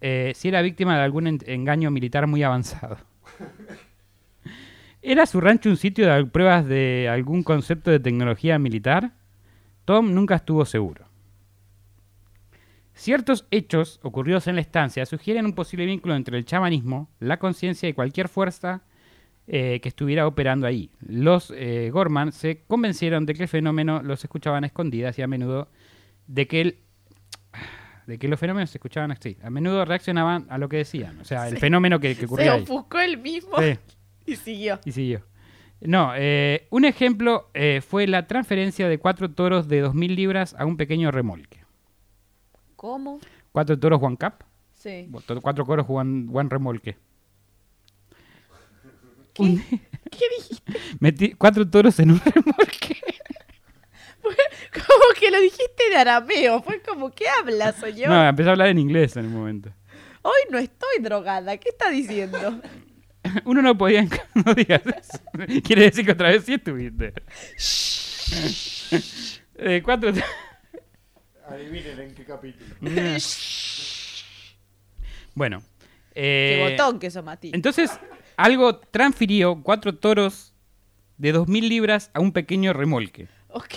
eh, 0.00 0.32
si 0.34 0.48
era 0.48 0.62
víctima 0.62 0.96
de 0.96 1.02
algún 1.04 1.28
en- 1.28 1.38
engaño 1.46 1.90
militar 1.92 2.26
muy 2.26 2.42
avanzado. 2.42 2.98
¿Era 5.00 5.26
su 5.26 5.40
rancho 5.40 5.68
un 5.68 5.76
sitio 5.76 6.12
de 6.12 6.26
pruebas 6.26 6.66
de 6.66 7.08
algún 7.08 7.42
concepto 7.42 7.90
de 7.90 8.00
tecnología 8.00 8.58
militar? 8.58 9.12
Tom 9.84 10.12
nunca 10.14 10.36
estuvo 10.36 10.64
seguro. 10.64 11.06
Ciertos 12.94 13.46
hechos 13.50 13.98
ocurridos 14.02 14.46
en 14.46 14.56
la 14.56 14.60
estancia 14.60 15.06
sugieren 15.06 15.46
un 15.46 15.54
posible 15.54 15.86
vínculo 15.86 16.14
entre 16.14 16.36
el 16.36 16.44
chamanismo, 16.44 17.08
la 17.20 17.38
conciencia 17.38 17.88
y 17.88 17.94
cualquier 17.94 18.28
fuerza 18.28 18.82
eh, 19.48 19.80
que 19.80 19.88
estuviera 19.88 20.26
operando 20.26 20.66
ahí. 20.66 20.90
Los 21.00 21.52
Gorman 21.90 22.32
se 22.32 22.62
convencieron 22.68 23.24
de 23.26 23.34
que 23.34 23.42
el 23.44 23.48
fenómeno 23.48 24.02
los 24.02 24.22
escuchaban 24.22 24.62
a 24.62 24.66
escondidas 24.68 25.18
y 25.18 25.22
a 25.22 25.26
menudo 25.26 25.68
de 26.32 26.46
que 26.46 26.60
el- 26.62 26.78
de 28.06 28.18
que 28.18 28.26
los 28.26 28.40
fenómenos 28.40 28.70
se 28.70 28.78
escuchaban 28.78 29.12
así. 29.12 29.36
A 29.42 29.50
menudo 29.50 29.84
reaccionaban 29.84 30.46
a 30.50 30.58
lo 30.58 30.68
que 30.68 30.78
decían. 30.78 31.20
O 31.20 31.24
sea, 31.24 31.46
el 31.48 31.58
fenómeno 31.58 32.00
que, 32.00 32.08
que 32.14 32.20
Se 32.20 32.24
ocurría 32.26 32.54
ahí. 32.54 32.62
ofuscó 32.62 32.98
el 33.00 33.18
mismo 33.18 33.58
Sí. 33.60 33.78
y 34.26 34.36
siguió. 34.36 34.80
Y 34.84 34.92
siguió. 34.92 35.22
No, 35.80 36.12
eh, 36.16 36.66
un 36.70 36.84
ejemplo 36.84 37.50
eh, 37.54 37.80
fue 37.86 38.06
la 38.06 38.26
transferencia 38.26 38.88
de 38.88 38.98
cuatro 38.98 39.30
toros 39.30 39.68
de 39.68 39.82
2.000 39.84 40.14
libras 40.14 40.54
a 40.58 40.64
un 40.64 40.76
pequeño 40.76 41.10
remolque. 41.10 41.64
¿Cómo? 42.76 43.20
Cuatro 43.52 43.78
toros 43.78 44.00
One 44.02 44.16
Cup, 44.16 44.44
Sí. 44.74 45.08
cuatro 45.42 45.64
coros 45.66 45.86
One, 45.88 46.28
one 46.32 46.48
remolque. 46.48 46.96
Un- 49.38 49.62
¿Qué 50.10 50.24
dijiste? 50.38 50.72
metí 51.00 51.32
cuatro 51.32 51.68
toros 51.68 51.98
en 52.00 52.12
un 52.12 52.20
remolque. 52.24 52.91
Que 55.22 55.30
lo 55.30 55.40
dijiste 55.40 55.86
en 55.88 55.98
arameo. 55.98 56.60
Fue 56.62 56.80
como, 56.80 57.12
¿qué 57.12 57.28
hablas, 57.28 57.76
señor? 57.76 58.08
No, 58.08 58.28
empecé 58.28 58.48
a 58.48 58.52
hablar 58.52 58.66
en 58.66 58.78
inglés 58.80 59.16
en 59.16 59.26
el 59.26 59.30
momento. 59.30 59.72
Hoy 60.22 60.32
no 60.50 60.58
estoy 60.58 60.98
drogada. 61.00 61.56
¿Qué 61.58 61.68
está 61.68 61.90
diciendo? 61.90 62.60
Uno 63.44 63.62
no 63.62 63.78
podía... 63.78 64.04
No 64.34 64.52
digas 64.52 64.82
eso. 64.84 65.20
Quiere 65.62 65.82
decir 65.82 66.04
que 66.04 66.10
otra 66.10 66.30
vez 66.30 66.44
sí 66.44 66.54
estuviste. 66.54 67.12
Eh, 69.58 69.80
cuatro... 69.84 70.12
Adivinen 71.46 72.00
en 72.00 72.14
qué 72.16 72.24
capítulo. 72.24 72.74
Bueno. 75.34 75.62
Qué 76.12 76.64
eh, 76.64 76.76
botón 76.76 76.98
que 76.98 77.12
sos, 77.12 77.22
Mati. 77.22 77.52
Entonces, 77.54 77.92
algo 78.36 78.78
transfirió 78.78 79.62
cuatro 79.62 79.94
toros 79.94 80.52
de 81.16 81.32
2.000 81.32 81.68
libras 81.68 82.10
a 82.12 82.18
un 82.18 82.32
pequeño 82.32 82.72
remolque. 82.72 83.28
Ok. 83.50 83.74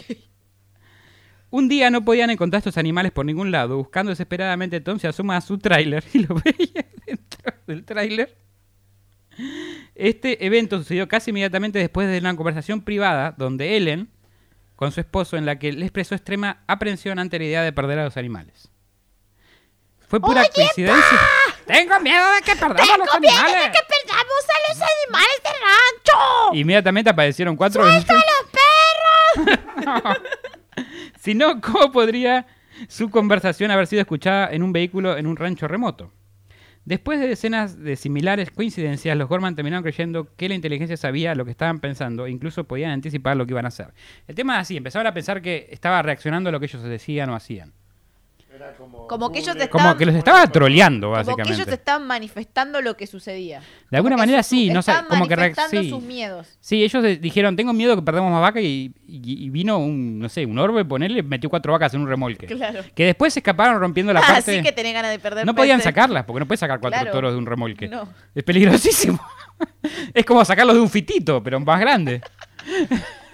Un 1.55 1.69
día 1.69 1.89
no 1.89 2.03
podían 2.03 2.29
encontrar 2.29 2.57
estos 2.57 2.77
animales 2.77 3.13
por 3.13 3.25
ningún 3.25 3.49
lado. 3.49 3.77
Buscando 3.77 4.09
desesperadamente, 4.09 4.81
Tom 4.81 4.99
se 4.99 5.07
asoma 5.07 5.37
a 5.37 5.41
su 5.41 5.57
tráiler 5.57 6.03
y 6.11 6.19
lo 6.19 6.35
veía 6.43 6.85
dentro 7.05 7.53
del 7.65 7.85
tráiler. 7.85 8.35
Este 9.95 10.45
evento 10.45 10.77
sucedió 10.79 11.07
casi 11.07 11.29
inmediatamente 11.29 11.79
después 11.79 12.09
de 12.09 12.17
una 12.17 12.35
conversación 12.35 12.81
privada 12.81 13.33
donde 13.37 13.77
Ellen, 13.77 14.09
con 14.75 14.91
su 14.91 14.99
esposo, 14.99 15.37
en 15.37 15.45
la 15.45 15.57
que 15.57 15.71
le 15.71 15.85
expresó 15.85 16.13
extrema 16.13 16.61
aprensión 16.67 17.19
ante 17.19 17.39
la 17.39 17.45
idea 17.45 17.61
de 17.61 17.71
perder 17.71 17.99
a 17.99 18.03
los 18.03 18.17
animales. 18.17 18.69
Fue 20.09 20.19
pura 20.19 20.43
coincidencia. 20.53 21.19
Tengo 21.65 21.97
miedo 22.01 22.33
de 22.33 22.41
que 22.41 22.55
perdamos 22.57 22.97
los 22.97 23.15
animales. 23.15 23.69
¡Que 23.71 23.79
perdamos 24.03 24.43
a 24.49 24.73
los 24.73 24.81
animales 24.81 25.41
del 25.41 25.53
rancho! 25.61 26.55
Inmediatamente 26.57 27.09
aparecieron 27.11 27.55
cuatro. 27.55 27.81
¡Suelta 27.81 28.13
a 28.13 28.23
los 29.37 29.55
perros! 29.85 30.17
Si 31.25 31.33
no, 31.33 31.59
¿cómo 31.61 31.91
podría 31.91 32.45
su 32.87 33.09
conversación 33.09 33.71
haber 33.71 33.87
sido 33.87 34.01
escuchada 34.01 34.47
en 34.51 34.61
un 34.61 34.71
vehículo 34.71 35.17
en 35.17 35.25
un 35.25 35.35
rancho 35.35 35.67
remoto? 35.67 36.13
Después 36.85 37.19
de 37.19 37.27
decenas 37.27 37.79
de 37.79 37.95
similares 37.95 38.51
coincidencias, 38.51 39.17
los 39.17 39.27
Gorman 39.27 39.55
terminaron 39.55 39.81
creyendo 39.81 40.35
que 40.35 40.47
la 40.47 40.53
inteligencia 40.53 40.97
sabía 40.97 41.33
lo 41.33 41.43
que 41.43 41.49
estaban 41.49 41.79
pensando 41.79 42.27
e 42.27 42.29
incluso 42.29 42.65
podían 42.65 42.91
anticipar 42.91 43.37
lo 43.37 43.47
que 43.47 43.53
iban 43.53 43.65
a 43.65 43.69
hacer. 43.69 43.91
El 44.27 44.35
tema 44.35 44.53
es 44.57 44.61
así, 44.61 44.77
empezaron 44.77 45.07
a 45.07 45.15
pensar 45.15 45.41
que 45.41 45.67
estaba 45.71 46.03
reaccionando 46.03 46.49
a 46.49 46.51
lo 46.51 46.59
que 46.59 46.67
ellos 46.67 46.83
decían 46.83 47.31
o 47.31 47.35
hacían. 47.35 47.73
Era 48.55 48.73
como. 48.73 49.07
Como 49.07 49.31
que 49.31 49.39
ellos 49.39 49.53
Google. 49.55 49.69
Como 49.69 49.81
Estaban- 49.83 49.97
que 49.97 50.05
los 50.05 50.15
estaba 50.15 50.47
troleando, 50.47 51.07
Como 51.07 51.13
que 51.15 51.25
básicamente. 51.25 51.53
ellos 51.61 51.67
estaban 51.73 52.07
manifestando 52.07 52.81
lo 52.81 52.95
que 52.95 53.05
sucedía. 53.07 53.61
De 53.91 53.97
alguna 53.97 54.15
Como 54.15 54.21
manera 54.23 54.43
su- 54.43 54.49
sí, 54.55 54.69
no 54.69 54.81
sé, 54.81 54.91
estaban 54.91 55.09
como 55.09 55.27
que 55.27 55.53
sí. 55.69 55.89
sus 55.89 56.01
miedos. 56.01 56.47
Sí, 56.61 56.83
ellos 56.83 57.03
dijeron, 57.19 57.55
tengo 57.55 57.73
miedo 57.73 57.95
que 57.95 58.01
perdamos 58.01 58.31
más 58.31 58.41
vacas 58.41 58.63
y, 58.63 58.93
y- 59.07 59.45
y 59.45 59.49
vino 59.49 59.77
un, 59.77 60.19
no 60.19 60.29
sé, 60.29 60.45
un 60.45 60.57
orbe, 60.57 60.85
ponerle, 60.85 61.21
metió 61.23 61.49
cuatro 61.49 61.73
vacas 61.73 61.93
en 61.93 62.01
un 62.01 62.07
remolque. 62.07 62.45
Claro. 62.47 62.81
Que 62.95 63.05
después 63.05 63.33
se 63.33 63.39
escaparon 63.39 63.79
rompiendo 63.79 64.13
la 64.13 64.19
Ah, 64.25 64.33
parte... 64.35 64.57
sí 64.57 64.63
que 64.63 64.71
tenés 64.71 64.93
ganas 64.93 65.11
de 65.11 65.19
perder 65.19 65.45
No 65.45 65.53
podían 65.53 65.81
sacarlas, 65.81 66.23
porque 66.25 66.39
no 66.39 66.45
puedes 66.47 66.59
sacar 66.59 66.79
cuatro 66.79 66.99
Claro. 66.99 67.11
toros 67.11 67.33
de 67.33 67.37
un 67.37 67.45
remolque. 67.45 67.87
No. 67.87 68.07
Es 68.33 68.43
peligrosísimo. 68.43 69.19
es 70.13 70.25
como 70.25 70.43
sacarlos 70.45 70.75
de 70.75 70.81
un 70.81 70.89
fitito, 70.89 71.43
pero 71.43 71.59
más 71.59 71.79
grande. 71.79 72.21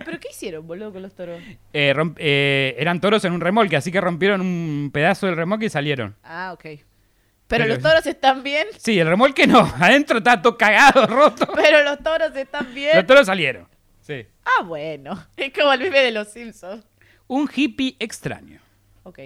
¿Y 0.00 0.04
pero 0.04 0.18
qué 0.20 0.28
hicieron, 0.30 0.66
boludo, 0.66 0.92
con 0.92 1.02
los 1.02 1.14
toros? 1.14 1.40
Eh, 1.72 1.94
eh, 2.16 2.76
eran 2.78 3.00
toros 3.00 3.24
en 3.24 3.32
un 3.32 3.40
remolque, 3.40 3.76
así 3.76 3.90
que 3.92 4.00
rompieron 4.00 4.40
un 4.40 4.90
pedazo 4.92 5.26
del 5.26 5.36
remolque 5.36 5.66
y 5.66 5.70
salieron. 5.70 6.16
Ah, 6.22 6.52
ok. 6.54 6.64
Pero, 6.64 6.84
Pero- 7.48 7.66
los 7.66 7.78
toros 7.82 8.06
están 8.06 8.42
bien. 8.42 8.66
Sí, 8.76 8.98
el 8.98 9.08
remolque 9.08 9.46
no. 9.46 9.60
Adentro 9.80 10.18
está 10.18 10.40
todo 10.40 10.56
cagado, 10.58 11.06
roto. 11.06 11.48
Pero 11.54 11.82
los 11.82 11.98
toros 12.02 12.34
están 12.36 12.74
bien. 12.74 12.96
Los 12.96 13.06
toros 13.06 13.26
salieron. 13.26 13.66
Sí. 14.00 14.26
Ah, 14.44 14.62
bueno. 14.62 15.26
Es 15.36 15.52
como 15.52 15.72
el 15.72 15.80
bebé 15.80 16.00
de 16.00 16.12
los 16.12 16.28
Simpsons. 16.28 16.86
Un 17.26 17.48
hippie 17.54 17.96
extraño. 17.98 18.60
Ok. 19.02 19.18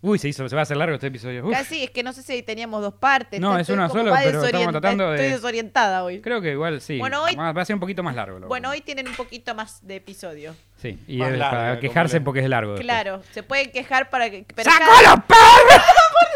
Uy, 0.00 0.18
se 0.20 0.28
hizo, 0.28 0.48
se 0.48 0.54
va 0.54 0.60
a 0.60 0.64
hacer 0.64 0.76
largo 0.76 0.94
este 0.94 1.08
episodio. 1.08 1.44
Uf. 1.44 1.50
Casi, 1.52 1.82
es 1.82 1.90
que 1.90 2.04
no 2.04 2.12
sé 2.12 2.22
si 2.22 2.40
teníamos 2.44 2.80
dos 2.82 2.94
partes. 2.94 3.40
No, 3.40 3.58
es 3.58 3.68
una 3.68 3.82
más 3.88 3.92
pero 3.92 4.44
estamos 4.44 4.70
tratando 4.70 5.10
de- 5.10 5.16
Estoy 5.16 5.32
desorientada 5.32 6.04
hoy. 6.04 6.20
Creo 6.20 6.40
que 6.40 6.52
igual 6.52 6.80
sí. 6.80 6.98
Bueno, 6.98 7.24
hoy- 7.24 7.34
Va 7.34 7.50
a 7.50 7.64
ser 7.64 7.74
un 7.74 7.80
poquito 7.80 8.04
más 8.04 8.14
largo. 8.14 8.38
lo- 8.38 8.46
Bueno, 8.46 8.70
hoy 8.70 8.80
tienen 8.80 9.08
un 9.08 9.14
poquito 9.16 9.56
más 9.56 9.84
de 9.84 9.96
episodio. 9.96 10.54
Sí, 10.76 10.96
y 11.08 11.20
es 11.20 11.32
largo, 11.36 11.50
para 11.58 11.80
quejarse 11.80 12.20
porque 12.20 12.40
es 12.40 12.48
largo. 12.48 12.72
después. 12.74 12.86
Claro, 12.86 13.22
se 13.32 13.42
pueden 13.42 13.72
quejar 13.72 14.08
para 14.08 14.30
que. 14.30 14.46
Pero 14.54 14.70
¡Saco 14.70 14.84
cada- 14.86 15.16
los 15.16 15.24
perros! 15.24 15.82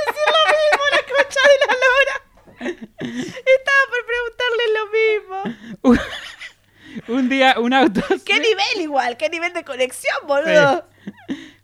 mismo, 0.73 0.85
la 0.91 1.03
concha 1.15 1.41
de 1.49 1.57
la 1.67 1.73
lora. 1.85 2.17
Estaba 2.99 3.83
por 3.91 4.03
preguntarle 4.11 4.65
lo 4.75 5.93
mismo. 5.95 6.03
Un, 7.09 7.29
día, 7.31 7.55
un 7.59 7.73
auto. 7.73 8.03
¿Qué 8.27 8.35
nivel 8.35 8.81
igual? 8.83 9.17
¿Qué 9.17 9.31
nivel 9.31 9.53
de 9.55 9.65
conexión, 9.65 10.15
boludo? 10.27 10.85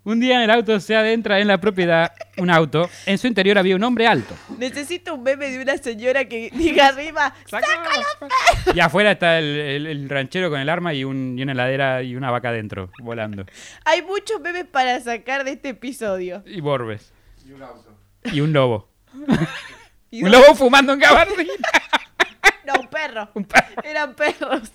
Un 0.09 0.21
día 0.21 0.37
en 0.37 0.43
el 0.43 0.51
auto 0.51 0.81
se 0.81 0.97
adentra 0.97 1.39
en 1.39 1.49
la 1.49 1.59
propiedad 1.59 2.13
un 2.39 2.49
auto. 2.49 2.89
En 3.05 3.19
su 3.19 3.27
interior 3.27 3.59
había 3.59 3.77
un 3.77 3.85
hombre 3.85 4.07
alto. 4.07 4.35
Necesito 4.57 5.15
un 5.15 5.23
meme 5.23 5.51
de 5.51 5.61
una 5.61 5.77
señora 5.77 6.25
que 6.25 6.51
diga 6.55 6.87
arriba. 6.87 7.35
Y 8.75 8.81
afuera 8.81 9.11
está 9.13 9.39
el, 9.39 9.45
el- 9.45 9.87
el 9.87 10.09
ranchero 10.09 10.49
con 10.49 10.61
el 10.61 10.69
arma 10.71 10.95
y, 10.95 11.05
un, 11.05 11.39
y 11.39 11.43
una 11.43 11.53
heladera 11.53 12.03
y 12.03 12.17
una 12.17 12.31
vaca 12.31 12.49
adentro, 12.49 12.91
volando. 13.03 13.45
Hay 13.85 14.01
muchos 14.01 14.41
memes 14.41 14.65
para 14.65 14.99
sacar 15.01 15.45
de 15.45 15.51
este 15.53 15.69
episodio. 15.71 16.43
Y 16.47 16.63
Borbes. 16.63 17.13
Y 17.47 17.53
un 17.53 17.63
auto. 17.63 17.95
Y 18.33 18.41
un 18.41 18.53
lobo. 18.53 18.89
Y 20.11 20.23
Un 20.25 20.31
lobo 20.33 20.55
fumando 20.55 20.93
en 20.95 21.01
gabardina. 21.01 21.53
No, 22.67 22.81
un 22.81 22.89
perro. 22.89 23.29
Un 23.35 23.45
perro. 23.45 23.83
Eran 23.83 24.15
perros. 24.15 24.73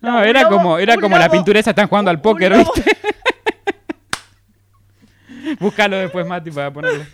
No, 0.00 0.18
un 0.18 0.24
era 0.24 0.42
lobo- 0.42 0.56
como, 0.56 0.78
era 0.78 0.94
un 0.94 1.00
como 1.00 1.16
la 1.18 1.26
lobo- 1.26 1.32
pintura 1.36 1.60
esa, 1.60 1.70
están 1.70 1.86
jugando 1.88 2.10
al 2.10 2.16
un 2.16 2.22
póker, 2.22 2.50
lobo- 2.52 2.72
¿viste? 2.74 2.96
Búscalo 5.60 5.96
después, 5.96 6.26
Mati, 6.26 6.50
para 6.50 6.72
ponerlo. 6.72 7.04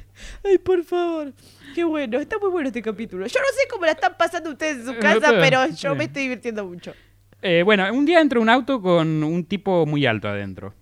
Ay, 0.44 0.58
por 0.58 0.82
favor. 0.84 1.32
Qué 1.74 1.84
bueno, 1.84 2.18
está 2.18 2.38
muy 2.38 2.50
bueno 2.50 2.68
este 2.68 2.82
capítulo. 2.82 3.26
Yo 3.26 3.40
no 3.40 3.46
sé 3.46 3.68
cómo 3.70 3.84
la 3.86 3.92
están 3.92 4.14
pasando 4.18 4.50
ustedes 4.50 4.78
en 4.78 4.86
su 4.86 4.98
casa, 4.98 5.32
pero- 5.40 5.66
yo 5.68 5.94
me 5.94 6.04
estoy 6.04 6.22
divirtiendo 6.22 6.64
mucho. 6.64 6.92
Eh, 7.42 7.62
bueno, 7.64 7.86
un 7.92 8.06
día 8.06 8.20
entra 8.20 8.40
un 8.40 8.48
auto 8.48 8.80
con 8.80 9.22
un 9.22 9.44
tipo 9.44 9.84
muy 9.86 10.06
alto 10.06 10.26
adentro. 10.28 10.74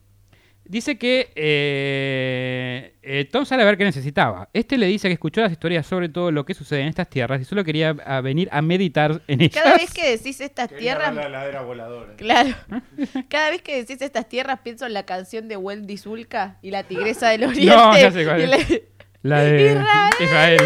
Dice 0.67 0.97
que 0.97 1.31
eh, 1.35 2.95
eh, 3.03 3.29
Tom 3.31 3.45
sale 3.45 3.63
a 3.63 3.67
ver 3.67 3.77
qué 3.77 3.85
necesitaba. 3.85 4.49
Este 4.55 4.79
le 4.79 4.87
dice 4.87 5.09
que 5.09 5.15
escuchó 5.15 5.43
las 5.43 5.53
historias 5.53 5.87
sobre 5.87 6.09
todo 6.09 6.31
lo 6.31 6.45
que 6.47 6.55
sucede 6.55 6.81
en 6.81 6.89
estas 6.89 7.09
tierras 7.11 7.41
y 7.41 7.45
solo 7.45 7.63
quería 7.65 7.91
a 8.07 8.21
venir 8.23 8.49
a 8.51 8.63
meditar 8.63 9.21
en 9.29 9.43
ellas. 9.43 9.63
Cada 9.63 9.77
vez 9.77 9.93
que 9.93 10.11
decís 10.17 10.41
estas 10.41 10.69
Quería 10.69 10.95
tierras, 10.97 11.15
la 11.15 11.27
heladera 11.27 11.61
voladora. 11.63 12.17
Claro. 12.17 12.55
Cada 13.29 13.51
vez 13.51 13.61
que 13.63 13.77
decís 13.77 14.01
estas 14.01 14.27
tierras 14.29 14.61
pienso 14.65 14.87
en 14.87 14.95
la 14.95 15.05
canción 15.05 15.49
de 15.49 15.57
Wendy 15.59 15.99
Zulka 15.99 16.57
y 16.63 16.71
la 16.71 16.83
tigresa 16.85 17.29
del 17.29 17.45
oriente. 17.49 17.67
ya 18.01 18.11
sé 18.11 18.25
cuál 18.25 18.41
es. 18.41 18.49
la- 18.71 18.77
La 19.23 19.41
de 19.43 19.65
Israel, 19.73 20.11
Israel. 20.21 20.61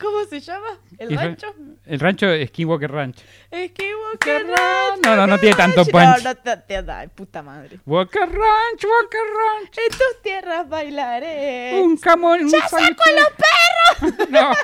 ¿Cómo 0.00 0.24
se 0.24 0.40
llama? 0.40 0.66
¿El 0.98 1.16
rancho? 1.16 1.54
El 1.86 2.00
rancho 2.00 2.28
es 2.30 2.48
Skinwalker 2.50 2.90
Ranch. 2.90 3.16
Es 3.50 3.72
que 3.72 3.92
Walker 3.94 4.46
Ranch. 4.46 5.04
No, 5.04 5.16
no, 5.16 5.26
no 5.26 5.38
tiene 5.38 5.56
tanto 5.56 5.84
No, 5.84 5.90
punch. 5.90 6.22
no 6.24 6.34
te, 6.36 6.56
te 6.58 6.82
da, 6.82 7.06
puta 7.08 7.42
madre. 7.42 7.78
Walker 7.84 8.20
Ranch, 8.28 8.84
Walker 8.84 9.20
Ranch. 9.20 9.78
En 9.78 9.90
tus 9.90 10.22
tierras 10.22 10.68
bailaré. 10.68 11.80
Un 11.82 11.96
camón. 11.96 12.44
Un 12.44 12.50
¡Ya 12.50 12.68
saco 12.68 13.02
a 13.02 13.12
los 13.12 13.28
perros! 13.30 14.28
No. 14.30 14.52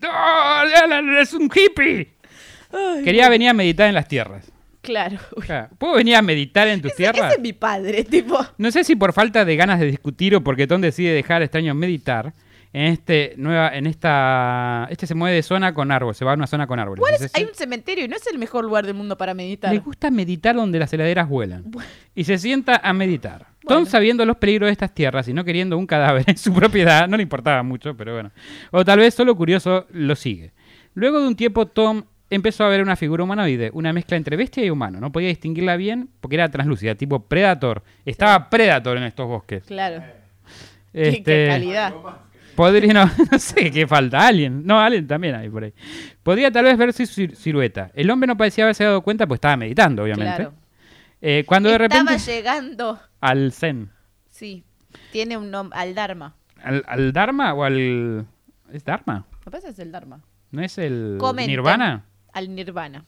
No, 0.00 1.20
es 1.20 1.32
un 1.32 1.50
hippie. 1.52 2.12
Quería 3.04 3.28
venir 3.28 3.48
a 3.48 3.52
meditar 3.54 3.88
en 3.88 3.94
las 3.94 4.06
tierras. 4.08 4.50
Claro. 4.82 5.18
¿Puedo 5.78 5.94
venir 5.94 6.14
a 6.16 6.22
meditar 6.22 6.68
en 6.68 6.80
tus 6.82 6.92
Ese 6.92 6.98
tierras? 6.98 7.32
es 7.34 7.40
mi 7.40 7.52
padre, 7.54 8.04
tipo. 8.04 8.38
No 8.58 8.70
sé 8.70 8.84
si 8.84 8.94
por 8.96 9.12
falta 9.12 9.44
de 9.44 9.56
ganas 9.56 9.80
de 9.80 9.86
discutir 9.86 10.36
o 10.36 10.42
porque 10.44 10.66
Tom 10.66 10.80
decide 10.80 11.12
dejar 11.14 11.42
extraños 11.42 11.74
meditar. 11.74 12.34
En 12.76 12.86
este 12.86 13.34
nueva, 13.36 13.68
en 13.74 13.86
esta, 13.86 14.88
este 14.90 15.06
se 15.06 15.14
mueve 15.14 15.36
de 15.36 15.42
zona 15.44 15.72
con 15.72 15.92
árboles, 15.92 16.16
se 16.16 16.24
va 16.24 16.32
a 16.32 16.34
una 16.34 16.48
zona 16.48 16.66
con 16.66 16.80
árboles. 16.80 16.98
Igual 17.06 17.14
es- 17.24 17.32
hay 17.34 17.44
un 17.44 17.54
cementerio 17.54 18.04
y 18.04 18.08
no 18.08 18.16
es 18.16 18.26
el 18.26 18.36
mejor 18.38 18.64
lugar 18.64 18.84
del 18.84 18.94
mundo 18.94 19.16
para 19.16 19.32
meditar. 19.32 19.72
Le 19.72 19.78
gusta 19.78 20.10
meditar 20.10 20.56
donde 20.56 20.80
las 20.80 20.92
heladeras 20.92 21.28
vuelan. 21.28 21.64
Y 22.16 22.24
se 22.24 22.36
sienta 22.36 22.80
a 22.82 22.92
meditar. 22.92 23.46
Bueno. 23.62 23.82
Tom, 23.82 23.86
sabiendo 23.86 24.26
los 24.26 24.36
peligros 24.38 24.66
de 24.66 24.72
estas 24.72 24.92
tierras 24.92 25.28
y 25.28 25.32
no 25.32 25.44
queriendo 25.44 25.78
un 25.78 25.86
cadáver 25.86 26.24
en 26.28 26.36
su 26.36 26.52
propiedad, 26.52 27.06
no 27.08 27.16
le 27.16 27.22
importaba 27.22 27.62
mucho, 27.62 27.96
pero 27.96 28.12
bueno. 28.14 28.32
O 28.72 28.84
tal 28.84 28.98
vez 28.98 29.14
solo 29.14 29.36
curioso, 29.36 29.86
lo 29.90 30.16
sigue. 30.16 30.50
Luego 30.94 31.20
de 31.20 31.28
un 31.28 31.36
tiempo, 31.36 31.66
Tom 31.66 32.02
empezó 32.28 32.64
a 32.64 32.68
ver 32.70 32.82
una 32.82 32.96
figura 32.96 33.22
humanoide, 33.22 33.70
una 33.72 33.92
mezcla 33.92 34.16
entre 34.16 34.36
bestia 34.36 34.64
y 34.64 34.70
humano. 34.70 34.98
No 34.98 35.12
podía 35.12 35.28
distinguirla 35.28 35.76
bien 35.76 36.08
porque 36.20 36.34
era 36.34 36.50
translúcida, 36.50 36.96
tipo 36.96 37.20
Predator. 37.20 37.84
Estaba 38.04 38.50
Predator 38.50 38.96
en 38.96 39.04
estos 39.04 39.28
bosques. 39.28 39.62
Claro. 39.62 40.02
Qué- 40.92 41.00
Qué, 41.02 41.08
Este, 41.10 41.46
calidad. 41.48 41.94
Podría, 42.54 42.92
no, 42.94 43.10
no 43.32 43.38
sé 43.38 43.70
qué 43.70 43.86
falta, 43.86 44.26
Alien. 44.26 44.64
No, 44.66 44.80
Alien 44.80 45.06
también 45.06 45.34
hay 45.34 45.48
por 45.48 45.64
ahí. 45.64 45.72
Podría 46.22 46.50
tal 46.50 46.64
vez 46.64 46.76
ver 46.78 46.92
su 46.92 47.02
silu- 47.04 47.34
silueta. 47.34 47.90
El 47.94 48.10
hombre 48.10 48.26
no 48.26 48.36
parecía 48.36 48.64
haberse 48.64 48.84
dado 48.84 49.02
cuenta, 49.02 49.26
pues 49.26 49.38
estaba 49.38 49.56
meditando, 49.56 50.02
obviamente. 50.04 50.36
Claro. 50.36 50.54
Eh, 51.20 51.44
cuando 51.46 51.68
de 51.70 51.76
Estaba 51.76 51.98
repente. 52.02 52.18
llegando. 52.32 53.00
Al 53.20 53.52
Zen. 53.52 53.90
Sí. 54.28 54.64
Tiene 55.10 55.36
un 55.36 55.50
nombre. 55.50 55.78
Al 55.78 55.94
Dharma. 55.94 56.36
¿Al, 56.62 56.84
al 56.86 57.12
Dharma 57.12 57.54
o 57.54 57.64
al. 57.64 58.26
¿Es 58.72 58.84
Dharma? 58.84 59.26
Me 59.44 59.50
parece 59.50 59.68
que 59.68 59.72
es 59.72 59.78
el 59.78 59.90
Dharma. 59.92 60.20
¿No 60.50 60.62
es 60.62 60.78
el 60.78 61.16
Comenten. 61.18 61.50
Nirvana? 61.50 62.04
Al 62.32 62.54
Nirvana. 62.54 63.04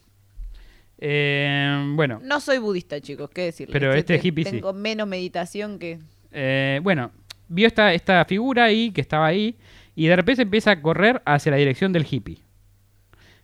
Eh, 0.98 1.92
bueno, 1.94 2.20
No 2.22 2.40
soy 2.40 2.58
budista, 2.58 3.00
chicos, 3.00 3.28
qué 3.30 3.42
decirles. 3.42 3.72
Pero 3.72 3.92
Yo 3.92 3.98
este 3.98 4.18
te- 4.18 4.26
hippie 4.28 4.44
sí. 4.44 4.50
Tengo 4.52 4.72
menos 4.72 5.06
meditación 5.06 5.78
que. 5.78 5.98
eh, 6.32 6.80
bueno, 6.82 7.12
vio 7.48 7.66
esta, 7.66 7.92
esta 7.94 8.24
figura 8.24 8.64
ahí, 8.64 8.90
que 8.90 9.00
estaba 9.00 9.26
ahí, 9.26 9.56
y 9.94 10.06
de 10.06 10.16
repente 10.16 10.42
empieza 10.42 10.70
a 10.72 10.82
correr 10.82 11.22
hacia 11.24 11.50
la 11.52 11.56
dirección 11.58 11.92
del 11.92 12.06
hippie. 12.08 12.38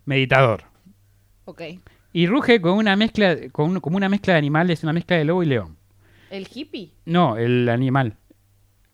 Meditador. 0.04 0.64
Ok. 1.44 1.62
Y 2.12 2.26
ruge 2.26 2.60
con 2.60 2.72
una 2.76 2.94
mezcla, 2.96 3.36
con 3.52 3.70
un- 3.70 3.80
como 3.80 3.96
una 3.96 4.08
mezcla 4.08 4.34
de 4.34 4.38
animales, 4.38 4.82
una 4.82 4.92
mezcla 4.92 5.16
de 5.16 5.24
lobo 5.24 5.42
y 5.42 5.46
león. 5.46 5.76
¿El 6.30 6.46
hippie? 6.52 6.92
No, 7.04 7.36
el 7.36 7.68
animal. 7.68 8.16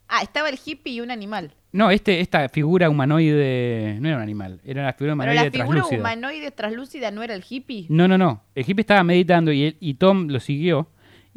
Ah, 0.08 0.22
estaba 0.22 0.48
el 0.48 0.58
hippie 0.64 0.94
y 0.94 1.00
un 1.00 1.10
animal. 1.10 1.52
No, 1.72 1.90
este, 1.90 2.20
esta 2.20 2.48
figura 2.48 2.88
humanoide 2.88 3.98
no 4.00 4.08
era 4.08 4.16
un 4.16 4.22
animal, 4.22 4.60
era 4.64 4.82
una 4.82 4.92
figura 4.94 5.12
Pero 5.12 5.14
humanoide 5.14 5.34
la 5.44 5.50
figura 5.50 5.68
translúcida. 5.80 6.00
humanoide 6.00 6.50
translúcida 6.50 7.10
no 7.10 7.22
era 7.22 7.34
el 7.34 7.44
hippie. 7.48 7.86
No, 7.90 8.08
no, 8.08 8.16
no. 8.16 8.42
El 8.54 8.64
hippie 8.66 8.80
estaba 8.80 9.04
meditando 9.04 9.52
y, 9.52 9.64
él- 9.64 9.76
y 9.80 9.94
Tom 9.94 10.28
lo 10.28 10.40
siguió 10.40 10.88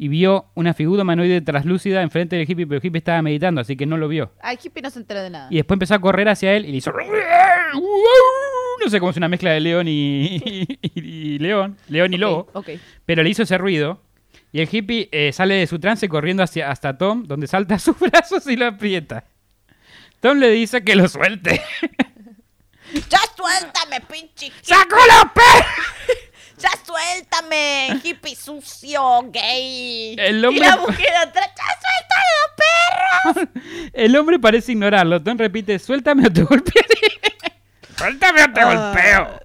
y 0.02 0.08
vio 0.08 0.46
una 0.54 0.74
figura 0.74 1.02
humanoide 1.02 1.40
translúcida 1.42 2.02
enfrente 2.02 2.34
del 2.34 2.50
hippie, 2.50 2.66
pero 2.66 2.80
el 2.80 2.84
hippie 2.84 2.98
estaba 2.98 3.22
meditando, 3.22 3.60
así 3.60 3.76
que 3.76 3.86
no 3.86 3.96
lo 3.96 4.08
vio. 4.08 4.32
Ah, 4.42 4.50
el 4.52 4.58
hippie 4.60 4.82
no 4.82 4.90
se 4.90 4.98
enteró 4.98 5.22
de 5.22 5.30
nada. 5.30 5.46
Y 5.48 5.56
después 5.56 5.76
empezó 5.76 5.94
a 5.94 6.00
correr 6.00 6.28
hacia 6.28 6.54
él 6.54 6.66
y 6.66 6.72
le 6.72 6.78
hizo... 6.78 6.92
No 8.84 8.90
sé 8.90 8.98
cómo 8.98 9.10
es 9.12 9.16
una 9.16 9.28
mezcla 9.28 9.52
de 9.52 9.60
león 9.60 9.86
y, 9.86 10.38
y- 10.44 10.78
y 10.94 11.38
león, 11.38 11.76
león 11.88 12.12
y 12.12 12.18
lobo, 12.18 12.48
pero 13.06 13.22
le 13.22 13.30
hizo 13.30 13.44
ese 13.44 13.56
ruido. 13.58 14.00
Y 14.50 14.60
el 14.60 14.68
hippie 14.70 15.08
eh, 15.12 15.32
sale 15.32 15.54
de 15.54 15.66
su 15.68 15.78
trance 15.78 16.08
corriendo 16.08 16.42
hacia, 16.42 16.68
hasta 16.70 16.98
Tom, 16.98 17.22
donde 17.28 17.46
salta 17.46 17.76
a 17.76 17.78
sus 17.78 17.96
brazos 17.98 18.44
y 18.48 18.56
lo 18.56 18.66
aprieta. 18.66 19.24
Tom 20.18 20.38
le 20.38 20.50
dice 20.50 20.82
que 20.82 20.96
lo 20.96 21.06
suelte. 21.06 21.62
¡Ya 23.08 23.18
suéltame, 23.36 24.00
pinche! 24.10 24.50
¡Sacó 24.62 24.96
los 24.96 25.32
perros! 25.32 26.31
¡Ya 26.62 26.70
suéltame, 26.86 28.00
hippie 28.04 28.36
sucio, 28.36 29.22
gay! 29.32 30.14
El 30.18 30.40
Y 30.40 30.44
hombre- 30.46 30.66
la 30.66 30.76
mujer 30.76 31.16
atrás, 31.16 31.50
¡ya 31.56 31.64
suéltame 31.82 33.34
los 33.34 33.44
perros! 33.44 33.90
El 33.92 34.16
hombre 34.16 34.38
parece 34.38 34.72
ignorarlo. 34.72 35.22
Tom 35.22 35.36
repite, 35.38 35.78
suéltame 35.78 36.26
o 36.28 36.32
te 36.32 36.42
golpearé. 36.44 36.88
suéltame 37.96 38.42
o 38.44 38.52
te 38.52 38.60
Ah, 38.60 38.92
golpeo. 38.92 39.42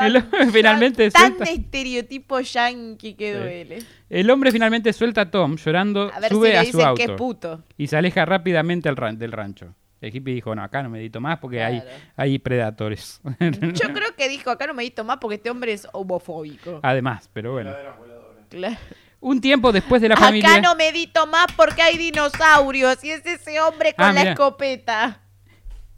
El 0.00 0.16
hombre 0.16 0.46
finalmente 0.52 1.10
tan 1.10 1.36
suelta. 1.36 1.44
estereotipo 1.50 2.40
yankee 2.40 3.14
que 3.14 3.32
Sí. 3.32 3.38
duele. 3.38 3.78
El 4.08 4.30
hombre 4.30 4.50
finalmente 4.52 4.92
suelta 4.92 5.22
a 5.22 5.30
Tom 5.30 5.56
llorando, 5.56 6.10
A 6.12 6.20
ver 6.20 6.30
sube 6.30 6.48
si 6.48 6.52
le 6.52 6.58
a 6.58 6.64
su 6.64 6.76
dicen 6.78 6.94
que 6.96 7.02
es 7.04 7.08
auto 7.10 7.16
puto. 7.24 7.64
y 7.78 7.86
se 7.86 7.96
aleja 7.96 8.24
rápidamente 8.24 8.88
al 8.88 8.96
ran- 8.96 9.18
del 9.18 9.32
rancho. 9.32 9.74
El 10.00 10.14
hippie 10.16 10.34
dijo, 10.34 10.54
no, 10.54 10.62
acá 10.62 10.82
no 10.82 10.88
medito 10.90 11.20
más 11.20 11.38
porque 11.38 11.62
hay, 11.62 11.80
Claro. 11.80 11.96
hay 12.16 12.38
predatores. 12.38 13.20
Yo 13.40 13.92
creo 13.92 14.14
que 14.16 14.28
dijo, 14.28 14.50
acá 14.50 14.66
no 14.66 14.74
me 14.74 14.82
dito 14.82 15.04
más 15.04 15.18
porque 15.20 15.34
este 15.36 15.50
hombre 15.50 15.72
es 15.72 15.86
homofóbico. 15.92 16.80
Además, 16.82 17.28
pero 17.32 17.52
bueno. 17.52 17.72
Claro. 18.48 18.76
Un 19.20 19.40
tiempo 19.40 19.70
después 19.72 20.00
de 20.00 20.08
la 20.08 20.16
familia... 20.16 20.50
Acá 20.52 20.60
no 20.62 20.74
medito 20.76 21.26
más 21.26 21.46
porque 21.54 21.82
hay 21.82 21.98
dinosaurios 21.98 23.04
y 23.04 23.10
es 23.10 23.24
ese 23.26 23.60
hombre 23.60 23.92
con 23.94 24.06
Ah, 24.06 24.12
la 24.14 24.22
escopeta. 24.22 25.20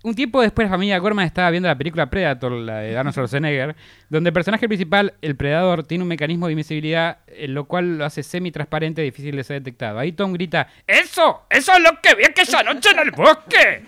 Un 0.04 0.14
tiempo 0.16 0.42
después, 0.42 0.66
la 0.66 0.74
familia 0.74 0.98
Gorman 0.98 1.26
estaba 1.26 1.50
viendo 1.50 1.68
la 1.68 1.78
película 1.78 2.10
Predator, 2.10 2.50
la 2.52 2.78
de 2.78 2.96
Arnold 2.96 3.14
Schwarzenegger, 3.14 3.76
donde 4.08 4.30
el 4.30 4.34
personaje 4.34 4.66
principal, 4.66 5.14
el 5.22 5.36
predador, 5.36 5.84
tiene 5.84 6.02
un 6.02 6.08
mecanismo 6.08 6.46
de 6.46 6.52
invisibilidad, 6.52 7.18
eh, 7.28 7.46
lo 7.46 7.66
cual 7.66 7.98
lo 7.98 8.04
hace 8.04 8.24
semi-transparente 8.24 9.02
y 9.02 9.04
difícil 9.04 9.36
de 9.36 9.44
ser 9.44 9.62
detectado. 9.62 10.00
Ahí 10.00 10.12
Tom 10.12 10.32
grita, 10.32 10.66
¡Eso! 10.86 11.46
¡Eso 11.48 11.72
es 11.72 11.80
lo 11.80 12.00
que 12.00 12.16
vi 12.16 12.24
aquella 12.24 12.64
noche 12.64 12.90
en 12.90 12.98
el 12.98 13.10
bosque! 13.12 13.84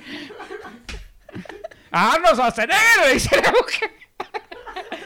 ¡Arnold 1.90 2.34
Schwarzenegger! 2.34 3.12
dice 3.12 3.36
la. 3.36 3.52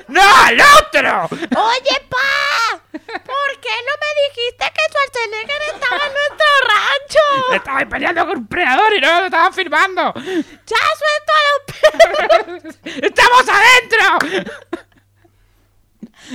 ¡No, 0.08 0.22
al 0.22 0.58
otro! 0.60 1.26
Oye, 1.30 2.00
pa, 2.08 2.80
¿por 2.92 3.60
qué 3.60 3.74
no 3.86 3.92
me 4.00 4.10
dijiste 4.28 4.64
que 4.74 4.82
Schwarzenegger 4.90 5.62
estaba 5.74 5.96
en 6.06 6.12
nuestro 6.12 6.46
rancho? 6.66 7.54
Estaba 7.54 7.80
peleando 7.88 8.26
con 8.26 8.38
un 8.38 8.46
predador 8.48 8.94
y 8.94 9.00
no 9.00 9.20
lo 9.20 9.24
estaban 9.26 9.52
filmando. 9.52 10.12
¡Ya 10.14 10.82
suelto 10.98 11.32
a 11.34 11.40
los 11.50 11.60
perros! 12.64 12.78
¡Estamos 12.84 13.44
adentro! 13.48 14.48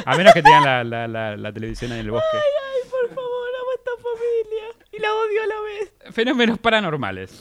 A 0.06 0.16
menos 0.18 0.34
que 0.34 0.41
tengan 0.41 0.64
la, 0.64 0.84
la- 0.84 1.08
la- 1.08 1.38
la 1.38 1.54
televisión 1.54 1.91
en 1.91 2.00
el 2.00 2.10
bosque. 2.12 2.28
Ay, 2.38 2.90
por 2.90 3.10
favor, 3.14 3.48
amo 3.62 3.72
a 3.72 3.76
esta 3.76 3.91
familia. 4.02 4.88
Y 4.91 5.00
la 5.00 5.14
odio 5.14 5.44
a 5.44 5.45
la 5.45 5.60
vez. 5.62 5.91
Fenómenos 6.16 6.58
paranormales. 6.60 7.32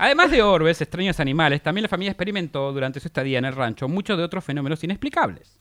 Además 0.00 0.30
de 0.30 0.42
orbes, 0.42 0.80
extraños 0.80 1.18
animales, 1.18 1.60
también 1.60 1.82
la 1.82 1.88
familia 1.88 2.12
experimentó 2.12 2.72
durante 2.72 3.00
su 3.00 3.08
estadía 3.08 3.40
en 3.40 3.44
el 3.44 3.56
rancho 3.56 3.88
muchos 3.88 4.16
de 4.16 4.22
otros 4.22 4.44
fenómenos 4.44 4.84
inexplicables. 4.84 5.58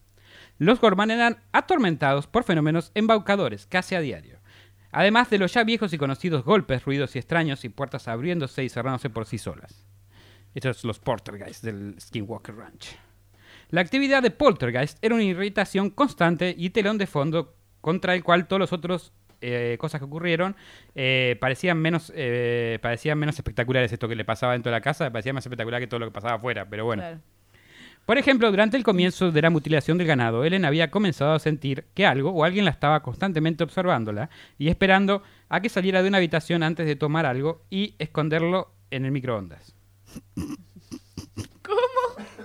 Los 0.60 0.80
Gorman 0.80 1.10
eran 1.10 1.44
atormentados 1.52 2.28
por 2.28 2.44
fenómenos 2.44 2.92
embaucadores 2.94 3.66
casi 3.66 3.96
a 3.96 4.00
diario. 4.00 4.40
Además 4.92 5.32
de 5.32 5.40
los 5.40 5.54
ya 5.54 5.64
viejos 5.64 5.92
y 5.92 5.98
conocidos 5.98 6.44
golpes, 6.44 6.86
ruidos 6.86 7.16
y 7.16 7.20
extraños 7.20 7.66
y 7.66 7.70
puertas 7.70 8.08
abriéndose 8.08 8.64
y 8.64 8.70
cerrándose 8.70 9.10
por 9.10 9.26
sí 9.26 9.40
solas. 9.40 9.88
Estos 10.54 10.78
son 10.78 10.90
los 10.90 11.00
poltergeist 11.00 11.64
del 11.64 11.96
Skinwalker 12.00 12.56
Ranch. 12.56 12.96
La 13.70 13.82
actividad 13.82 14.22
de 14.22 14.32
poltergeist 14.32 15.04
era 15.04 15.16
una 15.16 15.24
irritación 15.24 15.90
constante 15.90 16.54
y 16.56 16.70
telón 16.70 17.00
de 17.00 17.08
fondo 17.08 17.56
contra 17.82 18.14
el 18.14 18.24
cual 18.24 18.48
todos 18.48 18.60
los 18.60 18.74
otros 18.74 19.14
eh, 19.42 19.78
cosas 19.80 20.00
que 20.00 20.06
ocurrieron 20.06 20.56
eh, 20.96 21.38
parecían 21.40 21.78
menos 21.78 22.12
eh, 22.16 22.80
parecían 22.82 23.18
menos 23.18 23.38
espectaculares 23.38 23.92
esto 23.92 24.08
que 24.08 24.16
le 24.16 24.26
pasaba 24.26 24.54
dentro 24.54 24.72
de 24.72 24.78
la 24.78 24.82
casa 24.82 25.12
parecía 25.12 25.34
más 25.34 25.46
espectacular 25.46 25.80
que 25.80 25.88
todo 25.88 26.00
lo 26.00 26.08
que 26.08 26.12
pasaba 26.12 26.36
afuera 26.36 26.66
pero 26.70 26.86
bueno 26.86 27.04
Claro. 27.04 27.22
Por 28.08 28.18
ejemplo, 28.18 28.50
durante 28.52 28.78
el 28.78 28.86
comienzo 28.86 29.34
de 29.34 29.42
la 29.42 29.50
mutilación 29.50 29.98
del 29.98 30.08
ganado, 30.08 30.46
Ellen 30.46 30.64
había 30.64 30.90
comenzado 30.90 31.34
a 31.34 31.40
sentir 31.40 31.84
que 31.94 32.06
algo 32.06 32.30
o 32.30 32.46
alguien 32.46 32.64
la 32.64 32.72
estaba 32.72 33.04
constantemente 33.04 33.66
observándola 33.66 34.30
y 34.58 34.70
esperando 34.70 35.24
a 35.50 35.60
que 35.60 35.68
saliera 35.68 36.02
de 36.02 36.08
una 36.08 36.20
habitación 36.20 36.64
antes 36.64 36.86
de 36.86 36.96
tomar 36.96 37.26
algo 37.26 37.66
y 37.70 37.96
esconderlo 38.00 38.72
en 38.92 39.04
el 39.04 39.12
microondas. 39.12 39.76
¿Cómo? 40.36 41.82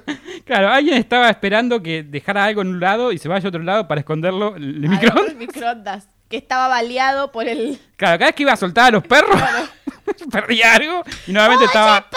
Claro, 0.44 0.69
alguien 0.69 0.97
estaba 0.97 1.31
esperando 1.31 1.81
que 1.81 2.02
dejara 2.02 2.44
algo 2.44 2.62
en 2.62 2.69
un 2.69 2.81
lado 2.81 3.12
y 3.12 3.19
se 3.19 3.28
vaya 3.28 3.47
a 3.47 3.48
otro 3.48 3.62
lado 3.62 3.86
para 3.86 4.01
esconderlo 4.01 4.56
en 4.56 4.64
el 4.64 4.89
microondas. 4.89 6.09
Que 6.33 6.39
estaba 6.39 6.67
baleado 6.67 7.31
por 7.31 7.47
el. 7.47 7.79
Claro, 7.97 8.19
cada 8.19 8.29
vez 8.31 8.35
que 8.35 8.43
iba 8.45 8.53
a 8.55 8.57
soltar 8.57 8.87
a 8.87 8.91
los 8.91 9.07
perros, 9.07 9.39
perdía 10.33 10.75
algo 10.77 11.03
y 11.27 11.33
normalmente 11.33 11.67
estaba. 11.67 12.09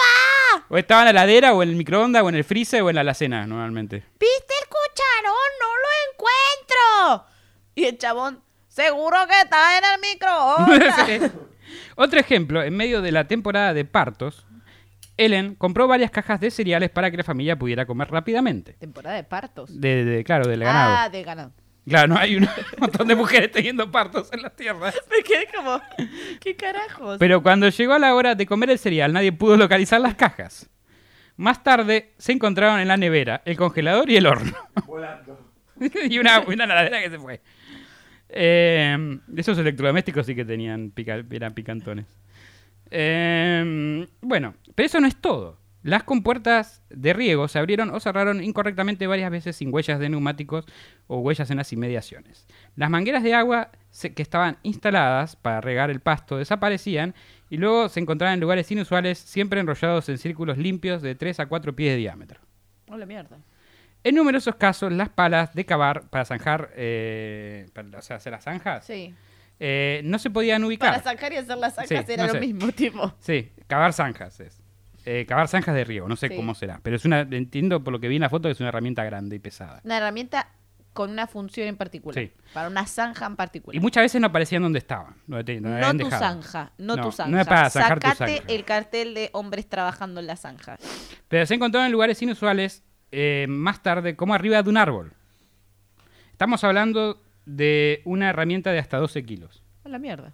O 0.70 0.78
estaba 0.78 1.02
en 1.02 1.04
la 1.04 1.10
heladera, 1.10 1.52
o 1.52 1.62
en 1.62 1.68
el 1.68 1.76
microondas, 1.76 2.22
o 2.22 2.28
en 2.30 2.34
el 2.36 2.42
freezer, 2.42 2.80
o 2.80 2.88
en 2.88 2.94
la 2.94 3.02
alacena, 3.02 3.46
normalmente. 3.46 3.96
¿Viste 4.18 4.54
el 4.62 4.68
cucharón? 4.68 5.34
No 5.60 5.66
lo 5.76 6.14
encuentro. 7.20 7.26
Y 7.74 7.84
el 7.84 7.98
chabón, 7.98 8.42
seguro 8.68 9.18
que 9.28 9.38
está 9.38 9.76
en 9.76 9.84
el 9.84 10.00
microondas. 10.00 11.32
Otro 11.96 12.18
ejemplo, 12.18 12.62
en 12.62 12.74
medio 12.74 13.02
de 13.02 13.12
la 13.12 13.28
temporada 13.28 13.74
de 13.74 13.84
partos, 13.84 14.46
Ellen 15.18 15.54
compró 15.56 15.86
varias 15.86 16.10
cajas 16.10 16.40
de 16.40 16.50
cereales 16.50 16.88
para 16.88 17.10
que 17.10 17.18
la 17.18 17.24
familia 17.24 17.58
pudiera 17.58 17.84
comer 17.84 18.10
rápidamente. 18.10 18.72
Temporada 18.80 19.16
de 19.16 19.24
partos. 19.24 19.78
De, 19.78 20.04
de- 20.06 20.24
claro, 20.24 20.48
del 20.48 20.60
ganado. 20.60 20.94
Ah, 21.00 21.08
de 21.10 21.22
ganado. 21.22 21.52
Claro, 21.88 22.08
no 22.08 22.18
hay 22.18 22.36
un 22.36 22.48
montón 22.78 23.06
de 23.08 23.14
mujeres 23.14 23.50
teniendo 23.52 23.90
partos 23.90 24.28
en 24.32 24.42
las 24.42 24.54
tierras. 24.56 24.94
Me 25.10 25.22
quedé 25.22 25.46
como, 25.54 25.80
¿qué 26.40 26.56
carajos? 26.56 27.16
Pero 27.18 27.42
cuando 27.42 27.68
llegó 27.68 27.96
la 27.98 28.14
hora 28.14 28.34
de 28.34 28.44
comer 28.46 28.70
el 28.70 28.78
cereal, 28.78 29.12
nadie 29.12 29.32
pudo 29.32 29.56
localizar 29.56 30.00
las 30.00 30.14
cajas. 30.16 30.68
Más 31.36 31.62
tarde 31.62 32.14
se 32.18 32.32
encontraron 32.32 32.80
en 32.80 32.88
la 32.88 32.96
nevera, 32.96 33.42
el 33.44 33.56
congelador 33.56 34.10
y 34.10 34.16
el 34.16 34.26
horno. 34.26 34.52
Volando. 34.86 35.52
y 36.08 36.18
una, 36.18 36.40
una 36.40 36.64
heladera 36.64 37.00
que 37.02 37.10
se 37.10 37.18
fue. 37.18 37.40
Eh, 38.28 39.18
esos 39.36 39.56
electrodomésticos 39.58 40.26
sí 40.26 40.34
que 40.34 40.44
tenían 40.44 40.90
pica- 40.90 41.22
eran 41.30 41.54
picantones. 41.54 42.06
Eh, 42.90 44.06
bueno, 44.20 44.54
pero 44.74 44.86
eso 44.86 45.00
no 45.00 45.06
es 45.06 45.16
todo. 45.16 45.58
Las 45.86 46.02
compuertas 46.02 46.82
de 46.90 47.12
riego 47.12 47.46
se 47.46 47.60
abrieron 47.60 47.90
o 47.94 48.00
cerraron 48.00 48.42
incorrectamente 48.42 49.06
varias 49.06 49.30
veces 49.30 49.54
sin 49.54 49.72
huellas 49.72 50.00
de 50.00 50.08
neumáticos 50.08 50.64
o 51.06 51.18
huellas 51.20 51.48
en 51.52 51.58
las 51.58 51.72
inmediaciones. 51.72 52.48
Las 52.74 52.90
mangueras 52.90 53.22
de 53.22 53.34
agua 53.34 53.70
que 54.16 54.20
estaban 54.22 54.58
instaladas 54.64 55.36
para 55.36 55.60
regar 55.60 55.90
el 55.90 56.00
pasto 56.00 56.38
desaparecían 56.38 57.14
y 57.50 57.58
luego 57.58 57.88
se 57.88 58.00
encontraban 58.00 58.34
en 58.34 58.40
lugares 58.40 58.68
inusuales, 58.72 59.16
siempre 59.18 59.60
enrollados 59.60 60.08
en 60.08 60.18
círculos 60.18 60.58
limpios 60.58 61.02
de 61.02 61.14
3 61.14 61.38
a 61.38 61.46
4 61.46 61.76
pies 61.76 61.92
de 61.92 61.98
diámetro. 61.98 62.40
Hola, 62.88 63.06
mierda. 63.06 63.38
En 64.02 64.16
numerosos 64.16 64.56
casos, 64.56 64.92
las 64.92 65.08
palas 65.08 65.54
de 65.54 65.64
cavar 65.66 66.08
para 66.10 66.24
zanjar, 66.24 66.72
eh, 66.74 67.68
para, 67.72 67.96
o 67.98 68.02
sea, 68.02 68.16
hacer 68.16 68.32
las 68.32 68.42
zanjas, 68.42 68.84
Sí. 68.84 69.14
eh, 69.60 70.00
no 70.04 70.18
se 70.18 70.30
podían 70.30 70.64
ubicar. 70.64 70.90
Para 70.90 71.02
sacar 71.04 71.32
y 71.32 71.36
hacer 71.36 71.58
las 71.58 71.74
Sí, 71.76 71.86
sacas 71.86 72.08
era 72.08 72.26
no 72.26 72.32
lo 72.32 72.40
sé. 72.40 72.40
mismo, 72.40 72.72
tipo. 72.72 73.14
Sí, 73.20 73.52
cavar 73.68 73.92
zanjas 73.92 74.40
es. 74.40 74.60
Eh, 75.08 75.24
cavar 75.24 75.46
zanjas 75.48 75.74
de 75.74 75.84
riego, 75.84 76.08
no 76.08 76.16
sé 76.16 76.28
Sí. 76.28 76.36
cómo 76.36 76.54
será. 76.54 76.80
Pero 76.82 76.96
es 76.96 77.04
una, 77.04 77.20
entiendo 77.20 77.82
por 77.84 77.92
lo 77.92 78.00
que 78.00 78.08
vi 78.08 78.16
en 78.16 78.22
la 78.22 78.28
foto 78.28 78.48
que 78.48 78.52
es 78.52 78.60
una 78.60 78.70
herramienta 78.70 79.04
grande 79.04 79.36
y 79.36 79.38
pesada. 79.38 79.80
Una 79.84 79.98
herramienta 79.98 80.48
con 80.92 81.10
una 81.10 81.26
función 81.26 81.68
en 81.68 81.76
particular. 81.76 82.14
Sí. 82.24 82.32
Para 82.52 82.68
una 82.68 82.86
zanja 82.86 83.26
en 83.26 83.36
particular. 83.36 83.76
Y 83.76 83.80
muchas 83.80 84.02
veces 84.02 84.20
no 84.20 84.26
aparecían 84.28 84.62
donde 84.62 84.78
estaban. 84.80 85.14
donde 85.26 85.44
te- 85.44 85.60
donde 85.60 85.80
no 85.80 85.90
tu 85.92 85.96
dejado. 86.10 86.20
zanja, 86.42 86.72
no, 86.78 86.96
No, 86.96 87.02
tu 87.02 87.08
no 87.08 87.12
zanja. 87.12 87.40
es 87.42 87.46
para 87.46 87.70
zanjar 87.70 88.00
tu 88.00 88.08
Sacate 88.08 88.36
zanja. 88.38 88.52
el 88.52 88.64
cartel 88.64 89.14
de 89.14 89.30
hombres 89.32 89.68
trabajando 89.68 90.20
en 90.20 90.26
la 90.26 90.36
zanja. 90.36 90.76
Pero 91.28 91.46
se 91.46 91.54
encontraron 91.54 91.86
en 91.86 91.92
lugares 91.92 92.20
inusuales 92.22 92.82
eh, 93.12 93.46
más 93.48 93.82
tarde, 93.84 94.16
como 94.16 94.34
arriba 94.34 94.60
de 94.62 94.68
un 94.70 94.76
árbol. 94.76 95.12
Estamos 96.32 96.64
hablando 96.64 97.22
de 97.44 98.02
una 98.04 98.30
herramienta 98.30 98.72
de 98.72 98.78
hasta 98.80 98.96
12 98.98 99.24
kilos. 99.24 99.62
Hola, 99.84 99.98
mierda. 99.98 100.32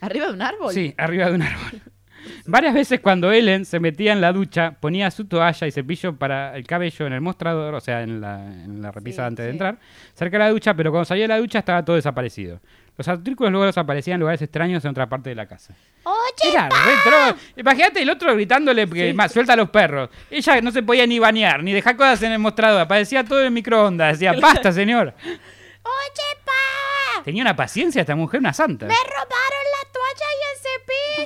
¿Arriba 0.00 0.26
de 0.28 0.32
un 0.32 0.40
árbol? 0.42 0.72
Sí, 0.72 0.94
arriba 0.96 1.26
de 1.28 1.34
un 1.34 1.42
árbol. 1.42 1.82
Varias 2.46 2.74
veces 2.74 3.00
cuando 3.00 3.30
Ellen 3.32 3.64
se 3.64 3.80
metía 3.80 4.12
en 4.12 4.20
la 4.20 4.32
ducha, 4.32 4.76
ponía 4.80 5.10
su 5.10 5.26
toalla 5.26 5.66
y 5.66 5.70
cepillo 5.72 6.16
para 6.16 6.56
el 6.56 6.66
cabello 6.66 7.06
en 7.06 7.12
el 7.12 7.20
mostrador, 7.20 7.74
o 7.74 7.80
sea, 7.80 8.02
en 8.02 8.20
la, 8.20 8.40
en 8.44 8.82
la 8.82 8.90
repisa 8.90 9.22
Sí, 9.22 9.26
antes 9.26 9.44
de 9.46 9.50
entrar, 9.52 9.78
cerca 10.14 10.38
de 10.38 10.44
la 10.44 10.50
ducha, 10.50 10.74
pero 10.74 10.90
cuando 10.90 11.04
salía 11.04 11.24
de 11.24 11.28
la 11.28 11.38
ducha 11.38 11.58
estaba 11.60 11.84
todo 11.84 11.96
desaparecido. 11.96 12.60
Los 12.96 13.08
artículos 13.08 13.50
luego 13.50 13.64
desaparecían 13.66 14.16
en 14.16 14.20
lugares 14.20 14.42
extraños 14.42 14.84
en 14.84 14.90
otra 14.90 15.08
parte 15.08 15.30
de 15.30 15.34
la 15.34 15.46
casa. 15.46 15.74
Oye, 16.04 16.50
Era 16.52 16.68
re 16.68 16.92
tro- 17.10 17.36
Imagínate 17.56 18.02
el 18.02 18.10
otro 18.10 18.34
gritándole 18.34 18.86
que 18.88 19.14
más 19.14 19.32
suelta 19.32 19.54
a 19.54 19.56
los 19.56 19.70
perros. 19.70 20.10
Ella 20.30 20.60
no 20.60 20.70
se 20.70 20.82
podía 20.82 21.06
ni 21.06 21.18
bañar, 21.18 21.62
ni 21.62 21.72
dejar 21.72 21.96
cosas 21.96 22.22
en 22.24 22.32
el 22.32 22.38
mostrador. 22.38 22.78
Aparecía 22.82 23.24
todo 23.24 23.40
en 23.40 23.46
el 23.46 23.52
microondas. 23.52 24.18
Decía, 24.18 24.34
basta, 24.38 24.70
señor. 24.72 25.14
oye, 25.24 26.40
pa. 26.44 27.22
Tenía 27.24 27.42
una 27.42 27.56
paciencia 27.56 28.00
esta 28.02 28.14
mujer, 28.16 28.40
una 28.40 28.52
santa. 28.52 28.86
Me 28.86 28.94
robaron 28.94 29.26
la 29.28 29.92
toalla 29.92 30.26
y 30.38 30.49
el 30.49 30.49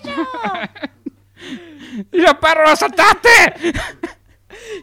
cepillo. 0.02 0.26
¡Y 2.12 2.18
los 2.18 2.34
perros 2.34 2.70
los 2.70 2.78
soltaste! 2.78 3.54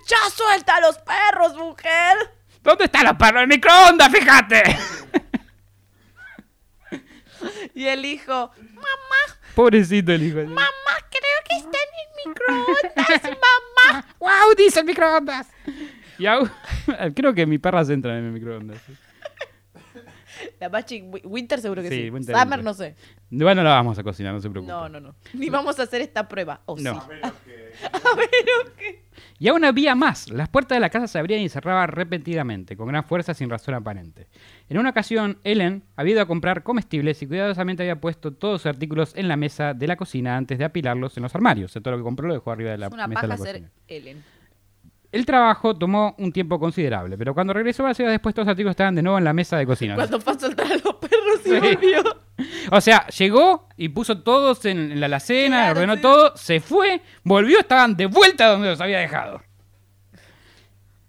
¡Ya 0.08 0.30
suelta 0.34 0.76
a 0.76 0.82
los 0.82 0.98
perros, 1.00 1.56
mujer! 1.58 2.18
¿Dónde 2.62 2.86
están 2.86 3.06
los 3.06 3.16
perros? 3.16 3.44
¡En 3.44 3.50
microondas, 3.50 4.10
fíjate! 4.12 4.64
Y 7.74 7.88
el 7.88 8.06
hijo, 8.06 8.52
mamá, 8.76 9.40
Pobrecito 9.56 10.12
el 10.12 10.22
hijo. 10.24 10.38
Mamá, 10.44 10.62
creo 11.10 11.40
que 11.50 11.56
está 11.58 11.78
en 11.78 11.94
el 11.98 12.28
microondas, 12.28 13.24
mamá. 13.24 14.06
¡Wow! 14.20 14.56
Dice 14.56 14.82
el 14.82 14.86
microondas. 14.86 15.48
Y 16.20 16.26
au- 16.26 16.50
creo 17.16 17.34
que 17.34 17.46
mis 17.48 17.60
perras 17.60 17.90
entran 17.90 18.18
en 18.18 18.26
el 18.26 18.32
microondas. 18.32 18.78
la 20.60 20.70
Bachi, 20.70 21.02
Winter 21.24 21.60
seguro 21.60 21.82
que 21.82 21.90
Sí, 21.90 21.96
sí. 22.04 22.10
Winter, 22.10 22.36
Summer 22.36 22.60
Winter. 22.60 22.64
no 22.64 22.74
sé. 22.74 22.96
Igual 23.30 23.56
no 23.56 23.64
la 23.64 23.70
vamos 23.72 23.98
a 23.98 24.04
cocinar, 24.04 24.34
no 24.34 24.42
se 24.42 24.50
preocupe. 24.50 24.72
No, 24.72 24.90
no, 24.90 25.00
no. 25.00 25.16
Ni 25.34 25.50
vamos 25.50 25.80
a 25.80 25.84
hacer 25.84 26.02
esta 26.02 26.28
prueba. 26.28 26.62
Oh, 26.66 26.76
No. 26.78 27.02
sí. 27.02 27.08
Menos 27.10 27.34
que. 27.46 27.72
A 27.94 28.16
ver, 28.16 28.28
ok. 28.66 29.00
Y 29.40 29.48
aún 29.48 29.64
había 29.64 29.96
más. 29.96 30.30
Las 30.30 30.50
puertas 30.50 30.76
de 30.76 30.80
la 30.82 30.90
casa 30.90 31.08
se 31.08 31.18
abrían 31.18 31.42
y 31.42 31.50
cerraban 31.50 31.88
repentinamente, 31.88 32.76
con 32.76 32.88
gran 32.88 33.04
fuerza 33.04 33.34
sin 33.34 33.50
razón 33.50 33.74
aparente. 33.74 34.28
En 34.70 34.78
una 34.78 34.90
ocasión, 34.92 35.40
Ellen 35.44 35.84
había 35.96 36.14
ido 36.14 36.22
a 36.22 36.26
comprar 36.26 36.64
comestibles 36.64 37.22
y 37.22 37.28
cuidadosamente 37.28 37.84
había 37.84 38.00
puesto 38.00 38.34
todos 38.34 38.62
sus 38.62 38.70
artículos 38.70 39.14
en 39.16 39.28
la 39.28 39.38
mesa 39.38 39.74
de 39.74 39.88
la 39.88 39.96
cocina 39.96 40.38
antes 40.38 40.58
de 40.60 40.66
apilarlos 40.66 41.16
en 41.18 41.24
los 41.24 41.34
armarios. 41.34 41.72
O 41.72 41.74
sea, 41.74 41.82
todo 41.82 41.92
lo 41.94 41.98
que 41.98 42.04
compró 42.04 42.28
lo 42.28 42.34
dejó 42.34 42.52
arriba 42.52 42.72
de 42.72 42.78
la 42.78 42.88
Es 42.88 42.94
una 42.94 43.08
mesa 43.08 43.22
de 43.22 43.28
paja 43.30 43.40
la 43.44 43.52
ser. 43.52 43.64
Ellen. 43.88 44.24
El 45.12 45.26
trabajo 45.26 45.76
tomó 45.76 46.16
un 46.20 46.32
tiempo 46.32 46.58
considerable, 46.60 47.18
pero 47.18 47.34
cuando 47.34 47.52
regresó 47.54 47.86
a 47.86 47.94
ciudad 47.94 48.12
después 48.12 48.34
todos 48.34 48.46
los 48.46 48.52
artículos 48.52 48.72
estaban 48.72 48.96
de 48.96 49.02
nuevo 49.02 49.18
en 49.18 49.26
la 49.26 49.34
mesa 49.34 49.58
de 49.58 49.66
cocina. 49.66 49.96
Cuando 49.96 50.22
fue 50.22 50.34
a 50.34 50.40
soltar 50.40 50.68
a 50.68 50.76
los 50.76 50.96
perros 50.96 51.42
y 51.46 51.50
Sí. 51.50 51.60
volvió. 51.60 52.04
O 52.72 52.80
sea, 52.82 53.06
llegó 53.08 53.68
y 53.76 53.90
puso 53.90 54.20
todos 54.24 54.64
en, 54.66 55.00
la 55.00 55.08
alacena, 55.08 55.58
Claro, 55.66 55.72
ordenó 55.80 55.96
sí. 55.96 56.02
todo, 56.02 56.38
se 56.38 56.60
fue, 56.62 57.02
volvió, 57.24 57.60
estaban 57.60 57.96
de 57.98 58.06
vuelta 58.06 58.48
donde 58.48 58.70
los 58.70 58.80
había 58.80 59.00
dejado. 59.00 59.42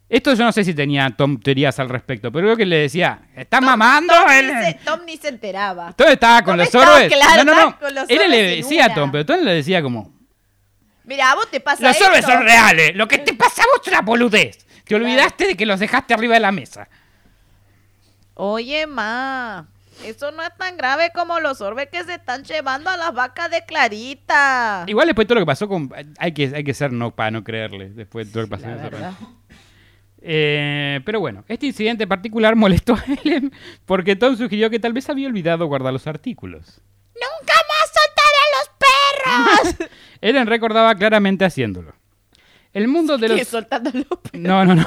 Esto 0.09 0.35
yo 0.35 0.45
no 0.45 0.53
sé 0.53 0.63
si 0.65 0.75
tenía 0.75 1.09
Tom 1.17 1.41
teorías 1.41 1.79
al 1.79 1.89
respecto, 1.89 2.31
pero 2.31 2.49
creo 2.49 2.57
que 2.57 2.67
le 2.67 2.77
decía, 2.77 3.23
¿estás 3.35 3.63
mamando? 3.63 4.13
Tom, 4.13 4.31
Él- 4.31 4.47
ni 4.55 4.63
se, 4.65 4.75
Tom 4.85 5.01
ni 5.07 5.17
se 5.17 5.29
enteraba. 5.29 5.93
Todo 5.95 6.09
estaba 6.09 6.43
con 6.43 6.57
Tom 6.59 6.67
los 6.67 6.75
orbes. 6.75 7.11
claro, 7.13 7.45
no, 7.45 7.55
no, 7.55 7.91
no. 7.93 8.03
Él 8.09 8.31
le 8.31 8.43
decía 8.57 8.87
a. 8.87 8.95
Tom, 8.95 9.11
pero 9.11 9.25
Tom 9.25 9.41
le 9.43 9.55
decía 9.55 9.81
como, 9.81 10.13
Mira, 11.05 11.33
a 11.33 11.35
vos 11.35 11.51
te 11.51 11.61
pasa 11.61 11.83
los 11.83 11.97
esto. 11.97 12.09
orbes 12.09 12.25
son 12.25 12.43
reales, 12.43 12.95
lo 12.95 13.09
que 13.09 13.19
te 13.19 13.35
pasa 13.35 13.63
a 13.63 13.67
vos 13.67 13.81
es 13.83 13.89
una 13.89 14.01
boludez. 14.03 14.67
Te 14.85 14.95
olvidaste 14.95 15.47
de 15.47 15.57
que 15.57 15.67
los 15.67 15.81
dejaste 15.81 16.15
arriba 16.15 16.35
de 16.35 16.41
la 16.41 16.53
mesa. 16.53 16.89
Oye, 18.35 18.87
ma, 18.87 19.69
eso 20.05 20.33
no 20.33 20.43
es 20.43 20.57
tan 20.57 20.77
grave 20.77 21.11
como 21.15 21.39
los 21.41 21.61
orbes 21.61 21.89
que 21.91 22.03
se 22.05 22.15
están 22.15 22.45
llevando 22.45 22.91
a 22.91 22.97
las 22.97 23.15
vacas 23.15 23.51
de 23.51 23.65
Clarita. 23.65 24.85
Igual 24.87 25.07
después 25.07 25.25
de 25.27 25.29
todo 25.29 25.35
lo 25.37 25.43
que 25.43 25.47
pasó 25.47 25.69
con... 25.69 25.91
Hay 26.19 26.33
que, 26.33 26.53
hay 26.55 26.65
que 26.65 26.75
ser 26.75 26.93
no 26.93 27.15
para 27.15 27.31
no 27.31 27.45
creerle, 27.45 27.91
después 27.91 28.27
de 28.27 28.33
todo 28.33 28.43
lo 28.43 28.49
que 28.49 28.57
pasó. 28.57 28.67
La 28.69 28.83
verdad. 28.83 29.13
Eh, 30.25 31.01
pero 31.05 31.19
bueno, 31.21 31.45
este 31.49 31.67
incidente 31.67 32.07
particular 32.07 32.55
molestó 32.55 32.95
a 32.95 33.05
Ellen 33.25 33.53
porque 33.87 34.15
Tom 34.15 34.37
sugirió 34.37 34.71
que 34.71 34.79
tal 34.79 34.93
vez 34.93 35.09
había 35.11 35.27
olvidado 35.29 35.67
guardar 35.67 35.93
los 35.93 36.07
artículos. 36.07 36.81
Nunca 37.15 37.55
más 37.55 37.82
soltaré 39.33 39.61
a 39.61 39.65
los 39.65 39.75
perros. 39.75 39.91
Ellen 40.21 40.47
recordaba 40.47 40.95
claramente 40.95 41.45
haciéndolo. 41.45 41.93
El 42.73 42.89
mundo 42.89 43.19
de 43.19 43.29
los... 43.29 43.49
Soltando 43.49 43.91
los 43.93 44.05
perros. 44.23 44.33
No, 44.35 44.65
no, 44.65 44.75
no. 44.75 44.87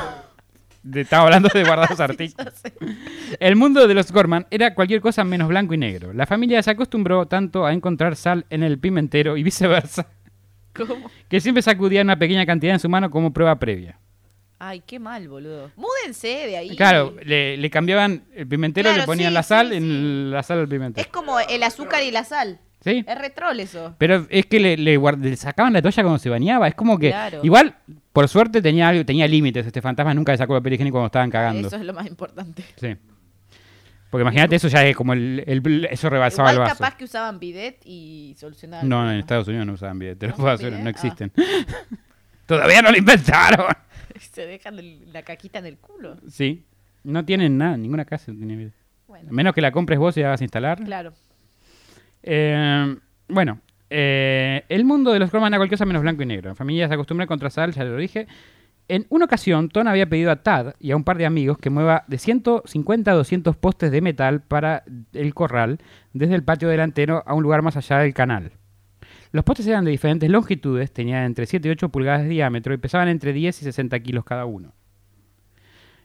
De- 0.84 1.02
Estaba 1.02 1.24
hablando 1.24 1.50
de 1.54 1.64
guardar 1.64 1.90
los 1.90 2.00
artículos. 2.10 2.54
El 3.40 3.56
mundo 3.56 3.88
de 3.88 3.94
los 3.94 4.12
Gorman 4.12 4.46
era 4.52 4.74
cualquier 4.76 5.02
cosa 5.02 5.24
menos 5.24 5.48
blanco 5.48 5.74
y 5.74 5.78
negro. 5.78 6.14
La 6.14 6.26
familia 6.26 6.62
se 6.64 6.72
acostumbró 6.72 7.26
tanto 7.28 7.66
a 7.66 7.74
encontrar 7.74 8.16
sal 8.16 8.46
en 8.50 8.64
el 8.64 8.78
pimentero 8.80 9.36
y 9.38 9.44
viceversa, 9.44 10.08
¿Cómo? 10.74 11.10
que 11.28 11.42
siempre 11.42 11.62
sacudían 11.64 12.06
una 12.08 12.20
pequeña 12.20 12.46
cantidad 12.46 12.74
en 12.76 12.80
su 12.80 12.88
mano 12.90 13.10
como 13.10 13.34
prueba 13.34 13.58
previa. 13.58 13.98
Ay, 14.60 14.82
qué 14.86 15.00
mal, 15.00 15.28
boludo. 15.28 15.70
Múdense 15.76 16.28
de 16.28 16.58
ahí. 16.58 16.76
Claro, 16.78 17.14
le, 17.26 17.58
le 17.58 17.70
cambiaban 17.70 18.24
el 18.34 18.48
pimentero, 18.48 18.86
Claro, 18.90 19.02
le 19.02 19.06
ponían 19.06 19.32
sí, 19.32 19.34
la 19.34 19.44
sal 19.44 19.70
sí, 19.72 19.76
en 19.76 20.32
la 20.32 20.44
sal 20.44 20.60
al 20.60 20.68
pimentero. 20.70 21.06
Es 21.06 21.12
como 21.12 21.40
el 21.40 21.62
azúcar 21.64 22.04
y 22.04 22.12
la 22.12 22.24
sal. 22.24 22.60
¿Sí? 22.86 23.04
Es 23.06 23.18
retrol 23.18 23.60
eso. 23.60 23.96
Pero 23.98 24.28
es 24.30 24.46
que 24.46 24.60
le, 24.60 24.78
le 24.78 24.98
guard- 24.98 25.20
le 25.20 25.36
sacaban 25.36 25.74
la 25.74 25.82
toalla 25.82 26.04
cuando 26.04 26.20
se 26.20 26.30
bañaba. 26.30 26.68
Es 26.68 26.76
como 26.76 26.98
que. 27.00 27.10
Claro. 27.10 27.40
Igual, 27.44 27.76
por 28.14 28.28
suerte, 28.30 28.62
tenía 28.62 28.88
algo- 28.90 29.04
tenía 29.04 29.28
límites. 29.28 29.66
Este 29.66 29.82
fantasma 29.82 30.14
nunca 30.14 30.32
le 30.32 30.38
sacó 30.38 30.54
papel 30.54 30.74
higiénico 30.74 30.94
cuando 30.96 31.08
estaban 31.08 31.32
cagando. 31.32 31.68
Eso 31.68 31.78
es 31.78 31.82
lo 31.84 31.94
más 31.94 32.06
importante. 32.06 32.64
Sí. 32.78 32.96
Porque 34.12 34.22
imagínate, 34.22 34.56
eso 34.56 34.68
ya 34.68 34.86
es 34.86 34.96
como 34.96 35.14
el. 35.14 35.44
el- 35.48 35.86
eso 35.90 36.10
rebalsaba 36.12 36.52
Igual 36.54 36.68
el 36.68 36.70
vaso. 36.70 36.84
capaz 36.84 36.96
que 36.96 37.04
usaban 37.06 37.40
bidet 37.40 37.82
y 37.86 38.36
solucionaban. 38.38 38.88
No, 38.88 39.12
en. 39.12 39.18
Estados 39.18 39.48
Unidos 39.48 39.66
no 39.66 39.74
usaban 39.74 39.98
bidet. 39.98 40.20
Te 40.20 40.28
lo 40.28 40.32
¿No 40.34 40.38
puedo 40.38 40.52
hacer, 40.52 40.72
no 40.72 40.86
Ah. 40.86 40.90
existen. 40.92 41.32
Todavía 42.46 42.82
no 42.82 42.92
lo 42.92 42.98
inventaron. 42.98 43.66
Se 44.32 44.46
dejan 44.46 44.78
el- 44.80 45.12
la 45.12 45.24
caquita 45.24 45.60
en 45.60 45.66
el 45.66 45.78
culo. 45.78 46.18
Sí. 46.30 46.64
No 47.04 47.26
tienen 47.26 47.58
nada, 47.58 47.78
ninguna 47.78 48.06
casa 48.06 48.32
tiene 48.32 48.56
bidet. 48.56 48.74
Bueno, 49.08 49.28
menos 49.32 49.54
que 49.54 49.62
la 49.62 49.72
compres 49.72 49.98
vos 50.00 50.16
y 50.18 50.22
la 50.22 50.28
hagas 50.28 50.42
instalar. 50.42 50.84
claro. 50.84 51.14
Eh, 52.28 52.96
bueno, 53.28 53.60
eh, 53.90 54.64
el 54.68 54.84
mundo 54.84 55.14
de 55.14 55.20
los 55.20 55.30
cromas 55.30 55.50
era 55.50 55.58
cualquier 55.58 55.78
cosa 55.78 55.86
menos 55.86 56.02
blanco 56.02 56.24
y 56.24 56.26
negro. 56.26 56.50
La 56.50 56.56
familia 56.56 56.88
se 56.88 56.94
acostumbra 56.96 57.26
a 57.26 57.28
contrastar, 57.28 57.70
ya 57.72 57.84
lo 57.84 57.96
dije. 57.98 58.28
En 58.88 59.06
una 59.10 59.26
ocasión, 59.26 59.70
Ton 59.70 59.88
había 59.88 60.08
pedido 60.08 60.32
a 60.32 60.44
Tad 60.44 60.74
y 60.80 60.92
a 60.92 60.96
un 60.96 61.04
par 61.04 61.18
de 61.18 61.26
amigos 61.26 61.58
que 61.58 61.70
mueva 61.70 62.04
de 62.08 62.18
150 62.18 63.12
a 63.12 63.14
200 63.16 63.56
postes 63.58 63.92
de 63.92 64.02
metal 64.02 64.42
para 64.42 64.84
el 65.14 65.34
corral 65.34 65.80
desde 66.14 66.36
el 66.36 66.44
patio 66.44 66.68
delantero 66.68 67.24
a 67.26 67.34
un 67.34 67.44
lugar 67.44 67.62
más 67.62 67.78
allá 67.78 68.00
del 68.00 68.14
canal. 68.14 68.52
Los 69.32 69.44
postes 69.44 69.68
eran 69.68 69.86
de 69.86 69.92
diferentes 69.92 70.30
longitudes, 70.30 70.92
tenían 70.92 71.24
entre 71.26 71.46
7 71.46 71.68
y 71.68 71.72
8 71.72 71.90
pulgadas 71.90 72.24
de 72.24 72.30
diámetro 72.30 72.74
y 72.74 72.78
pesaban 72.78 73.08
entre 73.08 73.34
10 73.34 73.62
y 73.62 73.66
60 73.66 74.00
kilos 74.02 74.24
cada 74.24 74.46
uno. 74.46 74.74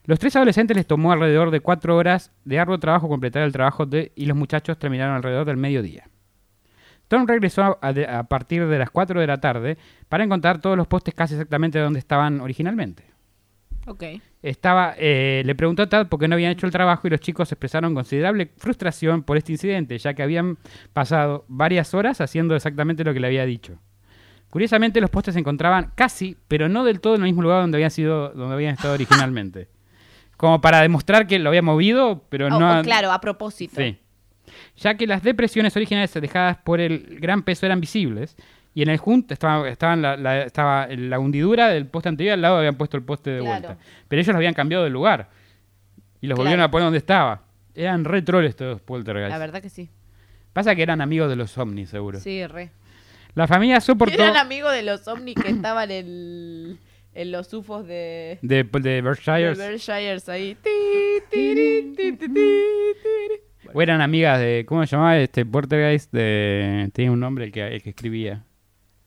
Los 0.05 0.17
tres 0.17 0.35
adolescentes 0.35 0.75
les 0.75 0.87
tomó 0.87 1.11
alrededor 1.11 1.51
de 1.51 1.59
4 1.59 1.95
horas 1.95 2.31
de 2.45 2.59
arduo 2.59 2.79
trabajo 2.79 3.07
completar 3.07 3.43
el 3.43 3.51
trabajo 3.51 3.85
de- 3.85 4.11
y 4.15 4.25
los 4.25 4.35
muchachos 4.35 4.79
terminaron 4.79 5.15
alrededor 5.15 5.45
del 5.45 5.57
mediodía. 5.57 6.09
Tom 7.11 7.27
regresó 7.27 7.77
a, 7.81 7.91
de- 7.91 8.07
a 8.07 8.23
partir 8.23 8.65
de 8.65 8.79
las 8.79 8.89
4 8.89 9.19
de 9.19 9.27
la 9.27 9.41
tarde 9.41 9.77
para 10.07 10.23
encontrar 10.23 10.61
todos 10.61 10.77
los 10.77 10.87
postes 10.87 11.13
casi 11.13 11.33
exactamente 11.33 11.77
donde 11.77 11.99
estaban 11.99 12.39
originalmente. 12.39 13.03
Ok. 13.85 14.03
Estaba, 14.41 14.93
eh, 14.97 15.41
le 15.45 15.53
preguntó 15.53 15.83
a 15.83 15.89
Tad 15.89 16.07
por 16.07 16.21
qué 16.21 16.29
no 16.29 16.35
habían 16.35 16.53
hecho 16.53 16.65
el 16.65 16.71
trabajo 16.71 17.07
y 17.07 17.09
los 17.09 17.19
chicos 17.19 17.51
expresaron 17.51 17.93
considerable 17.93 18.51
frustración 18.55 19.23
por 19.23 19.35
este 19.35 19.51
incidente, 19.51 19.97
ya 19.97 20.13
que 20.13 20.23
habían 20.23 20.57
pasado 20.93 21.43
varias 21.49 21.93
horas 21.93 22.21
haciendo 22.21 22.55
exactamente 22.55 23.03
lo 23.03 23.13
que 23.13 23.19
le 23.19 23.27
había 23.27 23.45
dicho. 23.45 23.77
Curiosamente, 24.49 25.01
los 25.01 25.09
postes 25.09 25.33
se 25.33 25.41
encontraban 25.41 25.91
casi, 25.95 26.37
pero 26.47 26.69
no 26.69 26.85
del 26.85 27.01
todo 27.01 27.15
en 27.15 27.21
el 27.23 27.25
mismo 27.27 27.41
lugar 27.41 27.59
donde 27.59 27.75
habían, 27.77 27.91
sido, 27.91 28.29
donde 28.29 28.53
habían 28.55 28.75
estado 28.75 28.93
originalmente. 28.93 29.67
Como 30.37 30.61
para 30.61 30.81
demostrar 30.81 31.27
que 31.27 31.39
lo 31.39 31.49
había 31.49 31.61
movido, 31.61 32.23
pero 32.29 32.47
O- 32.47 32.49
no... 32.57 32.79
Oh, 32.79 32.83
claro, 32.83 33.11
a 33.11 33.19
propósito. 33.19 33.75
Sí. 33.75 33.97
Ya 34.77 34.95
que 34.95 35.07
las 35.07 35.23
depresiones 35.23 35.75
originales 35.75 36.13
dejadas 36.13 36.57
por 36.57 36.79
el 36.79 37.17
gran 37.19 37.43
peso 37.43 37.65
eran 37.65 37.79
visibles, 37.81 38.35
y 38.73 38.81
en 38.83 38.89
el 38.89 38.97
junto 38.97 39.33
estaba, 39.33 39.67
estaban 39.69 40.01
la, 40.01 40.15
la- 40.17 40.43
estaba 40.43 40.87
la 40.87 41.19
hundidura 41.19 41.67
del 41.69 41.87
poste 41.87 42.09
anterior, 42.09 42.33
al 42.33 42.41
lado 42.41 42.57
habían 42.57 42.75
puesto 42.75 42.95
el 42.97 43.03
poste 43.03 43.31
de 43.31 43.39
Claro. 43.41 43.67
vuelta. 43.67 43.77
Pero 44.07 44.19
ellos 44.21 44.27
los 44.27 44.35
habían 44.37 44.53
cambiado 44.53 44.83
de 44.83 44.89
lugar. 44.89 45.29
Y 46.21 46.27
los 46.27 46.35
Claro. 46.35 46.43
volvieron 46.43 46.63
a 46.63 46.71
poner 46.71 46.85
donde 46.85 46.99
estaba. 46.99 47.43
Eran 47.75 48.05
re 48.05 48.21
trolls 48.21 48.49
estos 48.49 48.79
poltergeist. 48.81 49.29
La 49.31 49.37
verdad 49.37 49.61
que 49.61 49.69
sí. 49.69 49.89
Pasa 50.53 50.75
que 50.75 50.83
eran 50.83 51.01
amigos 51.01 51.29
de 51.29 51.35
los 51.35 51.57
ovnis, 51.57 51.89
seguro. 51.89 52.19
Sí, 52.19 52.45
re. 52.47 52.71
La 53.35 53.47
familia 53.47 53.79
soportó... 53.81 54.13
Eran 54.13 54.35
amigos 54.37 54.73
de 54.73 54.83
los 54.83 55.07
ovnis 55.07 55.35
que 55.35 55.49
estaban 55.49 55.89
en, 55.91 56.77
en 57.13 57.31
los 57.31 57.53
UFOs 57.53 57.87
de, 57.87 58.37
De, 58.41 58.63
de 58.63 58.79
de 58.81 59.01
Berkshires. 59.01 59.57
Berkshires 59.57 60.27
ahí. 60.29 60.57
O 63.73 63.81
eran 63.81 64.01
amigas 64.01 64.39
de... 64.39 64.65
¿Cómo 64.67 64.85
se 64.85 64.91
llamaba 64.95 65.17
este 65.17 65.45
poltergeist? 65.45 66.11
De, 66.11 66.89
tenía 66.93 67.11
un 67.11 67.19
nombre 67.19 67.45
el 67.45 67.51
que, 67.51 67.67
el 67.67 67.81
que 67.81 67.89
escribía. 67.91 68.43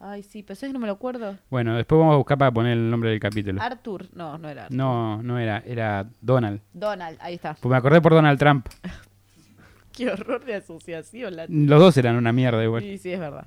Ay, 0.01 0.23
sí, 0.23 0.43
pero 0.43 0.53
eso 0.55 0.69
no 0.73 0.79
me 0.79 0.87
lo 0.87 0.93
acuerdo. 0.95 1.37
Bueno, 1.51 1.77
después 1.77 1.99
vamos 1.99 2.15
a 2.15 2.17
buscar 2.19 2.37
para 2.37 2.51
poner 2.53 2.73
el 2.73 2.91
nombre 2.91 3.11
del 3.11 3.21
capítulo. 3.21 3.63
Arthur. 3.63 4.07
No, 4.15 4.37
no 4.39 4.49
era 4.51 4.65
Arthur. 4.65 4.77
No, 4.77 5.23
no 5.23 5.39
era. 5.39 5.63
Era 5.67 6.07
Donald. 6.21 6.61
Donald, 6.75 7.17
ahí 7.21 7.35
está. 7.35 7.55
Pues 7.55 7.71
me 7.71 7.77
acordé 7.77 8.01
por 8.03 8.13
Donald 8.13 8.39
Trump. 8.39 8.67
Qué 9.93 10.11
horror 10.11 10.45
de 10.45 10.57
asociación. 10.57 11.37
La... 11.37 11.47
Los 11.49 11.81
dos 11.81 11.97
eran 11.97 12.17
una 12.17 12.33
mierda 12.33 12.63
igual. 12.63 12.83
Sí, 12.83 12.99
sí, 12.99 13.13
es 13.13 13.21
verdad. 13.21 13.47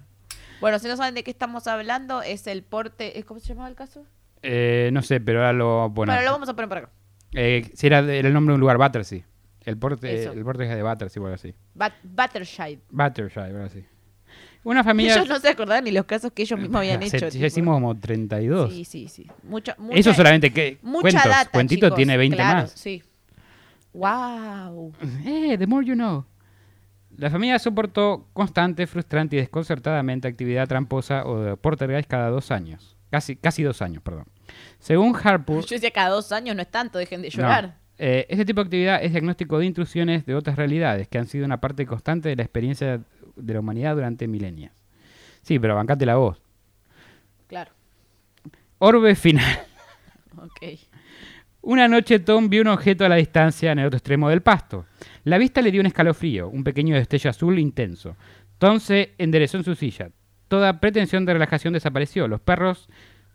Bueno, 0.62 0.80
si 0.80 0.88
no 0.88 0.96
saben 0.98 1.14
de 1.14 1.24
qué 1.24 1.30
estamos 1.30 1.68
hablando, 1.68 2.22
es 2.24 2.48
el 2.48 2.64
porte... 2.64 3.20
¿es- 3.20 3.26
¿Cómo 3.26 3.40
se 3.40 3.50
llamaba 3.50 3.70
el 3.70 3.76
caso? 3.76 4.06
Eh, 4.42 4.90
no 4.94 5.02
sé, 5.04 5.20
pero 5.20 5.40
ahora 5.40 5.54
lo 5.54 5.92
poner. 5.94 6.16
Bueno, 6.16 6.26
lo 6.26 6.32
vamos 6.32 6.50
a 6.50 6.56
poner 6.56 6.70
por 6.70 6.78
acá. 6.80 6.90
Eh, 7.34 7.70
si 7.76 7.86
era, 7.88 8.00
era 8.00 8.28
el 8.28 8.34
nombre 8.34 8.54
de 8.54 8.56
un 8.56 8.62
lugar, 8.62 8.78
Battersea. 8.78 9.24
El 9.68 9.78
porte, 9.78 10.22
Eso. 10.24 10.32
el 10.32 10.44
porte 10.46 10.64
es 10.64 10.70
de 10.70 10.82
Battersea, 10.82 11.20
igual 11.20 11.34
así. 11.34 11.54
Bat 11.76 11.94
Battershire. 12.02 12.80
Battersea, 12.90 13.50
igual 13.50 13.66
así. 13.66 13.84
Una 14.64 14.82
familia... 14.82 15.16
Ellos 15.16 15.28
no 15.28 15.40
se 15.40 15.50
acordaban 15.50 15.84
ni 15.84 15.92
los 15.92 16.06
casos 16.06 16.32
que 16.32 16.44
ellos 16.44 16.58
mismos 16.58 16.80
habían 16.80 17.04
hecho. 17.04 17.28
ya 17.28 17.48
hicimos 17.48 17.76
como 17.76 17.98
32. 18.00 18.74
Sí, 18.74 18.86
sí, 18.86 19.08
sí. 19.10 19.28
Mucha, 19.44 19.76
mucha, 19.78 20.00
Eso 20.00 20.14
solamente 20.14 20.54
que 20.54 20.78
mucha 20.82 21.02
cuentos. 21.02 21.24
data, 21.26 21.52
Cuentito 21.52 21.88
chicos, 21.88 21.98
tiene 21.98 22.16
20 22.16 22.36
claro, 22.38 22.62
más. 22.62 22.72
Sí. 22.72 23.04
Wow. 23.92 24.94
Eh, 25.26 25.58
the 25.58 25.68
more 25.68 25.86
you 25.86 25.96
know. 25.96 26.26
La 27.18 27.30
familia 27.30 27.60
soportó 27.60 28.28
constante, 28.32 28.88
frustrante 28.88 29.36
y 29.36 29.40
desconcertadamente 29.40 30.30
actividad 30.30 30.66
tramposa 30.68 31.26
o 31.26 31.42
de 31.42 31.58
poltergeist 31.58 32.10
cada 32.10 32.30
dos 32.30 32.52
años. 32.52 32.96
Casi, 33.10 33.36
casi 33.36 33.64
dos 33.64 33.82
años, 33.82 34.02
perdón. 34.02 34.26
Según 34.80 35.14
Harpur... 35.22 35.62
Yo 35.66 35.76
decía 35.76 35.92
cada 35.92 36.10
dos 36.10 36.32
años 36.32 36.56
no 36.56 36.62
es 36.62 36.72
tanto, 36.72 37.00
dejen 37.00 37.22
de 37.22 37.30
No. 37.38 37.74
Eh, 38.00 38.26
este 38.30 38.46
tipo 38.46 38.62
de 38.62 38.66
actividad 38.66 39.04
es 39.04 39.12
diagnóstico 39.12 39.58
de 39.58 39.66
intrusiones 39.66 40.26
de 40.26 40.36
otras 40.36 40.56
realidades 40.56 41.08
que 41.08 41.18
han 41.18 41.28
sido 41.28 41.46
una 41.46 41.60
parte 41.60 41.86
constante 41.86 42.30
de 42.30 42.36
la 42.36 42.44
experiencia 42.44 43.02
de 43.36 43.54
la 43.54 43.60
humanidad 43.60 43.96
durante 43.96 44.28
milenios. 44.28 44.72
Sí, 45.42 45.60
pero 45.60 45.76
bancate 45.76 46.06
la 46.06 46.16
voz. 46.16 46.42
Claro. 47.48 47.72
Orbe 48.80 49.16
final. 49.16 49.60
Ok. 50.40 50.78
Una 51.62 51.88
noche 51.88 52.20
Tom 52.20 52.48
vio 52.48 52.62
un 52.62 52.68
objeto 52.68 53.04
a 53.04 53.10
la 53.10 53.16
distancia 53.16 53.72
en 53.72 53.80
el 53.80 53.88
otro 53.88 53.98
extremo 53.98 54.30
del 54.30 54.42
pasto. 54.42 54.86
La 55.24 55.40
vista 55.40 55.64
le 55.64 55.72
dio 55.72 55.82
un 55.82 55.88
escalofrío, 55.88 56.48
un 56.48 56.64
pequeño 56.64 56.96
destello 56.96 57.32
azul 57.32 57.58
intenso. 57.58 58.16
Tom 58.60 58.80
se 58.80 59.16
enderezó 59.18 59.58
en 59.58 59.64
su 59.64 59.74
silla. 59.74 60.12
Toda 60.48 60.80
pretensión 60.80 61.26
de 61.26 61.34
relajación 61.34 61.74
desapareció. 61.74 62.28
Los 62.28 62.40
perros 62.40 62.88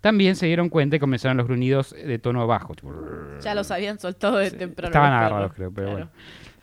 también 0.02 0.36
se 0.36 0.44
dieron 0.46 0.68
cuenta 0.68 0.96
y 0.96 0.98
comenzaron 0.98 1.38
los 1.38 1.46
gruñidos 1.46 1.92
de 1.92 2.18
tono 2.18 2.46
bajo. 2.46 2.74
Ya 3.40 3.54
los 3.54 3.70
habían 3.70 3.98
soltado 3.98 4.36
de 4.36 4.50
temprano. 4.50 4.88
Estaban 4.90 5.12
agarrados, 5.14 5.52
creo, 5.54 5.72
pero 5.72 5.88
Claro. 5.92 6.10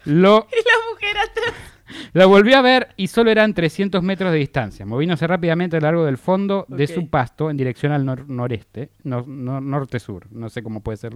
bueno. 0.05 0.19
Lo, 0.21 0.47
Y 0.51 0.55
la 0.55 0.91
mujer 0.93 1.17
atrás. 1.17 1.53
La 2.13 2.27
volvió 2.27 2.55
a 2.55 2.61
ver 2.61 2.89
y 2.97 3.07
solo 3.07 3.31
eran 3.31 3.55
300 3.55 4.03
metros 4.03 4.31
de 4.31 4.37
distancia, 4.37 4.85
moviéndose 4.85 5.25
rápidamente 5.25 5.77
a 5.77 5.79
lo 5.79 5.87
largo 5.87 6.05
del 6.05 6.19
fondo 6.19 6.65
de 6.67 6.85
su 6.85 7.09
pasto 7.09 7.49
en 7.49 7.57
dirección 7.57 7.91
al 7.91 8.05
nor- 8.05 8.27
noreste, 8.27 8.91
nor- 9.03 9.25
nor- 9.25 9.63
norte-sur, 9.63 10.27
no 10.29 10.49
sé 10.49 10.61
cómo 10.61 10.81
puede 10.83 10.97
ser. 10.97 11.15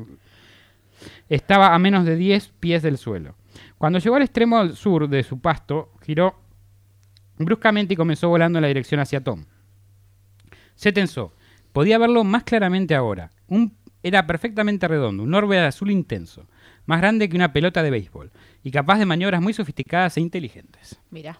Estaba 1.29 1.75
a 1.75 1.79
menos 1.79 2.05
de 2.05 2.15
10 2.15 2.47
pies 2.59 2.81
del 2.81 2.97
suelo. 2.97 3.35
Cuando 3.77 3.99
llegó 3.99 4.15
al 4.15 4.23
extremo 4.23 4.69
sur 4.69 5.07
de 5.07 5.21
su 5.21 5.39
pasto, 5.39 5.91
giró 6.01 6.39
bruscamente 7.37 7.93
y 7.93 7.97
comenzó 7.97 8.29
volando 8.29 8.57
en 8.57 8.63
la 8.63 8.67
dirección 8.69 8.99
hacia 8.99 9.21
Tom. 9.23 9.45
Se 10.75 10.91
tensó. 10.91 11.33
Podía 11.73 11.97
verlo 11.97 12.23
más 12.23 12.43
claramente 12.43 12.95
ahora. 12.95 13.31
Un, 13.47 13.75
era 14.03 14.25
perfectamente 14.25 14.87
redondo, 14.87 15.23
un 15.23 15.33
orbe 15.33 15.59
azul 15.59 15.91
intenso, 15.91 16.47
más 16.85 16.99
grande 17.01 17.27
que 17.27 17.35
una 17.35 17.51
pelota 17.51 17.83
de 17.83 17.89
béisbol, 17.89 18.31
y 18.63 18.71
capaz 18.71 18.99
de 18.99 19.05
maniobras 19.05 19.41
muy 19.41 19.53
sofisticadas 19.53 20.15
e 20.17 20.21
inteligentes. 20.21 20.99
Mira. 21.09 21.39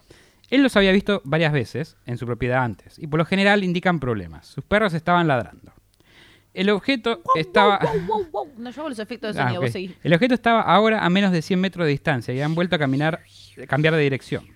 Él 0.50 0.62
los 0.62 0.76
había 0.76 0.92
visto 0.92 1.22
varias 1.24 1.52
veces 1.52 1.96
en 2.04 2.18
su 2.18 2.26
propiedad 2.26 2.62
antes, 2.62 2.98
y 2.98 3.06
por 3.06 3.18
lo 3.18 3.24
general 3.24 3.64
indican 3.64 3.98
problemas. 4.00 4.46
Sus 4.46 4.64
perros 4.64 4.92
estaban 4.92 5.26
ladrando. 5.26 5.72
El 6.52 6.70
objeto 6.70 7.22
estaba... 7.34 7.80
Wow, 8.06 8.28
wow. 8.30 8.52
No, 8.56 8.88
los 8.88 8.98
efectos 9.00 9.34
de 9.34 9.42
Ah, 9.42 9.54
vos. 9.58 9.74
El 9.74 10.14
objeto 10.14 10.34
estaba 10.34 10.60
ahora 10.60 11.04
a 11.04 11.10
menos 11.10 11.32
de 11.32 11.42
100 11.42 11.60
metros 11.60 11.84
de 11.84 11.90
distancia 11.90 12.32
y 12.32 12.40
han 12.40 12.54
vuelto 12.54 12.76
a 12.76 12.78
caminar, 12.78 13.22
cambiar 13.66 13.94
de 13.94 14.02
dirección. 14.02 14.46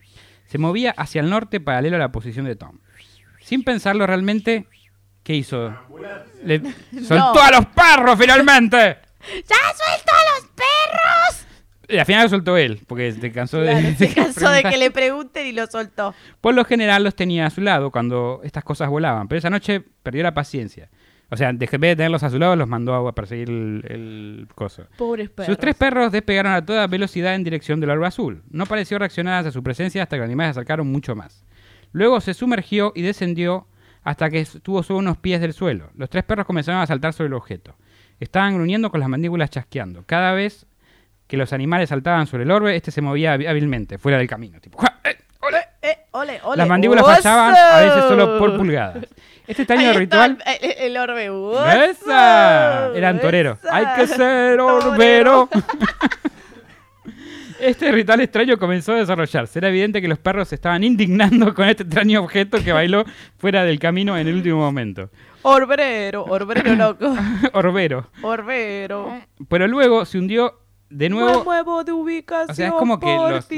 Se 0.46 0.58
movía 0.58 0.92
hacia 0.96 1.20
el 1.20 1.28
norte 1.28 1.58
paralelo 1.58 1.96
a 1.96 1.98
la 1.98 2.12
posición 2.12 2.46
de 2.46 2.54
Tom. 2.54 2.78
Sin 3.40 3.64
pensarlo 3.64 4.06
realmente, 4.06 4.66
¿qué 5.28 5.34
hizo? 5.34 5.74
Le 6.42 6.58
soltó 7.02 7.42
a 7.42 7.50
los 7.50 7.66
perros 7.66 8.18
finalmente. 8.18 8.78
¡Ya 9.46 9.56
suelto 9.76 10.12
a 10.12 10.40
los 10.40 10.50
perros! 10.54 11.46
Y 11.86 11.98
al 11.98 12.06
final 12.06 12.22
lo 12.22 12.28
soltó 12.30 12.56
él, 12.56 12.80
porque 12.86 13.12
se 13.12 13.30
cansó 13.30 13.60
de... 13.60 13.72
Claro, 13.72 13.94
se 13.98 14.14
cansó 14.14 14.50
de 14.50 14.62
que 14.62 14.78
le 14.78 14.90
pregunten 14.90 15.46
y 15.46 15.52
lo 15.52 15.66
soltó. 15.66 16.14
Por 16.40 16.54
lo 16.54 16.64
general 16.64 17.04
los 17.04 17.14
tenía 17.14 17.44
a 17.44 17.50
su 17.50 17.60
lado 17.60 17.90
cuando 17.90 18.40
estas 18.42 18.64
cosas 18.64 18.88
volaban, 18.88 19.28
pero 19.28 19.38
esa 19.38 19.50
noche 19.50 19.82
perdió 20.02 20.22
la 20.22 20.32
paciencia. 20.32 20.88
O 21.28 21.36
sea, 21.36 21.50
en 21.50 21.58
vez 21.58 21.70
de 21.70 21.96
tenerlos 21.96 22.22
a 22.22 22.30
su 22.30 22.38
lado, 22.38 22.56
los 22.56 22.66
mandó 22.66 22.94
a 22.94 23.14
perseguir 23.14 23.50
el, 23.50 23.84
el 23.86 24.48
coso. 24.54 24.86
Pobres 24.96 25.28
perros. 25.28 25.48
Sus 25.48 25.58
tres 25.58 25.74
perros 25.74 26.10
despegaron 26.10 26.52
a 26.52 26.64
toda 26.64 26.86
velocidad 26.86 27.34
en 27.34 27.44
dirección 27.44 27.80
del 27.80 27.90
orbe 27.90 28.06
azul. 28.06 28.44
No 28.48 28.64
pareció 28.64 28.98
reaccionar 28.98 29.46
a 29.46 29.50
su 29.50 29.62
presencia 29.62 30.02
hasta 30.02 30.16
que 30.16 30.20
los 30.20 30.26
animales 30.26 30.54
se 30.54 30.60
acercaron 30.60 30.90
mucho 30.90 31.14
más. 31.14 31.44
Luego 31.92 32.18
se 32.22 32.32
sumergió 32.32 32.92
y 32.94 33.02
descendió 33.02 33.66
hasta 34.08 34.30
que 34.30 34.40
estuvo 34.40 34.82
solo 34.82 35.00
unos 35.00 35.18
pies 35.18 35.38
del 35.40 35.52
suelo. 35.52 35.90
Los 35.94 36.08
tres 36.08 36.24
perros 36.24 36.46
comenzaron 36.46 36.80
a 36.80 36.86
saltar 36.86 37.12
sobre 37.12 37.26
el 37.28 37.34
objeto. 37.34 37.76
Estaban 38.18 38.54
gruñendo 38.54 38.90
con 38.90 39.00
las 39.00 39.08
mandíbulas 39.10 39.50
chasqueando. 39.50 40.04
Cada 40.06 40.32
vez 40.32 40.66
que 41.26 41.36
los 41.36 41.52
animales 41.52 41.90
saltaban 41.90 42.26
sobre 42.26 42.44
el 42.44 42.50
orbe, 42.50 42.74
este 42.74 42.90
se 42.90 43.02
movía 43.02 43.34
hábilmente, 43.34 43.98
fuera 43.98 44.16
del 44.16 44.26
camino. 44.26 44.60
Tipo, 44.60 44.78
¡Ja! 44.78 44.98
¡Eh! 45.04 45.18
¡Ole! 45.40 45.58
Eh, 45.82 45.98
ole, 46.12 46.40
ole. 46.42 46.56
Las 46.56 46.68
mandíbulas 46.68 47.04
¡Oso! 47.04 47.14
fallaban 47.16 47.54
a 47.54 47.80
veces 47.80 48.04
solo 48.08 48.38
por 48.38 48.56
pulgadas. 48.56 49.06
Este 49.46 49.62
extraño 49.62 49.92
ritual... 49.92 50.38
El, 50.60 50.70
el- 50.78 50.96
orbe. 50.96 51.28
¡Oso! 51.28 51.66
¡Esa! 51.66 52.88
Eran 52.94 53.20
toreros. 53.20 53.58
Hay 53.70 53.84
que 53.94 54.06
ser 54.06 54.58
orbero. 54.58 55.50
Este 57.60 57.90
ritual 57.90 58.20
extraño 58.20 58.56
comenzó 58.58 58.92
a 58.92 58.98
desarrollarse. 58.98 59.58
Era 59.58 59.68
evidente 59.68 60.00
que 60.00 60.08
los 60.08 60.18
perros 60.18 60.48
se 60.48 60.54
estaban 60.54 60.84
indignando 60.84 61.52
con 61.54 61.68
este 61.68 61.82
extraño 61.82 62.22
objeto 62.22 62.62
que 62.62 62.72
bailó 62.72 63.04
fuera 63.36 63.64
del 63.64 63.78
camino 63.78 64.16
en 64.16 64.28
el 64.28 64.34
último 64.36 64.58
momento. 64.58 65.10
Orbrero, 65.42 66.24
orbrero 66.24 66.74
loco. 66.74 67.16
Orbero. 67.52 68.10
Orbero. 68.22 69.20
Pero 69.48 69.66
luego 69.66 70.04
se 70.04 70.18
hundió 70.18 70.60
de 70.90 71.10
Me 71.10 71.16
nuevo. 71.16 71.44
muevo 71.44 71.84
de 71.84 71.92
ubicación 71.92 72.50
O 72.50 72.54
sea, 72.54 72.66
es 72.68 72.72
como 72.74 72.98
que 72.98 73.06
los-. 73.06 73.48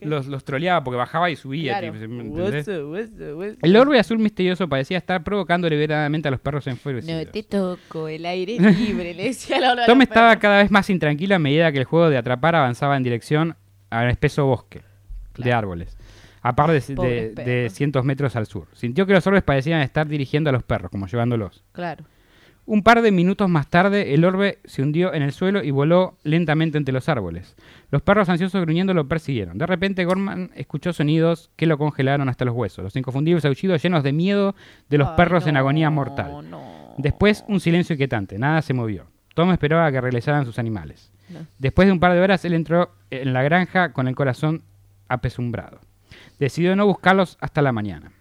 Los, 0.00 0.26
los 0.26 0.44
troleaba 0.44 0.82
porque 0.84 0.96
bajaba 0.98 1.30
y 1.30 1.36
subía. 1.36 1.78
Claro. 1.78 1.94
¿me. 2.08 3.56
El 3.62 3.76
orbe 3.76 3.98
azul 3.98 4.18
misterioso 4.18 4.68
parecía 4.68 4.98
estar 4.98 5.22
provocando 5.24 5.66
deliberadamente 5.66 6.28
a 6.28 6.30
los 6.30 6.40
perros 6.40 6.66
enfurecidos. 6.66 7.24
No 7.24 7.30
te 7.30 7.42
toco, 7.42 8.08
el 8.08 8.26
aire 8.26 8.58
libre, 8.60 9.14
le 9.14 9.24
decía 9.24 9.60
la 9.60 9.72
hora 9.72 9.86
Tom 9.86 10.02
estaba 10.02 10.36
cada 10.38 10.58
vez 10.58 10.70
más 10.70 10.90
intranquilo 10.90 11.34
a 11.34 11.38
medida 11.38 11.72
que 11.72 11.78
el 11.78 11.84
juego 11.84 12.10
de 12.10 12.18
atrapar 12.18 12.54
avanzaba 12.54 12.96
en 12.96 13.02
dirección 13.02 13.56
al 13.90 14.10
espeso 14.10 14.44
bosque 14.46 14.82
de 15.38 15.52
árboles, 15.52 15.96
a 16.42 16.54
par 16.54 16.70
de, 16.70 16.80
de- 17.34 17.70
cientos 17.70 18.04
metros 18.04 18.36
al 18.36 18.46
sur. 18.46 18.68
Sintió 18.74 19.06
que 19.06 19.12
los 19.14 19.26
orbes 19.26 19.42
parecían 19.42 19.80
estar 19.80 20.06
dirigiendo 20.06 20.50
a 20.50 20.52
los 20.52 20.62
perros, 20.64 20.90
como 20.90 21.06
llevándolos. 21.06 21.64
Claro. 21.72 22.04
Un 22.66 22.82
par 22.82 23.02
de 23.02 23.10
minutos 23.12 23.48
más 23.50 23.68
tarde, 23.68 24.14
el 24.14 24.24
orbe 24.24 24.58
se 24.64 24.82
hundió 24.82 25.12
en 25.12 25.22
el 25.22 25.32
suelo 25.32 25.62
y 25.62 25.70
voló 25.70 26.16
lentamente 26.22 26.78
entre 26.78 26.94
los 26.94 27.10
árboles. 27.10 27.56
Los 27.90 28.00
perros 28.00 28.30
ansiosos 28.30 28.60
gruñendo 28.62 28.94
lo 28.94 29.06
persiguieron. 29.06 29.58
De 29.58 29.66
repente, 29.66 30.04
Gorman 30.06 30.50
escuchó 30.54 30.94
sonidos 30.94 31.50
que 31.56 31.66
lo 31.66 31.76
congelaron 31.76 32.30
hasta 32.30 32.46
los 32.46 32.54
huesos. 32.54 32.82
Los 32.82 32.96
inconfundibles 32.96 33.44
aullidos 33.44 33.82
llenos 33.82 34.02
de 34.02 34.12
miedo 34.14 34.54
de 34.88 34.96
los 34.96 35.08
Ay, 35.08 35.14
perros 35.16 35.46
en 35.46 35.58
agonía 35.58 35.90
mortal. 35.90 36.48
no. 36.50 36.94
Después, 36.96 37.44
un 37.48 37.60
silencio 37.60 37.94
inquietante. 37.94 38.38
Nada 38.38 38.62
se 38.62 38.72
movió. 38.72 39.06
Tom 39.34 39.50
esperaba 39.50 39.90
que 39.92 40.00
regresaran 40.00 40.46
sus 40.46 40.58
animales. 40.58 41.10
No. 41.28 41.40
Después 41.58 41.86
de 41.86 41.92
un 41.92 42.00
par 42.00 42.12
de 42.14 42.20
horas, 42.20 42.44
él 42.44 42.54
entró 42.54 42.92
en 43.10 43.32
la 43.32 43.42
granja 43.42 43.92
con 43.92 44.08
el 44.08 44.14
corazón 44.14 44.62
apesumbrado. 45.08 45.80
Decidió 46.38 46.74
no 46.76 46.86
buscarlos 46.86 47.36
hasta 47.40 47.62
la 47.62 47.72
mañana. 47.72 48.12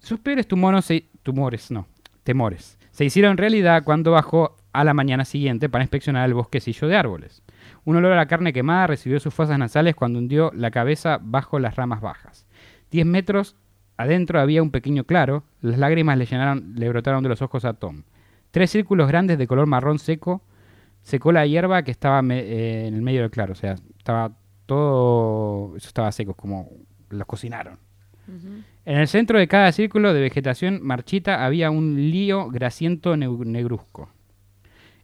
Sus 0.00 0.18
peores 0.20 0.48
tumores, 0.48 0.90
tumores, 1.22 1.70
no, 1.70 1.86
temores, 2.24 2.76
se 2.94 3.04
hicieron 3.04 3.36
realidad 3.36 3.82
cuando 3.82 4.12
bajó 4.12 4.54
a 4.72 4.84
la 4.84 4.94
mañana 4.94 5.24
siguiente 5.24 5.68
para 5.68 5.82
inspeccionar 5.82 6.28
el 6.28 6.34
bosquecillo 6.34 6.86
de 6.86 6.94
árboles. 6.94 7.42
Un 7.84 7.96
olor 7.96 8.12
a 8.12 8.16
la 8.16 8.26
carne 8.28 8.52
quemada 8.52 8.86
recibió 8.86 9.18
sus 9.18 9.34
fosas 9.34 9.58
nasales 9.58 9.96
cuando 9.96 10.20
hundió 10.20 10.52
la 10.54 10.70
cabeza 10.70 11.18
bajo 11.20 11.58
las 11.58 11.74
ramas 11.74 12.00
bajas. 12.00 12.46
Diez 12.92 13.04
metros 13.04 13.56
adentro 13.96 14.40
había 14.40 14.62
un 14.62 14.70
pequeño 14.70 15.02
claro, 15.02 15.42
las 15.60 15.76
lágrimas 15.76 16.16
le, 16.18 16.26
llenaron, 16.26 16.74
le 16.76 16.88
brotaron 16.88 17.24
de 17.24 17.30
los 17.30 17.42
ojos 17.42 17.64
a 17.64 17.72
Tom. 17.72 18.04
Tres 18.52 18.70
círculos 18.70 19.08
grandes 19.08 19.38
de 19.38 19.48
color 19.48 19.66
marrón 19.66 19.98
seco 19.98 20.44
secó 21.02 21.32
la 21.32 21.48
hierba 21.48 21.82
que 21.82 21.90
estaba 21.90 22.20
eh, 22.32 22.86
en 22.86 22.94
el 22.94 23.02
medio 23.02 23.22
del 23.22 23.32
claro, 23.32 23.54
o 23.54 23.56
sea, 23.56 23.74
estaba 23.98 24.30
todo, 24.66 25.76
eso 25.76 25.88
estaba 25.88 26.12
seco, 26.12 26.34
como 26.34 26.70
los 27.08 27.26
cocinaron. 27.26 27.80
En 28.26 28.98
el 28.98 29.08
centro 29.08 29.38
de 29.38 29.48
cada 29.48 29.70
círculo 29.72 30.12
de 30.12 30.20
vegetación 30.20 30.80
marchita 30.82 31.44
había 31.44 31.70
un 31.70 32.10
lío 32.10 32.48
grasiento 32.50 33.16
negruzco. 33.16 34.10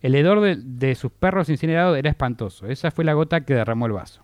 El 0.01 0.15
hedor 0.15 0.41
de, 0.41 0.57
de 0.57 0.95
sus 0.95 1.13
perros 1.13 1.49
incinerados 1.49 1.99
era 1.99 2.11
espantoso. 2.11 2.67
Esa 2.67 2.91
fue 2.91 3.05
la 3.05 3.13
gota 3.13 3.43
que 3.43 3.55
derramó 3.55 3.87
el 3.87 3.93
vaso. 3.93 4.23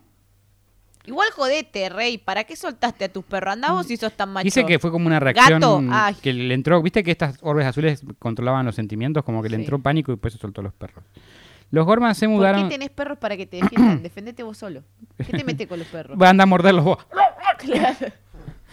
Igual 1.06 1.30
jodete, 1.30 1.88
rey. 1.88 2.18
¿Para 2.18 2.44
qué 2.44 2.56
soltaste 2.56 3.04
a 3.04 3.08
tus 3.12 3.24
perros? 3.24 3.52
Andá 3.52 3.70
vos 3.70 3.86
si 3.86 3.96
sos 3.96 4.12
tan 4.12 4.32
macho. 4.32 4.44
Dice 4.44 4.66
que 4.66 4.78
fue 4.78 4.90
como 4.90 5.06
una 5.06 5.20
reacción 5.20 5.60
Gato, 5.60 5.82
ay. 5.90 6.16
que 6.20 6.32
le 6.32 6.52
entró. 6.52 6.82
Viste 6.82 7.04
que 7.04 7.12
estas 7.12 7.38
orbes 7.42 7.64
azules 7.66 8.02
controlaban 8.18 8.66
los 8.66 8.74
sentimientos, 8.74 9.22
como 9.22 9.42
que 9.42 9.48
le 9.48 9.56
entró 9.56 9.78
pánico 9.78 10.10
y 10.10 10.16
después 10.16 10.34
se 10.34 10.40
soltó 10.40 10.62
a 10.62 10.64
los 10.64 10.72
perros. 10.74 11.04
Los 11.70 11.84
Gorman 11.86 12.14
se 12.14 12.26
¿Por 12.26 12.32
qué 12.32 12.36
mudaron. 12.36 12.68
tenés 12.68 12.90
perros 12.90 13.18
para 13.18 13.36
que 13.36 13.46
te 13.46 13.58
defiendan? 13.58 14.02
Defendete 14.02 14.42
vos 14.42 14.58
solo. 14.58 14.82
¿Qué 15.16 15.24
te 15.24 15.44
metes 15.44 15.66
con 15.66 15.78
los 15.78 15.88
perros? 15.88 16.16
Van 16.18 16.40
a 16.40 16.46
morderlos 16.46 16.84
vos. 16.84 16.98
Claro. 17.58 18.12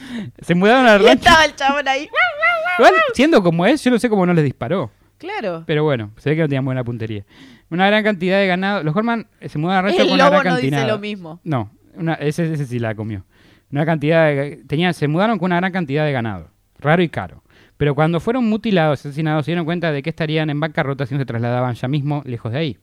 Se 0.42 0.56
mudaron 0.56 0.86
al 0.86 1.02
Y 1.02 1.06
rancho. 1.06 1.24
estaba 1.28 1.46
el 1.46 1.56
chabón 1.56 1.88
ahí. 1.88 2.10
Igual, 2.80 2.94
siendo 3.14 3.44
como 3.44 3.66
es, 3.66 3.84
yo 3.84 3.92
no 3.92 4.00
sé 4.00 4.10
cómo 4.10 4.26
no 4.26 4.34
les 4.34 4.44
disparó. 4.44 4.92
Claro. 5.18 5.64
Pero 5.66 5.84
bueno, 5.84 6.12
se 6.18 6.30
ve 6.32 6.36
que 6.36 6.42
no 6.42 6.48
tenían 6.48 6.66
buena 6.66 6.84
puntería. 6.84 7.24
Una 7.70 7.88
gran 7.88 8.04
cantidad 8.04 8.38
de 8.40 8.48
ganado. 8.48 8.84
Los 8.84 8.94
Gorman 8.94 9.28
eh, 9.40 9.48
se 9.50 9.58
mudaron 9.58 9.86
al 9.86 9.92
rancho 9.92 10.02
El 10.02 10.08
con 10.10 10.16
una 10.16 10.26
lobo 10.30 10.40
gran 10.40 10.54
no 10.54 10.60
dice 10.60 10.72
cantidad. 10.72 10.88
lo 10.94 11.00
mismo. 11.00 11.40
No, 11.44 11.72
una- 11.96 12.16
ese, 12.16 12.52
ese 12.52 12.66
sí 12.66 12.80
la 12.80 12.94
comió. 12.96 13.24
Una 13.72 13.86
cantidad 13.86 14.28
de, 14.28 14.64
tenían, 14.68 14.94
se 14.94 15.08
mudaron 15.08 15.38
con 15.40 15.48
una 15.48 15.58
gran 15.58 15.72
cantidad 15.72 16.06
de 16.06 16.12
ganado, 16.12 16.50
raro 16.80 17.02
y 17.02 17.10
caro. 17.10 17.42
Pero 17.78 17.96
cuando 17.96 18.20
fueron 18.20 18.46
mutilados, 18.46 19.00
asesinados, 19.00 19.46
se 19.46 19.52
dieron 19.52 19.66
cuenta 19.66 19.92
de 19.92 20.04
que 20.04 20.10
estarían 20.10 20.50
en 20.50 20.60
bancarrota 20.60 21.06
si 21.06 21.14
no 21.16 21.20
se 21.20 21.26
trasladaban 21.26 21.74
ya 21.76 21.88
mismo 21.88 22.22
lejos 22.26 22.52
de 22.52 22.58
ahí, 22.60 22.78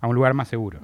a 0.00 0.08
un 0.08 0.14
lugar 0.14 0.34
más 0.34 0.48
seguro. 0.48 0.80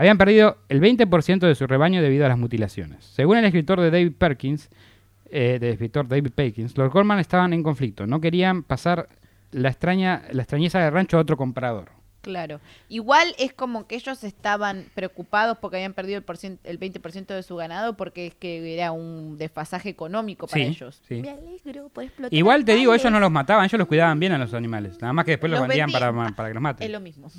Habían 0.00 0.16
perdido 0.16 0.56
el 0.70 0.80
20% 0.80 1.40
de 1.40 1.54
su 1.54 1.66
rebaño 1.66 2.00
debido 2.00 2.24
a 2.24 2.28
las 2.30 2.38
mutilaciones. 2.38 3.04
Según 3.04 3.36
el 3.36 3.44
escritor 3.44 3.82
de 3.82 3.90
David 3.90 4.12
Perkins, 4.16 4.70
eh, 5.30 5.58
del 5.60 5.72
escritor 5.74 6.08
David 6.08 6.30
Perkins, 6.34 6.74
los 6.78 6.90
Gorman 6.90 7.18
estaban 7.18 7.52
en 7.52 7.62
conflicto. 7.62 8.06
No 8.06 8.18
querían 8.18 8.62
pasar 8.62 9.10
la 9.52 9.68
extraña, 9.68 10.22
la 10.32 10.40
extrañeza 10.42 10.80
del 10.80 10.92
rancho 10.94 11.18
a 11.18 11.20
otro 11.20 11.36
comprador. 11.36 11.90
Claro. 12.22 12.60
Igual 12.88 13.34
es 13.38 13.52
como 13.52 13.86
que 13.86 13.94
ellos 13.96 14.24
estaban 14.24 14.86
preocupados 14.94 15.58
porque 15.58 15.76
habían 15.76 15.92
perdido 15.92 16.18
el, 16.18 16.58
el 16.64 16.80
20% 16.80 17.26
de 17.34 17.42
su 17.42 17.56
ganado 17.56 17.94
porque 17.94 18.26
es 18.28 18.34
que 18.34 18.72
era 18.74 18.92
un 18.92 19.36
desfasaje 19.36 19.90
económico 19.90 20.46
para 20.46 20.62
Sí, 20.64 20.68
ellos. 20.70 21.02
sí. 21.06 21.20
Me 21.20 21.28
alegro 21.28 21.90
por 21.90 22.04
explotar. 22.04 22.32
Igual 22.32 22.64
te 22.64 22.74
digo, 22.74 22.94
ellos 22.94 23.12
no 23.12 23.20
los 23.20 23.30
mataban, 23.30 23.66
ellos 23.66 23.78
los 23.78 23.86
cuidaban 23.88 24.18
bien 24.18 24.32
a 24.32 24.38
los 24.38 24.54
animales. 24.54 24.98
Nada 25.02 25.12
más 25.12 25.26
que 25.26 25.32
después 25.32 25.50
los, 25.50 25.60
Los 25.60 25.68
vendían 25.68 25.90
para, 25.90 26.10
vendían. 26.10 26.34
para 26.34 26.48
que 26.48 26.54
los 26.54 26.62
maten. 26.62 26.86
Es 26.86 26.90
lo 26.90 27.00
mismo. 27.00 27.30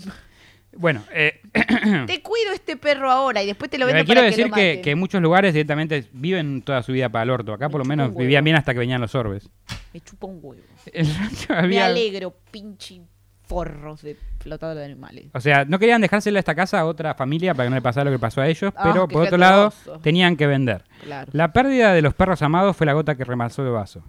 Bueno, 0.73 1.03
eh, 1.13 1.41
Te 2.07 2.21
cuido 2.21 2.53
este 2.53 2.77
perro 2.77 3.11
ahora 3.11 3.43
y 3.43 3.45
después 3.47 3.69
te 3.69 3.77
lo 3.77 3.85
vendo 3.85 4.05
quiero 4.05 4.19
para 4.21 4.27
decir 4.29 4.45
que 4.45 4.49
lo 4.49 4.55
que, 4.55 4.81
que 4.81 4.91
en 4.91 4.99
muchos 4.99 5.21
lugares 5.21 5.53
directamente 5.53 6.05
viven 6.13 6.61
toda 6.61 6.81
su 6.83 6.91
vida 6.93 7.09
para 7.09 7.23
el 7.23 7.29
orto. 7.29 7.53
Acá 7.53 7.67
por 7.69 7.79
lo 7.79 7.85
menos 7.85 8.15
vivían 8.15 8.43
bien 8.43 8.55
hasta 8.55 8.73
que 8.73 8.79
venían 8.79 9.01
los 9.01 9.13
orbes. 9.15 9.49
Me 9.93 9.99
chupa 9.99 10.27
un 10.27 10.39
huevo. 10.41 10.61
El 10.93 11.13
rancho 11.13 11.47
Me 11.53 11.59
había- 11.59 11.85
alegro, 11.87 12.33
pinche 12.51 13.01
forros 13.45 14.01
de 14.01 14.15
flotador 14.39 14.77
de 14.77 14.85
animales. 14.85 15.25
O 15.33 15.41
sea, 15.41 15.65
no 15.65 15.77
querían 15.77 15.99
dejársela 15.99 16.37
a 16.37 16.39
esta 16.39 16.55
casa 16.55 16.79
a 16.79 16.85
otra 16.85 17.15
familia 17.15 17.53
para 17.53 17.65
que 17.65 17.69
no 17.71 17.75
le 17.75 17.81
pasara 17.81 18.09
lo 18.09 18.15
que 18.15 18.19
pasó 18.19 18.39
a 18.39 18.47
ellos, 18.47 18.71
Ah, 18.77 18.91
pero 18.93 19.09
por 19.09 19.23
otro 19.23 19.37
lado 19.37 19.73
tenían 20.01 20.37
que 20.37 20.47
vender. 20.47 20.85
Claro. 21.03 21.29
La 21.33 21.51
pérdida 21.51 21.91
de 21.93 22.01
los 22.01 22.13
perros 22.13 22.41
amados 22.41 22.77
fue 22.77 22.85
la 22.85 22.93
gota 22.93 23.15
que 23.15 23.25
remasó 23.25 23.61
el 23.65 23.71
vaso. 23.73 24.05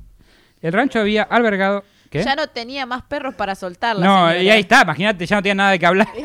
El 0.60 0.72
rancho 0.72 1.00
había 1.00 1.24
albergado... 1.24 1.82
¿Qué? 2.12 2.22
Ya 2.22 2.36
no 2.36 2.46
tenía 2.46 2.84
más 2.86 3.02
perros 3.02 3.34
para 3.34 3.54
soltar 3.54 3.96
la 3.96 4.04
No, 4.06 4.14
señora. 4.28 4.42
y 4.42 4.50
ahí 4.50 4.60
está, 4.60 4.82
imagínate, 4.82 5.26
ya 5.26 5.36
no 5.36 5.42
tenía 5.42 5.54
nada 5.54 5.70
de 5.70 5.78
qué 5.78 5.86
hablar. 5.86 6.08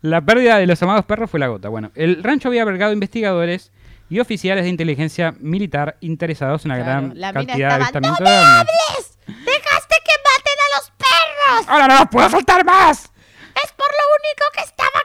la 0.00 0.20
pérdida 0.20 0.58
de 0.58 0.66
los 0.66 0.82
amados 0.82 1.04
perros 1.04 1.30
fue 1.30 1.40
la 1.40 1.48
gota. 1.48 1.68
Bueno, 1.68 1.90
el 1.94 2.22
rancho 2.22 2.48
había 2.48 2.62
albergado 2.62 2.92
investigadores 2.92 3.72
y 4.08 4.20
oficiales 4.20 4.64
de 4.64 4.70
inteligencia 4.70 5.34
militar 5.40 5.96
interesados 6.00 6.64
en 6.64 6.70
la 6.70 6.76
Claro, 6.76 6.90
gran 7.08 7.20
la 7.20 7.32
cantidad 7.32 7.68
de 7.68 7.74
avistamientos 7.74 8.20
"¡No 8.20 8.26
de 8.30 8.36
me 8.36 8.42
ovnis". 8.60 9.18
¡Dejaste 9.26 9.96
que 10.04 10.12
maten 10.24 10.58
a 10.62 10.78
los 10.78 10.90
perros! 10.96 11.68
¡Ahora 11.68 11.88
no 11.88 11.94
los 12.00 12.08
puedo 12.08 12.30
soltar 12.30 12.64
más! 12.64 13.10
¡Es 13.64 13.72
por 13.72 13.88
lo 13.88 14.04
único 14.20 14.44
que 14.54 14.62
estaba 14.62 15.00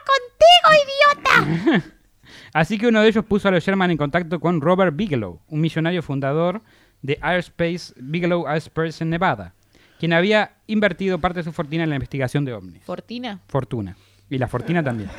contigo, 1.26 1.68
idiota! 1.74 1.84
Así 2.54 2.78
que 2.78 2.88
uno 2.88 3.02
de 3.02 3.08
ellos 3.08 3.26
puso 3.26 3.48
a 3.48 3.52
los 3.52 3.64
Sherman 3.64 3.92
en 3.92 3.98
contacto 3.98 4.40
con 4.40 4.60
Robert 4.62 4.96
Bigelow, 4.96 5.42
un 5.48 5.62
millonario 5.62 6.04
fundador 6.04 6.62
de 7.02 7.18
Airspace, 7.22 7.94
Bigelow 7.98 8.48
Airspace 8.48 9.04
en 9.04 9.10
Nevada, 9.10 9.54
quien 10.00 10.14
había 10.14 10.52
invertido 10.68 11.20
parte 11.20 11.40
de 11.40 11.44
su 11.44 11.52
fortuna 11.52 11.84
en 11.84 11.90
la 11.90 11.96
investigación 11.96 12.46
de 12.46 12.54
ovnis. 12.54 12.84
Fortina. 12.84 13.40
Fortuna. 13.48 13.96
Y 14.30 14.38
la 14.38 14.48
fortuna 14.48 14.84
también. 14.84 15.10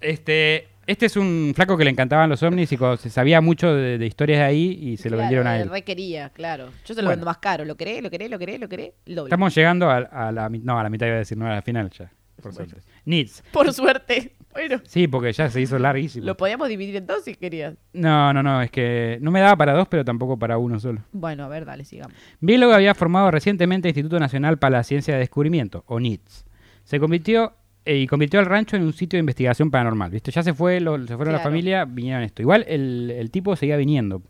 Este, 0.00 0.68
este 0.86 1.06
es 1.06 1.16
un 1.16 1.52
flaco 1.54 1.76
que 1.76 1.84
le 1.84 1.90
encantaban 1.90 2.28
los 2.28 2.42
ovnis 2.42 2.72
y 2.72 2.76
se 2.76 3.10
sabía 3.10 3.40
mucho 3.40 3.72
de, 3.72 3.98
de 3.98 4.06
historias 4.06 4.40
de 4.40 4.44
ahí 4.44 4.78
y 4.82 4.96
se 4.96 5.08
lo 5.10 5.16
vendieron 5.16 5.46
a 5.46 5.60
él. 5.60 5.70
Requería, 5.70 6.30
claro. 6.30 6.70
Yo 6.84 6.94
se 6.94 7.02
lo 7.02 7.06
Bueno. 7.06 7.10
vendo 7.10 7.26
más 7.26 7.38
caro. 7.38 7.64
¿Lo 7.64 7.76
querés? 7.76 8.02
¿Lo 8.02 8.10
querés? 8.10 8.30
¿Lo 8.30 8.38
querés? 8.38 8.58
¿Lo 8.58 8.68
querés? 8.68 8.92
Doble. 9.06 9.28
Estamos 9.28 9.54
llegando 9.54 9.88
a, 9.88 9.98
a 9.98 10.32
la 10.32 10.48
no, 10.48 10.78
a 10.78 10.82
la 10.82 10.90
mitad 10.90 11.06
iba 11.06 11.16
a 11.16 11.18
decir, 11.20 11.38
no, 11.38 11.46
a 11.46 11.50
la 11.54 11.62
final 11.62 11.88
ya. 11.90 12.10
Por 12.42 12.52
suerte. 12.52 12.76
Needs. 13.04 13.44
Por 13.52 13.72
suerte. 13.72 14.32
Bueno, 14.52 14.80
Sí, 14.84 15.08
porque 15.08 15.32
ya 15.32 15.48
se 15.48 15.60
hizo 15.60 15.78
larguísimo. 15.78 16.26
lo 16.26 16.36
podíamos 16.36 16.68
dividir 16.68 16.96
en 16.96 17.06
dos 17.06 17.24
si 17.24 17.34
querías. 17.34 17.74
No, 17.94 18.32
no, 18.34 18.42
no, 18.42 18.60
es 18.62 18.70
que 18.70 19.18
no 19.22 19.30
me 19.30 19.40
daba 19.40 19.56
para 19.56 19.72
dos, 19.72 19.88
pero 19.88 20.04
tampoco 20.04 20.38
para 20.38 20.58
uno 20.58 20.78
solo. 20.78 21.00
Bueno, 21.12 21.44
a 21.44 21.48
ver, 21.48 21.64
dale, 21.64 21.84
sigamos. 21.84 22.14
Bigelow 22.40 22.72
había 22.72 22.94
formado 22.94 23.30
recientemente 23.30 23.88
el 23.88 23.90
Instituto 23.96 24.18
Nacional 24.20 24.58
para 24.58 24.78
la 24.78 24.84
Ciencia 24.84 25.14
de 25.14 25.20
Descubrimiento, 25.20 25.84
o 25.86 25.98
NITS. 25.98 26.44
Se 26.84 27.00
convirtió 27.00 27.54
eh, 27.84 27.96
y 27.98 28.06
convirtió 28.06 28.40
al 28.40 28.46
rancho 28.46 28.76
en 28.76 28.82
un 28.82 28.92
sitio 28.92 29.16
de 29.16 29.20
investigación 29.20 29.70
paranormal. 29.70 30.10
¿Viste? 30.10 30.30
Ya 30.30 30.42
se 30.42 30.52
fue, 30.52 30.80
lo- 30.80 30.98
se 31.06 31.16
fueron 31.16 31.32
la 31.32 31.40
familia, 31.40 31.84
vinieron 31.84 32.22
esto. 32.22 32.42
Igual 32.42 32.64
el, 32.68 33.10
el 33.10 33.30
tipo 33.30 33.56
seguía 33.56 33.76
viniendo. 33.76 34.22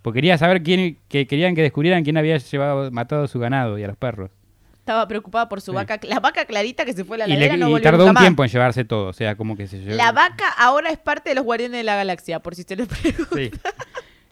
Porque 0.00 0.18
quería 0.18 0.38
saber 0.38 0.62
quién, 0.62 0.98
que 1.08 1.26
querían 1.26 1.54
que 1.54 1.62
descubrieran 1.62 2.04
quién 2.04 2.16
había 2.16 2.38
llevado, 2.38 2.90
matado 2.90 3.24
a 3.24 3.28
su 3.28 3.38
ganado 3.38 3.78
y 3.78 3.82
a 3.84 3.88
los 3.88 3.96
perros. 3.96 4.30
Estaba 4.88 5.06
preocupada 5.06 5.50
por 5.50 5.60
su 5.60 5.72
Sí. 5.72 5.74
vaca. 5.74 6.00
La 6.04 6.18
vaca 6.18 6.46
clarita 6.46 6.86
que 6.86 6.94
se 6.94 7.04
fue 7.04 7.16
a 7.16 7.18
la 7.18 7.26
Y, 7.26 7.30
le- 7.32 7.34
ladera 7.36 7.56
no 7.58 7.68
y 7.68 7.72
volvió 7.72 7.82
tardó 7.82 7.98
nunca 7.98 8.10
un 8.10 8.14
más. 8.14 8.22
tiempo 8.22 8.42
en 8.44 8.48
llevarse 8.50 8.84
todo, 8.86 9.08
o 9.08 9.12
sea, 9.12 9.36
como 9.36 9.54
que 9.54 9.66
se 9.66 9.80
llevó. 9.80 9.94
La 9.96 10.12
vaca 10.12 10.48
ahora 10.56 10.88
es 10.88 10.96
parte 10.98 11.28
de 11.28 11.34
los 11.34 11.44
Guardianes 11.44 11.76
de 11.76 11.84
la 11.84 11.94
Galaxia, 11.96 12.40
por 12.40 12.54
si 12.54 12.62
se 12.62 12.74
les 12.74 12.88
pregunta. 12.88 13.36
Sí. 13.36 13.50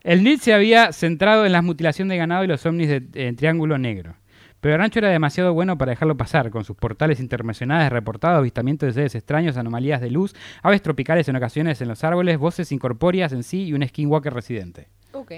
El 0.03 0.23
NIT 0.24 0.41
se 0.41 0.55
había 0.55 0.93
centrado 0.93 1.45
en 1.45 1.53
la 1.53 1.61
mutilación 1.61 2.09
de 2.09 2.16
ganado 2.16 2.43
y 2.43 2.47
los 2.47 2.65
ovnis 2.65 2.89
de, 2.89 3.03
en 3.28 3.37
triángulo 3.37 3.77
negro. 3.77 4.16
Pero 4.62 4.77
el 4.77 4.81
rancho 4.81 5.01
era 5.01 5.11
demasiado 5.11 5.53
bueno 5.53 5.77
para 5.77 5.91
dejarlo 5.91 6.16
pasar, 6.16 6.49
con 6.51 6.65
sus 6.65 6.74
portales 6.74 7.20
internacionales 7.20 7.93
reportados, 7.93 8.39
avistamientos 8.39 8.87
de 8.87 8.93
seres 8.95 9.15
extraños, 9.15 9.59
anomalías 9.59 10.01
de 10.01 10.09
luz, 10.11 10.35
aves 10.62 10.81
tropicales 10.81 11.28
en 11.28 11.37
ocasiones 11.37 11.83
en 11.83 11.89
los 11.89 12.03
árboles, 12.03 12.39
voces 12.39 12.73
incorpóreas 12.73 13.33
en 13.33 13.43
sí 13.43 13.65
y 13.65 13.74
un 13.74 13.87
skinwalker 13.87 14.33
residente. 14.33 14.89
Ok. 15.12 15.33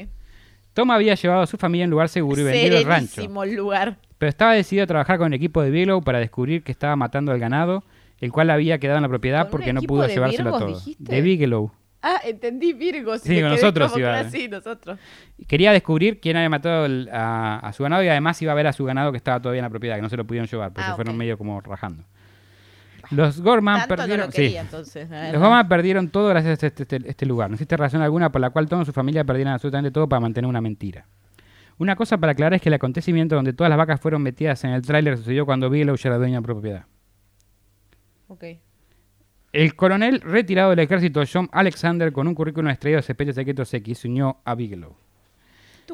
Tom 0.75 0.93
había 0.93 1.17
llevado 1.17 1.41
a 1.43 1.47
su 1.49 1.57
familia 1.57 1.87
a 1.87 1.89
un 1.89 1.91
lugar 1.91 2.09
seguro 2.09 2.41
y 2.41 2.45
vendido 2.45 2.79
el 2.79 2.85
rancho. 2.85 3.23
Lugar. 3.47 3.97
Pero 4.19 4.29
estaba 4.29 4.53
decidido 4.55 4.85
a 4.85 4.87
trabajar 4.87 5.19
con 5.19 5.29
el 5.29 5.35
equipo 5.35 5.63
de 5.63 5.71
Bigelow 5.71 6.03
para 6.03 6.19
descubrir 6.19 6.63
que 6.63 6.73
estaba 6.73 6.97
matando 6.97 7.31
al 7.33 7.39
ganado, 7.39 7.85
el 8.21 8.33
cual 8.33 8.51
había 8.51 8.79
quedado 8.79 8.99
en 8.99 9.03
la 9.03 9.09
propiedad 9.09 9.43
¿Con 9.43 9.47
un 9.47 9.51
porque 9.53 9.73
no 9.73 9.81
pudo 9.83 10.07
llevárselo 10.09 10.51
Virgos, 10.51 10.59
todo. 10.61 10.69
dijiste? 10.75 11.15
De 11.15 11.21
Bigelow. 11.23 11.71
Ah, 12.03 12.21
entendí 12.25 12.73
Virgo. 12.75 13.19
Sí, 13.19 13.41
con 13.41 13.51
nosotros 13.51 13.93
iba. 13.97 14.25
Sí, 14.31 14.49
nosotros. 14.49 14.99
Quería 15.49 15.73
descubrir 15.73 16.21
quién 16.21 16.37
había 16.37 16.49
matado 16.49 16.87
el- 16.87 17.09
a, 17.13 17.59
a 17.59 17.73
su 17.73 17.83
ganado 17.83 18.03
y 18.05 18.09
además 18.09 18.41
iba 18.43 18.53
a 18.53 18.55
ver 18.55 18.67
a 18.69 18.73
su 18.73 18.85
ganado 18.85 19.11
que 19.11 19.17
estaba 19.17 19.41
todavía 19.41 19.61
en 19.61 19.65
la 19.65 19.71
propiedad, 19.71 19.97
que 19.97 20.03
no 20.03 20.09
se 20.09 20.17
lo 20.17 20.25
pudieron 20.25 20.49
llevar, 20.49 20.73
porque 20.73 20.85
Ah, 20.87 20.91
se 20.91 20.95
fueron 20.97 21.17
medio 21.17 21.37
como 21.39 21.61
rajando. 21.61 22.05
Los 23.11 23.41
Gorman 23.41 23.79
Tanto 23.89 23.97
no 23.97 24.03
perdieron. 24.03 24.33
sí. 24.33 24.57
entonces. 24.57 25.09
Los. 25.11 25.41
Gorman 25.41 25.67
perdieron 25.69 26.09
todo 26.09 26.29
gracias 26.29 26.63
a 26.63 26.67
este, 26.67 26.83
este- 26.83 27.09
este 27.09 27.27
lugar. 27.27 27.49
No 27.51 27.55
existe 27.55 27.77
razón 27.77 28.03
alguna 28.03 28.31
por 28.31 28.41
la 28.41 28.51
cual 28.51 28.69
Tom 28.69 28.83
y 28.83 28.85
su 28.85 28.93
familia 28.93 29.25
perdieran 29.25 29.55
absolutamente 29.55 29.91
todo 29.91 30.09
para 30.09 30.21
mantener 30.21 30.49
una 30.49 30.61
mentira. 30.61 31.07
Una 31.79 31.95
cosa 31.97 32.19
para 32.19 32.33
aclarar 32.33 32.55
es 32.55 32.63
que 32.63 32.69
el 32.69 32.75
acontecimiento 32.75 33.37
donde 33.37 33.53
todas 33.53 33.69
las 33.71 33.79
vacas 33.79 34.01
fueron 34.01 34.23
metidas 34.23 34.65
en 34.65 34.71
el 34.71 34.83
tráiler 34.83 35.17
sucedió 35.17 35.47
cuando 35.47 35.71
Bigelow 35.71 35.97
ya 35.97 36.09
era 36.09 36.19
dueño 36.19 36.37
de 36.41 36.43
propiedad. 36.43 36.85
Ok. 38.29 38.45
El 39.53 39.75
coronel 39.77 40.21
retirado 40.21 40.71
del 40.71 40.81
ejército 40.81 41.23
John 41.33 41.49
Alexander 41.53 42.13
con 42.13 42.29
un 42.29 42.35
currículum 42.35 42.69
extraído 42.71 42.97
de 42.97 43.01
Expedientes 43.01 43.37
Secretos 43.37 43.73
X 43.73 43.99
se 43.99 44.09
unió 44.09 44.39
a 44.45 44.55
Bigelow. 44.55 44.95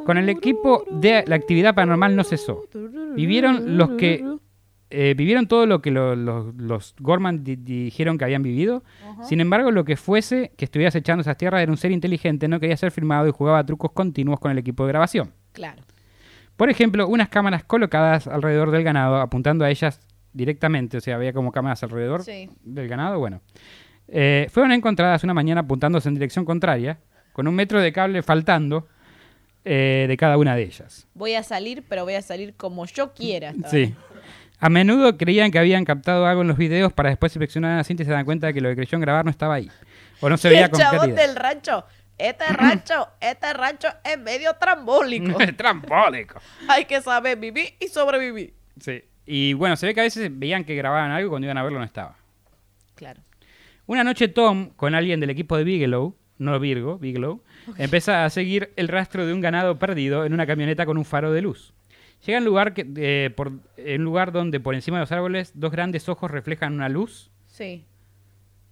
Con 0.05 0.19
el 0.19 0.29
equipo 0.29 0.85
de 0.91 1.23
la 1.27 1.37
actividad 1.37 1.75
paranormal 1.75 2.17
no 2.17 2.25
cesó. 2.25 2.63
Vivieron 3.15 3.77
los 3.79 3.91
que 3.91 4.25
eh, 4.91 5.15
vivieron 5.17 5.47
todo 5.47 5.67
lo 5.67 5.81
que 5.81 5.91
lo- 5.91 6.17
lo- 6.17 6.53
los 6.57 6.95
Gorman 6.99 7.45
di- 7.45 7.57
dijeron 7.57 8.19
que 8.19 8.25
habían 8.25 8.43
vivido. 8.43 8.83
Sin 9.23 9.41
embargo, 9.41 9.71
lo 9.71 9.85
que 9.85 9.97
fuese 9.97 10.53
que 10.57 10.65
estuviera 10.65 10.97
echando 10.99 11.21
esas 11.23 11.37
tierras 11.37 11.63
era 11.63 11.71
un 11.71 11.79
ser 11.79 11.93
inteligente, 11.93 12.49
no 12.49 12.59
quería 12.59 12.77
ser 12.77 12.91
filmado 12.91 13.29
y 13.29 13.33
jugaba 13.33 13.65
trucos 13.65 13.93
continuos 13.93 14.41
con 14.41 14.51
el 14.51 14.59
equipo 14.59 14.85
de 14.85 14.89
grabación. 14.89 15.33
Claro. 15.55 15.83
Por 16.57 16.69
ejemplo, 16.69 17.09
unas 17.09 17.31
cámaras 17.31 17.65
colocadas 17.65 18.27
alrededor 18.27 18.71
del 18.71 18.85
ganado, 18.85 19.17
apuntando 19.17 19.65
a 19.65 19.71
ellas 19.71 19.99
directamente, 20.35 20.99
o 20.99 21.01
sea, 21.01 21.17
había 21.17 21.33
como 21.33 21.51
cámaras 21.51 21.83
alrededor 21.83 22.23
Sí. 22.23 22.51
del 22.63 22.87
ganado, 22.89 23.19
bueno. 23.19 23.41
Eh, 24.09 24.49
fueron 24.51 24.73
encontradas 24.73 25.25
una 25.25 25.33
mañana 25.33 25.63
apuntándose 25.63 26.09
en 26.09 26.15
dirección 26.15 26.45
contraria, 26.45 26.99
con 27.33 27.49
un 27.49 27.55
metro 27.55 27.81
de 27.81 27.93
cable 27.93 28.23
faltando 28.23 28.87
eh, 29.65 30.05
de 30.07 30.17
cada 30.19 30.37
una 30.37 30.55
de 30.55 30.63
ellas. 30.65 31.09
Voy 31.15 31.35
a 31.35 31.43
salir, 31.43 31.83
pero 31.89 32.05
voy 32.05 32.15
a 32.15 32.23
salir 32.23 32.55
como 32.55 32.85
yo 32.87 33.15
quiera. 33.15 33.53
Sí. 33.71 33.95
A 34.61 34.69
menudo 34.71 35.17
creían 35.19 35.51
que 35.51 35.59
habían 35.59 35.85
captado 35.85 36.27
algo 36.27 36.43
en 36.43 36.49
los 36.49 36.57
videos 36.57 36.93
para 36.93 37.09
después 37.11 37.35
inspeccionar 37.35 37.77
la 37.77 37.85
cinta 37.85 38.03
y 38.03 38.07
se 38.07 38.13
dan 38.13 38.25
cuenta 38.25 38.47
de 38.47 38.55
que 38.55 38.61
lo 38.61 38.69
que 38.71 38.77
creyeron 38.77 39.01
grabar 39.01 39.25
no 39.25 39.31
estaba 39.31 39.55
ahí. 39.55 39.71
O 40.21 40.29
no 40.31 40.37
se 40.37 40.49
veía 40.49 40.67
el 40.67 40.71
con 40.71 40.81
chabón 40.81 40.99
claridad. 41.11 41.17
del 41.27 41.37
rancho. 41.37 41.85
Este 42.19 42.45
rancho, 42.53 43.09
este 43.21 43.53
rancho 43.53 43.89
es 44.05 44.19
medio 44.19 44.55
trambólico. 44.55 45.39
Trambólico. 45.57 46.41
Hay 46.69 46.85
que 46.85 47.01
saber 47.01 47.39
vivir 47.39 47.75
y 47.81 47.89
sobrevivir. 47.89 48.55
Sí. 48.81 49.05
Y 49.27 49.55
bueno, 49.55 49.77
se 49.77 49.87
ve 49.87 49.95
que 49.95 50.01
a 50.01 50.05
veces 50.05 50.29
veían 50.33 50.65
que 50.65 50.75
grababan 50.75 51.11
algo 51.11 51.27
y 51.27 51.31
cuando 51.31 51.47
iban 51.47 51.59
a 51.59 51.63
verlo 51.63 51.79
no 51.79 51.85
estaba. 51.85 52.17
Claro. 52.95 53.23
Una 53.87 54.05
noche 54.05 54.29
Tom, 54.29 54.71
con 54.77 54.95
alguien 54.95 55.21
del 55.21 55.31
equipo 55.31 55.57
de 55.57 55.65
Bigelow, 55.65 56.17
no 56.39 56.59
Virgo, 56.59 56.99
Bigelow, 56.99 57.43
empieza 57.77 58.25
a 58.25 58.31
seguir 58.31 58.73
el 58.77 58.89
rastro 58.89 59.27
de 59.27 59.33
un 59.33 59.41
ganado 59.41 59.79
perdido 59.79 60.25
en 60.25 60.33
una 60.33 60.47
camioneta 60.47 60.87
con 60.87 60.99
un 60.99 61.05
faro 61.05 61.33
de 61.33 61.43
luz. 61.43 61.75
Llega 62.25 62.39
a 62.39 62.41
un 62.41 62.47
lugar, 62.47 62.73
que, 62.73 62.87
eh, 62.97 63.31
por, 63.31 63.53
en 63.77 64.01
un 64.01 64.05
lugar 64.05 64.33
donde 64.33 64.59
por 64.59 64.75
encima 64.75 64.97
de 64.97 65.03
los 65.03 65.13
árboles 65.13 65.53
dos 65.55 65.71
grandes 65.71 66.09
ojos 66.09 66.31
reflejan 66.31 66.73
una 66.73 66.89
luz. 66.89 67.31
Sí. 67.47 67.85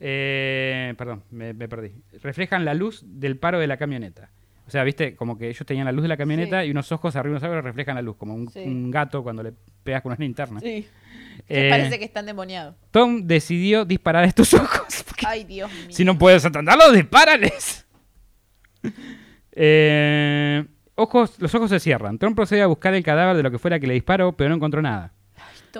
Eh, 0.04 0.94
perdón, 0.98 1.22
me, 1.30 1.54
me 1.54 1.68
perdí. 1.68 1.92
Reflejan 2.22 2.64
la 2.64 2.74
luz 2.74 3.04
del 3.06 3.38
paro 3.38 3.60
de 3.60 3.68
la 3.68 3.76
camioneta. 3.76 4.30
O 4.66 4.70
sea, 4.72 4.82
viste, 4.84 5.14
como 5.16 5.36
que 5.38 5.48
ellos 5.48 5.64
tenían 5.66 5.84
la 5.86 5.92
luz 5.92 6.02
de 6.02 6.08
la 6.08 6.16
camioneta 6.16 6.62
Sí. 6.62 6.68
y 6.68 6.70
unos 6.72 6.90
ojos 6.92 7.14
arriba 7.16 7.32
de 7.34 7.36
unos 7.36 7.42
árboles 7.44 7.64
reflejan 7.64 7.94
la 7.94 8.02
luz, 8.02 8.16
como 8.16 8.34
un, 8.34 8.48
Sí. 8.50 8.60
un 8.60 8.90
gato 8.90 9.22
cuando 9.22 9.42
le 9.42 9.52
pegas 9.82 10.02
con 10.02 10.10
una 10.12 10.18
linterna. 10.18 10.60
Sí. 10.60 10.86
Eh, 11.48 11.68
parece 11.70 11.98
que 11.98 12.04
están 12.04 12.26
demoniados. 12.26 12.74
Tom 12.90 13.26
decidió 13.26 13.84
disparar 13.84 14.24
a 14.24 14.26
estos 14.26 14.52
ojos. 14.54 15.04
Ay, 15.26 15.44
Dios 15.44 15.70
mío. 15.72 15.86
si 15.90 16.04
no 16.04 16.18
puedes 16.18 16.44
atenderlos, 16.44 16.92
dispárales. 16.94 17.86
Eh, 19.52 20.64
ojos, 20.94 21.36
los 21.40 21.54
ojos 21.54 21.70
se 21.70 21.80
cierran. 21.80 22.18
Tom 22.18 22.34
procede 22.34 22.62
a 22.62 22.66
buscar 22.66 22.94
el 22.94 23.02
cadáver 23.02 23.36
de 23.36 23.42
lo 23.42 23.50
que 23.50 23.58
fuera 23.58 23.78
que 23.78 23.86
le 23.86 23.94
disparó, 23.94 24.32
pero 24.36 24.50
no 24.50 24.56
encontró 24.56 24.80
nada. 24.82 25.12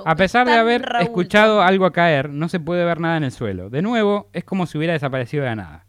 A 0.04 0.16
pesar 0.16 0.46
de 0.46 0.54
haber 0.54 0.82
Raúl, 0.82 1.04
escuchado 1.04 1.62
algo 1.62 1.90
caer, 1.92 2.30
no 2.30 2.48
se 2.48 2.60
puede 2.60 2.84
ver 2.84 3.00
nada 3.00 3.16
en 3.16 3.24
el 3.24 3.32
suelo. 3.32 3.70
De 3.70 3.82
nuevo, 3.82 4.28
es 4.32 4.44
como 4.44 4.66
si 4.66 4.78
hubiera 4.78 4.94
desaparecido 4.94 5.42
de 5.42 5.50
la 5.50 5.56
nada. 5.56 5.86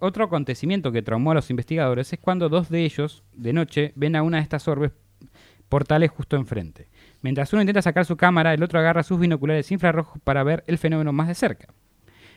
Otro 0.00 0.24
acontecimiento 0.24 0.92
que 0.92 1.02
traumó 1.02 1.30
a 1.30 1.34
los 1.34 1.50
investigadores 1.50 2.12
es 2.12 2.18
cuando 2.18 2.48
dos 2.48 2.68
de 2.68 2.84
ellos, 2.84 3.22
de 3.32 3.52
noche, 3.52 3.92
ven 3.94 4.16
a 4.16 4.22
una 4.22 4.38
de 4.38 4.42
estas 4.42 4.68
orbes 4.68 4.92
portales 5.68 6.10
justo 6.10 6.36
enfrente. 6.36 6.88
Mientras 7.22 7.52
uno 7.52 7.62
intenta 7.62 7.80
sacar 7.80 8.04
su 8.04 8.16
cámara, 8.16 8.52
el 8.52 8.62
otro 8.62 8.78
agarra 8.80 9.02
sus 9.02 9.20
binoculares 9.20 9.70
infrarrojos 9.70 10.20
para 10.22 10.42
ver 10.42 10.64
el 10.66 10.78
fenómeno 10.78 11.12
más 11.12 11.28
de 11.28 11.34
cerca. 11.34 11.68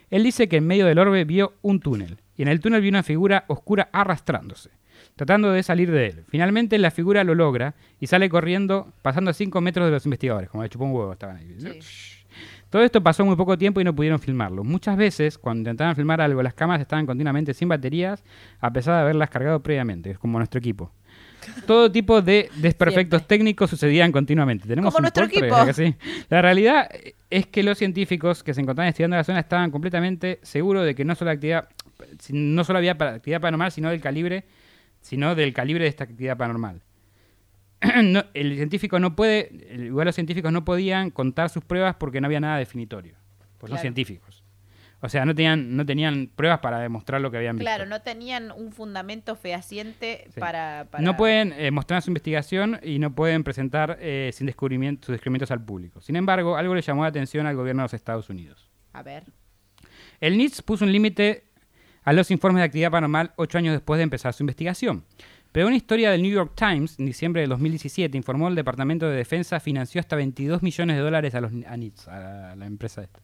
Él 0.09 0.23
dice 0.23 0.47
que 0.47 0.57
en 0.57 0.67
medio 0.67 0.85
del 0.85 0.99
orbe 0.99 1.25
vio 1.25 1.53
un 1.63 1.79
túnel, 1.79 2.19
y 2.37 2.43
en 2.43 2.47
el 2.47 2.59
túnel 2.59 2.81
vio 2.81 2.89
una 2.89 3.01
figura 3.01 3.45
oscura 3.47 3.89
arrastrándose, 3.91 4.69
tratando 5.15 5.51
de 5.51 5.63
salir 5.63 5.91
de 5.91 6.07
él. 6.07 6.23
Finalmente 6.27 6.77
la 6.77 6.91
figura 6.91 7.23
lo 7.23 7.35
logra 7.35 7.75
y 7.99 8.07
sale 8.07 8.29
corriendo, 8.29 8.93
pasando 9.01 9.31
a 9.31 9.33
5 9.33 9.61
metros 9.61 9.85
de 9.87 9.91
los 9.91 10.05
investigadores, 10.05 10.49
como 10.49 10.63
le 10.63 10.69
chupó 10.69 10.85
un 10.85 10.91
huevo, 10.91 11.13
estaban 11.13 11.37
ahí. 11.37 11.55
Todo 12.69 12.81
esto 12.81 13.03
pasó 13.03 13.23
muy 13.23 13.35
poco 13.35 13.55
tiempo 13.57 13.79
y 13.81 13.83
no 13.83 13.93
pudieron 13.93 14.19
filmarlo. 14.19 14.63
Muchas 14.63 14.97
veces, 14.97 15.37
cuando 15.37 15.59
intentaban 15.59 15.95
filmar 15.95 16.21
algo, 16.21 16.41
las 16.41 16.55
cámaras 16.55 16.81
estaban 16.81 17.05
continuamente 17.05 17.53
sin 17.53 17.69
baterías, 17.69 18.23
a 18.59 18.73
pesar 18.73 18.95
de 18.95 19.01
haberlas 19.01 19.29
cargado 19.29 19.61
previamente, 19.61 20.09
es 20.09 20.17
como 20.17 20.39
nuestro 20.39 20.57
equipo. 20.57 20.91
Todo 21.67 21.91
tipo 21.91 22.21
de 22.23 22.49
desperfectos 22.55 23.19
Siempre. 23.19 23.37
técnicos 23.37 23.69
sucedían 23.69 24.11
continuamente. 24.11 24.67
Tenemos 24.67 24.91
Como 24.91 25.01
un 25.01 25.03
nuestro 25.03 25.25
equipo. 25.25 25.41
¿verdad 25.41 25.67
que 25.67 25.73
sí? 25.73 25.95
La 26.29 26.41
realidad 26.41 26.89
es 27.29 27.45
que 27.45 27.61
los 27.61 27.77
científicos 27.77 28.43
que 28.43 28.55
se 28.55 28.61
encontraban 28.61 28.89
estudiando 28.89 29.17
la 29.17 29.23
zona 29.23 29.41
estaban 29.41 29.69
completamente 29.69 30.39
seguros 30.41 30.83
de 30.85 30.95
que 30.95 31.05
no 31.05 31.13
solo 31.13 31.29
actividad, 31.29 31.67
no 32.31 32.63
solo 32.63 32.79
había 32.79 32.93
actividad 32.93 33.39
paranormal, 33.41 33.71
sino 33.71 33.89
del 33.91 34.01
calibre, 34.01 34.45
sino 35.03 35.35
del 35.35 35.53
calibre 35.53 35.83
de 35.83 35.89
esta 35.89 36.05
actividad 36.05 36.35
paranormal. 36.37 36.81
No, 38.03 38.23
el 38.33 38.55
científico 38.55 38.97
no 38.99 39.15
puede, 39.15 39.51
igual 39.77 40.05
los 40.05 40.15
científicos 40.15 40.51
no 40.51 40.63
podían 40.65 41.09
contar 41.11 41.49
sus 41.49 41.63
pruebas 41.65 41.95
porque 41.97 42.21
no 42.21 42.27
había 42.27 42.39
nada 42.39 42.57
definitorio. 42.57 43.13
Pues 43.57 43.69
son 43.69 43.75
Claro. 43.75 43.81
científicos. 43.81 44.43
O 45.01 45.09
sea, 45.09 45.25
no 45.25 45.35
tenían, 45.35 45.75
no 45.75 45.85
tenían 45.85 46.29
pruebas 46.33 46.59
para 46.59 46.79
demostrar 46.79 47.19
lo 47.19 47.29
que 47.29 47.35
habían 47.35 47.57
visto. 47.57 47.65
Claro, 47.65 47.85
no 47.85 48.01
tenían 48.01 48.51
un 48.53 48.71
fundamento 48.71 49.35
fehaciente 49.35 50.27
Sí. 50.33 50.39
para, 50.39 50.87
para- 50.89 51.03
No 51.03 51.17
pueden 51.17 51.51
eh, 51.57 51.71
mostrar 51.71 52.01
su 52.01 52.09
investigación 52.09 52.79
y 52.81 52.99
no 52.99 53.13
pueden 53.13 53.43
presentar 53.43 53.97
eh, 53.99 54.31
sin 54.33 54.47
descubrimiento, 54.47 55.07
sus 55.07 55.13
descubrimientos 55.13 55.51
al 55.51 55.61
público. 55.63 55.99
Sin 55.99 56.15
embargo, 56.15 56.55
algo 56.55 56.73
le 56.73 56.81
llamó 56.81 57.01
la 57.03 57.09
atención 57.09 57.45
al 57.47 57.57
gobierno 57.57 57.81
de 57.81 57.85
los 57.85 57.93
Estados 57.93 58.29
Unidos. 58.29 58.71
A 58.93 59.03
ver. 59.03 59.23
El 60.21 60.37
NITS 60.37 60.61
puso 60.61 60.85
un 60.85 60.93
límite 60.93 61.43
a 62.03 62.13
los 62.13 62.31
informes 62.31 62.61
de 62.61 62.65
actividad 62.65 62.91
paranormal 62.91 63.33
ocho 63.35 63.57
años 63.57 63.73
después 63.73 63.97
de 63.97 64.03
empezar 64.03 64.33
su 64.33 64.43
investigación. 64.43 65.05
Pero 65.53 65.67
una 65.67 65.75
historia 65.75 66.09
del 66.09 66.23
New 66.23 66.31
York 66.31 66.53
Times, 66.55 66.99
en 66.99 67.05
diciembre 67.05 67.43
de 67.43 67.47
2017, 67.47 68.17
informó 68.17 68.47
el 68.47 68.55
Departamento 68.55 69.07
de 69.07 69.15
Defensa 69.15 69.59
financió 69.59 70.01
hasta 70.01 70.15
22 70.15 70.63
millones 70.63 70.95
de 70.97 71.01
dólares 71.03 71.35
a 71.35 71.41
los 71.41 71.51
a 71.67 71.77
NITS, 71.77 72.07
a 72.07 72.55
la, 72.55 72.65
empresa 72.65 73.03
esta, 73.03 73.19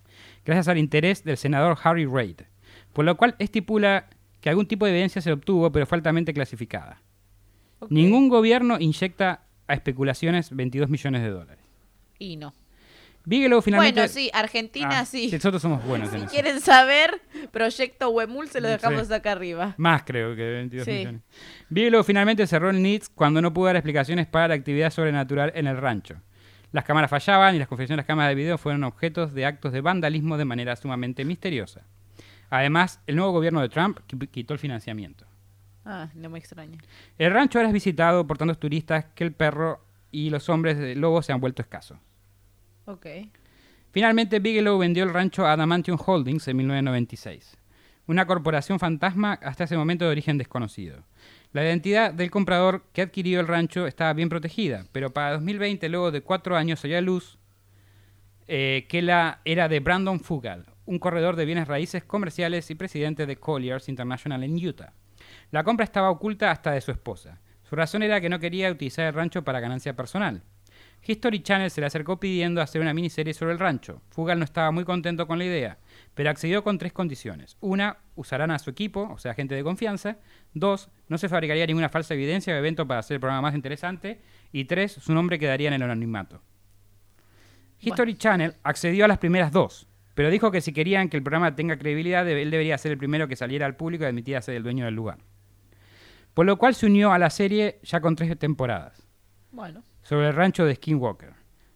gracias 0.46 0.68
al 0.68 0.78
interés 0.78 1.24
del 1.24 1.38
senador 1.38 1.76
Harry 1.84 2.06
Reid, 2.06 2.42
por 2.94 3.04
lo 3.04 3.18
cual 3.18 3.36
estipula 3.40 4.10
que 4.42 4.50
algún 4.50 4.68
tipo 4.68 4.86
de 4.86 4.92
evidencia 4.92 5.22
se 5.24 5.32
obtuvo, 5.32 5.72
pero 5.72 5.88
fue 5.88 5.98
altamente 5.98 6.34
clasificada. 6.34 7.02
Ningún 7.90 8.30
gobierno 8.30 8.78
inyecta 8.80 9.42
a 9.68 9.74
especulaciones 9.74 10.56
22 10.56 10.90
millones 10.90 11.24
de 11.24 11.30
dólares. 11.30 11.66
Y 12.20 12.36
no. 12.36 12.54
Bigelow 13.30 13.62
finalmente... 13.62 14.00
Bueno, 14.02 14.12
sí, 14.14 14.32
Argentina 14.34 14.90
Ah, 15.02 15.06
sí. 15.06 15.30
Nosotros 15.32 15.62
somos 15.62 15.84
buenos 15.86 16.10
en 16.14 16.20
Si 16.22 16.26
eso. 16.26 16.34
quieren 16.34 16.60
saber, 16.62 17.22
Proyecto 17.52 18.10
Huemul 18.10 18.48
se 18.50 18.60
lo 18.60 18.68
Sí. 18.68 18.72
dejamos 18.74 19.12
acá 19.12 19.34
arriba. 19.34 19.76
Más 19.78 20.02
creo 20.04 20.36
que 20.36 20.42
22 20.52 20.86
Sí. 20.86 20.92
millones. 20.92 21.22
Bigelow 21.70 22.04
finalmente 22.04 22.48
cerró 22.48 22.72
el 22.72 22.82
NITS 22.82 23.10
cuando 23.10 23.42
no 23.42 23.54
pudo 23.54 23.68
dar 23.68 23.76
explicaciones 23.76 24.26
para 24.26 24.48
la 24.48 24.56
actividad 24.56 24.90
sobrenatural 24.90 25.52
en 25.54 25.68
el 25.68 25.78
rancho. 25.78 26.16
Las 26.72 26.86
cámaras 26.86 27.10
fallaban 27.12 27.56
y 27.56 27.60
las 27.60 27.68
confesiones 27.68 27.98
de 27.98 28.02
las 28.02 28.06
cámaras 28.08 28.32
de 28.32 28.36
video 28.36 28.58
fueron 28.58 28.84
objetos 28.84 29.34
de 29.34 29.46
actos 29.46 29.74
de 29.74 29.82
vandalismo 29.82 30.38
de 30.38 30.46
manera 30.46 30.76
sumamente 30.76 31.24
misteriosa. 31.24 31.82
Además, 32.50 33.00
el 33.06 33.16
nuevo 33.16 33.32
gobierno 33.32 33.62
de 33.62 33.70
Trump 33.70 34.00
qui- 34.08 34.28
quitó 34.30 34.54
el 34.54 34.60
financiamiento. 34.60 35.26
Ah, 35.86 36.10
no 36.16 36.30
me 36.32 36.40
extraña. 36.40 36.78
El 37.20 37.32
rancho 37.32 37.60
ahora 37.60 37.70
es 37.70 37.74
visitado 37.74 38.26
por 38.26 38.38
tantos 38.40 38.60
turistas 38.60 39.06
que 39.16 39.24
el 39.24 39.34
perro 39.34 39.86
y 40.12 40.32
los 40.32 40.50
hombres 40.50 40.78
de 40.80 40.96
lobo 40.96 41.22
se 41.22 41.32
han 41.32 41.40
vuelto 41.40 41.62
escasos. 41.62 41.98
Finalmente, 43.92 44.40
Bigelow 44.40 44.78
vendió 44.78 45.04
el 45.04 45.14
rancho 45.14 45.46
a 45.46 45.54
Adamantium 45.54 45.98
Holdings 46.04 46.48
en 46.48 46.58
1996, 46.58 47.58
una 48.08 48.26
corporación 48.26 48.80
fantasma 48.80 49.34
hasta 49.42 49.64
ese 49.64 49.78
momento 49.78 50.06
de 50.06 50.12
origen 50.12 50.38
desconocido. 50.38 51.04
La 51.52 51.64
identidad 51.64 52.14
del 52.14 52.30
comprador 52.30 52.86
que 52.94 53.02
adquirió 53.02 53.40
el 53.40 53.48
rancho 53.48 53.88
estaba 53.88 54.14
bien 54.14 54.30
protegida, 54.30 54.86
pero 54.92 55.12
para 55.12 55.34
2020, 55.34 55.90
luego 55.90 56.12
de 56.12 56.22
cuatro 56.22 56.56
años, 56.56 56.80
salió 56.80 56.98
a 56.98 57.02
luz 57.02 57.40
eh, 58.48 58.86
que 58.90 59.02
la 59.02 59.42
era 59.46 59.68
de 59.68 59.80
Brandon 59.80 60.20
Fugal, 60.20 60.66
un 60.86 61.00
corredor 61.00 61.36
de 61.36 61.46
bienes 61.46 61.68
raíces 61.68 62.04
comerciales 62.04 62.70
y 62.72 62.76
presidente 62.76 63.26
de 63.26 63.38
Colliers 63.38 63.90
International 63.90 64.44
en 64.44 64.56
Utah. 64.68 64.94
La 65.52 65.64
compra 65.64 65.84
estaba 65.84 66.10
oculta 66.10 66.52
hasta 66.52 66.72
de 66.72 66.82
su 66.82 66.92
esposa. 66.92 67.40
Su 67.64 67.76
razón 67.76 68.02
era 68.02 68.20
que 68.22 68.30
no 68.30 68.40
quería 68.40 68.72
utilizar 68.72 69.06
el 69.06 69.14
rancho 69.14 69.44
para 69.44 69.60
ganancia 69.60 69.96
personal. 69.96 70.44
History 71.06 71.42
Channel 71.42 71.72
se 71.72 71.82
le 71.82 71.88
acercó 71.88 72.20
pidiendo 72.20 72.62
hacer 72.62 72.82
una 72.82 72.94
miniserie 72.94 73.34
sobre 73.34 73.54
el 73.54 73.60
rancho. 73.60 74.02
Fugal 74.10 74.38
no 74.38 74.46
estaba 74.46 74.72
muy 74.72 74.84
contento 74.84 75.28
con 75.28 75.40
la 75.40 75.46
idea, 75.46 75.78
pero 76.14 76.30
accedió 76.30 76.64
con 76.64 76.78
tres 76.78 76.94
condiciones. 76.94 77.58
Una, 77.62 77.98
usarán 78.16 78.52
a 78.52 78.60
su 78.60 78.70
equipo, 78.70 79.10
o 79.12 79.18
sea, 79.18 79.34
gente 79.34 79.56
de 79.56 79.64
confianza. 79.64 80.18
Dos, 80.54 80.90
no 81.08 81.18
se 81.18 81.30
fabricaría 81.30 81.66
ninguna 81.66 81.90
falsa 81.90 82.14
evidencia 82.14 82.54
o 82.54 82.58
evento 82.58 82.88
para 82.88 83.00
hacer 83.00 83.16
el 83.16 83.22
programa 83.22 83.44
más 83.44 83.56
interesante. 83.56 84.22
Y 84.52 84.66
tres, 84.66 84.92
su 84.92 85.14
nombre 85.14 85.40
quedaría 85.40 85.70
en 85.70 85.76
el 85.76 85.84
anonimato. 85.84 86.42
History 87.80 88.16
Channel 88.16 88.56
accedió 88.64 89.06
a 89.06 89.08
las 89.08 89.20
primeras 89.20 89.52
dos, 89.52 89.88
pero 90.14 90.30
dijo 90.30 90.52
que 90.52 90.60
si 90.60 90.74
querían 90.74 91.08
que 91.08 91.16
el 91.16 91.24
programa 91.24 91.56
tenga 91.56 91.78
credibilidad, 91.78 92.28
él 92.28 92.52
debería 92.52 92.78
ser 92.78 92.92
el 92.92 92.98
primero 92.98 93.28
que 93.28 93.38
saliera 93.38 93.66
al 93.66 93.78
público 93.78 94.04
y 94.04 94.08
admitiera 94.08 94.42
ser 94.42 94.56
el 94.56 94.64
dueño 94.64 94.84
del 94.84 94.96
lugar. 94.96 95.20
Por 96.34 96.46
lo 96.46 96.58
cual 96.58 96.76
se 96.76 96.86
unió 96.86 97.14
a 97.14 97.20
la 97.20 97.30
serie 97.30 97.80
ya 97.84 98.02
con 98.02 98.16
tres 98.16 98.38
temporadas 98.38 99.08
Bueno. 99.52 99.84
Sobre 100.10 100.30
el 100.30 100.34
rancho 100.34 100.66
de 100.66 100.74
Skinwalker. 100.74 101.34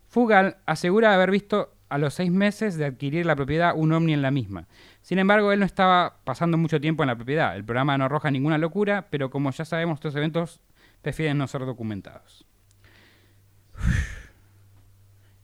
Fugal 0.08 0.58
asegura 0.66 1.14
haber 1.14 1.30
visto 1.30 1.76
a 1.88 2.00
los 2.00 2.16
seis 2.16 2.32
meses 2.32 2.78
de 2.78 2.86
adquirir 2.86 3.28
la 3.28 3.36
propiedad 3.36 3.74
un 3.76 3.94
ovni 3.94 4.12
en 4.12 4.24
la 4.24 4.32
misma. 4.32 4.68
Sin 5.04 5.20
embargo, 5.20 5.52
él 5.52 5.60
no 5.60 5.68
estaba 5.68 6.18
pasando 6.24 6.58
mucho 6.58 6.82
tiempo 6.82 7.04
en 7.04 7.10
la 7.10 7.16
propiedad. 7.16 7.56
El 7.56 7.64
programa 7.64 7.96
no 7.96 8.06
arroja 8.06 8.32
ninguna 8.32 8.58
locura, 8.58 9.06
pero 9.12 9.30
como 9.30 9.52
ya 9.52 9.66
sabemos, 9.66 9.98
estos 9.98 10.16
eventos 10.16 10.62
prefieren 11.04 11.38
no 11.38 11.46
ser 11.46 11.64
documentados. 11.64 12.44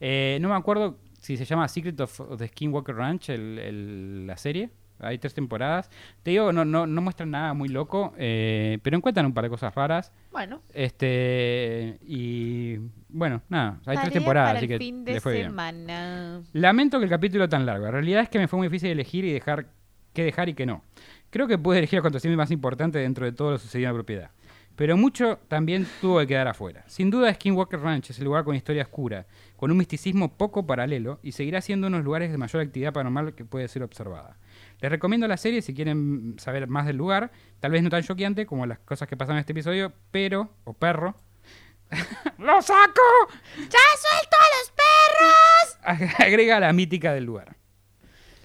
Eh, 0.02 0.38
no 0.40 0.48
me 0.48 0.56
acuerdo 0.56 0.98
si 1.20 1.36
se 1.36 1.44
llama 1.44 1.68
Secret 1.68 2.00
of, 2.00 2.38
the 2.38 2.48
Skinwalker 2.48 2.96
Ranch, 2.96 3.30
la 3.30 4.38
serie. 4.38 4.70
Hay 5.00 5.18
tres 5.18 5.34
temporadas. 5.34 5.90
Te 6.24 6.32
digo, 6.32 6.52
no, 6.52 6.66
no, 6.66 6.86
no 6.86 7.02
muestran 7.02 7.32
nada 7.32 7.54
muy 7.54 7.70
loco, 7.70 8.14
eh, 8.18 8.80
pero 8.84 8.98
encuentran 8.98 9.26
un 9.26 9.34
par 9.34 9.44
de 9.46 9.50
cosas 9.50 9.74
raras. 9.74 10.12
Bueno. 10.32 10.62
Este 10.74 12.00
y 12.06 12.78
bueno, 13.10 13.42
nada, 13.50 13.80
hay 13.86 13.96
Tarea 13.96 14.02
tres 14.02 14.14
temporadas, 14.14 14.50
para 14.50 14.58
así 14.60 14.66
el 14.66 14.70
que 14.70 14.78
fin 14.78 15.06
de 15.06 15.14
le 15.14 15.22
fue 15.22 15.34
bien. 15.34 15.48
semana. 15.48 16.42
Lamento 16.54 17.00
que 17.00 17.06
el 17.06 17.10
capítulo 17.10 17.48
tan 17.50 17.66
largo. 17.66 17.86
La 17.86 17.92
realidad 17.92 18.22
es 18.22 18.30
que 18.30 18.40
me 18.40 18.48
fue 18.48 18.58
muy 18.58 18.68
difícil 18.68 18.90
elegir 18.90 19.26
y 19.26 19.34
dejar 19.34 19.68
qué 20.14 20.24
dejar 20.24 20.50
y 20.50 20.54
qué 20.54 20.66
no. 20.66 20.84
Creo 21.30 21.48
que 21.48 21.58
pude 21.58 21.78
elegir 21.78 21.98
el 21.98 22.02
acontecimiento 22.02 22.42
más 22.42 22.52
importante 22.52 23.00
dentro 23.00 23.26
de 23.26 23.32
todo 23.32 23.52
lo 23.52 23.58
sucedido 23.58 23.90
en 23.90 23.94
la 23.94 23.98
propiedad. 23.98 24.32
Pero 24.76 24.96
mucho 24.96 25.40
también 25.50 25.86
tuvo 26.00 26.20
que 26.20 26.28
quedar 26.28 26.48
afuera. 26.48 26.86
Sin 26.88 27.10
duda, 27.10 27.34
Skinwalker 27.34 27.82
Ranch 27.82 28.12
es 28.12 28.20
el 28.20 28.24
lugar 28.24 28.46
con 28.46 28.56
historia 28.56 28.84
oscura, 28.84 29.26
con 29.58 29.72
un 29.72 29.78
misticismo 29.78 30.38
poco 30.38 30.66
paralelo 30.66 31.20
y 31.22 31.34
seguirá 31.34 31.60
siendo 31.60 31.88
uno 31.88 31.98
de 31.98 32.00
los 32.00 32.06
lugares 32.06 32.32
de 32.32 32.38
mayor 32.38 32.62
actividad 32.62 32.94
paranormal 32.94 33.36
que 33.36 33.44
puede 33.44 33.68
ser 33.68 33.84
observada. 33.84 34.38
Les 34.82 34.90
recomiendo 34.90 35.28
la 35.28 35.38
serie 35.38 35.62
si 35.62 35.74
quieren 35.74 36.36
saber 36.38 36.68
más 36.68 36.86
del 36.86 36.98
lugar, 36.98 37.32
tal 37.60 37.72
vez 37.72 37.84
no 37.84 37.90
tan 37.90 38.04
choqueante 38.04 38.46
como 38.46 38.66
las 38.66 38.80
cosas 38.80 39.08
que 39.08 39.18
pasan 39.18 39.36
en 39.36 39.42
este 39.42 39.52
episodio, 39.52 39.94
pero, 40.12 40.56
o 40.64 40.74
perro, 40.74 41.16
¡lo 42.38 42.62
saco! 42.62 43.02
¡Ya 43.58 43.80
suelto 43.98 44.38
a 44.38 44.48
los 44.56 44.74
perros! 44.76 46.20
Agrega 46.20 46.60
la 46.60 46.72
mítica 46.72 47.14
del 47.14 47.26
lugar. 47.26 47.59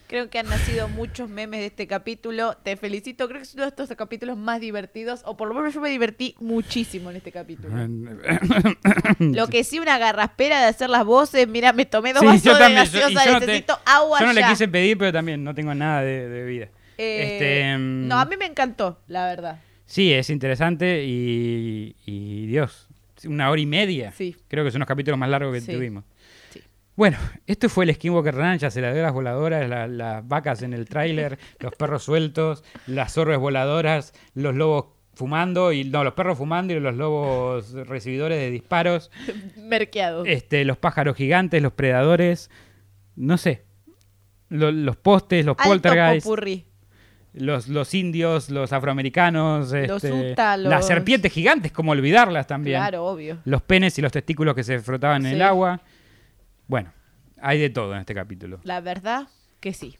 Creo 0.06 0.28
que 0.28 0.38
han 0.38 0.46
nacido 0.48 0.86
muchos 0.88 1.28
memes 1.30 1.60
de 1.60 1.66
este 1.66 1.86
capítulo. 1.86 2.56
Te 2.62 2.76
felicito. 2.76 3.26
Creo 3.26 3.40
que 3.40 3.44
es 3.44 3.54
uno 3.54 3.62
de 3.64 3.70
estos 3.70 3.88
capítulos 3.96 4.36
más 4.36 4.60
divertidos. 4.60 5.22
O 5.24 5.36
por 5.36 5.48
lo 5.48 5.54
menos 5.54 5.72
yo 5.74 5.80
me 5.80 5.88
divertí 5.90 6.34
muchísimo 6.40 7.10
en 7.10 7.16
este 7.16 7.32
capítulo. 7.32 7.74
Lo 9.18 9.46
que 9.48 9.64
sí, 9.64 9.78
una 9.78 9.98
garraspera 9.98 10.60
de 10.60 10.66
hacer 10.66 10.90
las 10.90 11.04
voces. 11.04 11.48
Mira, 11.48 11.72
me 11.72 11.86
tomé 11.86 12.12
dos 12.12 12.20
Sí, 12.20 12.26
vasos 12.26 12.42
yo 12.44 12.52
de 12.54 12.58
también, 12.60 12.84
yo- 12.84 12.98
y 12.98 13.00
gaseosa. 13.00 13.24
yo 13.26 13.32
no 13.32 13.40
te- 13.40 13.46
Necesito 13.46 13.78
agua 13.86 14.20
Yo 14.20 14.26
no 14.26 14.32
le 14.32 14.40
ya. 14.42 14.48
quise 14.50 14.68
pedir, 14.68 14.98
pero 14.98 15.12
también 15.12 15.42
no 15.42 15.54
tengo 15.54 15.74
nada 15.74 16.02
de, 16.02 16.28
de 16.28 16.42
bebida. 16.42 16.68
Eh, 16.98 17.32
Este, 17.32 17.76
mm, 17.78 18.06
no, 18.08 18.18
a 18.20 18.24
mí 18.24 18.36
me 18.36 18.46
encantó, 18.46 19.00
la 19.08 19.26
verdad. 19.26 19.60
Sí, 19.86 20.12
es 20.12 20.30
interesante 20.30 21.04
y, 21.04 21.96
y 22.06 22.46
Dios, 22.46 22.88
una 23.26 23.50
hora 23.50 23.60
y 23.60 23.66
media. 23.66 24.12
Sí. 24.12 24.36
Creo 24.48 24.64
que 24.64 24.70
son 24.70 24.80
los 24.80 24.88
capítulos 24.88 25.18
más 25.18 25.28
largos 25.28 25.52
que 25.54 25.60
Sí. 25.60 25.72
tuvimos. 25.72 26.04
Bueno, 26.96 27.16
esto 27.46 27.68
fue 27.68 27.84
el 27.86 27.94
Skinwalker 27.94 28.34
Ranch, 28.36 28.62
las 28.62 29.12
voladoras, 29.12 29.68
la- 29.68 29.88
las 29.88 30.26
vacas 30.28 30.62
en 30.62 30.72
el 30.72 30.88
tráiler, 30.88 31.38
los 31.58 31.74
perros 31.74 32.04
sueltos, 32.04 32.62
las 32.86 33.18
orbes 33.18 33.38
voladoras, 33.38 34.12
los 34.34 34.54
lobos 34.54 34.86
fumando, 35.14 35.72
y 35.72 35.84
no, 35.84 36.04
los 36.04 36.14
perros 36.14 36.38
fumando 36.38 36.72
y 36.72 36.78
los 36.80 36.94
lobos 36.94 37.72
recibidores 37.72 38.38
de 38.38 38.50
disparos, 38.50 39.10
Merqueado. 39.56 40.24
este, 40.24 40.64
los 40.64 40.76
pájaros 40.76 41.16
gigantes, 41.16 41.60
los 41.62 41.72
predadores, 41.72 42.48
no 43.16 43.38
sé, 43.38 43.64
lo- 44.48 44.70
los 44.72 44.96
postes, 44.96 45.44
los 45.44 45.56
Alto 45.58 45.90
popurrí. 46.22 46.64
los, 47.32 47.66
los 47.66 47.92
indios, 47.94 48.50
los 48.50 48.72
afroamericanos, 48.72 49.72
Los 49.72 50.04
este, 50.04 50.32
Utah, 50.32 50.56
las 50.56 50.72
los- 50.80 50.86
serpientes 50.86 51.32
gigantes, 51.32 51.72
como 51.72 51.90
olvidarlas 51.90 52.46
también, 52.46 52.78
Claro, 52.78 53.04
obvio. 53.04 53.38
los 53.44 53.62
penes 53.62 53.98
y 53.98 54.02
los 54.02 54.12
testículos 54.12 54.54
que 54.54 54.62
se 54.62 54.78
frotaban 54.78 55.22
en 55.26 55.30
Sí. 55.30 55.34
el 55.34 55.42
agua. 55.42 55.80
Bueno, 56.66 56.92
hay 57.40 57.60
de 57.60 57.70
todo 57.70 57.94
en 57.94 58.00
este 58.00 58.14
capítulo. 58.14 58.60
La 58.64 58.80
verdad 58.80 59.28
que 59.60 59.72
sí. 59.72 59.96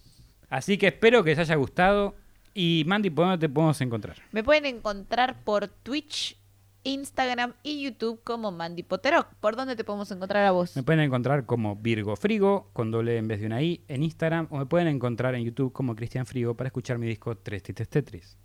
Así 0.49 0.79
que 0.79 0.89
espero 0.89 1.25
que 1.25 1.31
les 1.31 1.39
haya 1.39 1.57
gustado. 1.57 2.15
Y 2.55 2.85
Mandy, 2.87 3.11
¿por 3.11 3.27
dónde 3.27 3.49
te 3.49 3.53
podemos 3.53 3.81
encontrar? 3.81 4.17
Me 4.31 4.45
pueden 4.45 4.65
encontrar 4.67 5.43
por 5.43 5.67
Twitch, 5.67 6.39
Instagram 6.85 7.55
y 7.65 7.83
YouTube 7.83 8.21
como 8.23 8.53
Mandy 8.53 8.85
Poteroc. 8.85 9.35
¿Por 9.41 9.57
dónde 9.57 9.75
te 9.75 9.83
podemos 9.83 10.11
encontrar 10.13 10.47
a 10.47 10.53
vos? 10.53 10.77
Me 10.77 10.85
pueden 10.85 11.01
encontrar 11.01 11.47
como 11.47 11.77
Virgo 11.77 12.15
Frigo, 12.15 12.71
con 12.73 12.93
doble 12.93 13.17
en 13.17 13.27
vez 13.27 13.41
de 13.41 13.47
una 13.47 13.61
I, 13.61 13.85
en 13.89 14.05
Instagram, 14.05 14.47
o 14.51 14.59
me 14.59 14.67
pueden 14.67 14.87
encontrar 14.87 15.35
en 15.35 15.43
YouTube 15.43 15.73
como 15.73 15.97
Cristian 15.97 16.27
Frigo 16.27 16.55
para 16.55 16.69
escuchar 16.69 16.99
mi 16.99 17.09
disco 17.09 17.37
Tres 17.37 17.63
Tristes 17.65 17.89
Tetris. 17.89 18.39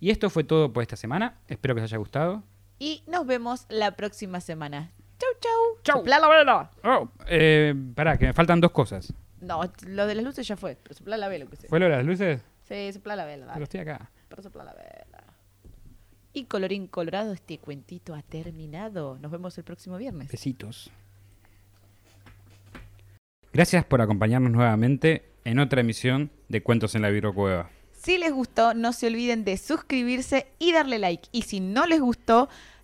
Y 0.00 0.10
esto 0.10 0.28
fue 0.28 0.42
todo 0.42 0.72
por 0.72 0.82
esta 0.82 0.96
semana. 0.96 1.38
Espero 1.46 1.74
que 1.74 1.82
les 1.82 1.90
haya 1.90 1.98
gustado. 1.98 2.42
Y 2.78 3.02
nos 3.06 3.26
vemos 3.26 3.66
la 3.68 3.92
próxima 3.92 4.40
semana. 4.40 4.90
Chau, 5.18 5.30
chau. 5.40 5.82
Chau. 5.82 5.98
Soplá 5.98 6.18
la 6.18 6.28
vela. 6.28 6.70
Oh, 6.84 7.08
eh, 7.26 7.74
pará, 7.94 8.18
que 8.18 8.26
me 8.26 8.32
faltan 8.32 8.60
dos 8.60 8.70
cosas. 8.72 9.12
No, 9.40 9.62
lo 9.86 10.06
de 10.06 10.14
las 10.14 10.24
luces 10.24 10.46
ya 10.46 10.56
fue. 10.56 10.76
Pero 10.82 10.94
sopla 10.94 11.16
la 11.16 11.28
vela, 11.28 11.44
lo 11.44 11.50
que 11.50 11.56
sea. 11.56 11.68
¿Fue 11.68 11.78
lo 11.78 11.86
de 11.86 11.92
las 11.92 12.04
luces? 12.04 12.42
Sí, 12.68 12.92
sopla 12.92 13.16
la 13.16 13.24
vela. 13.24 13.46
Pero 13.46 13.52
Dale. 13.52 13.64
estoy 13.64 13.80
acá. 13.80 14.10
Pero 14.28 14.42
sopla 14.42 14.64
la 14.64 14.74
vela. 14.74 15.24
Y 16.32 16.44
colorín 16.44 16.86
colorado, 16.86 17.32
este 17.32 17.58
cuentito 17.58 18.14
ha 18.14 18.22
terminado. 18.22 19.18
Nos 19.18 19.30
vemos 19.30 19.56
el 19.56 19.64
próximo 19.64 19.96
viernes. 19.96 20.30
Besitos. 20.30 20.90
Gracias 23.52 23.86
por 23.86 24.02
acompañarnos 24.02 24.50
nuevamente 24.52 25.30
en 25.44 25.58
otra 25.60 25.80
emisión 25.80 26.30
de 26.48 26.62
Cuentos 26.62 26.94
en 26.94 27.02
la 27.02 27.08
Virrocueva. 27.08 27.70
Si 27.92 28.18
les 28.18 28.32
gustó, 28.32 28.74
no 28.74 28.92
se 28.92 29.06
olviden 29.06 29.44
de 29.44 29.56
suscribirse 29.56 30.48
y 30.58 30.72
darle 30.72 30.98
like. 30.98 31.28
Y 31.32 31.42
si 31.42 31.60
no 31.60 31.86
les 31.86 32.00
gustó, 32.00 32.50